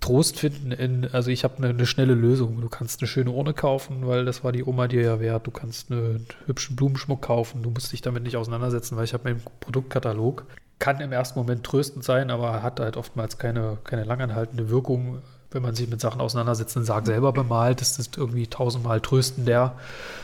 Trost 0.00 0.38
finden 0.38 0.72
in, 0.72 1.08
also 1.12 1.30
ich 1.30 1.44
habe 1.44 1.58
eine, 1.58 1.68
eine, 1.68 1.86
schnelle 1.86 2.14
Lösung. 2.14 2.60
Du 2.60 2.68
kannst 2.68 3.00
eine 3.00 3.08
schöne 3.08 3.30
Urne 3.30 3.54
kaufen, 3.54 4.06
weil 4.06 4.24
das 4.24 4.44
war 4.44 4.52
die 4.52 4.64
Oma 4.64 4.88
dir 4.88 5.02
ja 5.02 5.20
wert. 5.20 5.46
Du 5.46 5.50
kannst 5.50 5.90
einen 5.90 6.26
hübschen 6.46 6.76
Blumenschmuck 6.76 7.22
kaufen. 7.22 7.62
Du 7.62 7.70
musst 7.70 7.92
dich 7.92 8.02
damit 8.02 8.22
nicht 8.22 8.36
auseinandersetzen, 8.36 8.96
weil 8.96 9.04
ich 9.04 9.14
habe 9.14 9.24
meinen 9.24 9.42
Produktkatalog. 9.60 10.44
Kann 10.78 11.00
im 11.00 11.12
ersten 11.12 11.38
Moment 11.38 11.64
tröstend 11.64 12.04
sein, 12.04 12.30
aber 12.30 12.62
hat 12.62 12.80
halt 12.80 12.96
oftmals 12.96 13.38
keine, 13.38 13.78
keine 13.84 14.04
langanhaltende 14.04 14.68
Wirkung 14.68 15.22
wenn 15.50 15.62
man 15.62 15.74
sich 15.74 15.88
mit 15.88 16.00
Sachen 16.00 16.20
auseinandersetzt, 16.20 16.76
einen 16.76 16.84
Sarg 16.84 17.06
selber 17.06 17.32
bemalt, 17.32 17.80
ist 17.80 17.98
das 17.98 18.10
irgendwie 18.16 18.46
tausendmal 18.46 19.00
tröstender, 19.00 19.74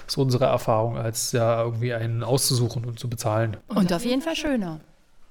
ist 0.06 0.18
unsere 0.18 0.44
Erfahrung, 0.44 0.98
als 0.98 1.32
ja 1.32 1.62
irgendwie 1.62 1.94
einen 1.94 2.22
auszusuchen 2.22 2.84
und 2.84 2.98
zu 2.98 3.08
bezahlen. 3.08 3.56
Und 3.68 3.92
auf 3.92 4.04
jeden 4.04 4.20
Fall 4.20 4.36
schöner. 4.36 4.80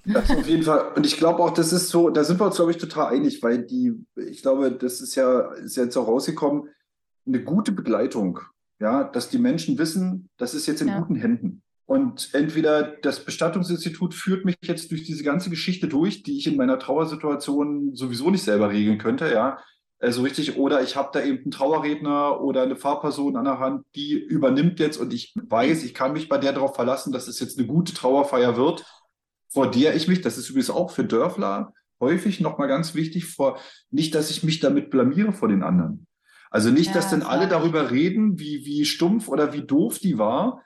Das 0.06 0.32
auf 0.32 0.48
jeden 0.48 0.64
Fall. 0.64 0.94
Und 0.96 1.06
ich 1.06 1.18
glaube 1.18 1.44
auch, 1.44 1.52
das 1.52 1.72
ist 1.74 1.90
so, 1.90 2.10
da 2.10 2.24
sind 2.24 2.40
wir 2.40 2.46
uns, 2.46 2.56
glaube 2.56 2.72
ich, 2.72 2.78
total 2.78 3.14
einig, 3.14 3.42
weil 3.44 3.64
die, 3.64 3.94
ich 4.16 4.42
glaube, 4.42 4.72
das 4.72 5.02
ist 5.02 5.16
ja, 5.16 5.52
ist 5.54 5.78
jetzt 5.78 5.98
auch 5.98 6.08
rausgekommen, 6.08 6.70
eine 7.28 7.44
gute 7.44 7.72
Begleitung, 7.72 8.40
ja, 8.80 9.04
dass 9.04 9.30
die 9.30 9.38
Menschen 9.38 9.78
wissen, 9.78 10.30
das 10.38 10.54
ist 10.54 10.66
jetzt 10.66 10.82
in 10.82 10.88
ja. 10.88 11.00
guten 11.00 11.16
Händen. 11.16 11.62
Und 11.86 12.30
entweder 12.34 12.84
das 12.84 13.26
Bestattungsinstitut 13.26 14.14
führt 14.14 14.46
mich 14.46 14.56
jetzt 14.64 14.92
durch 14.92 15.04
diese 15.04 15.24
ganze 15.24 15.50
Geschichte 15.50 15.88
durch, 15.88 16.24
die 16.24 16.38
ich 16.38 16.48
in 16.48 16.56
meiner 16.56 16.80
Trauersituation 16.80 17.94
sowieso 17.96 18.30
nicht 18.32 18.44
selber 18.44 18.70
regeln 18.70 18.98
könnte, 18.98 19.32
ja, 19.32 19.60
äh, 20.00 20.12
so 20.12 20.22
richtig. 20.22 20.58
Oder 20.58 20.82
ich 20.82 20.96
habe 20.96 21.10
da 21.14 21.22
eben 21.22 21.44
einen 21.44 21.52
Trauerredner 21.52 22.42
oder 22.42 22.64
eine 22.64 22.76
Fahrperson 22.76 23.36
an 23.36 23.46
der 23.46 23.60
Hand, 23.60 23.86
die 23.96 24.14
übernimmt 24.14 24.80
jetzt 24.80 24.98
und 24.98 25.14
ich 25.14 25.34
weiß, 25.36 25.84
ich 25.84 25.94
kann 25.94 26.14
mich 26.14 26.30
bei 26.30 26.38
der 26.38 26.54
darauf 26.54 26.76
verlassen, 26.76 27.12
dass 27.12 27.28
es 27.28 27.40
jetzt 27.40 27.58
eine 27.58 27.68
gute 27.68 27.94
Trauerfeier 27.94 28.58
wird, 28.58 28.86
vor 29.54 29.70
der 29.70 29.96
ich 29.96 30.08
mich, 30.08 30.22
das 30.22 30.38
ist 30.38 30.50
übrigens 30.50 30.70
auch 30.70 30.92
für 30.92 31.04
Dörfler 31.04 31.74
häufig 32.00 32.40
nochmal 32.40 32.68
ganz 32.68 32.96
wichtig, 32.96 33.28
vor 33.28 33.60
nicht, 33.92 34.16
dass 34.16 34.32
ich 34.32 34.44
mich 34.44 34.60
damit 34.60 34.90
blamiere 34.90 35.34
vor 35.34 35.48
den 35.48 35.64
anderen. 35.64 36.08
Also 36.50 36.70
nicht, 36.70 36.88
ja, 36.88 36.94
dass 36.94 37.10
dann 37.10 37.22
alle 37.22 37.48
darüber 37.48 37.92
reden, 37.92 38.40
wie, 38.40 38.66
wie 38.66 38.84
stumpf 38.86 39.30
oder 39.30 39.54
wie 39.54 39.62
doof 39.62 40.00
die 40.00 40.18
war. 40.18 40.64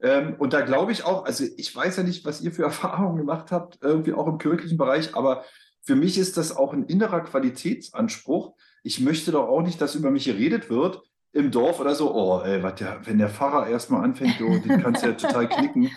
Ähm, 0.00 0.36
und 0.38 0.52
da 0.52 0.62
glaube 0.62 0.92
ich 0.92 1.04
auch, 1.04 1.24
also 1.24 1.44
ich 1.56 1.74
weiß 1.74 1.98
ja 1.98 2.02
nicht, 2.02 2.24
was 2.24 2.40
ihr 2.40 2.52
für 2.52 2.62
Erfahrungen 2.64 3.18
gemacht 3.18 3.50
habt, 3.50 3.78
irgendwie 3.82 4.14
auch 4.14 4.26
im 4.26 4.38
kirchlichen 4.38 4.78
Bereich, 4.78 5.14
aber 5.14 5.44
für 5.82 5.94
mich 5.94 6.18
ist 6.18 6.36
das 6.36 6.56
auch 6.56 6.72
ein 6.72 6.86
innerer 6.86 7.20
Qualitätsanspruch, 7.20 8.54
ich 8.82 9.00
möchte 9.00 9.32
doch 9.32 9.48
auch 9.48 9.62
nicht, 9.62 9.80
dass 9.80 9.94
über 9.94 10.10
mich 10.10 10.24
geredet 10.24 10.70
wird 10.70 11.02
im 11.32 11.50
Dorf 11.50 11.80
oder 11.80 11.94
so, 11.94 12.14
oh, 12.14 12.40
ey, 12.42 12.62
was 12.62 12.76
der, 12.76 13.00
wenn 13.04 13.18
der 13.18 13.28
Pfarrer 13.28 13.68
erstmal 13.68 14.02
anfängt, 14.02 14.40
oh, 14.40 14.58
den 14.58 14.80
kannst 14.80 15.02
du 15.02 15.08
ja 15.08 15.12
total 15.16 15.48
knicken. 15.48 15.90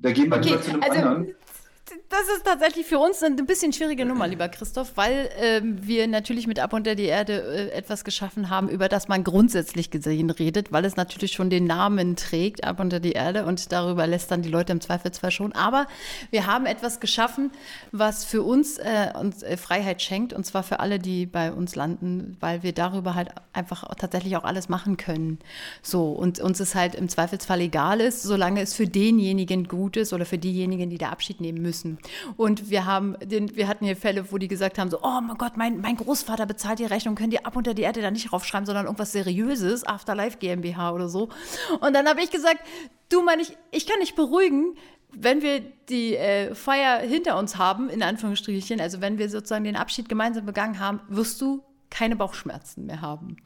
Da 0.00 0.10
gehen 0.10 0.30
wir 0.30 0.38
okay, 0.38 0.48
lieber 0.48 0.62
zu 0.62 0.70
einem 0.70 0.82
also, 0.82 0.94
anderen 0.94 1.34
das 2.10 2.22
ist 2.36 2.44
tatsächlich 2.44 2.86
für 2.86 2.98
uns 2.98 3.22
eine 3.22 3.36
bisschen 3.44 3.72
schwierige 3.72 4.04
Nummer, 4.04 4.26
lieber 4.26 4.48
Christoph, 4.48 4.92
weil 4.96 5.30
ähm, 5.38 5.78
wir 5.80 6.08
natürlich 6.08 6.48
mit 6.48 6.58
Ab 6.58 6.72
unter 6.72 6.96
die 6.96 7.04
Erde 7.04 7.40
äh, 7.40 7.70
etwas 7.70 8.02
geschaffen 8.02 8.50
haben, 8.50 8.68
über 8.68 8.88
das 8.88 9.06
man 9.06 9.22
grundsätzlich 9.22 9.92
gesehen 9.92 10.28
redet, 10.30 10.72
weil 10.72 10.84
es 10.84 10.96
natürlich 10.96 11.32
schon 11.32 11.50
den 11.50 11.66
Namen 11.66 12.16
trägt, 12.16 12.64
Ab 12.64 12.80
unter 12.80 12.98
die 12.98 13.12
Erde, 13.12 13.46
und 13.46 13.70
darüber 13.70 14.08
lässt 14.08 14.32
dann 14.32 14.42
die 14.42 14.48
Leute 14.48 14.72
im 14.72 14.80
Zweifelsfall 14.80 15.30
schon. 15.30 15.52
Aber 15.52 15.86
wir 16.32 16.46
haben 16.46 16.66
etwas 16.66 16.98
geschaffen, 16.98 17.52
was 17.92 18.24
für 18.24 18.42
uns, 18.42 18.78
äh, 18.78 19.12
uns 19.18 19.44
äh, 19.44 19.56
Freiheit 19.56 20.02
schenkt, 20.02 20.32
und 20.32 20.44
zwar 20.44 20.64
für 20.64 20.80
alle, 20.80 20.98
die 20.98 21.26
bei 21.26 21.52
uns 21.52 21.76
landen, 21.76 22.36
weil 22.40 22.64
wir 22.64 22.72
darüber 22.72 23.14
halt 23.14 23.28
einfach 23.52 23.84
tatsächlich 23.94 24.36
auch 24.36 24.44
alles 24.44 24.68
machen 24.68 24.96
können. 24.96 25.38
So, 25.80 26.10
und 26.10 26.40
uns 26.40 26.58
es 26.58 26.74
halt 26.74 26.96
im 26.96 27.08
Zweifelsfall 27.08 27.60
egal 27.60 28.00
ist, 28.00 28.24
solange 28.24 28.62
es 28.62 28.74
für 28.74 28.88
denjenigen 28.88 29.68
gut 29.68 29.96
ist 29.96 30.12
oder 30.12 30.26
für 30.26 30.38
diejenigen, 30.38 30.90
die 30.90 30.98
da 30.98 31.10
Abschied 31.10 31.40
nehmen 31.40 31.62
müssen. 31.62 31.99
Und 32.36 32.70
wir 32.70 32.86
haben 32.86 33.16
den, 33.22 33.56
wir 33.56 33.68
hatten 33.68 33.84
hier 33.84 33.96
Fälle, 33.96 34.30
wo 34.32 34.38
die 34.38 34.48
gesagt 34.48 34.78
haben: 34.78 34.90
so, 34.90 34.98
oh 35.02 35.20
mein 35.20 35.36
Gott, 35.38 35.56
mein, 35.56 35.80
mein 35.80 35.96
Großvater 35.96 36.46
bezahlt 36.46 36.78
die 36.78 36.84
Rechnung, 36.84 37.14
können 37.14 37.30
die 37.30 37.44
ab 37.44 37.56
unter 37.56 37.74
die 37.74 37.82
Erde 37.82 38.02
da 38.02 38.10
nicht 38.10 38.32
raufschreiben, 38.32 38.66
sondern 38.66 38.86
irgendwas 38.86 39.12
Seriöses, 39.12 39.86
Afterlife 39.86 40.38
GmbH 40.38 40.92
oder 40.92 41.08
so. 41.08 41.28
Und 41.80 41.94
dann 41.94 42.08
habe 42.08 42.22
ich 42.22 42.30
gesagt, 42.30 42.60
du 43.08 43.22
mein 43.22 43.40
ich, 43.40 43.56
ich 43.70 43.86
kann 43.86 44.00
dich 44.00 44.14
beruhigen, 44.14 44.76
wenn 45.12 45.42
wir 45.42 45.60
die 45.88 46.16
äh, 46.16 46.54
Feier 46.54 46.98
hinter 47.00 47.38
uns 47.38 47.58
haben, 47.58 47.90
in 47.90 48.02
Anführungsstrichen, 48.02 48.80
also 48.80 49.00
wenn 49.00 49.18
wir 49.18 49.28
sozusagen 49.28 49.64
den 49.64 49.76
Abschied 49.76 50.08
gemeinsam 50.08 50.46
begangen 50.46 50.78
haben, 50.78 51.00
wirst 51.08 51.40
du 51.40 51.62
keine 51.90 52.14
Bauchschmerzen 52.16 52.86
mehr 52.86 53.00
haben. 53.00 53.36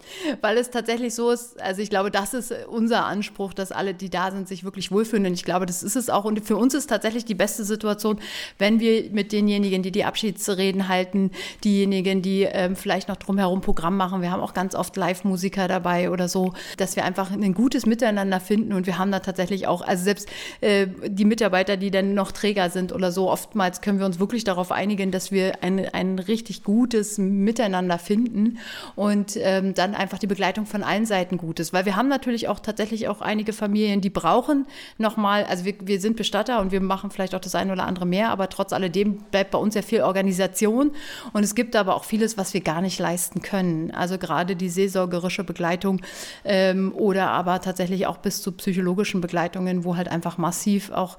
Weil 0.42 0.58
es 0.58 0.70
tatsächlich 0.70 1.14
so 1.14 1.30
ist, 1.30 1.60
also 1.60 1.80
ich 1.80 1.90
glaube, 1.90 2.10
das 2.10 2.34
ist 2.34 2.54
unser 2.68 3.06
Anspruch, 3.06 3.54
dass 3.54 3.72
alle, 3.72 3.94
die 3.94 4.10
da 4.10 4.30
sind, 4.30 4.46
sich 4.46 4.64
wirklich 4.64 4.92
wohlfühlen. 4.92 5.26
Und 5.26 5.32
ich 5.32 5.44
glaube, 5.44 5.66
das 5.66 5.82
ist 5.82 5.96
es 5.96 6.10
auch. 6.10 6.24
Und 6.24 6.44
für 6.44 6.56
uns 6.56 6.74
ist 6.74 6.88
tatsächlich 6.88 7.24
die 7.24 7.34
beste 7.34 7.64
Situation, 7.64 8.20
wenn 8.58 8.80
wir 8.80 9.10
mit 9.10 9.32
denjenigen, 9.32 9.82
die 9.82 9.90
die 9.90 10.04
Abschiedsreden 10.04 10.88
halten, 10.88 11.30
diejenigen, 11.64 12.20
die 12.20 12.42
ähm, 12.42 12.76
vielleicht 12.76 13.08
noch 13.08 13.16
drumherum 13.16 13.62
Programm 13.62 13.96
machen, 13.96 14.20
wir 14.20 14.30
haben 14.30 14.42
auch 14.42 14.54
ganz 14.54 14.74
oft 14.74 14.94
Live-Musiker 14.96 15.66
dabei 15.66 16.10
oder 16.10 16.28
so, 16.28 16.52
dass 16.76 16.96
wir 16.96 17.04
einfach 17.04 17.30
ein 17.30 17.54
gutes 17.54 17.86
Miteinander 17.86 18.40
finden. 18.40 18.74
Und 18.74 18.86
wir 18.86 18.98
haben 18.98 19.10
da 19.10 19.20
tatsächlich 19.20 19.66
auch, 19.66 19.80
also 19.80 20.04
selbst 20.04 20.28
äh, 20.60 20.86
die 21.06 21.24
Mitarbeiter, 21.24 21.78
die 21.78 21.90
dann 21.90 22.12
noch 22.12 22.30
Träger 22.30 22.68
sind 22.68 22.92
oder 22.92 23.10
so, 23.10 23.30
oftmals 23.30 23.80
können 23.80 23.98
wir 23.98 24.06
uns 24.06 24.18
wirklich 24.18 24.44
darauf 24.44 24.70
einigen, 24.70 25.10
dass 25.10 25.32
wir 25.32 25.62
ein, 25.62 25.88
ein 25.88 26.18
richtig 26.18 26.62
gutes 26.62 27.16
Miteinander 27.16 27.98
finden 27.98 28.33
finden 28.34 28.58
und 28.96 29.36
ähm, 29.36 29.74
dann 29.74 29.94
einfach 29.94 30.18
die 30.18 30.26
Begleitung 30.26 30.66
von 30.66 30.82
allen 30.82 31.06
Seiten 31.06 31.38
gut 31.38 31.60
ist. 31.60 31.72
Weil 31.72 31.84
wir 31.86 31.96
haben 31.96 32.08
natürlich 32.08 32.48
auch 32.48 32.60
tatsächlich 32.60 33.08
auch 33.08 33.20
einige 33.20 33.52
Familien, 33.52 34.00
die 34.00 34.10
brauchen 34.10 34.66
nochmal, 34.98 35.44
also 35.44 35.64
wir, 35.64 35.74
wir 35.80 36.00
sind 36.00 36.16
Bestatter 36.16 36.60
und 36.60 36.72
wir 36.72 36.80
machen 36.80 37.10
vielleicht 37.10 37.34
auch 37.34 37.40
das 37.40 37.54
eine 37.54 37.72
oder 37.72 37.86
andere 37.86 38.06
mehr, 38.06 38.30
aber 38.30 38.48
trotz 38.48 38.72
alledem 38.72 39.18
bleibt 39.30 39.52
bei 39.52 39.58
uns 39.58 39.74
ja 39.74 39.82
viel 39.82 40.02
Organisation 40.02 40.92
und 41.32 41.44
es 41.44 41.54
gibt 41.54 41.76
aber 41.76 41.94
auch 41.94 42.04
vieles, 42.04 42.36
was 42.36 42.54
wir 42.54 42.60
gar 42.60 42.80
nicht 42.80 42.98
leisten 42.98 43.42
können. 43.42 43.90
Also 43.92 44.18
gerade 44.18 44.56
die 44.56 44.68
seelsorgerische 44.68 45.44
Begleitung 45.44 46.00
ähm, 46.44 46.92
oder 46.94 47.30
aber 47.30 47.60
tatsächlich 47.60 48.06
auch 48.06 48.18
bis 48.18 48.42
zu 48.42 48.52
psychologischen 48.52 49.20
Begleitungen, 49.20 49.84
wo 49.84 49.96
halt 49.96 50.08
einfach 50.08 50.38
massiv 50.38 50.90
auch 50.90 51.18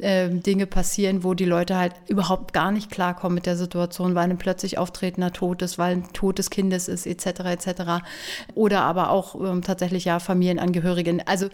ähm, 0.00 0.42
Dinge 0.42 0.66
passieren, 0.66 1.24
wo 1.24 1.34
die 1.34 1.44
Leute 1.44 1.76
halt 1.76 1.94
überhaupt 2.08 2.52
gar 2.52 2.72
nicht 2.72 2.90
klarkommen 2.90 3.34
mit 3.34 3.46
der 3.46 3.56
Situation, 3.56 4.14
weil 4.14 4.30
ein 4.30 4.38
plötzlich 4.38 4.78
auftretender 4.78 5.32
Tod 5.32 5.62
ist, 5.62 5.78
weil 5.78 5.96
ein 5.96 6.12
totes 6.12 6.50
Kindes 6.54 6.86
ist, 6.86 7.06
etc. 7.06 7.26
etc. 7.26 7.82
Oder 8.54 8.82
aber 8.82 9.10
auch 9.10 9.34
ähm, 9.34 9.62
tatsächlich 9.62 10.04
ja 10.04 10.20
Familienangehörigen. 10.20 11.20
Also 11.26 11.48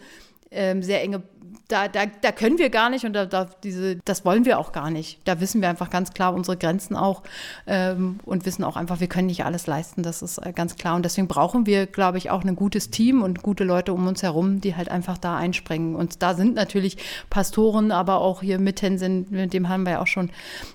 ähm, 0.50 0.82
sehr 0.82 1.02
enge, 1.02 1.22
da, 1.68 1.88
da, 1.88 2.06
da 2.06 2.32
können 2.32 2.58
wir 2.58 2.70
gar 2.70 2.90
nicht 2.90 3.04
und 3.04 3.12
da, 3.12 3.26
da, 3.26 3.44
diese, 3.62 3.96
das 4.04 4.24
wollen 4.24 4.44
wir 4.44 4.58
auch 4.58 4.72
gar 4.72 4.90
nicht. 4.90 5.20
Da 5.24 5.40
wissen 5.40 5.60
wir 5.60 5.68
einfach 5.68 5.90
ganz 5.90 6.12
klar 6.12 6.34
unsere 6.34 6.56
Grenzen 6.56 6.96
auch 6.96 7.22
ähm, 7.66 8.18
und 8.24 8.46
wissen 8.46 8.64
auch 8.64 8.76
einfach, 8.76 9.00
wir 9.00 9.06
können 9.06 9.28
nicht 9.28 9.44
alles 9.44 9.66
leisten, 9.66 10.02
das 10.02 10.22
ist 10.22 10.38
äh, 10.38 10.52
ganz 10.52 10.76
klar. 10.76 10.96
Und 10.96 11.04
deswegen 11.04 11.28
brauchen 11.28 11.66
wir, 11.66 11.86
glaube 11.86 12.18
ich, 12.18 12.30
auch 12.30 12.44
ein 12.44 12.56
gutes 12.56 12.90
Team 12.90 13.22
und 13.22 13.42
gute 13.42 13.64
Leute 13.64 13.92
um 13.92 14.06
uns 14.06 14.22
herum, 14.22 14.60
die 14.60 14.76
halt 14.76 14.88
einfach 14.88 15.18
da 15.18 15.36
einspringen. 15.36 15.94
Und 15.94 16.22
da 16.22 16.34
sind 16.34 16.54
natürlich 16.54 16.96
Pastoren, 17.30 17.92
aber 17.92 18.20
auch 18.20 18.42
hier 18.42 18.58
mit 18.58 18.76
Tenzin, 18.76 19.26
mit 19.30 19.52
dem 19.52 19.68
haben 19.68 19.84
wir 19.84 19.92
ja 19.92 20.02
auch 20.02 20.08
schon 20.08 20.30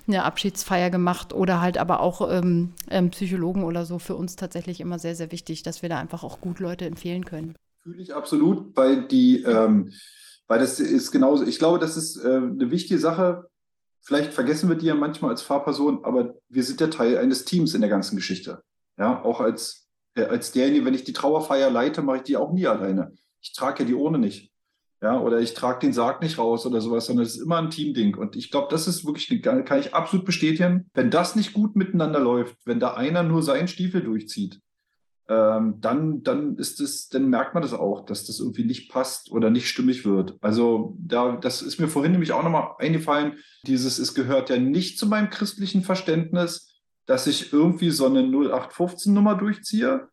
eine 0.08 0.24
Abschiedsfeier 0.24 0.90
gemacht 0.90 1.32
oder 1.32 1.60
halt 1.60 1.78
aber 1.78 2.00
auch 2.00 2.30
ähm, 2.30 2.72
ähm, 2.90 3.10
Psychologen 3.10 3.64
oder 3.64 3.84
so 3.84 3.98
für 3.98 4.16
uns 4.16 4.36
tatsächlich 4.36 4.80
immer 4.80 4.98
sehr, 4.98 5.14
sehr 5.14 5.30
wichtig, 5.32 5.62
dass 5.62 5.82
wir 5.82 5.88
da 5.88 5.98
einfach 5.98 6.24
auch 6.24 6.40
gut 6.40 6.58
Leute 6.60 6.86
empfehlen 6.86 7.24
können. 7.24 7.54
Fühle 7.86 8.02
ich 8.02 8.12
absolut, 8.16 8.76
weil 8.76 9.06
die, 9.06 9.44
ähm, 9.44 9.92
weil 10.48 10.58
das 10.58 10.80
ist 10.80 11.12
genauso, 11.12 11.46
ich 11.46 11.60
glaube, 11.60 11.78
das 11.78 11.96
ist 11.96 12.16
äh, 12.16 12.28
eine 12.28 12.72
wichtige 12.72 12.98
Sache. 12.98 13.48
Vielleicht 14.00 14.32
vergessen 14.32 14.68
wir 14.68 14.74
die 14.74 14.86
ja 14.86 14.96
manchmal 14.96 15.30
als 15.30 15.42
Fahrperson, 15.42 16.04
aber 16.04 16.34
wir 16.48 16.64
sind 16.64 16.80
ja 16.80 16.88
Teil 16.88 17.16
eines 17.16 17.44
Teams 17.44 17.74
in 17.74 17.80
der 17.80 17.88
ganzen 17.88 18.16
Geschichte. 18.16 18.60
Ja, 18.98 19.22
auch 19.22 19.40
als, 19.40 19.86
äh, 20.16 20.24
als 20.24 20.50
derjenige, 20.50 20.84
wenn 20.84 20.94
ich 20.94 21.04
die 21.04 21.12
Trauerfeier 21.12 21.70
leite, 21.70 22.02
mache 22.02 22.16
ich 22.16 22.22
die 22.24 22.36
auch 22.36 22.52
nie 22.52 22.66
alleine. 22.66 23.12
Ich 23.40 23.52
trage 23.52 23.84
ja 23.84 23.86
die 23.86 23.94
Urne 23.94 24.18
nicht. 24.18 24.50
Ja, 25.00 25.20
oder 25.20 25.38
ich 25.38 25.54
trage 25.54 25.78
den 25.78 25.92
Sarg 25.92 26.22
nicht 26.22 26.38
raus 26.38 26.66
oder 26.66 26.80
sowas, 26.80 27.06
sondern 27.06 27.24
es 27.24 27.36
ist 27.36 27.42
immer 27.42 27.58
ein 27.58 27.70
Teamding. 27.70 28.16
Und 28.16 28.34
ich 28.34 28.50
glaube, 28.50 28.66
das 28.68 28.88
ist 28.88 29.06
wirklich, 29.06 29.42
kann 29.42 29.78
ich 29.78 29.94
absolut 29.94 30.26
bestätigen. 30.26 30.90
Wenn 30.92 31.12
das 31.12 31.36
nicht 31.36 31.52
gut 31.52 31.76
miteinander 31.76 32.18
läuft, 32.18 32.56
wenn 32.64 32.80
da 32.80 32.94
einer 32.94 33.22
nur 33.22 33.44
seinen 33.44 33.68
Stiefel 33.68 34.02
durchzieht, 34.02 34.60
ähm, 35.28 35.80
dann, 35.80 36.22
dann 36.22 36.56
ist 36.56 36.80
es, 36.80 37.08
dann 37.08 37.28
merkt 37.28 37.54
man 37.54 37.62
das 37.62 37.72
auch, 37.72 38.04
dass 38.04 38.26
das 38.26 38.38
irgendwie 38.38 38.64
nicht 38.64 38.90
passt 38.90 39.32
oder 39.32 39.50
nicht 39.50 39.68
stimmig 39.68 40.04
wird. 40.04 40.36
Also 40.40 40.96
da, 41.00 41.36
das 41.36 41.62
ist 41.62 41.80
mir 41.80 41.88
vorhin 41.88 42.12
nämlich 42.12 42.32
auch 42.32 42.44
nochmal 42.44 42.74
eingefallen. 42.78 43.38
Dieses, 43.66 43.98
es 43.98 44.14
gehört 44.14 44.50
ja 44.50 44.56
nicht 44.56 44.98
zu 44.98 45.06
meinem 45.06 45.30
christlichen 45.30 45.82
Verständnis, 45.82 46.80
dass 47.06 47.26
ich 47.26 47.52
irgendwie 47.52 47.90
so 47.90 48.06
eine 48.06 48.20
0815-Nummer 48.22 49.34
durchziehe, 49.34 50.08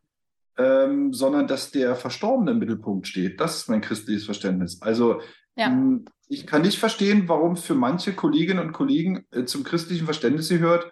ähm, 0.58 1.12
sondern 1.12 1.46
dass 1.46 1.70
der 1.70 1.94
Verstorbene 1.96 2.52
im 2.52 2.58
Mittelpunkt 2.58 3.06
steht. 3.06 3.40
Das 3.40 3.56
ist 3.56 3.68
mein 3.68 3.80
christliches 3.80 4.24
Verständnis. 4.24 4.82
Also 4.82 5.20
ja. 5.56 5.66
Hm, 5.66 6.04
ich 6.28 6.46
kann 6.46 6.62
nicht 6.62 6.78
verstehen, 6.78 7.28
warum 7.28 7.56
für 7.56 7.74
manche 7.74 8.12
Kolleginnen 8.12 8.60
und 8.60 8.72
Kollegen 8.72 9.26
äh, 9.30 9.44
zum 9.44 9.62
christlichen 9.62 10.06
Verständnis 10.06 10.48
gehört, 10.48 10.90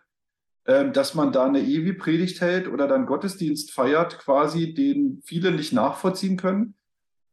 dass 0.64 1.14
man 1.14 1.32
da 1.32 1.46
eine 1.46 1.60
Ewi-Predigt 1.60 2.40
hält 2.40 2.68
oder 2.68 2.86
dann 2.86 3.06
Gottesdienst 3.06 3.72
feiert, 3.72 4.18
quasi, 4.18 4.74
den 4.74 5.20
viele 5.24 5.50
nicht 5.50 5.72
nachvollziehen 5.72 6.36
können 6.36 6.74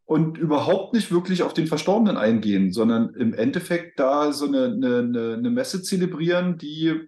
und 0.06 0.40
überhaupt 0.40 0.94
nicht 0.94 1.12
wirklich 1.12 1.44
auf 1.44 1.54
den 1.54 1.68
Verstorbenen 1.68 2.18
eingehen, 2.18 2.72
sondern 2.72 3.14
im 3.14 3.36
Endeffekt 3.36 4.00
da 4.00 4.32
so 4.32 4.48
eine, 4.48 4.66
eine, 4.66 5.36
eine 5.38 5.50
Messe 5.52 5.84
zelebrieren, 5.84 6.58
die, 6.58 7.08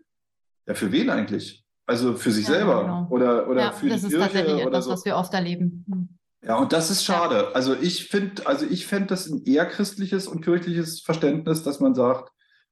ja, 0.68 0.76
für 0.76 0.92
wen 0.92 1.10
eigentlich? 1.10 1.66
Also 1.88 2.14
für 2.14 2.32
sich 2.32 2.48
ja, 2.48 2.54
selber 2.54 2.82
genau. 2.82 3.08
oder, 3.10 3.50
oder 3.50 3.62
ja, 3.62 3.72
für 3.72 3.88
die 3.88 3.92
Kirche. 3.94 4.04
Das 4.04 4.14
ist 4.14 4.20
tatsächlich 4.20 4.62
etwas, 4.62 4.86
so. 4.86 4.92
was 4.92 5.06
wir 5.06 5.16
oft 5.16 5.34
erleben. 5.34 5.86
Hm. 5.92 6.10
Ja, 6.44 6.58
und 6.58 6.74
das 6.74 6.92
ist 6.92 7.04
schade. 7.04 7.36
Ja. 7.36 7.52
Also 7.54 7.76
ich 7.80 8.08
finde, 8.08 8.46
also 8.46 8.66
ich 8.68 8.86
fände 8.86 9.08
das 9.08 9.28
ein 9.28 9.44
eher 9.46 9.66
christliches 9.66 10.28
und 10.28 10.42
kirchliches 10.44 11.02
Verständnis, 11.02 11.64
dass 11.64 11.80
man 11.80 11.96
sagt, 11.96 12.32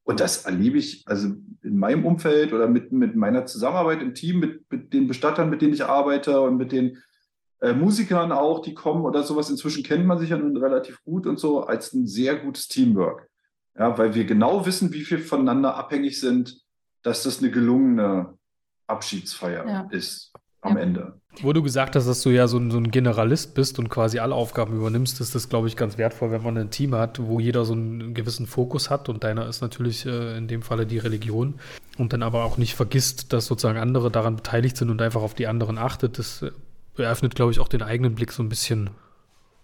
und 0.10 0.20
das 0.20 0.46
erlebe 0.46 0.80
ich 0.80 1.04
also 1.06 1.36
in 1.62 1.78
meinem 1.78 2.04
Umfeld 2.04 2.52
oder 2.52 2.68
mit, 2.68 2.92
mit 2.92 3.16
meiner 3.16 3.46
Zusammenarbeit 3.46 4.02
im 4.02 4.16
Team, 4.16 4.40
mit, 4.40 4.72
mit 4.72 4.92
den 4.92 5.08
Bestattern, 5.08 5.52
mit 5.52 5.62
denen 5.62 5.76
ich 5.76 5.86
arbeite 5.86 6.42
und 6.42 6.58
mit 6.58 6.72
den 6.72 6.98
äh, 7.62 7.74
Musikern 7.74 8.32
auch, 8.32 8.64
die 8.64 8.74
kommen 8.74 9.06
oder 9.06 9.22
sowas. 9.22 9.52
Inzwischen 9.52 9.84
kennt 9.84 10.08
man 10.08 10.18
sich 10.18 10.32
ja 10.32 10.38
nun 10.40 10.58
relativ 10.58 11.04
gut 11.04 11.28
und 11.28 11.40
so 11.40 11.62
als 11.62 11.94
ein 11.94 12.08
sehr 12.08 12.38
gutes 12.38 12.68
Teamwork. 12.68 13.30
Ja, 13.78 14.00
weil 14.00 14.16
wir 14.16 14.26
genau 14.26 14.66
wissen, 14.66 14.92
wie 14.94 15.04
viel 15.04 15.20
voneinander 15.20 15.76
abhängig 15.76 16.20
sind, 16.20 16.60
dass 17.04 17.22
das 17.22 17.38
eine 17.38 17.52
gelungene 17.52 18.34
Abschiedsfeier 18.88 19.68
ja. 19.68 19.88
ist 19.92 20.29
am 20.62 20.76
ja. 20.76 20.84
Ende. 20.84 21.14
Wo 21.42 21.54
du 21.54 21.62
gesagt 21.62 21.96
hast, 21.96 22.08
dass 22.08 22.22
du 22.22 22.32
ja 22.32 22.48
so 22.48 22.58
ein, 22.58 22.72
so 22.72 22.78
ein, 22.78 22.92
Generalist 22.92 23.54
bist 23.54 23.80
und 23.80 23.90
quasi 23.90 24.20
alle 24.20 24.36
Aufgaben 24.36 24.76
übernimmst, 24.76 25.22
ist 25.22 25.36
das, 25.36 25.48
glaube 25.48 25.68
ich, 25.68 25.78
ganz 25.78 25.98
wertvoll, 25.98 26.32
wenn 26.32 26.44
man 26.44 26.58
ein 26.58 26.72
Team 26.72 26.96
hat, 26.96 27.20
wo 27.22 27.40
jeder 27.40 27.66
so 27.66 27.74
einen 27.74 28.14
gewissen 28.14 28.48
Fokus 28.48 28.90
hat 28.90 29.10
und 29.10 29.24
deiner 29.24 29.48
ist 29.48 29.62
natürlich 29.62 30.06
äh, 30.06 30.38
in 30.38 30.48
dem 30.48 30.64
Falle 30.64 30.86
die 30.86 30.98
Religion 30.98 31.56
und 31.98 32.14
dann 32.14 32.24
aber 32.24 32.44
auch 32.44 32.58
nicht 32.58 32.76
vergisst, 32.76 33.32
dass 33.32 33.46
sozusagen 33.46 33.78
andere 33.78 34.12
daran 34.12 34.36
beteiligt 34.36 34.76
sind 34.76 34.90
und 34.90 35.02
einfach 35.02 35.22
auf 35.22 35.34
die 35.34 35.48
anderen 35.48 35.78
achtet. 35.78 36.18
Das 36.18 36.42
äh, 36.42 36.52
eröffnet, 36.98 37.36
glaube 37.36 37.52
ich, 37.52 37.60
auch 37.60 37.70
den 37.70 37.84
eigenen 37.84 38.16
Blick 38.16 38.32
so 38.32 38.44
ein 38.44 38.50
bisschen 38.50 38.90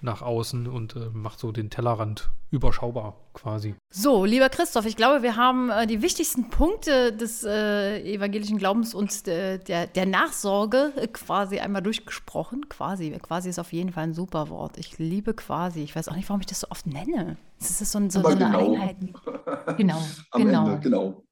nach 0.01 0.21
außen 0.21 0.67
und 0.67 0.95
äh, 0.95 1.09
macht 1.13 1.39
so 1.39 1.51
den 1.51 1.69
Tellerrand 1.69 2.29
überschaubar 2.51 3.15
quasi. 3.33 3.75
So, 3.89 4.23
lieber 4.23 4.49
Christoph, 4.49 4.85
ich 4.85 4.95
glaube, 4.95 5.23
wir 5.23 5.35
haben 5.35 5.69
äh, 5.69 5.87
die 5.87 6.01
wichtigsten 6.01 6.49
Punkte 6.49 7.11
des 7.11 7.43
äh, 7.43 8.01
evangelischen 8.01 8.57
Glaubens 8.57 8.93
und 8.93 9.27
der, 9.27 9.57
der 9.57 10.05
Nachsorge 10.05 10.93
äh, 10.95 11.07
quasi 11.07 11.59
einmal 11.59 11.81
durchgesprochen. 11.81 12.69
Quasi, 12.69 13.11
quasi 13.21 13.49
ist 13.49 13.59
auf 13.59 13.73
jeden 13.73 13.91
Fall 13.91 14.03
ein 14.03 14.13
super 14.13 14.49
Wort. 14.49 14.77
Ich 14.77 14.97
liebe 14.97 15.33
quasi. 15.33 15.81
Ich 15.83 15.95
weiß 15.95 16.07
auch 16.09 16.15
nicht, 16.15 16.29
warum 16.29 16.41
ich 16.41 16.47
das 16.47 16.61
so 16.61 16.67
oft 16.69 16.87
nenne. 16.87 17.37
Das 17.59 17.81
ist 17.81 17.91
so, 17.91 17.99
so, 18.09 18.21
so 18.21 18.27
eine 18.27 18.37
genau. 18.37 18.73
Einheit. 18.73 18.97
Genau. 19.77 20.01
Am 20.31 20.43
genau. 20.43 20.67
Ende, 20.67 20.79
genau. 20.79 21.23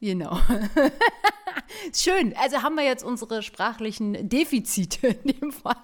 genau. 0.00 0.38
Schön. 1.94 2.34
Also 2.36 2.62
haben 2.62 2.76
wir 2.76 2.84
jetzt 2.84 3.04
unsere 3.04 3.42
sprachlichen 3.42 4.28
Defizite 4.28 5.08
in 5.08 5.40
dem 5.40 5.52
Fall. 5.52 5.76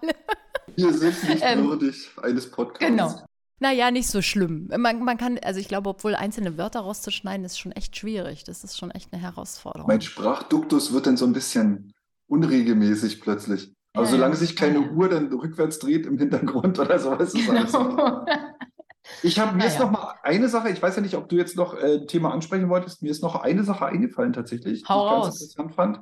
Wir 0.79 0.93
sind 0.93 1.29
nicht 1.29 1.43
ähm, 1.45 1.67
würdig 1.67 2.09
eines 2.23 2.51
Podcasts. 2.51 2.87
Genau. 2.87 3.21
Naja, 3.61 3.91
nicht 3.91 4.07
so 4.07 4.23
schlimm. 4.23 4.71
Man, 4.77 5.03
man 5.03 5.19
kann, 5.19 5.39
also 5.43 5.59
ich 5.59 5.67
glaube, 5.67 5.91
obwohl 5.91 6.15
einzelne 6.15 6.57
Wörter 6.57 6.81
rauszuschneiden, 6.81 7.45
ist 7.45 7.59
schon 7.59 7.73
echt 7.73 7.97
schwierig. 7.97 8.45
Das 8.45 8.63
ist 8.63 8.79
schon 8.79 8.93
echt 8.93 9.13
eine 9.13 9.21
Herausforderung. 9.21 9.89
Mein 9.89 10.01
Sprachduktus 10.01 10.93
wird 10.93 11.09
dann 11.09 11.17
so 11.17 11.27
ein 11.27 11.33
bisschen 11.33 11.93
unregelmäßig 12.29 13.21
plötzlich. 13.21 13.75
Aber 13.95 14.05
ja, 14.05 14.11
solange 14.13 14.37
sich 14.37 14.55
keine 14.55 14.81
ja. 14.81 14.91
Uhr 14.93 15.09
dann 15.09 15.33
rückwärts 15.33 15.81
dreht 15.81 16.07
im 16.07 16.19
Hintergrund 16.19 16.79
oder 16.79 17.01
so, 17.01 17.13
ist 17.15 17.35
genau. 17.35 17.51
alles. 17.51 17.73
Ich 19.23 19.39
habe 19.39 19.53
mir 19.53 19.59
naja. 19.59 19.71
ist 19.71 19.81
noch 19.81 19.91
mal 19.91 20.15
eine 20.23 20.49
Sache, 20.49 20.71
ich 20.71 20.81
weiß 20.81 20.97
ja 20.97 21.03
nicht, 21.03 21.17
ob 21.17 21.29
du 21.29 21.37
jetzt 21.37 21.57
noch 21.57 21.75
äh, 21.75 21.97
ein 21.97 22.07
Thema 22.07 22.33
ansprechen 22.33 22.69
wolltest, 22.69 23.03
mir 23.03 23.11
ist 23.11 23.23
noch 23.23 23.37
eine 23.37 23.65
Sache 23.65 23.87
eingefallen 23.87 24.33
tatsächlich, 24.33 24.85
Hau 24.89 25.09
die 25.09 25.17
ich 25.17 25.23
ganz 25.25 25.41
interessant 25.41 25.75
fand. 25.75 26.01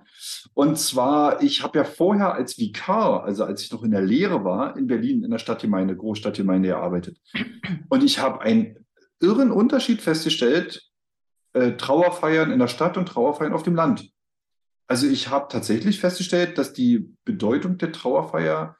Und 0.54 0.78
zwar, 0.78 1.42
ich 1.42 1.62
habe 1.62 1.78
ja 1.78 1.84
vorher 1.84 2.34
als 2.34 2.58
Vikar, 2.58 3.24
also 3.24 3.44
als 3.44 3.62
ich 3.62 3.72
noch 3.72 3.82
in 3.82 3.90
der 3.90 4.02
Lehre 4.02 4.44
war, 4.44 4.76
in 4.76 4.86
Berlin 4.86 5.24
in 5.24 5.30
der 5.30 5.38
Stadtgemeinde, 5.38 5.96
Großstadtgemeinde 5.96 6.68
gearbeitet. 6.68 7.18
Und 7.88 8.02
ich 8.04 8.18
habe 8.18 8.40
einen 8.40 8.84
irren 9.20 9.50
Unterschied 9.50 10.02
festgestellt, 10.02 10.82
äh, 11.54 11.72
Trauerfeiern 11.72 12.50
in 12.50 12.58
der 12.58 12.68
Stadt 12.68 12.96
und 12.96 13.06
Trauerfeiern 13.06 13.52
auf 13.54 13.62
dem 13.62 13.74
Land. 13.74 14.10
Also 14.88 15.06
ich 15.06 15.30
habe 15.30 15.48
tatsächlich 15.50 16.00
festgestellt, 16.00 16.58
dass 16.58 16.72
die 16.72 17.16
Bedeutung 17.24 17.78
der 17.78 17.92
Trauerfeier 17.92 18.76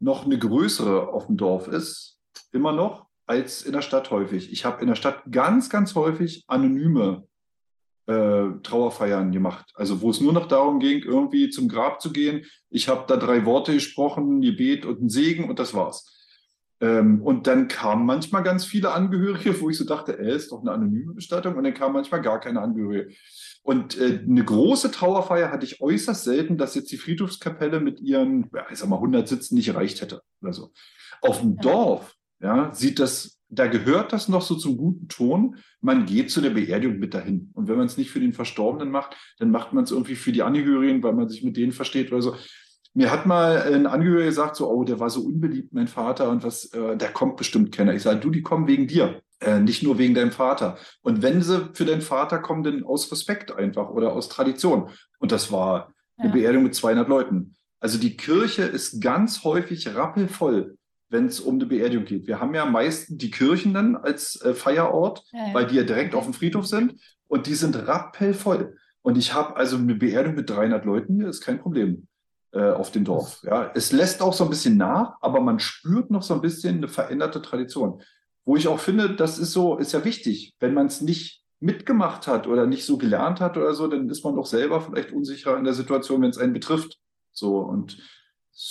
noch 0.00 0.24
eine 0.24 0.38
größere 0.38 1.08
auf 1.08 1.26
dem 1.26 1.36
Dorf 1.36 1.68
ist, 1.68 2.18
immer 2.52 2.72
noch 2.72 3.09
als 3.30 3.62
in 3.62 3.72
der 3.72 3.82
Stadt 3.82 4.10
häufig. 4.10 4.50
Ich 4.50 4.64
habe 4.64 4.80
in 4.82 4.88
der 4.88 4.96
Stadt 4.96 5.22
ganz, 5.30 5.70
ganz 5.70 5.94
häufig 5.94 6.42
anonyme 6.48 7.28
äh, 8.06 8.46
Trauerfeiern 8.64 9.30
gemacht. 9.30 9.70
Also 9.76 10.00
wo 10.00 10.10
es 10.10 10.20
nur 10.20 10.32
noch 10.32 10.48
darum 10.48 10.80
ging, 10.80 11.04
irgendwie 11.04 11.48
zum 11.48 11.68
Grab 11.68 12.00
zu 12.00 12.12
gehen. 12.12 12.44
Ich 12.70 12.88
habe 12.88 13.04
da 13.06 13.16
drei 13.16 13.44
Worte 13.46 13.72
gesprochen, 13.72 14.38
ein 14.38 14.40
Gebet 14.40 14.84
und 14.84 15.00
ein 15.00 15.08
Segen 15.08 15.48
und 15.48 15.60
das 15.60 15.74
war's. 15.74 16.12
Ähm, 16.80 17.22
und 17.22 17.46
dann 17.46 17.68
kamen 17.68 18.04
manchmal 18.04 18.42
ganz 18.42 18.64
viele 18.64 18.90
Angehörige, 18.90 19.60
wo 19.60 19.70
ich 19.70 19.78
so 19.78 19.84
dachte, 19.84 20.18
äh, 20.18 20.34
ist 20.34 20.50
doch 20.50 20.62
eine 20.62 20.72
anonyme 20.72 21.14
Bestattung. 21.14 21.54
Und 21.54 21.62
dann 21.62 21.74
kamen 21.74 21.94
manchmal 21.94 22.22
gar 22.22 22.40
keine 22.40 22.60
Angehörige. 22.60 23.14
Und 23.62 23.96
äh, 23.96 24.24
eine 24.26 24.44
große 24.44 24.90
Trauerfeier 24.90 25.52
hatte 25.52 25.66
ich 25.66 25.80
äußerst 25.80 26.24
selten, 26.24 26.58
dass 26.58 26.74
jetzt 26.74 26.90
die 26.90 26.96
Friedhofskapelle 26.96 27.78
mit 27.78 28.00
ihren, 28.00 28.50
ja, 28.52 28.66
ich 28.72 28.78
sag 28.78 28.88
mal, 28.88 28.96
100 28.96 29.28
Sitzen 29.28 29.54
nicht 29.54 29.68
erreicht 29.68 30.00
hätte 30.00 30.20
oder 30.42 30.52
so. 30.52 30.72
Auf 31.22 31.42
dem 31.42 31.54
ja. 31.56 31.62
Dorf 31.62 32.16
ja, 32.40 32.72
sieht 32.72 32.98
das, 32.98 33.38
da 33.48 33.66
gehört 33.66 34.12
das 34.12 34.28
noch 34.28 34.42
so 34.42 34.54
zum 34.54 34.76
guten 34.76 35.08
Ton. 35.08 35.56
Man 35.80 36.06
geht 36.06 36.30
zu 36.30 36.40
der 36.40 36.50
Beerdigung 36.50 36.98
mit 36.98 37.14
dahin. 37.14 37.50
Und 37.54 37.68
wenn 37.68 37.76
man 37.76 37.86
es 37.86 37.96
nicht 37.96 38.10
für 38.10 38.20
den 38.20 38.32
Verstorbenen 38.32 38.90
macht, 38.90 39.16
dann 39.38 39.50
macht 39.50 39.72
man 39.72 39.84
es 39.84 39.90
irgendwie 39.90 40.14
für 40.14 40.32
die 40.32 40.42
Angehörigen, 40.42 41.02
weil 41.02 41.12
man 41.12 41.28
sich 41.28 41.42
mit 41.42 41.56
denen 41.56 41.72
versteht 41.72 42.12
oder 42.12 42.22
so. 42.22 42.36
Mir 42.94 43.10
hat 43.10 43.26
mal 43.26 43.62
ein 43.62 43.86
Angehöriger 43.86 44.26
gesagt, 44.26 44.56
so, 44.56 44.68
oh, 44.68 44.84
der 44.84 44.98
war 44.98 45.10
so 45.10 45.20
unbeliebt, 45.20 45.72
mein 45.72 45.86
Vater, 45.86 46.28
und 46.28 46.42
was, 46.42 46.66
äh, 46.72 46.96
der 46.96 47.12
kommt 47.12 47.36
bestimmt 47.36 47.72
keiner. 47.72 47.94
Ich 47.94 48.02
sage, 48.02 48.18
du, 48.18 48.30
die 48.30 48.42
kommen 48.42 48.66
wegen 48.66 48.88
dir, 48.88 49.22
äh, 49.40 49.60
nicht 49.60 49.82
nur 49.82 49.98
wegen 49.98 50.14
deinem 50.14 50.32
Vater. 50.32 50.76
Und 51.02 51.22
wenn 51.22 51.40
sie 51.40 51.70
für 51.72 51.84
deinen 51.84 52.00
Vater 52.00 52.40
kommen, 52.40 52.64
dann 52.64 52.82
aus 52.82 53.10
Respekt 53.12 53.52
einfach 53.52 53.90
oder 53.90 54.12
aus 54.12 54.28
Tradition. 54.28 54.90
Und 55.18 55.30
das 55.30 55.52
war 55.52 55.92
eine 56.16 56.28
ja. 56.28 56.34
Beerdigung 56.34 56.64
mit 56.64 56.74
200 56.74 57.08
Leuten. 57.08 57.54
Also 57.78 57.98
die 57.98 58.16
Kirche 58.16 58.62
ist 58.62 59.00
ganz 59.00 59.44
häufig 59.44 59.94
rappelvoll 59.94 60.76
wenn 61.10 61.26
es 61.26 61.40
um 61.40 61.56
eine 61.56 61.66
Beerdigung 61.66 62.04
geht. 62.06 62.26
Wir 62.26 62.40
haben 62.40 62.54
ja 62.54 62.64
meistens 62.64 63.18
die 63.18 63.30
Kirchen 63.30 63.74
dann 63.74 63.96
als 63.96 64.40
äh, 64.42 64.54
Feierort, 64.54 65.24
ja, 65.32 65.48
ja. 65.48 65.54
weil 65.54 65.66
die 65.66 65.76
ja 65.76 65.82
direkt 65.82 66.14
auf 66.14 66.24
dem 66.24 66.32
Friedhof 66.32 66.66
sind 66.66 66.94
und 67.26 67.46
die 67.46 67.54
sind 67.54 67.76
rappellvoll. 67.86 68.76
Und 69.02 69.18
ich 69.18 69.34
habe 69.34 69.56
also 69.56 69.76
eine 69.76 69.94
Beerdigung 69.94 70.36
mit 70.36 70.48
300 70.48 70.84
Leuten 70.84 71.16
hier, 71.16 71.28
ist 71.28 71.42
kein 71.42 71.58
Problem 71.58 72.06
äh, 72.52 72.70
auf 72.70 72.92
dem 72.92 73.04
Dorf. 73.04 73.42
Ja, 73.42 73.70
es 73.74 73.92
lässt 73.92 74.22
auch 74.22 74.32
so 74.32 74.44
ein 74.44 74.50
bisschen 74.50 74.76
nach, 74.76 75.16
aber 75.20 75.40
man 75.40 75.58
spürt 75.58 76.10
noch 76.10 76.22
so 76.22 76.34
ein 76.34 76.40
bisschen 76.40 76.78
eine 76.78 76.88
veränderte 76.88 77.42
Tradition. 77.42 78.02
Wo 78.44 78.56
ich 78.56 78.68
auch 78.68 78.78
finde, 78.78 79.14
das 79.16 79.38
ist 79.38 79.52
so, 79.52 79.78
ist 79.78 79.92
ja 79.92 80.04
wichtig. 80.04 80.54
Wenn 80.60 80.74
man 80.74 80.86
es 80.86 81.00
nicht 81.00 81.42
mitgemacht 81.58 82.26
hat 82.26 82.46
oder 82.46 82.66
nicht 82.66 82.84
so 82.84 82.98
gelernt 82.98 83.40
hat 83.40 83.56
oder 83.56 83.74
so, 83.74 83.86
dann 83.86 84.08
ist 84.08 84.24
man 84.24 84.36
doch 84.36 84.46
selber 84.46 84.80
vielleicht 84.80 85.12
unsicher 85.12 85.56
in 85.58 85.64
der 85.64 85.74
Situation, 85.74 86.22
wenn 86.22 86.30
es 86.30 86.38
einen 86.38 86.52
betrifft. 86.52 86.98
So 87.32 87.58
und 87.58 87.98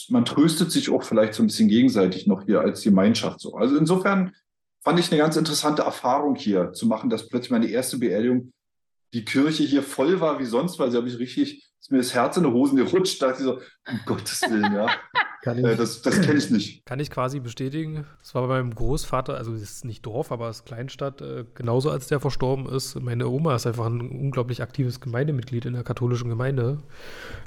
man 0.09 0.25
tröstet 0.25 0.71
sich 0.71 0.89
auch 0.89 1.03
vielleicht 1.03 1.33
so 1.33 1.43
ein 1.43 1.47
bisschen 1.47 1.69
gegenseitig 1.69 2.27
noch 2.27 2.43
hier 2.45 2.61
als 2.61 2.83
Gemeinschaft 2.83 3.39
so. 3.39 3.55
Also 3.55 3.77
insofern 3.77 4.33
fand 4.81 4.99
ich 4.99 5.11
eine 5.11 5.19
ganz 5.19 5.35
interessante 5.35 5.81
Erfahrung 5.81 6.35
hier 6.35 6.73
zu 6.73 6.87
machen, 6.87 7.09
dass 7.09 7.27
plötzlich 7.27 7.51
meine 7.51 7.67
erste 7.67 7.97
Beerdigung 7.97 8.53
die 9.13 9.25
Kirche 9.25 9.63
hier 9.63 9.83
voll 9.83 10.19
war 10.21 10.39
wie 10.39 10.45
sonst, 10.45 10.79
weil 10.79 10.91
sie 10.91 10.97
habe 10.97 11.07
ich 11.07 11.17
richtig, 11.17 11.67
ist 11.79 11.91
mir 11.91 11.97
das 11.97 12.13
Herz 12.13 12.37
in 12.37 12.43
die 12.43 12.49
Hosen 12.49 12.77
gerutscht, 12.77 13.21
dachte 13.21 13.39
ich 13.39 13.43
so, 13.43 13.59
um 13.87 13.99
Gottes 14.05 14.41
Willen, 14.43 14.73
ja. 14.73 14.87
Kann 15.41 15.57
ich, 15.57 15.65
äh, 15.65 15.75
das 15.75 16.01
das 16.01 16.21
kenne 16.21 16.37
ich 16.37 16.49
nicht. 16.49 16.85
Kann 16.85 16.99
ich 16.99 17.09
quasi 17.09 17.39
bestätigen. 17.39 18.05
Es 18.21 18.35
war 18.35 18.47
bei 18.47 18.61
meinem 18.61 18.75
Großvater, 18.75 19.35
also 19.35 19.53
es 19.53 19.61
ist 19.61 19.85
nicht 19.85 20.05
Dorf, 20.05 20.31
aber 20.31 20.49
es 20.49 20.57
ist 20.57 20.65
Kleinstadt, 20.65 21.21
äh, 21.21 21.45
genauso 21.55 21.89
als 21.89 22.07
der 22.07 22.19
verstorben 22.19 22.67
ist. 22.67 22.99
Meine 22.99 23.27
Oma 23.27 23.55
ist 23.55 23.65
einfach 23.65 23.85
ein 23.85 24.01
unglaublich 24.01 24.61
aktives 24.61 24.99
Gemeindemitglied 24.99 25.65
in 25.65 25.73
der 25.73 25.83
katholischen 25.83 26.29
Gemeinde 26.29 26.79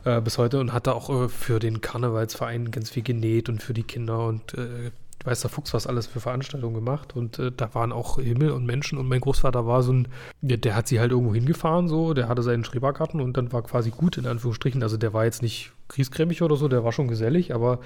äh, 0.04 0.20
bis 0.20 0.38
heute 0.38 0.60
und 0.60 0.72
hat 0.72 0.86
da 0.86 0.92
auch 0.92 1.10
äh, 1.10 1.28
für 1.28 1.58
den 1.58 1.80
Karnevalsverein 1.80 2.70
ganz 2.70 2.90
viel 2.90 3.02
genäht 3.02 3.48
und 3.48 3.62
für 3.62 3.74
die 3.74 3.84
Kinder 3.84 4.26
und 4.26 4.54
äh, 4.54 4.90
weiß 5.24 5.40
der 5.42 5.50
Fuchs, 5.50 5.74
was 5.74 5.86
alles 5.86 6.06
für 6.06 6.20
Veranstaltungen 6.20 6.74
gemacht. 6.74 7.14
Und 7.14 7.38
äh, 7.38 7.52
da 7.52 7.74
waren 7.74 7.92
auch 7.92 8.18
Himmel 8.18 8.50
und 8.50 8.66
Menschen. 8.66 8.98
Und 8.98 9.08
mein 9.08 9.20
Großvater 9.20 9.66
war 9.66 9.82
so 9.82 9.92
ein, 9.92 10.08
der, 10.40 10.56
der, 10.56 10.74
hat 10.74 10.88
sie 10.88 11.00
halt 11.00 11.12
irgendwo 11.12 11.34
hingefahren, 11.34 11.88
so, 11.88 12.14
der 12.14 12.28
hatte 12.28 12.42
seinen 12.42 12.64
Schrebergarten 12.64 13.20
und 13.20 13.36
dann 13.36 13.52
war 13.52 13.62
quasi 13.62 13.90
gut, 13.90 14.18
in 14.18 14.26
Anführungsstrichen. 14.26 14.82
Also 14.82 14.96
der 14.96 15.12
war 15.12 15.24
jetzt 15.24 15.42
nicht 15.42 15.72
kriescremig 15.92 16.42
oder 16.42 16.56
so, 16.56 16.68
der 16.68 16.84
war 16.84 16.92
schon 16.92 17.08
gesellig, 17.08 17.54
aber 17.54 17.80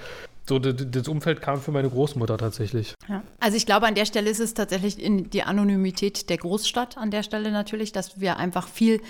so 0.47 0.59
das 0.59 1.09
Umfeld 1.09 1.41
kam 1.41 1.59
für 1.59 1.71
meine 1.71 1.89
Großmutter 1.89 2.37
tatsächlich. 2.37 2.93
Ja. 3.09 3.21
Also 3.39 3.57
ich 3.57 3.65
glaube, 3.65 3.85
an 3.85 3.95
der 3.95 4.05
Stelle 4.05 4.29
ist 4.29 4.39
es 4.39 4.53
tatsächlich 4.53 5.01
in 5.01 5.29
die 5.29 5.43
Anonymität 5.43 6.29
der 6.29 6.37
Großstadt 6.37 6.97
an 6.97 7.11
der 7.11 7.23
Stelle 7.23 7.51
natürlich, 7.51 7.91
dass 7.91 8.21
wir 8.21 8.37
einfach 8.37 8.67
viel 8.67 9.01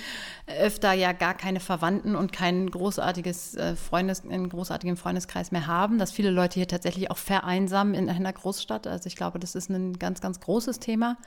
öfter 0.48 0.94
ja 0.94 1.12
gar 1.12 1.36
keine 1.36 1.60
Verwandten 1.60 2.16
und 2.16 2.32
kein 2.34 2.72
großartiges 2.72 3.56
äh, 3.56 3.76
Freundes, 3.76 4.24
einen 4.24 4.50
großartigen 4.50 4.98
Freundeskreis 4.98 5.52
mehr 5.52 5.68
haben, 5.68 6.00
dass 6.00 6.12
viele 6.12 6.32
Leute 6.32 6.56
hier 6.56 6.68
tatsächlich 6.68 7.12
auch 7.12 7.18
vereinsamen 7.18 7.94
in 7.94 8.10
einer 8.10 8.34
Großstadt. 8.34 8.88
Also 8.88 9.06
ich 9.06 9.16
glaube, 9.16 9.38
das 9.38 9.54
ist 9.54 9.70
ein 9.70 10.00
ganz, 10.00 10.22
ganz 10.22 10.40
großes 10.40 10.80
Thema, 10.80 11.18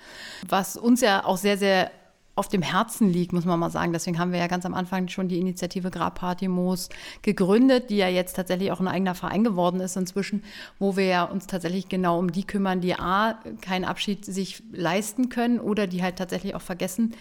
was 0.49 0.77
uns 0.77 1.03
ja 1.03 1.25
auch 1.25 1.37
sehr, 1.37 1.57
sehr 1.57 1.93
auf 2.41 2.49
dem 2.49 2.63
Herzen 2.63 3.13
liegt, 3.13 3.35
muss 3.35 3.45
man 3.45 3.61
mal 3.61 3.69
sagen. 3.69 3.93
Deswegen 3.93 4.19
haben 4.19 4.33
wir 4.33 4.39
ja 4.39 4.47
ganz 4.47 4.65
am 4.65 4.73
Anfang 4.73 5.09
schon 5.09 5.29
die 5.29 5.39
Initiative 5.39 5.91
Grabparty 5.91 6.49
Moos 6.49 6.89
gegründet, 7.21 7.91
die 7.91 7.99
ja 7.99 8.09
jetzt 8.09 8.35
tatsächlich 8.35 8.73
auch 8.73 8.81
ein 8.81 8.89
eigener 8.89 9.15
Verein 9.15 9.45
geworden 9.45 9.79
ist 9.79 9.95
inzwischen, 9.99 10.43
wo 10.79 10.97
wir 10.97 11.05
ja 11.05 11.25
uns 11.25 11.47
tatsächlich 11.47 11.91
genau 11.91 12.19
um 12.19 12.33
die 12.33 12.45
kümmern, 12.45 12.81
die 12.81 12.95
A, 12.95 13.35
keinen 13.61 13.85
Abschied 13.85 14.25
sich 14.25 14.63
leisten 14.73 15.29
können 15.29 15.61
oder 15.61 15.87
die 15.87 16.03
halt 16.03 16.17
tatsächlich 16.17 16.55
auch 16.55 16.63
vergessen 16.63 17.13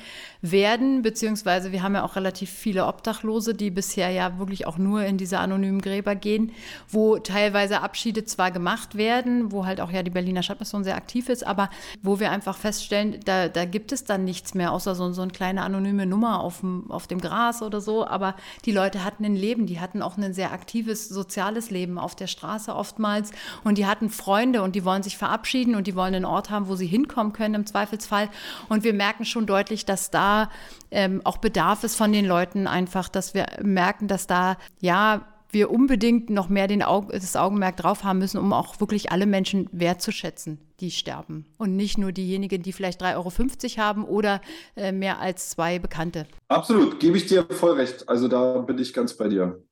werden, 0.42 1.02
beziehungsweise 1.02 1.74
wir 1.74 1.84
haben 1.84 1.96
ja 1.96 2.06
auch 2.06 2.16
relativ 2.16 2.50
viele 2.50 2.86
Obdachlose, 2.86 3.54
die 3.54 3.72
bisher 3.72 4.12
ja 4.12 4.40
wirklich 4.40 4.68
auch 4.68 4.78
nur 4.78 5.04
in 5.04 5.18
diese 5.18 5.40
anonymen 5.40 5.82
Gräber 5.82 6.16
gehen, 6.16 6.54
wo 6.88 7.18
teilweise 7.18 7.82
Abschiede 7.82 8.24
zwar 8.24 8.52
gemacht 8.52 8.96
werden, 8.96 9.52
wo 9.52 9.66
halt 9.66 9.82
auch 9.82 9.92
ja 9.92 10.02
die 10.02 10.12
Berliner 10.12 10.44
Stadtmission 10.44 10.86
sehr 10.86 10.96
aktiv 10.96 11.28
ist, 11.28 11.46
aber 11.46 11.70
wo 12.02 12.22
wir 12.22 12.32
einfach 12.32 12.58
feststellen, 12.58 13.20
da, 13.26 13.50
da 13.50 13.66
gibt 13.66 13.92
es 13.92 14.06
dann 14.06 14.24
nichts 14.24 14.54
mehr, 14.54 14.72
außer 14.72 14.96
so, 14.96 15.09
so 15.14 15.22
eine 15.22 15.32
kleine 15.32 15.64
anonyme 15.64 16.06
Nummer 16.06 16.42
auf 16.42 16.60
dem, 16.62 16.90
auf 16.90 17.08
dem 17.08 17.20
Gras 17.20 17.62
oder 17.62 17.82
so. 17.82 18.06
Aber 18.06 18.36
die 18.66 18.72
Leute 18.72 19.04
hatten 19.04 19.26
ein 19.26 19.36
Leben, 19.36 19.66
die 19.66 19.80
hatten 19.80 20.02
auch 20.02 20.18
ein 20.18 20.34
sehr 20.34 20.52
aktives 20.52 21.10
soziales 21.10 21.70
Leben 21.70 21.98
auf 21.98 22.16
der 22.16 22.28
Straße 22.28 22.76
oftmals 22.76 23.32
und 23.64 23.78
die 23.78 23.86
hatten 23.86 24.10
Freunde 24.10 24.62
und 24.62 24.76
die 24.76 24.86
wollen 24.86 25.04
sich 25.04 25.18
verabschieden 25.18 25.76
und 25.76 25.88
die 25.88 25.96
wollen 25.96 26.16
einen 26.16 26.26
Ort 26.26 26.50
haben, 26.50 26.68
wo 26.68 26.76
sie 26.76 26.88
hinkommen 26.88 27.34
können 27.34 27.56
im 27.56 27.66
Zweifelsfall. 27.66 28.30
Und 28.68 28.84
wir 28.84 28.94
merken 28.94 29.26
schon 29.26 29.46
deutlich, 29.46 29.86
dass 29.86 30.12
da 30.12 30.50
ähm, 30.92 31.22
auch 31.24 31.38
Bedarf 31.38 31.84
ist 31.84 31.96
von 31.96 32.12
den 32.12 32.26
Leuten 32.26 32.68
einfach, 32.68 33.10
dass 33.10 33.34
wir 33.34 33.48
merken, 33.62 34.08
dass 34.08 34.28
da 34.28 34.58
ja 34.80 35.26
wir 35.52 35.72
unbedingt 35.72 36.30
noch 36.30 36.50
mehr 36.50 36.68
den 36.68 36.84
Aug 36.84 37.10
das 37.12 37.36
Augenmerk 37.36 37.78
drauf 37.78 38.04
haben 38.04 38.20
müssen, 38.20 38.38
um 38.38 38.54
auch 38.54 38.80
wirklich 38.80 39.12
alle 39.12 39.26
Menschen 39.26 39.68
wertzuschätzen, 39.72 40.60
die 40.80 40.92
sterben. 40.92 41.46
Und 41.58 41.76
nicht 41.76 41.98
nur 41.98 42.12
diejenigen, 42.12 42.62
die 42.62 42.74
vielleicht 42.74 43.02
3,50 43.02 43.16
Euro 43.16 43.84
haben 43.84 44.04
oder 44.06 44.42
äh, 44.76 44.92
mehr 44.92 45.20
als 45.20 45.50
zwei 45.50 45.80
Bekannte. 45.80 46.28
Absolut, 46.48 47.00
gebe 47.00 47.18
ich 47.18 47.26
dir 47.26 47.46
voll 47.50 47.74
recht. 47.74 48.08
Also 48.08 48.28
da 48.28 48.60
bin 48.60 48.78
ich 48.78 48.94
ganz 48.94 49.16
bei 49.16 49.28
dir. 49.28 49.64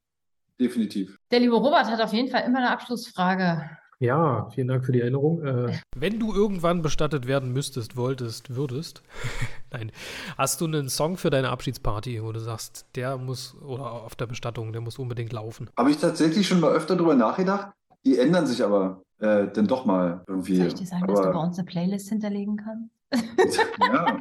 Definitiv. 0.59 1.19
Der 1.29 1.39
liebe 1.39 1.55
Robert 1.55 1.85
hat 1.85 2.01
auf 2.01 2.13
jeden 2.13 2.29
Fall 2.29 2.43
immer 2.45 2.57
eine 2.57 2.71
Abschlussfrage. 2.71 3.69
Ja, 3.99 4.47
vielen 4.51 4.67
Dank 4.67 4.85
für 4.85 4.91
die 4.91 5.01
Erinnerung. 5.01 5.43
Äh, 5.43 5.79
Wenn 5.95 6.19
du 6.19 6.31
irgendwann 6.31 6.83
bestattet 6.83 7.27
werden 7.27 7.51
müsstest, 7.51 7.97
wolltest, 7.97 8.55
würdest, 8.55 9.01
nein, 9.71 9.91
hast 10.37 10.61
du 10.61 10.65
einen 10.65 10.89
Song 10.89 11.17
für 11.17 11.31
deine 11.31 11.49
Abschiedsparty, 11.49 12.21
wo 12.23 12.31
du 12.31 12.39
sagst, 12.39 12.85
der 12.95 13.17
muss, 13.17 13.55
oder 13.61 13.91
auf 13.91 14.15
der 14.15 14.27
Bestattung, 14.27 14.71
der 14.71 14.81
muss 14.81 14.99
unbedingt 14.99 15.33
laufen? 15.33 15.69
Habe 15.77 15.89
ich 15.89 15.97
tatsächlich 15.97 16.47
schon 16.47 16.59
mal 16.59 16.73
öfter 16.73 16.95
drüber 16.95 17.15
nachgedacht. 17.15 17.71
Die 18.05 18.19
ändern 18.19 18.45
sich 18.45 18.63
aber 18.63 19.01
äh, 19.19 19.47
dann 19.47 19.65
doch 19.67 19.85
mal 19.85 20.23
irgendwie. 20.27 20.57
Soll 20.57 20.67
ich 20.67 20.75
dir 20.75 20.85
sagen, 20.85 21.03
aber, 21.03 21.13
dass 21.13 21.21
du 21.23 21.31
bei 21.31 21.39
uns 21.39 21.57
eine 21.57 21.65
Playlist 21.65 22.09
hinterlegen 22.09 22.57
kannst? 22.57 23.59
ja. 23.79 24.17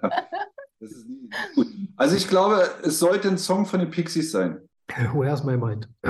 Das 0.82 0.92
ist 0.92 1.06
nie 1.06 1.28
gut. 1.54 1.66
Also 1.96 2.16
ich 2.16 2.26
glaube, 2.26 2.62
es 2.82 2.98
sollte 2.98 3.28
ein 3.28 3.36
Song 3.36 3.66
von 3.66 3.80
den 3.80 3.90
Pixies 3.90 4.32
sein. 4.32 4.62
Where's 5.12 5.44
my 5.44 5.58
mind? 5.58 5.90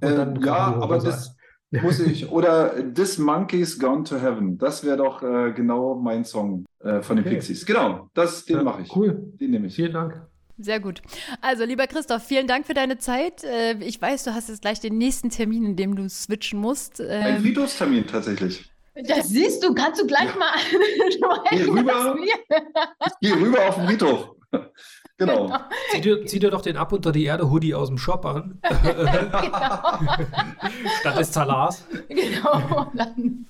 Äh, 0.00 0.40
ja, 0.40 0.74
aber 0.80 0.98
das 0.98 1.35
muss 1.82 2.00
ich. 2.00 2.30
Oder 2.30 2.74
This 2.94 3.18
Monkey's 3.18 3.78
Gone 3.78 4.04
to 4.04 4.16
Heaven. 4.16 4.58
Das 4.58 4.84
wäre 4.84 4.96
doch 4.96 5.22
äh, 5.22 5.52
genau 5.52 5.94
mein 5.96 6.24
Song 6.24 6.64
äh, 6.80 7.00
von 7.02 7.16
den 7.16 7.24
Okay. 7.26 7.34
Pixies. 7.36 7.64
Genau, 7.66 8.08
das, 8.14 8.44
den 8.44 8.56
Ja, 8.58 8.62
mache 8.62 8.82
ich. 8.82 8.94
Cool. 8.94 9.32
Den 9.40 9.50
nehme 9.50 9.66
ich. 9.68 9.76
Vielen 9.76 9.92
Dank. 9.92 10.20
Sehr 10.58 10.80
gut. 10.80 11.02
Also, 11.42 11.64
lieber 11.64 11.86
Christoph, 11.86 12.22
vielen 12.22 12.46
Dank 12.46 12.66
für 12.66 12.72
deine 12.74 12.96
Zeit. 12.98 13.44
Äh, 13.44 13.74
Ich 13.80 14.00
weiß, 14.00 14.24
du 14.24 14.32
hast 14.34 14.48
jetzt 14.48 14.62
gleich 14.62 14.80
den 14.80 14.96
nächsten 14.96 15.28
Termin, 15.30 15.64
in 15.66 15.76
dem 15.76 15.94
du 15.96 16.08
switchen 16.08 16.58
musst. 16.58 17.00
Ein 17.00 17.36
Ähm, 17.36 17.42
Friedhofstermin 17.42 18.06
tatsächlich. 18.06 18.70
Das 19.06 19.28
siehst 19.28 19.62
du, 19.62 19.74
kannst 19.74 20.00
du 20.00 20.06
gleich 20.06 20.30
Ja. 20.30 20.36
mal 20.36 20.52
Geh 21.50 21.62
rüber. 21.64 22.16
rüber 23.46 23.68
auf 23.68 23.74
den 23.76 23.86
Friedhof. 23.86 24.30
Genau. 25.18 25.50
Zieh 25.90 26.02
dir, 26.02 26.26
zieh 26.26 26.38
dir 26.38 26.50
doch 26.50 26.60
den 26.60 26.76
Ab 26.76 26.92
unter 26.92 27.12
die 27.12 27.24
Erde 27.24 27.50
Hoodie 27.50 27.74
aus 27.74 27.88
dem 27.88 27.96
Shop 27.96 28.26
an, 28.26 28.60
statt 31.00 31.18
des 31.18 31.32
Zalars. 31.32 31.86
Genau. 32.08 32.90
Dann, 32.94 33.46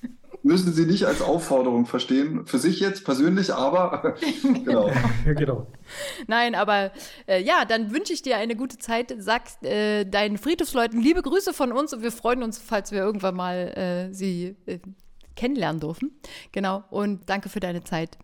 Müssen 0.47 0.71
Sie 0.71 0.85
nicht 0.85 1.05
als 1.05 1.21
Aufforderung 1.21 1.85
verstehen. 1.85 2.45
Für 2.45 2.57
sich 2.57 2.79
jetzt 2.79 3.03
persönlich, 3.03 3.53
aber 3.53 4.15
genau. 4.63 4.89
genau. 5.25 5.67
Nein, 6.27 6.55
aber 6.55 6.91
äh, 7.27 7.43
ja, 7.43 7.65
dann 7.65 7.91
wünsche 7.91 8.13
ich 8.13 8.21
dir 8.21 8.37
eine 8.37 8.55
gute 8.55 8.77
Zeit. 8.77 9.13
Sag 9.17 9.41
äh, 9.61 10.05
deinen 10.05 10.37
Friedhofsleuten 10.37 11.01
liebe 11.01 11.21
Grüße 11.21 11.53
von 11.53 11.73
uns 11.73 11.91
und 11.91 12.01
wir 12.01 12.13
freuen 12.13 12.43
uns, 12.43 12.59
falls 12.59 12.93
wir 12.93 12.99
irgendwann 12.99 13.35
mal 13.35 14.07
äh, 14.09 14.13
sie 14.13 14.55
äh, 14.67 14.79
kennenlernen 15.35 15.81
dürfen. 15.81 16.17
Genau. 16.53 16.85
Und 16.91 17.29
danke 17.29 17.49
für 17.49 17.59
deine 17.59 17.83
Zeit. 17.83 18.17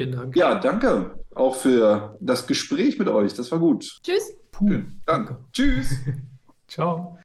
Vielen 0.00 0.12
Dank. 0.12 0.36
Ja, 0.36 0.54
danke 0.54 1.14
auch 1.34 1.56
für 1.56 2.16
das 2.20 2.46
Gespräch 2.46 2.98
mit 2.98 3.08
euch. 3.08 3.34
Das 3.34 3.52
war 3.52 3.58
gut. 3.58 4.00
tschüss. 4.02 4.34
Puh. 4.50 4.82
Danke. 5.06 5.38
Tschüss. 5.52 5.94
Ciao. 6.68 7.18